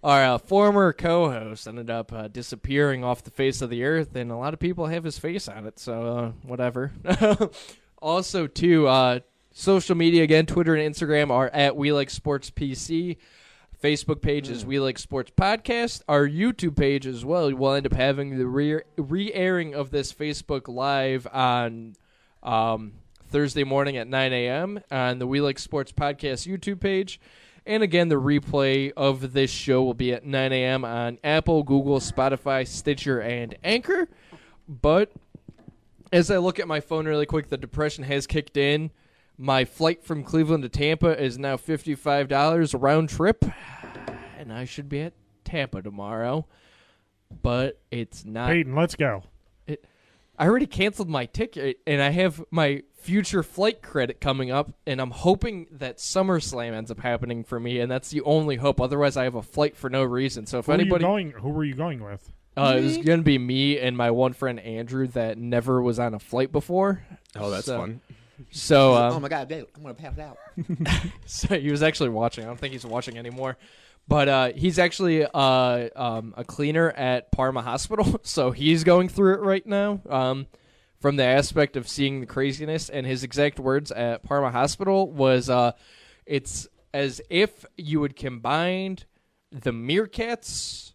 our 0.03 0.23
uh, 0.23 0.38
former 0.39 0.93
co-host 0.93 1.68
ended 1.68 1.91
up 1.91 2.11
uh, 2.11 2.27
disappearing 2.27 3.03
off 3.03 3.23
the 3.23 3.30
face 3.30 3.61
of 3.61 3.69
the 3.69 3.84
earth, 3.84 4.15
and 4.15 4.31
a 4.31 4.35
lot 4.35 4.53
of 4.53 4.59
people 4.59 4.88
have 4.88 5.03
his 5.03 5.19
face 5.19 5.47
on 5.47 5.68
it. 5.68 5.77
So 5.77 6.18
uh, 6.18 6.31
whatever. 6.41 6.91
also, 8.01 8.47
too, 8.47 8.88
uh, 8.88 9.19
social 9.52 9.95
media 9.95 10.23
again, 10.23 10.45
Twitter 10.45 10.76
and 10.76 10.94
Instagram 10.94 11.32
are 11.32 11.49
at 11.49 11.76
We 11.76 11.91
Like 11.91 12.10
Sportz 12.10 12.52
PC. 12.52 13.18
Facebook 13.82 14.22
page 14.22 14.48
is 14.48 14.65
We 14.65 14.80
Like 14.80 14.98
Sportz 14.98 15.32
Podcast. 15.32 16.03
Our 16.07 16.28
YouTube 16.28 16.76
page 16.76 17.07
as 17.07 17.26
well. 17.26 17.53
We'll 17.53 17.73
end 17.73 17.88
up 17.88 17.94
having 17.94 18.38
the 18.38 18.45
re- 18.45 18.84
re-airing 18.95 19.73
of 19.73 19.90
this 19.90 20.14
Facebook 20.14 20.68
Live 20.68 21.28
on 21.32 21.95
um, 22.44 22.94
Thursday 23.28 23.64
morning 23.64 23.98
at 23.98 24.07
9 24.07 24.34
a.m. 24.34 24.82
on 24.91 25.18
the 25.18 25.26
We 25.26 25.41
Like 25.41 25.57
Sportz 25.57 25.91
Podcast 25.94 26.48
YouTube 26.48 26.80
page. 26.80 27.19
And 27.65 27.82
again, 27.82 28.10
the 28.10 28.22
replay 28.22 28.91
of 28.95 29.34
this 29.34 29.49
show 29.49 29.84
will 29.84 29.94
be 29.94 30.14
at 30.14 30.26
9 30.26 30.52
a.m. 30.52 30.86
on 30.86 31.18
Apple, 31.23 31.64
Google, 31.64 31.99
Spotify, 31.99 32.68
Stitcher, 32.68 33.19
and 33.19 33.56
Anchor. 33.64 34.07
But 34.68 35.11
as 36.11 36.30
I 36.30 36.38
look 36.38 36.60
at 36.60 36.68
my 36.68 36.80
phone 36.80 37.07
really 37.07 37.26
quick, 37.26 37.49
the 37.49 37.57
depression 37.57 38.03
has 38.03 38.28
kicked 38.28 38.57
in. 38.57 38.91
My 39.43 39.65
flight 39.65 40.03
from 40.03 40.23
Cleveland 40.23 40.61
to 40.61 40.69
Tampa 40.69 41.19
is 41.19 41.39
now 41.39 41.57
$55 41.57 42.80
round 42.80 43.09
trip, 43.09 43.43
and 44.38 44.53
I 44.53 44.65
should 44.65 44.88
be 44.88 45.01
at 45.01 45.13
Tampa 45.43 45.81
tomorrow. 45.81 46.45
But 47.41 47.80
it's 47.89 48.23
not. 48.23 48.49
Peyton, 48.51 48.76
let's 48.76 48.93
go. 48.93 49.23
It, 49.65 49.84
I 50.38 50.45
already 50.47 50.68
canceled 50.68 51.09
my 51.09 51.26
ticket, 51.26 51.80
and 51.88 52.03
I 52.03 52.09
have 52.11 52.43
my 52.51 52.84
future 52.93 53.41
flight 53.41 53.81
credit 53.81 54.22
coming 54.22 54.51
up, 54.51 54.73
and 54.85 55.01
I'm 55.01 55.09
hoping 55.09 55.65
that 55.72 55.97
SummerSlam 55.97 56.73
ends 56.73 56.91
up 56.91 56.99
happening 56.99 57.43
for 57.43 57.59
me, 57.59 57.80
and 57.80 57.89
that's 57.91 58.11
the 58.11 58.22
only 58.22 58.57
hope. 58.57 58.80
Otherwise, 58.80 59.18
I 59.18 59.23
have 59.23 59.34
a 59.34 59.41
flight 59.41 59.76
for 59.76 59.89
no 59.89 60.03
reason. 60.03 60.45
So 60.45 60.59
if 60.59 60.68
Who 60.68 60.73
anybody, 60.73 61.03
were 61.03 61.09
going? 61.09 61.31
Who 61.31 61.49
were 61.49 61.63
you 61.63 61.73
going 61.73 62.03
with? 62.03 62.31
uh, 62.57 62.76
it 62.77 62.84
was 62.84 62.97
gonna 62.99 63.23
be 63.23 63.39
me 63.39 63.80
and 63.80 63.97
my 63.97 64.11
one 64.11 64.34
friend 64.34 64.59
Andrew 64.59 65.07
that 65.07 65.39
never 65.39 65.81
was 65.81 65.97
on 65.97 66.13
a 66.13 66.19
flight 66.19 66.51
before. 66.51 67.01
Oh, 67.35 67.49
that's 67.49 67.65
So- 67.65 67.80
fun. 67.80 68.01
So, 68.49 68.95
um, 68.95 69.13
oh 69.13 69.19
my 69.19 69.30
god, 69.30 69.51
I'm 69.51 69.81
gonna 69.81 69.93
pass 69.93 70.18
out. 70.18 70.38
so 71.26 71.59
he 71.59 71.72
was 71.72 71.84
actually 71.84 72.09
watching. 72.09 72.43
I 72.43 72.47
don't 72.47 72.59
think 72.59 72.73
he's 72.73 72.85
watching 72.85 73.18
anymore. 73.18 73.57
But 74.07 74.27
uh, 74.27 74.51
he's 74.53 74.80
actually 74.80 75.26
uh, 75.26 75.89
um, 75.95 76.34
a 76.35 76.43
cleaner 76.43 76.89
at 76.89 77.31
Parma 77.31 77.61
Hospital, 77.61 78.19
so 78.23 78.51
he's 78.51 78.84
going 78.84 79.09
through 79.09 79.35
it 79.35 79.41
right 79.41 79.65
now. 79.65 80.01
Um, 80.09 80.47
from 80.99 81.15
the 81.15 81.23
aspect 81.23 81.77
of 81.77 81.88
seeing 81.88 82.19
the 82.19 82.26
craziness, 82.26 82.89
and 82.89 83.05
his 83.05 83.23
exact 83.23 83.59
words 83.59 83.91
at 83.91 84.23
Parma 84.23 84.51
Hospital 84.51 85.09
was, 85.11 85.49
uh, 85.49 85.72
"It's 86.26 86.68
as 86.93 87.22
if 87.30 87.65
you 87.77 88.03
had 88.03 88.15
combined 88.15 89.05
the 89.51 89.72
meerkats 89.72 90.90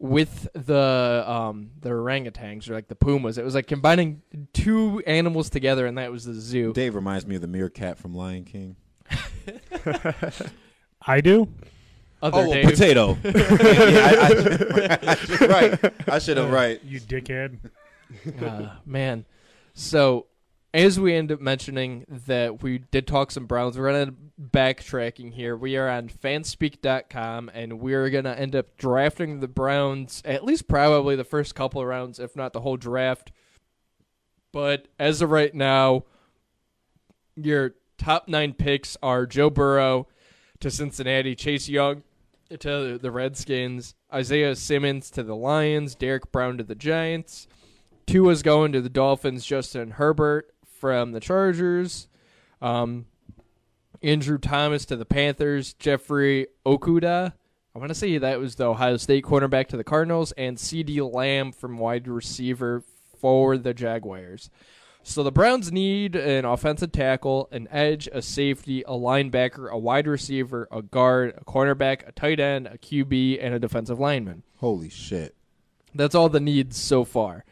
with 0.00 0.48
the 0.54 1.24
um, 1.26 1.70
the 1.78 1.90
orangutans 1.90 2.68
or 2.68 2.74
like 2.74 2.88
the 2.88 2.96
pumas. 2.96 3.38
It 3.38 3.44
was 3.44 3.54
like 3.54 3.68
combining 3.68 4.22
two 4.52 5.02
animals 5.06 5.50
together, 5.50 5.86
and 5.86 5.98
that 5.98 6.10
was 6.10 6.24
the 6.24 6.34
zoo." 6.34 6.72
Dave 6.72 6.96
reminds 6.96 7.26
me 7.26 7.36
of 7.36 7.42
the 7.42 7.46
meerkat 7.46 7.98
from 7.98 8.14
Lion 8.14 8.44
King. 8.44 8.76
I 11.06 11.20
do. 11.20 11.48
Other 12.22 12.38
oh, 12.38 12.40
well, 12.48 12.52
Dave. 12.52 12.64
potato. 12.64 13.18
yeah, 13.24 13.32
I, 13.32 14.98
I, 15.02 15.12
I 15.12 15.14
should 15.14 15.40
right. 15.40 15.94
I 16.08 16.18
should 16.18 16.36
have 16.36 16.50
right. 16.50 16.82
You 16.84 17.00
dickhead. 17.00 17.58
uh, 18.42 18.76
man. 18.84 19.24
So, 19.74 20.26
as 20.72 21.00
we 21.00 21.14
end 21.14 21.32
up 21.32 21.40
mentioning 21.40 22.06
that 22.08 22.62
we 22.62 22.78
did 22.78 23.06
talk 23.06 23.30
some 23.30 23.46
Browns, 23.46 23.76
we're 23.76 23.90
going 23.90 24.06
to 24.06 24.14
backtracking 24.40 25.32
here. 25.32 25.56
We 25.56 25.76
are 25.76 25.88
on 25.88 26.08
fanspeak.com, 26.08 27.50
and 27.52 27.80
we're 27.80 28.08
going 28.10 28.24
to 28.24 28.38
end 28.38 28.54
up 28.54 28.76
drafting 28.76 29.40
the 29.40 29.48
Browns, 29.48 30.22
at 30.24 30.44
least 30.44 30.68
probably 30.68 31.16
the 31.16 31.24
first 31.24 31.54
couple 31.54 31.80
of 31.80 31.88
rounds, 31.88 32.20
if 32.20 32.36
not 32.36 32.52
the 32.52 32.60
whole 32.60 32.76
draft. 32.76 33.32
But 34.52 34.86
as 34.98 35.22
of 35.22 35.30
right 35.30 35.54
now, 35.54 36.04
your 37.34 37.74
top 37.98 38.28
nine 38.28 38.52
picks 38.52 38.96
are 39.02 39.26
Joe 39.26 39.50
Burrow 39.50 40.06
to 40.60 40.70
Cincinnati, 40.70 41.34
Chase 41.34 41.68
Young 41.68 42.04
to 42.58 42.98
the 42.98 43.10
Redskins, 43.10 43.94
Isaiah 44.12 44.56
Simmons 44.56 45.10
to 45.10 45.22
the 45.22 45.36
Lions, 45.36 45.94
Derrick 45.94 46.30
Brown 46.32 46.58
to 46.58 46.64
the 46.64 46.74
Giants. 46.74 47.48
Tua's 48.06 48.42
going 48.42 48.72
to 48.72 48.80
the 48.80 48.88
Dolphins. 48.88 49.44
Justin 49.46 49.92
Herbert 49.92 50.52
from 50.80 51.12
the 51.12 51.20
Chargers. 51.20 52.08
Um, 52.60 53.06
Andrew 54.02 54.38
Thomas 54.38 54.86
to 54.86 54.96
the 54.96 55.04
Panthers. 55.04 55.74
Jeffrey 55.74 56.48
Okudah. 56.66 57.34
I 57.74 57.78
want 57.78 57.90
to 57.90 57.94
say 57.94 58.18
that 58.18 58.40
was 58.40 58.56
the 58.56 58.64
Ohio 58.64 58.96
State 58.96 59.24
cornerback 59.24 59.68
to 59.68 59.76
the 59.76 59.84
Cardinals. 59.84 60.32
And 60.32 60.56
CeeDee 60.56 61.12
Lamb 61.12 61.52
from 61.52 61.78
wide 61.78 62.08
receiver 62.08 62.82
for 63.20 63.58
the 63.58 63.74
Jaguars. 63.74 64.50
So 65.02 65.22
the 65.22 65.32
Browns 65.32 65.72
need 65.72 66.14
an 66.14 66.44
offensive 66.44 66.92
tackle, 66.92 67.48
an 67.52 67.68
edge, 67.70 68.08
a 68.12 68.20
safety, 68.20 68.82
a 68.82 68.92
linebacker, 68.92 69.70
a 69.70 69.78
wide 69.78 70.06
receiver, 70.06 70.68
a 70.70 70.82
guard, 70.82 71.34
a 71.38 71.44
cornerback, 71.44 72.06
a 72.06 72.12
tight 72.12 72.38
end, 72.38 72.66
a 72.66 72.76
QB, 72.76 73.38
and 73.40 73.54
a 73.54 73.58
defensive 73.58 73.98
lineman. 73.98 74.42
Holy 74.56 74.90
shit. 74.90 75.34
That's 75.94 76.14
all 76.14 76.28
the 76.28 76.40
needs 76.40 76.76
so 76.76 77.04
far. 77.04 77.44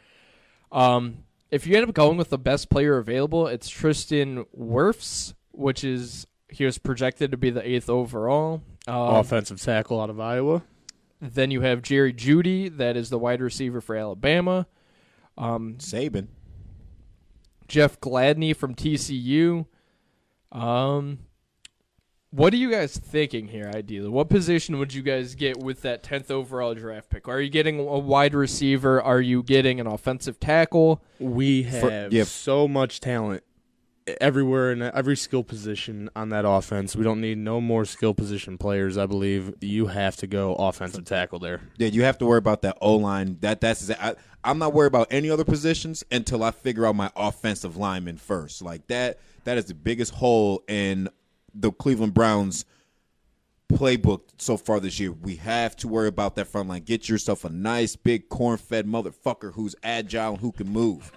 Um, 0.71 1.23
if 1.51 1.65
you 1.65 1.75
end 1.75 1.87
up 1.87 1.95
going 1.95 2.17
with 2.17 2.29
the 2.29 2.37
best 2.37 2.69
player 2.69 2.97
available, 2.97 3.47
it's 3.47 3.69
Tristan 3.69 4.45
Wirfs, 4.57 5.33
which 5.51 5.83
is 5.83 6.27
he 6.49 6.65
was 6.65 6.77
projected 6.77 7.31
to 7.31 7.37
be 7.37 7.49
the 7.49 7.67
eighth 7.67 7.89
overall. 7.89 8.61
Um, 8.87 9.15
Offensive 9.15 9.61
tackle 9.61 10.01
out 10.01 10.09
of 10.09 10.19
Iowa. 10.19 10.63
Then 11.21 11.51
you 11.51 11.61
have 11.61 11.81
Jerry 11.81 12.13
Jeudy, 12.13 12.75
that 12.77 12.95
is 12.95 13.09
the 13.09 13.19
wide 13.19 13.41
receiver 13.41 13.81
for 13.81 13.95
Alabama. 13.95 14.67
Um, 15.37 15.75
Saban. 15.79 16.27
Jeff 17.67 17.99
Gladney 17.99 18.55
from 18.55 18.73
TCU. 18.73 19.65
Um, 20.51 21.19
what 22.31 22.53
are 22.53 22.57
you 22.57 22.69
guys 22.69 22.95
thinking 22.97 23.47
here, 23.47 23.71
ideally? 23.73 24.09
What 24.09 24.29
position 24.29 24.77
would 24.77 24.93
you 24.93 25.01
guys 25.01 25.35
get 25.35 25.57
with 25.57 25.81
that 25.81 26.03
10th 26.03 26.29
overall 26.29 26.75
draft 26.75 27.09
pick? 27.09 27.27
Are 27.27 27.41
you 27.41 27.49
getting 27.49 27.79
a 27.79 27.97
wide 27.97 28.35
receiver? 28.35 29.01
Are 29.01 29.21
you 29.21 29.41
getting 29.41 29.79
an 29.79 29.87
offensive 29.87 30.39
tackle? 30.39 31.01
We 31.19 31.63
For- 31.63 31.89
have 31.89 32.13
yeah. 32.13 32.23
so 32.25 32.67
much 32.67 32.99
talent 32.99 33.43
everywhere 34.21 34.71
in 34.71 34.81
every 34.81 35.15
skill 35.15 35.43
position 35.43 36.09
on 36.15 36.29
that 36.29 36.45
offense. 36.45 36.95
We 36.95 37.03
don't 37.03 37.21
need 37.21 37.37
no 37.37 37.61
more 37.61 37.85
skill 37.85 38.13
position 38.13 38.57
players. 38.57 38.97
I 38.97 39.05
believe 39.05 39.53
you 39.61 39.87
have 39.87 40.15
to 40.17 40.27
go 40.27 40.55
offensive 40.55 41.05
tackle 41.05 41.39
there. 41.39 41.61
Yeah, 41.77 41.87
you 41.89 42.03
have 42.03 42.17
to 42.19 42.25
worry 42.25 42.37
about 42.37 42.61
that 42.63 42.77
O 42.81 42.95
line. 42.95 43.37
That 43.41 43.61
that's 43.61 43.89
I, 43.91 44.15
I'm 44.43 44.57
not 44.57 44.73
worried 44.73 44.87
about 44.87 45.07
any 45.11 45.29
other 45.29 45.43
positions 45.43 46.03
until 46.11 46.43
I 46.43 46.51
figure 46.51 46.85
out 46.85 46.95
my 46.95 47.11
offensive 47.15 47.77
lineman 47.77 48.17
first. 48.17 48.61
Like 48.61 48.87
that 48.87 49.19
that 49.43 49.57
is 49.57 49.65
the 49.65 49.73
biggest 49.75 50.13
hole 50.13 50.63
in 50.67 51.09
the 51.53 51.71
Cleveland 51.71 52.13
Browns 52.13 52.65
playbook 53.71 54.21
so 54.39 54.57
far 54.57 54.79
this 54.79 54.99
year. 54.99 55.11
We 55.11 55.35
have 55.37 55.75
to 55.77 55.87
worry 55.87 56.07
about 56.07 56.35
that 56.35 56.45
front 56.45 56.69
line. 56.69 56.81
Get 56.81 57.07
yourself 57.07 57.45
a 57.45 57.49
nice 57.49 57.95
big 57.95 58.27
corn-fed 58.29 58.87
motherfucker 58.87 59.53
who's 59.53 59.75
agile 59.83 60.31
and 60.31 60.39
who 60.39 60.51
can 60.51 60.69
move. 60.69 61.11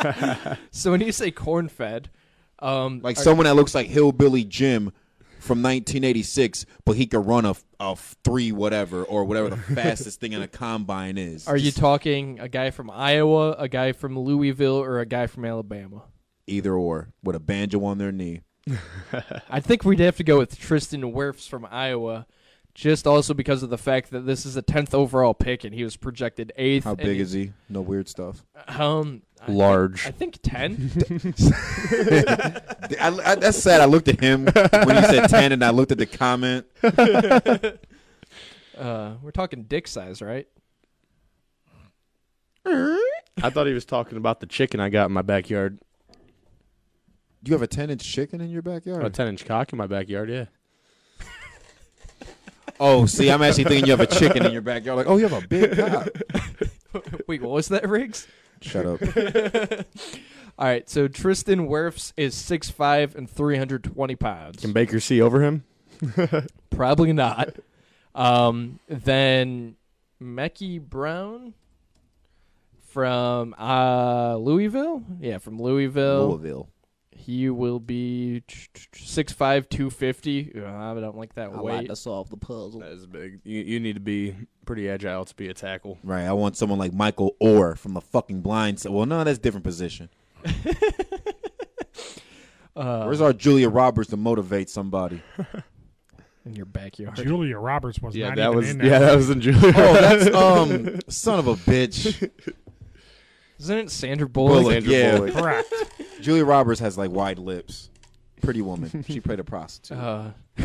So 0.70 0.92
when 0.92 1.00
you 1.00 1.10
say 1.10 1.32
corn 1.32 1.68
fed, 1.68 2.08
um, 2.60 3.00
Like 3.02 3.16
someone 3.16 3.44
that 3.44 3.56
looks 3.56 3.74
like 3.74 3.88
Hillbilly 3.88 4.44
Jim 4.44 4.92
from 5.40 5.58
1986, 5.62 6.66
but 6.84 6.96
he 6.96 7.06
could 7.06 7.26
run 7.26 7.44
a, 7.44 7.54
a 7.80 7.96
three 7.96 8.52
whatever 8.52 9.02
or 9.02 9.24
whatever 9.24 9.50
the 9.50 9.56
fastest 9.74 10.20
thing 10.20 10.32
in 10.32 10.42
a 10.42 10.48
combine 10.48 11.18
is. 11.18 11.48
Are 11.48 11.56
you 11.56 11.72
talking 11.72 12.38
a 12.38 12.48
guy 12.48 12.70
from 12.70 12.90
Iowa, 12.90 13.52
a 13.58 13.68
guy 13.68 13.92
from 13.92 14.18
Louisville, 14.18 14.76
or 14.76 15.00
a 15.00 15.06
guy 15.06 15.26
from 15.26 15.44
Alabama? 15.44 16.04
Either 16.46 16.74
or 16.74 17.10
with 17.22 17.34
a 17.36 17.40
banjo 17.40 17.84
on 17.84 17.98
their 17.98 18.12
knee. 18.12 18.40
I 19.50 19.60
think 19.60 19.84
we'd 19.84 20.00
have 20.00 20.16
to 20.16 20.24
go 20.24 20.38
with 20.38 20.58
Tristan 20.58 21.02
Wirfs 21.02 21.48
from 21.48 21.66
Iowa, 21.70 22.26
just 22.74 23.06
also 23.06 23.34
because 23.34 23.62
of 23.62 23.70
the 23.70 23.78
fact 23.78 24.10
that 24.10 24.20
this 24.26 24.44
is 24.46 24.56
a 24.56 24.62
tenth 24.62 24.94
overall 24.94 25.34
pick 25.34 25.64
and 25.64 25.74
he 25.74 25.84
was 25.84 25.96
projected 25.96 26.52
eighth. 26.56 26.84
How 26.84 26.90
and 26.90 26.98
big 27.00 27.20
is 27.20 27.32
he? 27.32 27.52
No 27.68 27.80
weird 27.80 28.08
stuff. 28.08 28.44
Um, 28.68 29.22
I- 29.40 29.50
Large. 29.52 30.06
I 30.06 30.10
think 30.10 30.38
ten. 30.42 30.90
I, 33.00 33.20
I, 33.24 33.34
that's 33.36 33.58
sad. 33.58 33.80
I 33.80 33.86
looked 33.86 34.08
at 34.08 34.20
him 34.20 34.46
when 34.46 34.96
he 34.96 35.02
said 35.02 35.28
10 35.28 35.52
and 35.52 35.64
I 35.64 35.70
looked 35.70 35.92
at 35.92 35.98
the 35.98 36.06
comment. 36.06 36.66
uh, 38.76 39.14
we're 39.22 39.30
talking 39.32 39.64
dick 39.64 39.88
size, 39.88 40.20
right? 40.22 40.46
I 42.66 43.50
thought 43.50 43.66
he 43.66 43.72
was 43.72 43.84
talking 43.84 44.18
about 44.18 44.40
the 44.40 44.46
chicken 44.46 44.80
I 44.80 44.88
got 44.90 45.06
in 45.06 45.12
my 45.12 45.22
backyard. 45.22 45.78
You 47.44 47.52
have 47.52 47.62
a 47.62 47.66
10 47.66 47.90
inch 47.90 48.02
chicken 48.02 48.40
in 48.40 48.50
your 48.50 48.62
backyard? 48.62 49.04
A 49.04 49.10
ten 49.10 49.28
inch 49.28 49.44
cock 49.44 49.72
in 49.72 49.78
my 49.78 49.86
backyard. 49.86 50.30
Yeah. 50.30 50.46
Oh, 52.80 53.06
see, 53.06 53.28
I'm 53.28 53.42
actually 53.42 53.64
thinking 53.64 53.86
you 53.86 53.90
have 53.96 54.00
a 54.00 54.06
chicken 54.06 54.46
in 54.46 54.52
your 54.52 54.62
backyard. 54.62 54.98
Like, 54.98 55.08
oh, 55.08 55.16
you 55.16 55.26
have 55.26 55.42
a 55.42 55.48
big 55.48 55.76
cock. 55.76 56.08
Wait, 57.26 57.42
what 57.42 57.50
was 57.50 57.66
that, 57.68 57.88
Riggs? 57.88 58.28
Shut 58.60 58.86
up. 58.86 59.02
All 60.58 60.64
right, 60.64 60.88
so 60.88 61.08
Tristan 61.08 61.66
Wirfs 61.68 62.12
is 62.16 62.36
6'5 62.36 63.16
and 63.16 63.28
320 63.28 64.14
pounds. 64.14 64.60
Can 64.60 64.72
Baker 64.72 65.00
see 65.00 65.20
over 65.20 65.42
him? 65.42 65.64
Probably 66.70 67.12
not. 67.12 67.56
Um, 68.14 68.78
then 68.88 69.74
Mecky 70.22 70.80
Brown 70.80 71.54
from 72.80 73.54
uh, 73.58 74.36
Louisville. 74.36 75.02
Yeah, 75.20 75.38
from 75.38 75.60
Louisville. 75.60 76.28
Louisville. 76.28 76.68
He 77.28 77.50
will 77.50 77.78
be 77.78 78.42
6'5", 78.48 79.68
250. 79.68 80.52
Uh, 80.56 80.64
I 80.66 80.94
don't 80.98 81.14
like 81.14 81.34
that 81.34 81.52
weight. 81.52 81.74
Like 81.74 81.88
to 81.88 81.96
solve 81.96 82.30
the 82.30 82.38
puzzle. 82.38 82.80
That 82.80 82.92
is 82.92 83.04
big. 83.04 83.40
You 83.44 83.60
you 83.60 83.80
need 83.80 83.96
to 83.96 84.00
be 84.00 84.34
pretty 84.64 84.88
agile 84.88 85.26
to 85.26 85.36
be 85.36 85.50
a 85.50 85.52
tackle. 85.52 85.98
Right. 86.02 86.24
I 86.24 86.32
want 86.32 86.56
someone 86.56 86.78
like 86.78 86.94
Michael 86.94 87.36
Oher 87.42 87.76
from 87.76 87.92
the 87.92 88.00
fucking 88.00 88.40
blind 88.40 88.80
side. 88.80 88.92
Well, 88.92 89.04
no, 89.04 89.24
that's 89.24 89.38
a 89.38 89.42
different 89.42 89.64
position. 89.64 90.08
Uh, 92.76 93.02
Where's 93.02 93.20
our 93.20 93.32
Julia 93.32 93.68
Roberts 93.68 94.10
to 94.10 94.16
motivate 94.16 94.70
somebody? 94.70 95.20
in 96.46 96.54
your 96.54 96.64
backyard? 96.64 97.16
Julia 97.16 97.58
Roberts 97.58 97.98
was 97.98 98.14
Yeah, 98.14 98.28
not 98.28 98.36
that 98.36 98.44
even 98.44 98.56
was 98.56 98.70
in 98.70 98.80
yeah, 98.84 98.98
that 99.00 99.16
was 99.16 99.30
in 99.30 99.40
Julia. 99.40 99.72
Oh, 99.76 99.94
that's 99.94 100.32
um, 100.32 101.00
son 101.08 101.40
of 101.40 101.48
a 101.48 101.56
bitch. 101.56 102.30
Isn't 103.60 103.78
it 103.78 103.90
Sandra 103.90 104.28
Bullock? 104.28 104.62
Bullock, 104.62 104.84
yeah, 104.84 105.16
Bullock. 105.16 105.34
correct. 105.36 105.72
Julia 106.20 106.44
Roberts 106.44 106.80
has 106.80 106.96
like 106.96 107.10
wide 107.10 107.38
lips. 107.38 107.90
Pretty 108.40 108.62
woman. 108.62 109.04
She 109.08 109.20
played 109.20 109.40
a 109.40 109.44
prostitute. 109.44 109.98
Uh, 109.98 110.30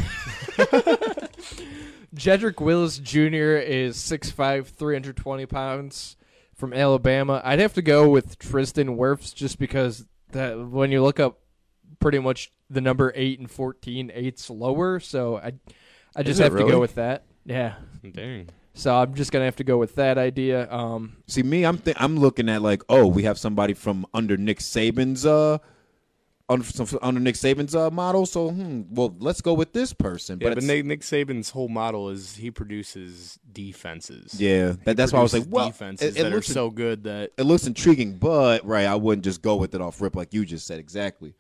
Jedrick 2.15 2.61
Willis 2.61 2.99
Jr. 2.99 3.57
is 3.57 3.97
6'5", 3.97 4.67
320 4.67 5.45
pounds 5.47 6.15
from 6.53 6.73
Alabama. 6.73 7.41
I'd 7.43 7.59
have 7.59 7.73
to 7.73 7.81
go 7.81 8.07
with 8.09 8.37
Tristan 8.37 8.95
Wirfs 8.97 9.33
just 9.33 9.57
because 9.57 10.05
that 10.31 10.59
when 10.59 10.91
you 10.91 11.01
look 11.01 11.19
up 11.19 11.39
pretty 11.99 12.19
much 12.19 12.51
the 12.69 12.81
number 12.81 13.11
8 13.15 13.39
and 13.39 13.49
14, 13.49 14.11
eight's 14.13 14.49
lower. 14.51 14.99
So 14.99 15.37
I, 15.37 15.53
I 16.15 16.21
just 16.21 16.39
it 16.39 16.43
have 16.43 16.51
to 16.51 16.57
really? 16.59 16.71
go 16.71 16.79
with 16.79 16.95
that. 16.95 17.23
Yeah. 17.45 17.75
Dang. 18.11 18.49
So 18.75 18.95
I'm 18.95 19.13
just 19.13 19.31
going 19.31 19.41
to 19.41 19.45
have 19.45 19.55
to 19.57 19.63
go 19.63 19.77
with 19.77 19.95
that 19.95 20.17
idea. 20.17 20.71
Um, 20.71 21.17
See 21.27 21.43
me, 21.43 21.65
I'm 21.65 21.77
th- 21.77 21.97
I'm 21.99 22.17
looking 22.17 22.49
at 22.49 22.61
like, 22.61 22.81
oh, 22.89 23.05
we 23.07 23.23
have 23.23 23.37
somebody 23.37 23.73
from 23.73 24.05
under 24.13 24.35
Nick 24.35 24.59
Saban's 24.59 25.25
uh 25.25 25.59
under 26.49 26.65
some, 26.65 26.87
under 27.01 27.19
Nick 27.19 27.35
Saban's 27.35 27.75
uh 27.75 27.91
model. 27.91 28.25
So, 28.25 28.49
hmm, 28.49 28.81
well, 28.89 29.15
let's 29.19 29.41
go 29.41 29.53
with 29.53 29.73
this 29.73 29.93
person. 29.93 30.39
Yeah, 30.41 30.49
But, 30.49 30.55
but 30.55 30.63
Nick, 30.63 30.85
Nick 30.85 31.01
Saban's 31.01 31.51
whole 31.51 31.69
model 31.69 32.09
is 32.09 32.35
he 32.35 32.49
produces 32.51 33.39
defenses. 33.51 34.39
yeah, 34.41 34.73
that, 34.85 34.97
that's 34.97 35.13
why 35.13 35.19
I 35.19 35.21
was 35.23 35.33
like, 35.33 35.43
produces 35.43 35.53
well, 35.53 35.67
defenses 35.67 36.15
it, 36.15 36.19
it 36.19 36.23
that 36.23 36.31
looks 36.31 36.49
are 36.49 36.53
so 36.53 36.69
good 36.71 37.03
that 37.03 37.31
it 37.37 37.43
looks 37.43 37.67
intriguing, 37.67 38.17
but 38.17 38.65
right, 38.65 38.85
I 38.87 38.95
wouldn't 38.95 39.23
just 39.23 39.41
go 39.43 39.55
with 39.55 39.75
it 39.75 39.81
off 39.81 40.01
rip 40.01 40.15
like 40.15 40.33
you 40.33 40.45
just 40.45 40.65
said 40.65 40.79
exactly. 40.79 41.35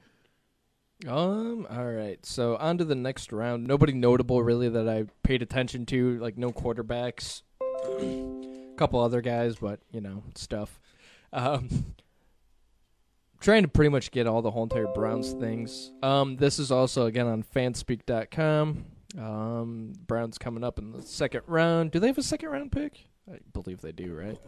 Um. 1.07 1.67
All 1.69 1.85
right. 1.85 2.23
So 2.25 2.55
on 2.57 2.77
to 2.77 2.85
the 2.85 2.95
next 2.95 3.31
round. 3.31 3.67
Nobody 3.67 3.93
notable 3.93 4.41
really 4.43 4.69
that 4.69 4.87
I 4.87 5.05
paid 5.23 5.41
attention 5.41 5.85
to. 5.87 6.17
Like 6.19 6.37
no 6.37 6.51
quarterbacks. 6.51 7.41
A 7.61 8.73
couple 8.77 8.99
other 8.99 9.21
guys, 9.21 9.57
but 9.57 9.79
you 9.91 10.01
know 10.01 10.23
stuff. 10.35 10.79
Um. 11.31 11.85
Trying 13.39 13.63
to 13.63 13.67
pretty 13.67 13.89
much 13.89 14.11
get 14.11 14.25
all 14.25 14.41
the 14.41 14.51
whole 14.51 14.63
entire 14.63 14.87
Browns 14.87 15.33
things. 15.33 15.91
Um. 16.01 16.37
This 16.37 16.59
is 16.59 16.71
also 16.71 17.05
again 17.07 17.27
on 17.27 17.43
Fanspeak.com. 17.43 18.85
Um. 19.19 19.93
Browns 20.07 20.37
coming 20.37 20.63
up 20.63 20.79
in 20.79 20.91
the 20.91 21.01
second 21.01 21.41
round. 21.47 21.91
Do 21.91 21.99
they 21.99 22.07
have 22.07 22.17
a 22.17 22.23
second 22.23 22.49
round 22.49 22.71
pick? 22.71 23.05
I 23.29 23.39
believe 23.51 23.81
they 23.81 23.91
do. 23.91 24.13
Right. 24.13 24.39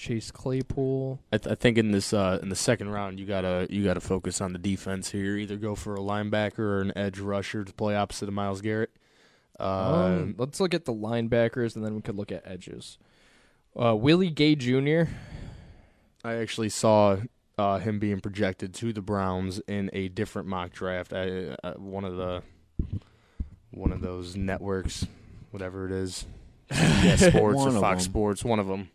Chase 0.00 0.30
Claypool. 0.30 1.20
I, 1.32 1.38
th- 1.38 1.52
I 1.52 1.54
think 1.54 1.76
in 1.78 1.90
this 1.92 2.12
uh, 2.12 2.38
in 2.42 2.48
the 2.48 2.56
second 2.56 2.88
round 2.90 3.20
you 3.20 3.26
gotta 3.26 3.66
you 3.70 3.84
gotta 3.84 4.00
focus 4.00 4.40
on 4.40 4.52
the 4.52 4.58
defense 4.58 5.10
here. 5.10 5.36
Either 5.36 5.56
go 5.56 5.74
for 5.74 5.94
a 5.94 6.00
linebacker 6.00 6.58
or 6.60 6.80
an 6.80 6.92
edge 6.96 7.18
rusher 7.18 7.64
to 7.64 7.72
play 7.72 7.94
opposite 7.94 8.28
of 8.28 8.34
Myles 8.34 8.60
Garrett. 8.62 8.90
Uh, 9.58 9.62
Um, 10.22 10.34
let's 10.38 10.58
look 10.58 10.72
at 10.72 10.86
the 10.86 10.94
linebackers, 10.94 11.76
and 11.76 11.84
then 11.84 11.94
we 11.94 12.00
could 12.00 12.16
look 12.16 12.32
at 12.32 12.42
edges. 12.46 12.96
Uh, 13.80 13.94
Willie 13.94 14.30
Gay 14.30 14.54
Jr. 14.54 15.02
I 16.24 16.34
actually 16.36 16.70
saw 16.70 17.18
uh, 17.58 17.78
him 17.78 17.98
being 17.98 18.20
projected 18.20 18.72
to 18.74 18.92
the 18.92 19.02
Browns 19.02 19.60
in 19.68 19.90
a 19.92 20.08
different 20.08 20.48
mock 20.48 20.72
draft. 20.72 21.12
I, 21.12 21.56
uh, 21.62 21.74
one 21.74 22.04
of 22.06 22.16
the 22.16 22.42
one 23.70 23.92
of 23.92 24.00
those 24.00 24.34
networks, 24.36 25.06
whatever 25.50 25.86
it 25.86 25.92
is, 25.92 26.24
CBS 26.70 27.30
Sports 27.30 27.60
or 27.60 27.70
Fox 27.80 28.04
them. 28.04 28.10
Sports, 28.10 28.44
one 28.44 28.58
of 28.58 28.66
them. 28.66 28.88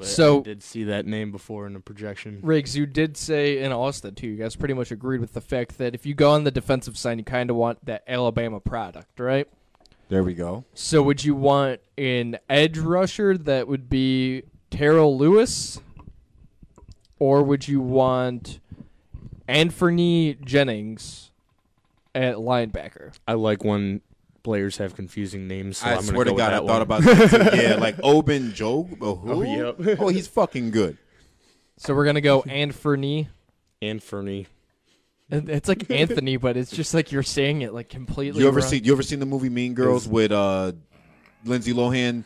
But 0.00 0.08
So- 0.08 0.38
I 0.40 0.42
did 0.42 0.62
see 0.62 0.82
that 0.84 1.04
name 1.04 1.30
before 1.30 1.66
in 1.66 1.74
the 1.74 1.80
projection. 1.80 2.38
Riggs, 2.42 2.74
you 2.74 2.86
did 2.86 3.18
say 3.18 3.58
in 3.62 3.70
Austin 3.70 4.14
too. 4.14 4.28
You 4.28 4.36
guys 4.36 4.56
pretty 4.56 4.72
much 4.72 4.90
agreed 4.90 5.20
with 5.20 5.34
the 5.34 5.42
fact 5.42 5.76
that 5.76 5.94
if 5.94 6.06
you 6.06 6.14
go 6.14 6.30
on 6.30 6.44
the 6.44 6.50
defensive 6.50 6.96
side, 6.96 7.18
you 7.18 7.24
kind 7.24 7.50
of 7.50 7.56
want 7.56 7.84
that 7.84 8.02
Alabama 8.08 8.60
product, 8.60 9.20
right? 9.20 9.46
There 10.08 10.24
we 10.24 10.32
go. 10.32 10.64
So 10.72 11.02
would 11.02 11.22
you 11.22 11.34
want 11.34 11.80
an 11.98 12.38
edge 12.48 12.78
rusher 12.78 13.36
that 13.36 13.68
would 13.68 13.90
be 13.90 14.44
Terrell 14.70 15.18
Lewis, 15.18 15.80
or 17.18 17.42
would 17.42 17.68
you 17.68 17.82
want 17.82 18.58
Anthony 19.46 20.34
Jennings 20.42 21.30
at 22.14 22.36
linebacker? 22.36 23.12
I 23.28 23.34
like 23.34 23.62
when 23.64 24.00
players 24.42 24.76
have 24.78 24.94
confusing 24.94 25.46
names. 25.48 25.78
So 25.78 25.86
I 25.86 25.90
am 25.90 25.96
gonna 25.96 26.08
swear 26.08 26.24
to 26.24 26.30
go 26.30 26.34
with 26.34 26.38
God, 26.38 26.52
I 26.52 26.60
that 26.60 26.66
thought 26.66 26.72
one. 26.72 26.82
about 26.82 27.02
that. 27.02 27.52
Too. 27.54 27.62
Yeah, 27.62 27.74
like 27.78 27.96
Oben 28.02 28.52
Joe. 28.54 28.88
Oh, 29.00 29.14
who? 29.16 29.32
Oh, 29.32 29.42
yep. 29.78 29.98
oh, 30.00 30.08
he's 30.08 30.26
fucking 30.28 30.70
good. 30.70 30.96
So 31.76 31.94
we're 31.94 32.04
gonna 32.04 32.20
go 32.20 32.42
Anthony. 32.42 33.28
Anthony. 33.82 34.46
It- 35.30 35.48
It's 35.48 35.68
like 35.68 35.90
Anthony, 35.90 36.36
but 36.36 36.56
it's 36.56 36.70
just 36.70 36.92
like 36.92 37.12
you're 37.12 37.22
saying 37.22 37.62
it 37.62 37.72
like 37.72 37.88
completely. 37.88 38.42
You 38.42 38.48
ever 38.48 38.60
wrong. 38.60 38.68
see? 38.68 38.78
You 38.78 38.92
ever 38.92 39.02
seen 39.02 39.20
the 39.20 39.26
movie 39.26 39.48
Mean 39.48 39.74
Girls 39.74 40.06
with 40.08 40.32
uh, 40.32 40.72
Lindsay 41.44 41.72
Lohan? 41.72 42.24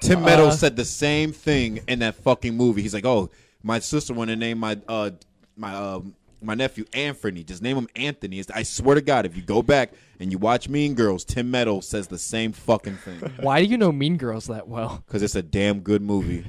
Tim 0.00 0.22
Meadows 0.22 0.54
Uh, 0.54 0.56
said 0.56 0.76
the 0.76 0.84
same 0.84 1.32
thing 1.32 1.80
in 1.88 2.00
that 2.00 2.16
fucking 2.16 2.54
movie. 2.56 2.82
He's 2.82 2.92
like, 2.92 3.06
"Oh, 3.06 3.30
my 3.62 3.78
sister 3.78 4.12
wanted 4.12 4.32
to 4.34 4.40
name 4.40 4.58
my 4.58 4.78
uh 4.86 5.10
my 5.56 5.74
um 5.74 6.14
my 6.44 6.54
nephew 6.54 6.84
Anthony. 6.92 7.42
Just 7.44 7.62
name 7.62 7.76
him 7.76 7.88
Anthony." 7.96 8.38
It's- 8.38 8.56
I 8.56 8.62
swear 8.62 8.94
to 8.94 9.00
God, 9.00 9.26
if 9.26 9.36
you 9.36 9.42
go 9.42 9.62
back 9.62 9.92
and 10.20 10.30
you 10.32 10.38
watch 10.38 10.68
Mean 10.68 10.94
Girls, 10.94 11.24
Tim 11.24 11.50
Meadows 11.50 11.86
says 11.88 12.06
the 12.08 12.18
same 12.18 12.52
fucking 12.52 12.96
thing 12.96 13.18
Why 13.40 13.60
do 13.62 13.66
you 13.70 13.76
know 13.76 13.92
Mean 13.92 14.16
Girls 14.16 14.46
that 14.46 14.68
well? 14.68 15.02
because 15.06 15.22
it's 15.22 15.34
a 15.34 15.42
damn 15.42 15.80
good 15.80 16.02
movie. 16.02 16.44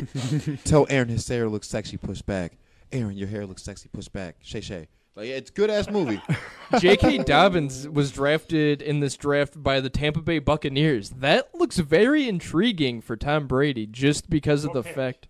Tell 0.64 0.86
Aaron 0.90 1.08
his 1.08 1.26
hair 1.26 1.48
looks 1.48 1.68
sexy 1.68 1.96
pushed 1.96 2.26
back. 2.26 2.52
Aaron, 2.92 3.16
your 3.16 3.28
hair 3.28 3.46
looks 3.46 3.62
sexy. 3.62 3.88
Push 3.92 4.08
back. 4.08 4.36
Shay 4.40 4.60
Shay. 4.60 4.88
Like 5.14 5.26
it's 5.28 5.50
good 5.50 5.68
ass 5.68 5.90
movie. 5.90 6.22
J.K. 6.78 7.18
Dobbins 7.24 7.88
was 7.88 8.12
drafted 8.12 8.80
in 8.80 9.00
this 9.00 9.16
draft 9.16 9.60
by 9.60 9.80
the 9.80 9.90
Tampa 9.90 10.20
Bay 10.22 10.38
Buccaneers. 10.38 11.10
That 11.10 11.52
looks 11.54 11.78
very 11.78 12.28
intriguing 12.28 13.00
for 13.00 13.16
Tom 13.16 13.46
Brady, 13.48 13.84
just 13.86 14.30
because 14.30 14.64
of 14.64 14.72
the 14.72 14.84
fact 14.84 15.26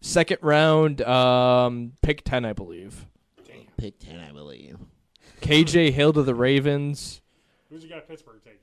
second 0.00 0.38
round, 0.42 1.00
um, 1.02 1.92
pick 2.02 2.24
ten, 2.24 2.44
I 2.44 2.52
believe. 2.52 3.06
Pick 3.80 3.98
ten, 3.98 4.20
I 4.20 4.30
believe. 4.32 4.76
KJ 5.40 5.92
Hill 5.92 6.12
to 6.12 6.22
the 6.22 6.34
Ravens. 6.34 7.22
Who's 7.70 7.82
you 7.82 7.88
got 7.88 8.06
Pittsburgh 8.06 8.40
taking? 8.44 8.58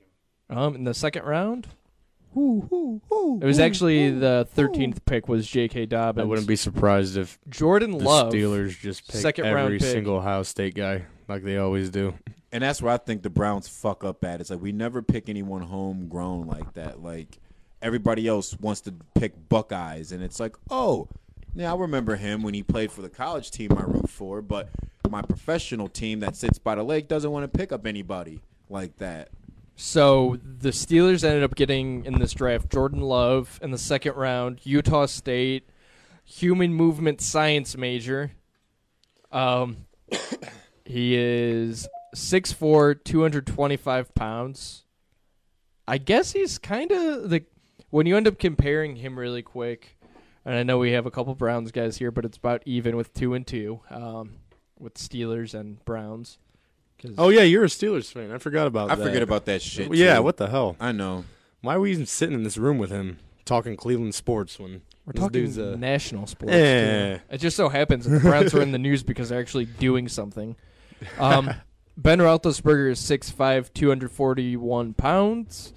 Um, 0.50 0.76
in 0.76 0.84
the 0.84 0.94
second 0.94 1.24
round. 1.24 1.68
Ooh, 2.36 2.70
ooh, 2.72 3.02
ooh, 3.12 3.40
It 3.42 3.46
was 3.46 3.58
ooh, 3.60 3.64
actually 3.64 4.08
ooh, 4.10 4.20
the 4.20 4.48
thirteenth 4.54 5.04
pick 5.06 5.28
was 5.28 5.48
J.K. 5.48 5.88
Dobbins. 5.88 6.24
I 6.24 6.28
wouldn't 6.28 6.48
be 6.48 6.56
surprised 6.56 7.18
if 7.18 7.40
Jordan 7.50 7.92
the 7.92 8.04
Love, 8.04 8.32
Steelers 8.32 8.80
just 8.80 9.08
pick 9.08 9.22
second 9.22 9.46
round 9.46 9.58
every 9.58 9.80
pick. 9.80 9.88
single 9.88 10.18
Ohio 10.18 10.44
State 10.44 10.76
guy 10.76 11.06
like 11.28 11.44
they 11.44 11.58
always 11.58 11.90
do. 11.90 12.14
And 12.52 12.64
that's 12.64 12.82
where 12.82 12.94
I 12.94 12.98
think 12.98 13.24
the 13.24 13.30
Browns 13.32 13.68
fuck 13.68 14.04
up 14.04 14.24
at. 14.24 14.40
It's 14.40 14.52
like 14.52 14.62
we 14.62 14.72
never 14.72 15.02
pick 15.02 15.30
anyone 15.30 15.64
homegrown 15.64 16.46
like 16.48 16.74
that. 16.76 17.02
Like 17.02 17.40
everybody 17.82 18.28
else 18.28 18.56
wants 18.60 18.82
to 18.82 18.94
pick 19.16 19.50
Buckeyes, 19.50 20.12
and 20.12 20.22
it's 20.24 20.40
like, 20.40 20.56
oh, 20.70 21.08
yeah, 21.58 21.74
I 21.74 21.76
remember 21.76 22.16
him 22.16 22.44
when 22.44 22.54
he 22.54 22.62
played 22.62 22.92
for 22.92 23.02
the 23.02 23.10
college 23.10 23.50
team 23.50 23.72
I 23.76 23.82
root 23.82 24.10
for, 24.10 24.42
but 24.42 24.70
my 25.10 25.24
professional 25.24 25.88
team 25.88 26.20
that 26.20 26.36
sits 26.36 26.60
by 26.60 26.76
the 26.76 26.84
lake 26.84 27.08
doesn't 27.08 27.32
want 27.32 27.52
to 27.52 27.58
pick 27.58 27.72
up 27.72 27.88
anybody 27.88 28.42
like 28.70 28.98
that. 28.98 29.30
So 29.76 30.38
the 30.44 30.70
Steelers 30.70 31.24
ended 31.24 31.44
up 31.44 31.56
getting 31.56 32.06
in 32.06 32.20
this 32.20 32.34
draft 32.34 32.72
Jordan 32.72 33.02
Love 33.02 33.60
in 33.62 33.72
the 33.72 33.78
second 33.78 34.16
round, 34.16 34.60
Utah 34.64 35.08
State, 35.08 35.70
human 36.24 36.74
movement 36.74 37.22
science 37.22 37.76
major. 37.76 38.32
Um, 39.32 39.88
he 40.86 41.16
is 41.16 41.88
6'4", 42.16 43.04
225 43.04 44.14
pounds. 44.14 44.84
I 45.88 45.98
guess 45.98 46.34
he's 46.34 46.58
kind 46.58 46.92
of 46.92 47.30
the 47.30 47.46
when 47.90 48.06
you 48.06 48.18
end 48.18 48.28
up 48.28 48.38
comparing 48.38 48.98
him 48.98 49.18
really 49.18 49.42
quick, 49.42 49.97
and 50.48 50.56
I 50.56 50.64
know 50.64 50.78
we 50.78 50.94
have 50.94 51.06
a 51.06 51.12
couple 51.12 51.36
Browns 51.36 51.72
guys 51.72 51.98
here, 51.98 52.10
but 52.10 52.24
it's 52.24 52.38
about 52.38 52.64
even 52.66 52.96
with 52.96 53.14
two 53.14 53.34
and 53.34 53.46
two, 53.46 53.82
um, 53.90 54.38
with 54.80 54.94
Steelers 54.94 55.54
and 55.54 55.84
Browns. 55.84 56.38
Oh 57.18 57.28
yeah, 57.30 57.42
you're 57.42 57.66
a 57.66 57.68
Steelers 57.68 58.12
fan. 58.12 58.32
I 58.32 58.38
forgot 58.38 58.66
about 58.66 58.90
I 58.90 58.96
that. 58.96 59.04
forget 59.04 59.22
about 59.22 59.46
that 59.46 59.62
shit. 59.62 59.94
Yeah, 59.94 60.16
too. 60.16 60.24
what 60.24 60.38
the 60.38 60.48
hell? 60.48 60.78
I 60.80 60.94
know. 60.94 61.26
Why 61.62 61.76
are 61.76 61.82
we 61.82 61.92
even 61.92 62.06
sitting 62.06 62.34
in 62.34 62.44
this 62.44 62.58
room 62.58 62.78
with 62.78 62.90
him 62.90 63.20
talking 63.44 63.76
Cleveland 63.76 64.16
sports 64.16 64.58
when 64.58 64.84
We're 65.06 65.14
talking 65.14 65.32
dude's 65.32 65.58
a 65.58 65.76
national 65.76 66.28
sports. 66.28 66.54
Eh. 66.54 67.18
too. 67.18 67.22
It 67.30 67.38
just 67.40 67.58
so 67.58 67.68
happens 67.68 68.06
that 68.06 68.12
the 68.12 68.20
Browns 68.22 68.54
are 68.54 68.62
in 68.62 68.72
the 68.72 68.78
news 68.78 69.04
because 69.04 69.30
they're 69.30 69.40
actually 69.40 69.66
doing 69.66 70.08
something. 70.08 70.56
Um, 71.20 71.52
ben 71.98 72.20
Roethlisberger 72.20 72.92
is 72.92 73.00
6'5", 73.00 73.74
241 73.74 74.94
pounds, 74.94 75.74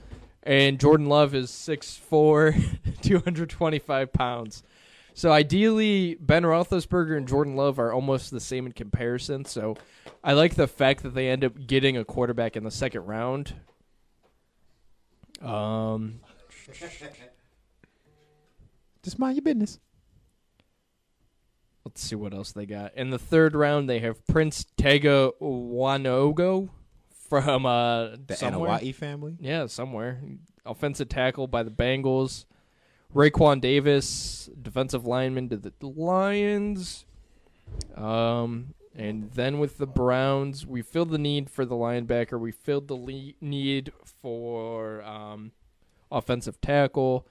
and 0.51 0.81
Jordan 0.81 1.07
Love 1.07 1.33
is 1.37 1.49
6'4", 1.53 3.01
225 3.03 4.13
pounds. 4.13 4.65
So 5.15 5.31
ideally, 5.31 6.17
Ben 6.19 6.43
Roethlisberger 6.43 7.17
and 7.17 7.29
Jordan 7.29 7.55
Love 7.55 7.79
are 7.79 7.93
almost 7.93 8.33
the 8.33 8.41
same 8.41 8.67
in 8.67 8.73
comparison. 8.73 9.45
So 9.45 9.77
I 10.25 10.33
like 10.33 10.57
the 10.57 10.67
fact 10.67 11.05
that 11.05 11.15
they 11.15 11.29
end 11.29 11.45
up 11.45 11.69
getting 11.69 11.97
a 11.97 12.05
quarterback 12.05 12.57
in 12.57 12.65
the 12.65 12.71
second 12.73 13.03
round. 13.03 13.55
Um, 15.41 16.19
Just 19.05 19.21
mind 19.21 19.37
your 19.37 19.43
business. 19.43 19.79
Let's 21.85 22.03
see 22.03 22.17
what 22.17 22.35
else 22.35 22.51
they 22.51 22.67
got. 22.67 22.97
In 22.97 23.11
the 23.11 23.21
third 23.21 23.55
round, 23.55 23.89
they 23.89 24.01
have 24.01 24.27
Prince 24.27 24.67
Tega 24.77 25.31
Wanogho 25.41 26.71
from 27.31 27.65
uh, 27.65 28.17
The 28.27 28.35
somewhere. 28.37 28.71
Anawai 28.79 28.95
family? 28.95 29.37
Yeah, 29.41 29.67
somewhere. 29.67 30.21
Offensive 30.67 31.09
tackle 31.09 31.47
by 31.47 31.63
the 31.63 31.71
Bengals. 31.71 32.45
Raekwon 33.15 33.61
Davis, 33.61 34.51
defensive 34.61 35.07
lineman 35.07 35.49
to 35.49 35.57
the 35.57 35.73
Lions. 35.81 37.07
Um, 37.97 38.75
and 38.95 39.31
then 39.33 39.59
with 39.59 39.79
the 39.79 39.87
Browns, 39.87 40.67
we 40.67 40.83
filled 40.83 41.11
the 41.11 41.19
need 41.19 41.49
for 41.49 41.65
the 41.65 41.77
linebacker. 41.77 42.39
We 42.39 42.51
filled 42.53 42.89
the 42.89 42.97
le- 42.97 43.33
need 43.41 43.93
for 44.21 45.03
um, 45.03 45.53
offensive 46.11 46.61
tackle. 46.61 47.27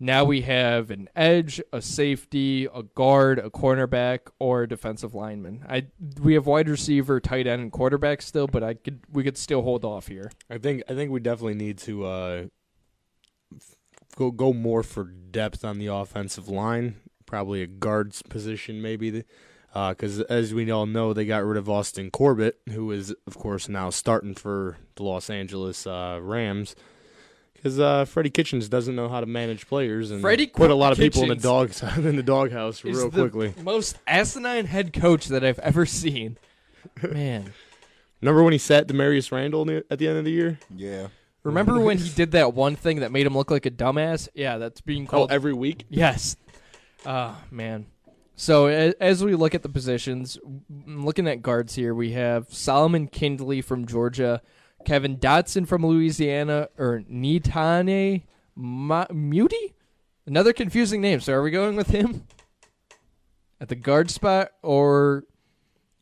Now 0.00 0.24
we 0.24 0.42
have 0.42 0.90
an 0.92 1.08
edge, 1.16 1.60
a 1.72 1.82
safety, 1.82 2.66
a 2.66 2.84
guard, 2.84 3.40
a 3.40 3.50
cornerback, 3.50 4.20
or 4.38 4.62
a 4.62 4.68
defensive 4.68 5.12
lineman. 5.12 5.64
I 5.68 5.86
we 6.20 6.34
have 6.34 6.46
wide 6.46 6.68
receiver, 6.68 7.18
tight 7.18 7.48
end, 7.48 7.62
and 7.62 7.72
quarterback 7.72 8.22
still, 8.22 8.46
but 8.46 8.62
I 8.62 8.74
could 8.74 9.00
we 9.12 9.24
could 9.24 9.36
still 9.36 9.62
hold 9.62 9.84
off 9.84 10.06
here. 10.06 10.30
I 10.48 10.58
think 10.58 10.84
I 10.88 10.94
think 10.94 11.10
we 11.10 11.18
definitely 11.18 11.54
need 11.54 11.78
to 11.78 12.04
uh, 12.04 12.44
go 14.14 14.30
go 14.30 14.52
more 14.52 14.84
for 14.84 15.04
depth 15.04 15.64
on 15.64 15.78
the 15.78 15.88
offensive 15.88 16.48
line. 16.48 16.96
Probably 17.26 17.62
a 17.62 17.66
guards 17.66 18.22
position, 18.22 18.80
maybe. 18.80 19.24
Because 19.74 20.20
as 20.22 20.54
we 20.54 20.70
all 20.70 20.86
know, 20.86 21.12
they 21.12 21.26
got 21.26 21.44
rid 21.44 21.58
of 21.58 21.68
Austin 21.68 22.10
Corbett, 22.10 22.60
who 22.70 22.90
is 22.92 23.14
of 23.26 23.36
course 23.36 23.68
now 23.68 23.90
starting 23.90 24.34
for 24.34 24.78
the 24.94 25.02
Los 25.02 25.28
Angeles 25.28 25.88
uh, 25.88 26.20
Rams. 26.22 26.76
Because 27.58 27.80
uh, 27.80 28.04
Freddie 28.04 28.30
Kitchens 28.30 28.68
doesn't 28.68 28.94
know 28.94 29.08
how 29.08 29.18
to 29.20 29.26
manage 29.26 29.66
players 29.66 30.12
and 30.12 30.20
Freddie 30.20 30.46
put 30.46 30.70
a 30.70 30.74
lot 30.74 30.92
of 30.92 30.98
people 30.98 31.24
in 31.24 31.28
the 31.28 31.34
dog 31.34 31.72
dogs 31.74 31.82
in 31.98 32.14
the 32.16 32.22
doghouse 32.22 32.84
real 32.84 33.10
the 33.10 33.20
quickly. 33.28 33.52
most 33.62 33.98
asinine 34.06 34.64
head 34.66 34.92
coach 34.92 35.26
that 35.26 35.44
I've 35.44 35.58
ever 35.58 35.84
seen. 35.84 36.38
Man, 37.02 37.52
Remember 38.20 38.42
when 38.44 38.52
he 38.52 38.58
sat 38.58 38.86
Damarious 38.88 39.30
Randall 39.32 39.68
at 39.90 39.98
the 39.98 40.06
end 40.08 40.18
of 40.18 40.24
the 40.24 40.30
year? 40.30 40.58
Yeah. 40.74 41.08
remember 41.42 41.78
when 41.84 41.98
he 41.98 42.08
did 42.10 42.30
that 42.32 42.54
one 42.54 42.74
thing 42.76 43.00
that 43.00 43.10
made 43.12 43.26
him 43.26 43.36
look 43.36 43.50
like 43.50 43.66
a 43.66 43.70
dumbass? 43.70 44.28
Yeah, 44.34 44.58
that's 44.58 44.80
being 44.80 45.04
Oh, 45.06 45.10
called 45.10 45.32
every 45.32 45.52
week. 45.52 45.84
Yes. 45.88 46.36
Ah, 47.06 47.40
man. 47.50 47.86
So 48.36 48.66
as 48.66 49.24
we 49.24 49.34
look 49.34 49.54
at 49.56 49.62
the 49.64 49.68
positions, 49.68 50.34
w- 50.36 50.60
looking 50.86 51.26
at 51.26 51.42
guards 51.42 51.74
here, 51.74 51.92
we 51.92 52.12
have 52.12 52.52
Solomon 52.54 53.08
Kindley 53.08 53.60
from 53.62 53.84
Georgia, 53.86 54.42
Kevin 54.84 55.16
Dotson 55.16 55.66
from 55.66 55.84
Louisiana, 55.84 56.68
or 56.78 57.02
Netane 57.10 58.22
Ma- 58.54 59.06
Muti? 59.12 59.74
Another 60.26 60.52
confusing 60.52 61.00
name. 61.00 61.20
So 61.20 61.32
are 61.34 61.42
we 61.42 61.50
going 61.50 61.76
with 61.76 61.88
him 61.88 62.24
at 63.60 63.68
the 63.68 63.74
guard 63.74 64.10
spot 64.10 64.52
or 64.62 65.24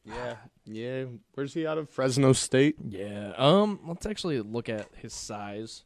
Yeah, 0.04 0.36
yeah. 0.64 1.04
Where's 1.34 1.54
he 1.54 1.66
out 1.66 1.78
of? 1.78 1.88
Fresno 1.90 2.32
State. 2.32 2.76
yeah? 2.88 3.32
Um, 3.36 3.80
let's 3.86 4.04
actually 4.06 4.40
look 4.40 4.68
at 4.68 4.88
his 4.96 5.14
size. 5.14 5.84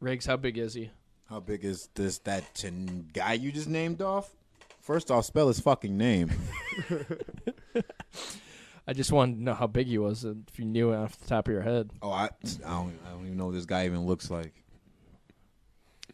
Riggs, 0.00 0.26
how 0.26 0.36
big 0.36 0.56
is 0.58 0.74
he? 0.74 0.90
How 1.28 1.40
big 1.40 1.64
is 1.64 1.88
this 1.94 2.18
that 2.20 2.54
chin 2.54 3.08
guy 3.12 3.32
you 3.32 3.50
just 3.50 3.68
named 3.68 4.00
off? 4.02 4.30
First 4.80 5.10
off, 5.10 5.24
spell 5.24 5.48
his 5.48 5.58
fucking 5.58 5.96
name. 5.98 6.30
I 8.86 8.92
just 8.92 9.10
wanted 9.12 9.36
to 9.38 9.42
know 9.42 9.54
how 9.54 9.66
big 9.66 9.86
he 9.88 9.98
was, 9.98 10.22
and 10.24 10.44
if 10.48 10.58
you 10.58 10.64
knew 10.64 10.92
it 10.92 10.96
off 10.96 11.18
the 11.18 11.26
top 11.26 11.48
of 11.48 11.52
your 11.52 11.62
head. 11.62 11.90
Oh, 12.02 12.10
I, 12.10 12.24
I 12.24 12.30
don't, 12.68 12.98
I 13.06 13.10
don't 13.10 13.24
even 13.26 13.36
know 13.36 13.46
what 13.46 13.54
this 13.54 13.66
guy 13.66 13.84
even 13.86 14.06
looks 14.06 14.30
like. 14.30 14.52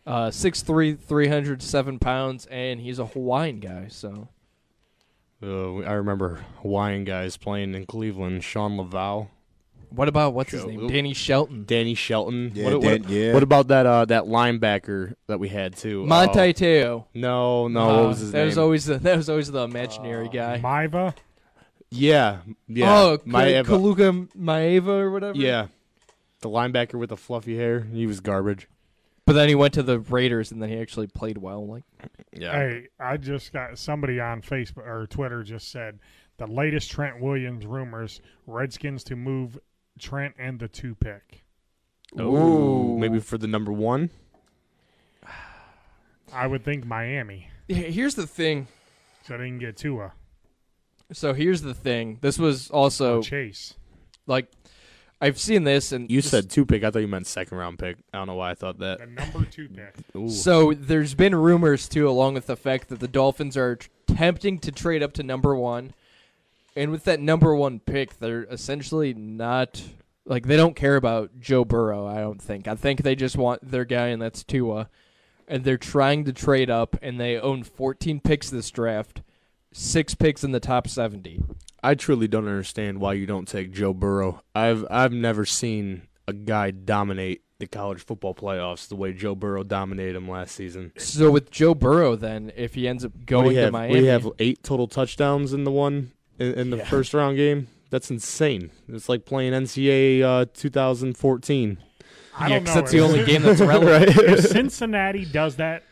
Uh, 0.06 0.28
6'3", 0.30 0.98
307 0.98 1.98
pounds, 1.98 2.46
and 2.46 2.80
he's 2.80 2.98
a 2.98 3.06
Hawaiian 3.06 3.60
guy. 3.60 3.86
So 3.88 4.28
Uh, 5.42 5.78
I 5.80 5.92
remember 5.92 6.40
Hawaiian 6.62 7.04
guys 7.04 7.36
playing 7.36 7.74
in 7.74 7.86
Cleveland. 7.86 8.42
Shawn 8.42 8.76
Lauvao. 8.78 9.28
what 9.90 10.08
about 10.08 10.32
what's 10.34 10.50
his 10.50 10.62
Joe- 10.62 10.68
name? 10.70 10.86
Danny 10.88 11.12
Shelton, 11.14 11.64
Danny 11.66 11.94
Shelton. 11.94 12.50
Yeah, 12.54 12.64
what, 12.74 12.80
Dan- 12.80 13.02
what, 13.02 13.10
yeah. 13.10 13.32
what 13.34 13.42
about 13.44 13.68
that 13.68 13.86
uh, 13.86 14.04
that 14.06 14.24
linebacker 14.24 15.14
that 15.28 15.38
we 15.38 15.48
had 15.50 15.76
too? 15.76 16.04
Monte 16.06 16.40
Oh, 16.40 16.52
Teo. 16.52 17.06
no, 17.14 17.68
no. 17.68 17.80
Uh, 17.80 17.96
what 18.00 18.08
was 18.08 18.18
his 18.20 18.32
that 18.32 18.38
name? 18.38 18.46
was 18.46 18.58
always 18.58 18.84
the 18.86 18.98
that 19.06 19.16
was 19.16 19.28
always 19.28 19.52
the 19.52 19.60
imaginary 19.62 20.28
guy. 20.30 20.58
Maiava. 20.58 21.14
Yeah, 21.94 22.38
yeah. 22.68 22.98
Oh, 22.98 23.18
Maiava. 23.26 23.64
Kaluka 23.66 24.28
Maiava 24.36 24.86
or 24.88 25.10
whatever. 25.10 25.36
Yeah, 25.38 25.66
the 26.40 26.48
linebacker 26.48 26.94
with 26.94 27.10
the 27.10 27.16
fluffy 27.16 27.56
hair. 27.56 27.80
He 27.80 28.06
was 28.06 28.20
garbage. 28.20 28.66
but 29.26 29.34
then 29.34 29.48
he 29.48 29.54
went 29.54 29.74
to 29.74 29.82
the 29.82 29.98
Raiders, 30.00 30.50
and 30.50 30.62
then 30.62 30.70
he 30.70 30.78
actually 30.80 31.06
played 31.06 31.38
well. 31.38 31.66
Like 31.66 31.84
Yeah. 32.32 32.52
Hey, 32.52 32.88
I 32.98 33.18
just 33.18 33.52
got 33.52 33.78
somebody 33.78 34.20
on 34.20 34.40
Facebook 34.42 34.86
or 34.86 35.06
Twitter 35.06 35.42
just 35.42 35.70
said 35.70 35.98
the 36.38 36.46
latest 36.46 36.90
Trent 36.90 37.20
Williams 37.20 37.66
rumors: 37.66 38.20
Redskins 38.46 39.04
to 39.04 39.16
move 39.16 39.58
Trent 39.98 40.34
and 40.38 40.58
the 40.58 40.68
two 40.68 40.94
pick. 40.94 41.44
Ooh, 42.18 42.98
maybe 42.98 43.20
for 43.20 43.36
the 43.38 43.46
number 43.46 43.72
one. 43.72 44.10
I 46.32 46.46
would 46.46 46.64
think 46.64 46.86
Miami, 46.86 47.48
here's 47.68 48.14
the 48.14 48.26
thing. 48.26 48.66
so 49.26 49.36
they 49.36 49.46
can 49.46 49.58
get 49.58 49.76
Tua 49.76 50.12
So 51.12 51.32
here's 51.34 51.62
the 51.62 51.74
thing. 51.74 52.18
This 52.20 52.38
was 52.38 52.70
also 52.70 53.18
or 53.18 53.22
Chase. 53.22 53.74
like 54.26 54.46
I've 55.20 55.38
seen 55.38 55.62
this, 55.64 55.92
and 55.92 56.10
You 56.10 56.20
this- 56.20 56.30
said 56.30 56.50
two 56.50 56.66
pick. 56.66 56.82
I 56.82 56.90
thought 56.90 56.98
you 56.98 57.06
meant 57.08 57.26
second 57.28 57.56
round 57.58 57.78
pick. 57.78 57.96
I 58.12 58.18
don't 58.18 58.26
know 58.26 58.34
why 58.34 58.50
I 58.50 58.54
thought 58.54 58.78
that. 58.80 58.98
The 58.98 59.06
number 59.06 59.44
two 59.44 59.68
pick. 59.68 59.94
Ooh. 60.16 60.28
So 60.28 60.72
there's 60.74 61.14
been 61.14 61.34
rumors 61.34 61.88
too, 61.88 62.08
along 62.08 62.34
with 62.34 62.46
the 62.46 62.56
fact 62.56 62.88
that 62.88 62.98
the 63.00 63.06
Dolphins 63.08 63.56
are 63.56 63.78
attempting 64.08 64.58
to 64.60 64.72
trade 64.72 65.02
up 65.02 65.12
to 65.14 65.22
number 65.22 65.54
one, 65.54 65.94
and 66.74 66.90
with 66.90 67.04
that 67.04 67.20
number 67.20 67.54
one 67.54 67.78
pick, 67.78 68.18
they're 68.18 68.44
essentially 68.44 69.14
not 69.14 69.82
like 70.24 70.46
they 70.46 70.56
don't 70.56 70.74
care 70.76 70.96
about 70.96 71.38
Joe 71.40 71.64
Burrow. 71.64 72.06
I 72.06 72.20
don't 72.20 72.40
think. 72.42 72.66
I 72.66 72.74
think 72.74 73.02
they 73.02 73.14
just 73.14 73.36
want 73.36 73.70
their 73.70 73.84
guy, 73.84 74.08
and 74.08 74.20
that's 74.22 74.42
Tua. 74.42 74.88
And 75.48 75.64
they're 75.64 75.76
trying 75.76 76.24
to 76.24 76.32
trade 76.32 76.70
up, 76.70 76.96
and 77.02 77.20
they 77.20 77.38
own 77.38 77.62
14 77.64 78.20
picks 78.20 78.48
this 78.48 78.70
draft, 78.70 79.20
six 79.72 80.14
picks 80.14 80.44
in 80.44 80.52
the 80.52 80.60
top 80.60 80.86
70. 80.88 81.42
I 81.82 81.94
truly 81.94 82.28
don't 82.28 82.46
understand 82.46 82.98
why 83.00 83.14
you 83.14 83.26
don't 83.26 83.48
take 83.48 83.72
Joe 83.72 83.92
Burrow. 83.92 84.42
I've 84.54 84.86
I've 84.90 85.12
never 85.12 85.44
seen 85.44 86.02
a 86.28 86.32
guy 86.32 86.70
dominate 86.70 87.42
the 87.58 87.66
college 87.66 88.00
football 88.04 88.34
playoffs 88.34 88.88
the 88.88 88.94
way 88.96 89.12
Joe 89.12 89.34
Burrow 89.34 89.62
dominated 89.64 90.14
them 90.14 90.28
last 90.28 90.54
season. 90.54 90.92
So 90.96 91.30
with 91.30 91.50
Joe 91.50 91.74
Burrow, 91.74 92.14
then 92.16 92.52
if 92.56 92.74
he 92.74 92.86
ends 92.86 93.04
up 93.04 93.12
going 93.26 93.50
you 93.50 93.56
to 93.56 93.60
have? 93.62 93.72
Miami, 93.72 94.00
We 94.02 94.06
have 94.06 94.28
eight 94.38 94.62
total 94.62 94.86
touchdowns 94.86 95.52
in 95.52 95.64
the 95.64 95.70
one 95.72 96.12
in, 96.38 96.54
in 96.54 96.70
the 96.70 96.76
Yeah. 96.78 96.84
first 96.84 97.14
round 97.14 97.36
game. 97.36 97.66
That's 97.90 98.10
insane. 98.10 98.70
It's 98.88 99.08
like 99.08 99.24
playing 99.26 99.52
NCAA 99.52 100.22
uh, 100.22 100.44
2014. 100.54 101.78
I 102.34 102.48
Yeah, 102.48 102.48
don't 102.56 102.64
'cause 102.64 102.74
know. 102.74 102.80
that's 102.80 102.92
the 102.92 103.00
only 103.00 103.24
game 103.24 103.42
that's 103.42 103.60
Right. 103.60 103.68
relevant. 103.68 104.16
if 104.18 104.40
Cincinnati 104.46 105.24
does 105.24 105.56
that, 105.56 105.82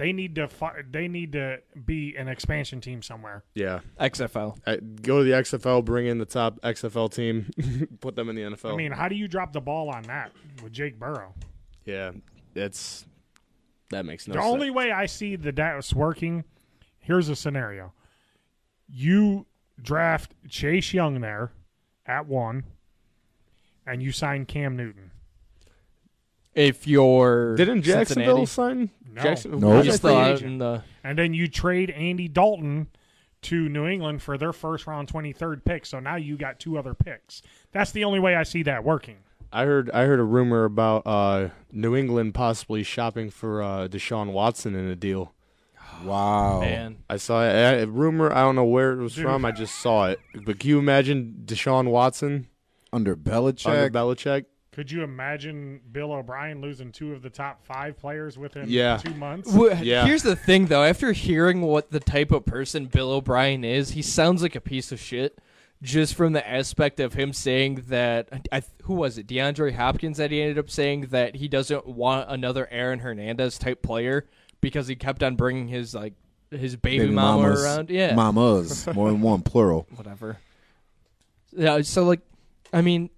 they 0.00 0.14
need 0.14 0.34
to 0.36 0.48
fi- 0.48 0.80
they 0.90 1.08
need 1.08 1.32
to 1.32 1.58
be 1.84 2.16
an 2.16 2.26
expansion 2.26 2.80
team 2.80 3.02
somewhere. 3.02 3.44
Yeah, 3.54 3.80
XFL. 4.00 4.56
I, 4.66 4.76
go 4.76 5.18
to 5.18 5.24
the 5.24 5.32
XFL, 5.32 5.84
bring 5.84 6.06
in 6.06 6.16
the 6.16 6.24
top 6.24 6.58
XFL 6.62 7.12
team, 7.12 7.50
put 8.00 8.16
them 8.16 8.30
in 8.30 8.34
the 8.34 8.42
NFL. 8.42 8.72
I 8.72 8.76
mean, 8.76 8.92
how 8.92 9.08
do 9.08 9.14
you 9.14 9.28
drop 9.28 9.52
the 9.52 9.60
ball 9.60 9.90
on 9.90 10.04
that 10.04 10.32
with 10.62 10.72
Jake 10.72 10.98
Burrow? 10.98 11.34
yeah, 11.84 12.12
it's 12.54 13.04
that 13.90 14.06
makes 14.06 14.26
no 14.26 14.32
sense. 14.32 14.42
the 14.42 14.42
sense. 14.42 14.54
only 14.54 14.70
way 14.70 14.90
I 14.90 15.04
see 15.04 15.36
the 15.36 15.52
that's 15.52 15.92
working, 15.92 16.44
here's 16.98 17.28
a 17.28 17.36
scenario: 17.36 17.92
you 18.88 19.44
draft 19.82 20.32
Chase 20.48 20.94
Young 20.94 21.20
there 21.20 21.52
at 22.06 22.26
one, 22.26 22.64
and 23.86 24.02
you 24.02 24.12
sign 24.12 24.46
Cam 24.46 24.78
Newton. 24.78 25.10
If 26.54 26.86
you're 26.86 27.54
Didn't 27.56 27.82
Jacksonville 27.82 28.46
Cincinnati, 28.46 28.88
sign? 28.88 28.90
No. 29.12 29.22
Jackson, 29.22 29.58
No. 29.58 29.70
who 29.70 29.76
was 29.76 29.86
He's 29.86 29.94
still 29.96 30.10
free 30.14 30.20
out 30.20 30.32
agent? 30.36 30.52
in 30.52 30.58
the 30.58 30.82
And 31.04 31.18
then 31.18 31.34
you 31.34 31.48
trade 31.48 31.90
Andy 31.90 32.28
Dalton 32.28 32.88
to 33.42 33.68
New 33.68 33.86
England 33.86 34.22
for 34.22 34.36
their 34.36 34.52
first 34.52 34.86
round 34.86 35.08
23rd 35.08 35.64
pick. 35.64 35.86
So 35.86 35.98
now 36.00 36.16
you 36.16 36.36
got 36.36 36.60
two 36.60 36.76
other 36.78 36.94
picks. 36.94 37.42
That's 37.72 37.90
the 37.92 38.04
only 38.04 38.20
way 38.20 38.34
I 38.36 38.42
see 38.42 38.62
that 38.64 38.84
working. 38.84 39.16
I 39.52 39.64
heard 39.64 39.90
I 39.90 40.04
heard 40.04 40.20
a 40.20 40.24
rumor 40.24 40.64
about 40.64 41.02
uh, 41.06 41.48
New 41.72 41.96
England 41.96 42.34
possibly 42.34 42.82
shopping 42.84 43.30
for 43.30 43.62
uh, 43.62 43.88
Deshaun 43.88 44.32
Watson 44.32 44.74
in 44.74 44.86
a 44.88 44.96
deal. 44.96 45.34
Wow. 46.04 46.60
man. 46.60 46.98
I 47.10 47.16
saw 47.18 47.42
a, 47.42 47.82
a 47.82 47.86
rumor. 47.86 48.32
I 48.32 48.40
don't 48.42 48.54
know 48.56 48.64
where 48.64 48.92
it 48.92 49.02
was 49.02 49.14
Dude. 49.16 49.24
from. 49.24 49.44
I 49.44 49.50
just 49.50 49.74
saw 49.80 50.06
it. 50.06 50.20
But 50.46 50.58
can 50.60 50.70
you 50.70 50.78
imagine 50.78 51.42
Deshaun 51.44 51.88
Watson 51.90 52.46
Under 52.92 53.14
Belichick. 53.16 53.66
under 53.66 53.90
Belichick? 53.90 54.46
Could 54.72 54.90
you 54.90 55.02
imagine 55.02 55.80
Bill 55.90 56.12
O'Brien 56.12 56.60
losing 56.60 56.92
two 56.92 57.12
of 57.12 57.22
the 57.22 57.30
top 57.30 57.64
five 57.64 57.98
players 57.98 58.38
within 58.38 58.66
Yeah. 58.68 58.98
two 58.98 59.14
months? 59.14 59.50
W- 59.52 59.74
Yeah. 59.82 60.06
Here's 60.06 60.22
the 60.22 60.36
thing, 60.36 60.66
though. 60.66 60.84
After 60.84 61.10
hearing 61.12 61.62
what 61.62 61.90
the 61.90 61.98
type 61.98 62.30
of 62.30 62.46
person 62.46 62.86
Bill 62.86 63.10
O'Brien 63.10 63.64
is, 63.64 63.90
he 63.90 64.02
sounds 64.02 64.42
like 64.42 64.54
a 64.54 64.60
piece 64.60 64.92
of 64.92 65.00
shit. 65.00 65.38
Just 65.82 66.14
from 66.14 66.34
the 66.34 66.46
aspect 66.48 67.00
of 67.00 67.14
him 67.14 67.32
saying 67.32 67.84
that, 67.88 68.28
I, 68.52 68.62
who 68.82 68.94
was 68.94 69.16
it? 69.18 69.26
DeAndre 69.26 69.74
Hopkins 69.74 70.18
that 70.18 70.30
he 70.30 70.40
ended 70.40 70.58
up 70.58 70.68
saying 70.70 71.06
that 71.10 71.36
he 71.36 71.48
doesn't 71.48 71.86
want 71.86 72.30
another 72.30 72.68
Aaron 72.70 72.98
Hernandez 73.00 73.56
type 73.58 73.82
player 73.82 74.26
because 74.60 74.88
he 74.88 74.94
kept 74.94 75.22
on 75.22 75.36
bringing 75.36 75.68
his 75.68 75.94
like 75.94 76.12
his 76.50 76.76
baby, 76.76 77.06
mama 77.08 77.42
mamas, 77.44 77.64
around. 77.64 77.88
Yeah, 77.90 78.14
Mamas. 78.14 78.86
More 78.94 79.10
than 79.10 79.22
one, 79.22 79.40
plural. 79.40 79.86
whatever. 79.96 80.36
Yeah, 81.56 81.80
so 81.80 82.04
like, 82.04 82.20
I 82.74 82.82
mean, 82.82 83.08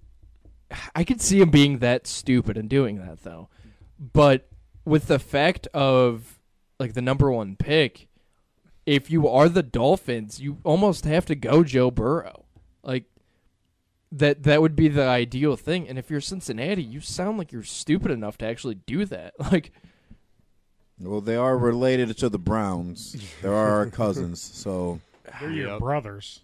I 0.94 1.04
could 1.04 1.20
see 1.20 1.40
him 1.40 1.50
being 1.50 1.78
that 1.78 2.06
stupid 2.06 2.56
and 2.56 2.68
doing 2.68 2.98
that 2.98 3.22
though, 3.22 3.48
but 3.98 4.48
with 4.84 5.06
the 5.06 5.18
fact 5.18 5.66
of 5.68 6.38
like 6.78 6.94
the 6.94 7.02
number 7.02 7.30
one 7.30 7.56
pick, 7.56 8.08
if 8.86 9.10
you 9.10 9.28
are 9.28 9.48
the 9.48 9.62
Dolphins, 9.62 10.40
you 10.40 10.58
almost 10.64 11.04
have 11.04 11.24
to 11.26 11.34
go 11.34 11.62
Joe 11.62 11.90
Burrow. 11.90 12.44
Like 12.82 13.04
that 14.10 14.42
that 14.42 14.60
would 14.60 14.74
be 14.76 14.88
the 14.88 15.04
ideal 15.06 15.56
thing. 15.56 15.88
And 15.88 15.98
if 15.98 16.10
you're 16.10 16.20
Cincinnati, 16.20 16.82
you 16.82 17.00
sound 17.00 17.38
like 17.38 17.52
you're 17.52 17.62
stupid 17.62 18.10
enough 18.10 18.36
to 18.38 18.46
actually 18.46 18.74
do 18.74 19.04
that. 19.06 19.34
Like 19.52 19.72
Well, 20.98 21.20
they 21.20 21.36
are 21.36 21.56
related 21.56 22.16
to 22.18 22.28
the 22.28 22.38
Browns. 22.38 23.16
They 23.40 23.48
are 23.48 23.54
our 23.54 23.86
cousins, 23.90 24.40
so 24.40 25.00
They're 25.40 25.50
your 25.50 25.68
Yep. 25.70 25.78
brothers. 25.80 26.40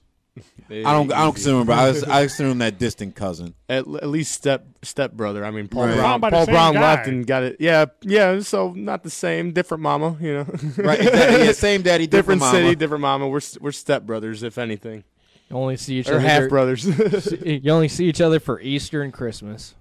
I 0.71 0.93
don't. 0.93 1.13
I 1.13 1.23
don't 1.25 1.33
consider 1.35 1.59
them. 1.59 1.67
But 1.67 1.79
I, 1.79 1.89
was, 1.89 2.05
I 2.05 2.21
consider 2.27 2.49
them 2.51 2.59
that 2.59 2.79
distant 2.79 3.15
cousin. 3.17 3.55
At, 3.69 3.87
at 3.87 4.09
least 4.09 4.33
step 4.33 4.67
step 4.83 5.13
brother. 5.13 5.45
I 5.45 5.51
mean, 5.51 5.69
Paul 5.69 5.87
Right. 5.87 5.95
Brown. 5.97 6.03
Talking 6.05 6.17
about 6.21 6.31
the 6.31 6.37
Paul 6.37 6.47
same 6.47 6.55
Brown 6.55 6.75
guy. 6.75 6.81
left 6.81 7.09
and 7.09 7.27
got 7.27 7.43
it. 7.43 7.57
Yeah, 7.61 7.87
yeah. 8.03 8.41
So 8.41 8.73
not 8.73 9.03
the 9.03 9.11
same, 9.11 9.53
different 9.53 9.83
mama. 9.83 10.17
You 10.21 10.35
know, 10.35 10.45
Right? 10.77 11.01
Exactly. 11.01 11.45
Yeah, 11.47 11.53
same 11.53 11.83
daddy, 11.83 12.07
different, 12.09 12.41
different, 12.41 12.65
city, 12.65 12.75
different 12.77 13.03
mama. 13.03 13.29
We're 13.29 13.39
s- 13.39 13.59
we're 13.61 13.73
step 13.73 14.05
brothers, 14.05 14.43
if 14.43 14.59
anything, 14.59 15.05
you 15.51 15.57
only 15.57 15.77
see 15.77 15.99
each 16.01 16.09
or 16.09 16.15
other 16.17 16.21
half 16.21 16.49
brothers. 16.49 16.85
you 16.85 17.71
only 17.71 17.89
see 17.89 18.07
each 18.07 18.21
other 18.21 18.39
for 18.41 18.61
Easter 18.61 19.03
and 19.03 19.13
Christmas. 19.13 19.75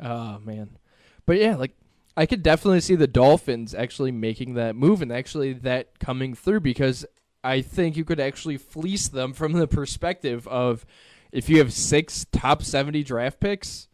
Oh 0.00 0.38
man, 0.44 0.76
but 1.24 1.36
yeah, 1.38 1.56
like 1.56 1.72
I 2.16 2.26
could 2.26 2.42
definitely 2.42 2.80
see 2.80 2.94
the 2.96 3.06
Dolphins 3.06 3.74
actually 3.74 4.10
making 4.12 4.54
that 4.54 4.74
move 4.76 5.02
and 5.02 5.12
actually 5.12 5.52
that 5.54 5.98
coming 5.98 6.34
through 6.34 6.60
because 6.60 7.04
I 7.46 7.62
think 7.62 7.96
you 7.96 8.04
could 8.04 8.18
actually 8.18 8.56
fleece 8.56 9.08
them 9.08 9.32
from 9.32 9.52
the 9.52 9.68
perspective 9.68 10.48
of 10.48 10.84
if 11.30 11.48
you 11.48 11.58
have 11.58 11.72
six 11.72 12.26
top 12.32 12.62
seventy 12.62 13.04
draft 13.04 13.38
picks. 13.38 13.88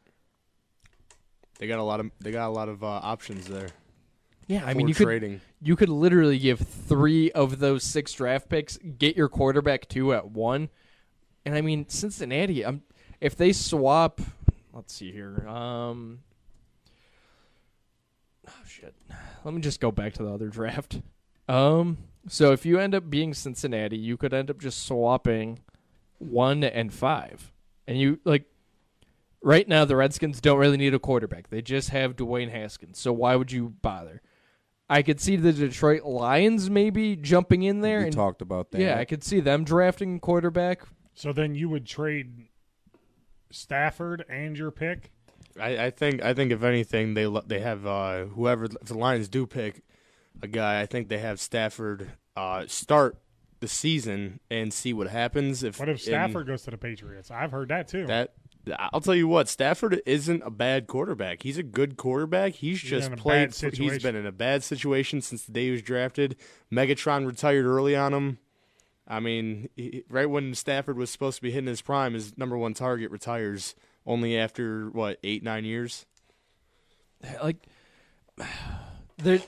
they 1.58 1.66
got 1.66 1.78
a 1.78 1.82
lot 1.82 2.00
of 2.00 2.10
they 2.20 2.30
got 2.32 2.48
a 2.48 2.52
lot 2.52 2.68
of 2.68 2.82
uh, 2.82 2.86
options 2.86 3.46
there. 3.46 3.68
Yeah, 4.48 4.64
I 4.64 4.74
mean 4.74 4.88
you 4.88 4.94
could 4.94 5.40
you 5.60 5.76
could 5.76 5.88
literally 5.88 6.38
give 6.38 6.60
three 6.60 7.30
of 7.32 7.58
those 7.58 7.84
six 7.84 8.12
draft 8.12 8.48
picks, 8.48 8.78
get 8.78 9.16
your 9.16 9.28
quarterback 9.28 9.88
two 9.88 10.12
at 10.12 10.30
one, 10.30 10.68
and 11.44 11.54
I 11.54 11.60
mean 11.60 11.88
Cincinnati. 11.88 12.64
Um, 12.64 12.82
if 13.20 13.36
they 13.36 13.52
swap, 13.52 14.20
let's 14.72 14.92
see 14.94 15.12
here. 15.12 15.46
Um, 15.46 16.20
oh 18.48 18.52
shit. 18.66 18.94
Let 19.44 19.54
me 19.54 19.60
just 19.60 19.80
go 19.80 19.90
back 19.92 20.14
to 20.14 20.22
the 20.22 20.32
other 20.32 20.48
draft. 20.48 21.00
Um, 21.48 21.98
so 22.28 22.52
if 22.52 22.64
you 22.64 22.78
end 22.78 22.94
up 22.94 23.10
being 23.10 23.34
Cincinnati, 23.34 23.96
you 23.96 24.16
could 24.16 24.32
end 24.32 24.50
up 24.50 24.58
just 24.58 24.86
swapping 24.86 25.60
one 26.18 26.64
and 26.64 26.92
five, 26.92 27.52
and 27.86 27.98
you 27.98 28.20
like. 28.24 28.44
Right 29.44 29.66
now, 29.66 29.84
the 29.84 29.96
Redskins 29.96 30.40
don't 30.40 30.58
really 30.58 30.76
need 30.76 30.94
a 30.94 31.00
quarterback. 31.00 31.50
They 31.50 31.62
just 31.62 31.90
have 31.90 32.14
Dwayne 32.14 32.48
Haskins. 32.48 33.00
So 33.00 33.12
why 33.12 33.34
would 33.34 33.50
you 33.50 33.74
bother? 33.82 34.22
I 34.88 35.02
could 35.02 35.20
see 35.20 35.34
the 35.34 35.52
Detroit 35.52 36.04
Lions 36.04 36.70
maybe 36.70 37.16
jumping 37.16 37.62
in 37.64 37.80
there. 37.80 38.00
We 38.00 38.04
and, 38.04 38.12
talked 38.12 38.40
about 38.40 38.70
that. 38.70 38.80
Yeah, 38.80 38.98
I 38.98 39.04
could 39.04 39.24
see 39.24 39.40
them 39.40 39.64
drafting 39.64 40.20
quarterback. 40.20 40.82
So 41.14 41.32
then 41.32 41.54
you 41.54 41.68
would 41.70 41.86
trade 41.86 42.46
Stafford 43.50 44.24
and 44.28 44.56
your 44.56 44.70
pick. 44.70 45.10
I, 45.60 45.86
I 45.86 45.90
think 45.90 46.22
I 46.22 46.34
think 46.34 46.52
if 46.52 46.62
anything 46.62 47.14
they 47.14 47.26
they 47.46 47.60
have 47.60 47.86
uh, 47.86 48.24
whoever 48.26 48.64
if 48.66 48.72
the 48.84 48.98
Lions 48.98 49.28
do 49.28 49.46
pick 49.46 49.82
a 50.40 50.48
guy, 50.48 50.80
I 50.80 50.86
think 50.86 51.08
they 51.08 51.18
have 51.18 51.40
Stafford 51.40 52.12
uh, 52.36 52.64
start 52.66 53.16
the 53.60 53.68
season 53.68 54.40
and 54.50 54.72
see 54.72 54.92
what 54.92 55.08
happens. 55.08 55.62
If 55.62 55.78
What 55.78 55.88
if 55.88 56.00
Stafford 56.00 56.46
goes 56.46 56.62
to 56.62 56.70
the 56.70 56.78
Patriots? 56.78 57.30
I've 57.30 57.52
heard 57.52 57.68
that 57.68 57.88
too. 57.88 58.06
that 58.06 58.34
I'll 58.78 59.00
tell 59.00 59.14
you 59.14 59.26
what, 59.26 59.48
Stafford 59.48 60.00
isn't 60.06 60.42
a 60.44 60.50
bad 60.50 60.86
quarterback. 60.86 61.42
He's 61.42 61.58
a 61.58 61.62
good 61.62 61.96
quarterback. 61.96 62.54
He's 62.54 62.80
He's 62.80 62.90
just 62.90 63.10
in 63.10 63.16
played. 63.16 63.54
He's 63.54 64.02
been 64.02 64.14
in 64.14 64.26
a 64.26 64.32
bad 64.32 64.62
situation 64.62 65.20
since 65.20 65.44
the 65.44 65.52
day 65.52 65.64
he 65.66 65.70
was 65.72 65.82
drafted. 65.82 66.36
Megatron 66.72 67.26
retired 67.26 67.64
early 67.66 67.96
on 67.96 68.14
him. 68.14 68.38
I 69.06 69.18
mean, 69.18 69.68
he, 69.76 70.04
right 70.08 70.30
when 70.30 70.54
Stafford 70.54 70.96
was 70.96 71.10
supposed 71.10 71.36
to 71.36 71.42
be 71.42 71.50
hitting 71.50 71.66
his 71.66 71.82
prime, 71.82 72.14
his 72.14 72.38
number 72.38 72.56
one 72.56 72.72
target 72.72 73.10
retires 73.10 73.74
only 74.06 74.38
after 74.38 74.88
what 74.90 75.18
eight 75.24 75.42
nine 75.42 75.64
years. 75.64 76.06
Like, 77.42 77.56
they're 79.18 79.40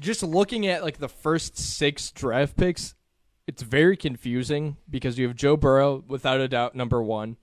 just 0.00 0.22
looking 0.22 0.66
at 0.66 0.82
like 0.82 0.98
the 0.98 1.08
first 1.08 1.58
six 1.58 2.10
draft 2.10 2.56
picks. 2.56 2.94
It's 3.46 3.62
very 3.62 3.96
confusing 3.96 4.76
because 4.90 5.18
you 5.18 5.28
have 5.28 5.36
Joe 5.36 5.56
Burrow, 5.56 6.02
without 6.08 6.40
a 6.40 6.48
doubt, 6.48 6.74
number 6.74 7.00
one. 7.00 7.36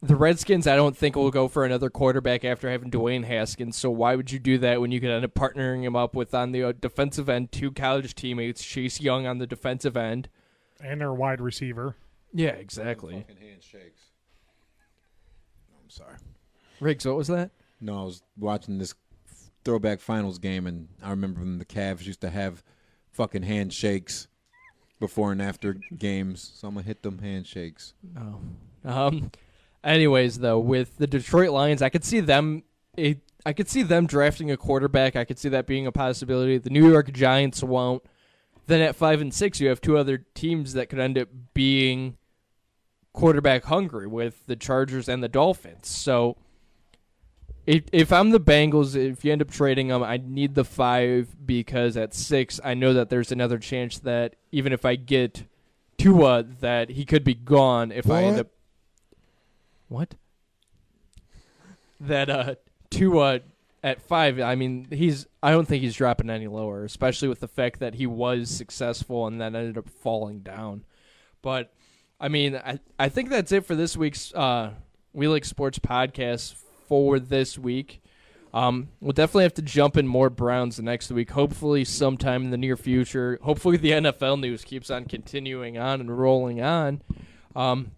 The 0.00 0.16
Redskins, 0.16 0.66
I 0.66 0.76
don't 0.76 0.96
think 0.96 1.16
will 1.16 1.30
go 1.30 1.48
for 1.48 1.64
another 1.64 1.90
quarterback 1.90 2.44
after 2.44 2.70
having 2.70 2.90
Dwayne 2.90 3.24
Haskins. 3.24 3.76
So 3.76 3.90
why 3.90 4.14
would 4.16 4.30
you 4.30 4.38
do 4.38 4.58
that 4.58 4.80
when 4.80 4.92
you 4.92 5.00
could 5.00 5.10
end 5.10 5.24
up 5.24 5.34
partnering 5.34 5.82
him 5.82 5.96
up 5.96 6.14
with 6.14 6.34
on 6.34 6.52
the 6.52 6.62
uh, 6.62 6.72
defensive 6.72 7.28
end 7.28 7.50
two 7.52 7.72
college 7.72 8.14
teammates, 8.14 8.62
Chase 8.62 9.00
Young 9.00 9.26
on 9.26 9.38
the 9.38 9.46
defensive 9.46 9.96
end? 9.96 10.28
and 10.84 11.00
their 11.00 11.12
wide 11.12 11.40
receiver. 11.40 11.96
Yeah, 12.32 12.50
exactly. 12.50 13.24
handshakes. 13.40 14.02
I'm 15.82 15.90
sorry. 15.90 16.16
Riggs, 16.80 17.06
what 17.06 17.16
was 17.16 17.28
that? 17.28 17.50
No, 17.80 18.00
I 18.00 18.04
was 18.04 18.22
watching 18.36 18.78
this 18.78 18.94
throwback 19.64 20.00
finals 20.00 20.38
game, 20.38 20.66
and 20.66 20.88
I 21.02 21.10
remember 21.10 21.40
when 21.40 21.58
the 21.58 21.64
Cavs 21.64 22.06
used 22.06 22.20
to 22.20 22.30
have 22.30 22.62
fucking 23.10 23.42
handshakes 23.42 24.28
before 25.00 25.32
and 25.32 25.42
after 25.42 25.76
games, 25.96 26.52
so 26.54 26.68
I'm 26.68 26.74
gonna 26.74 26.86
hit 26.86 27.02
them 27.02 27.18
handshakes. 27.18 27.94
Oh. 28.18 28.40
Um. 28.84 29.30
Anyways, 29.82 30.38
though, 30.38 30.58
with 30.58 30.96
the 30.96 31.06
Detroit 31.06 31.50
Lions, 31.50 31.82
I 31.82 31.90
could 31.90 32.04
see 32.04 32.20
them. 32.20 32.62
It, 32.96 33.18
I 33.44 33.52
could 33.52 33.68
see 33.68 33.82
them 33.82 34.06
drafting 34.06 34.50
a 34.50 34.56
quarterback. 34.56 35.14
I 35.14 35.24
could 35.24 35.38
see 35.38 35.50
that 35.50 35.66
being 35.66 35.86
a 35.86 35.92
possibility. 35.92 36.56
The 36.56 36.70
New 36.70 36.88
York 36.90 37.12
Giants 37.12 37.62
won't. 37.62 38.02
Then 38.66 38.80
at 38.80 38.96
five 38.96 39.20
and 39.20 39.34
six, 39.34 39.60
you 39.60 39.68
have 39.68 39.82
two 39.82 39.98
other 39.98 40.24
teams 40.34 40.72
that 40.72 40.88
could 40.88 40.98
end 40.98 41.18
up 41.18 41.28
being 41.52 42.16
quarterback 43.12 43.64
hungry 43.64 44.06
with 44.06 44.46
the 44.46 44.56
Chargers 44.56 45.06
and 45.08 45.22
the 45.22 45.28
Dolphins. 45.28 45.88
So, 45.88 46.38
if 47.66 47.84
if 47.92 48.12
I'm 48.12 48.30
the 48.30 48.40
Bengals, 48.40 48.94
if 48.94 49.24
you 49.24 49.32
end 49.32 49.42
up 49.42 49.50
trading 49.50 49.88
them, 49.88 50.02
I 50.02 50.18
need 50.18 50.54
the 50.54 50.64
five 50.64 51.34
because 51.46 51.96
at 51.96 52.14
six, 52.14 52.60
I 52.62 52.74
know 52.74 52.92
that 52.94 53.08
there's 53.08 53.32
another 53.32 53.58
chance 53.58 53.98
that 54.00 54.36
even 54.52 54.72
if 54.72 54.84
I 54.84 54.96
get 54.96 55.44
Tua, 55.96 56.42
that 56.42 56.90
he 56.90 57.04
could 57.04 57.24
be 57.24 57.34
gone 57.34 57.90
if 57.90 58.10
I 58.10 58.24
end 58.24 58.40
up 58.40 58.48
what? 59.88 60.14
That 62.00 62.28
uh 62.28 62.54
Tua 62.90 63.40
at 63.82 64.02
five, 64.02 64.40
I 64.40 64.54
mean, 64.54 64.86
he's 64.90 65.26
I 65.42 65.50
don't 65.50 65.66
think 65.66 65.82
he's 65.82 65.94
dropping 65.94 66.28
any 66.30 66.48
lower, 66.48 66.84
especially 66.84 67.28
with 67.28 67.40
the 67.40 67.48
fact 67.48 67.80
that 67.80 67.94
he 67.94 68.06
was 68.06 68.50
successful 68.50 69.26
and 69.26 69.40
then 69.40 69.56
ended 69.56 69.78
up 69.78 69.88
falling 69.88 70.40
down. 70.40 70.84
But 71.40 71.72
I 72.20 72.28
mean, 72.28 72.56
I 72.56 72.78
I 72.98 73.08
think 73.08 73.30
that's 73.30 73.52
it 73.52 73.64
for 73.64 73.74
this 73.74 73.96
week's 73.96 74.34
uh 74.34 74.72
We 75.14 75.28
Like 75.28 75.44
Sportz 75.44 75.78
podcast 75.78 76.56
for 76.86 77.18
this 77.18 77.58
week. 77.58 78.02
Um, 78.52 78.88
we'll 79.00 79.12
definitely 79.12 79.42
have 79.42 79.54
to 79.54 79.62
jump 79.62 79.96
in 79.96 80.06
more 80.06 80.30
Browns 80.30 80.76
the 80.76 80.84
next 80.84 81.10
week. 81.10 81.30
Hopefully, 81.30 81.84
sometime 81.84 82.44
in 82.44 82.50
the 82.50 82.56
near 82.56 82.76
future. 82.76 83.38
Hopefully, 83.42 83.76
the 83.76 83.90
NFL 83.92 84.40
news 84.40 84.64
keeps 84.64 84.90
on 84.90 85.06
continuing 85.06 85.76
on 85.76 86.00
and 86.00 86.16
rolling 86.16 86.62
on. 86.62 87.02
Um, 87.56 87.90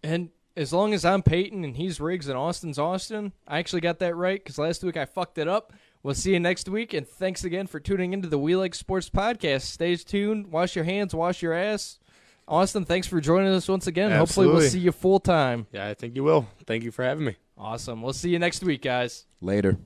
And 0.03 0.29
as 0.57 0.73
long 0.73 0.93
as 0.93 1.05
I'm 1.05 1.23
Peyton 1.23 1.65
and 1.65 1.77
he's 1.77 2.01
Riggs 2.01 2.29
and 2.29 2.37
Austin's 2.37 2.79
Austin, 2.79 3.33
I 3.47 3.59
actually 3.59 3.81
got 3.81 4.01
that 4.01 4.17
right 4.17 4.43
because 4.43 4.59
last 4.59 4.83
week 4.85 4.97
I 4.97 5.05
fucked 5.07 5.39
it 5.39 5.49
up. 5.49 5.73
We'll 6.03 6.15
see 6.15 6.33
you 6.33 6.41
next 6.41 6.69
week, 6.69 6.95
and 6.95 7.07
thanks 7.07 7.45
again 7.45 7.67
for 7.67 7.81
tuning 7.81 8.13
into 8.13 8.29
the 8.29 8.39
We 8.39 8.55
Like 8.55 8.73
Sportz 8.73 9.11
podcast. 9.11 9.63
Stay 9.63 9.97
tuned, 9.97 10.47
wash 10.47 10.77
your 10.77 10.85
hands, 10.85 11.15
wash 11.15 11.43
your 11.43 11.53
ass. 11.53 11.99
Austin, 12.47 12.85
thanks 12.85 13.07
for 13.07 13.21
joining 13.21 13.53
us 13.53 13.69
once 13.69 13.87
again. 13.87 14.11
Hopefully, 14.11 14.47
we'll 14.47 14.61
see 14.63 14.79
you 14.79 14.93
full 14.93 15.21
time. 15.21 15.67
Yeah, 15.73 15.89
I 15.89 15.95
think 15.95 16.17
you 16.17 16.25
will. 16.25 16.47
Thank 16.67 16.85
you 16.85 16.91
for 16.93 17.05
having 17.05 17.27
me. 17.27 17.37
Awesome. 17.59 18.01
We'll 18.01 18.13
see 18.13 18.31
you 18.31 18.39
next 18.39 18.63
week, 18.63 18.83
guys. 18.83 19.27
Later. 19.41 19.77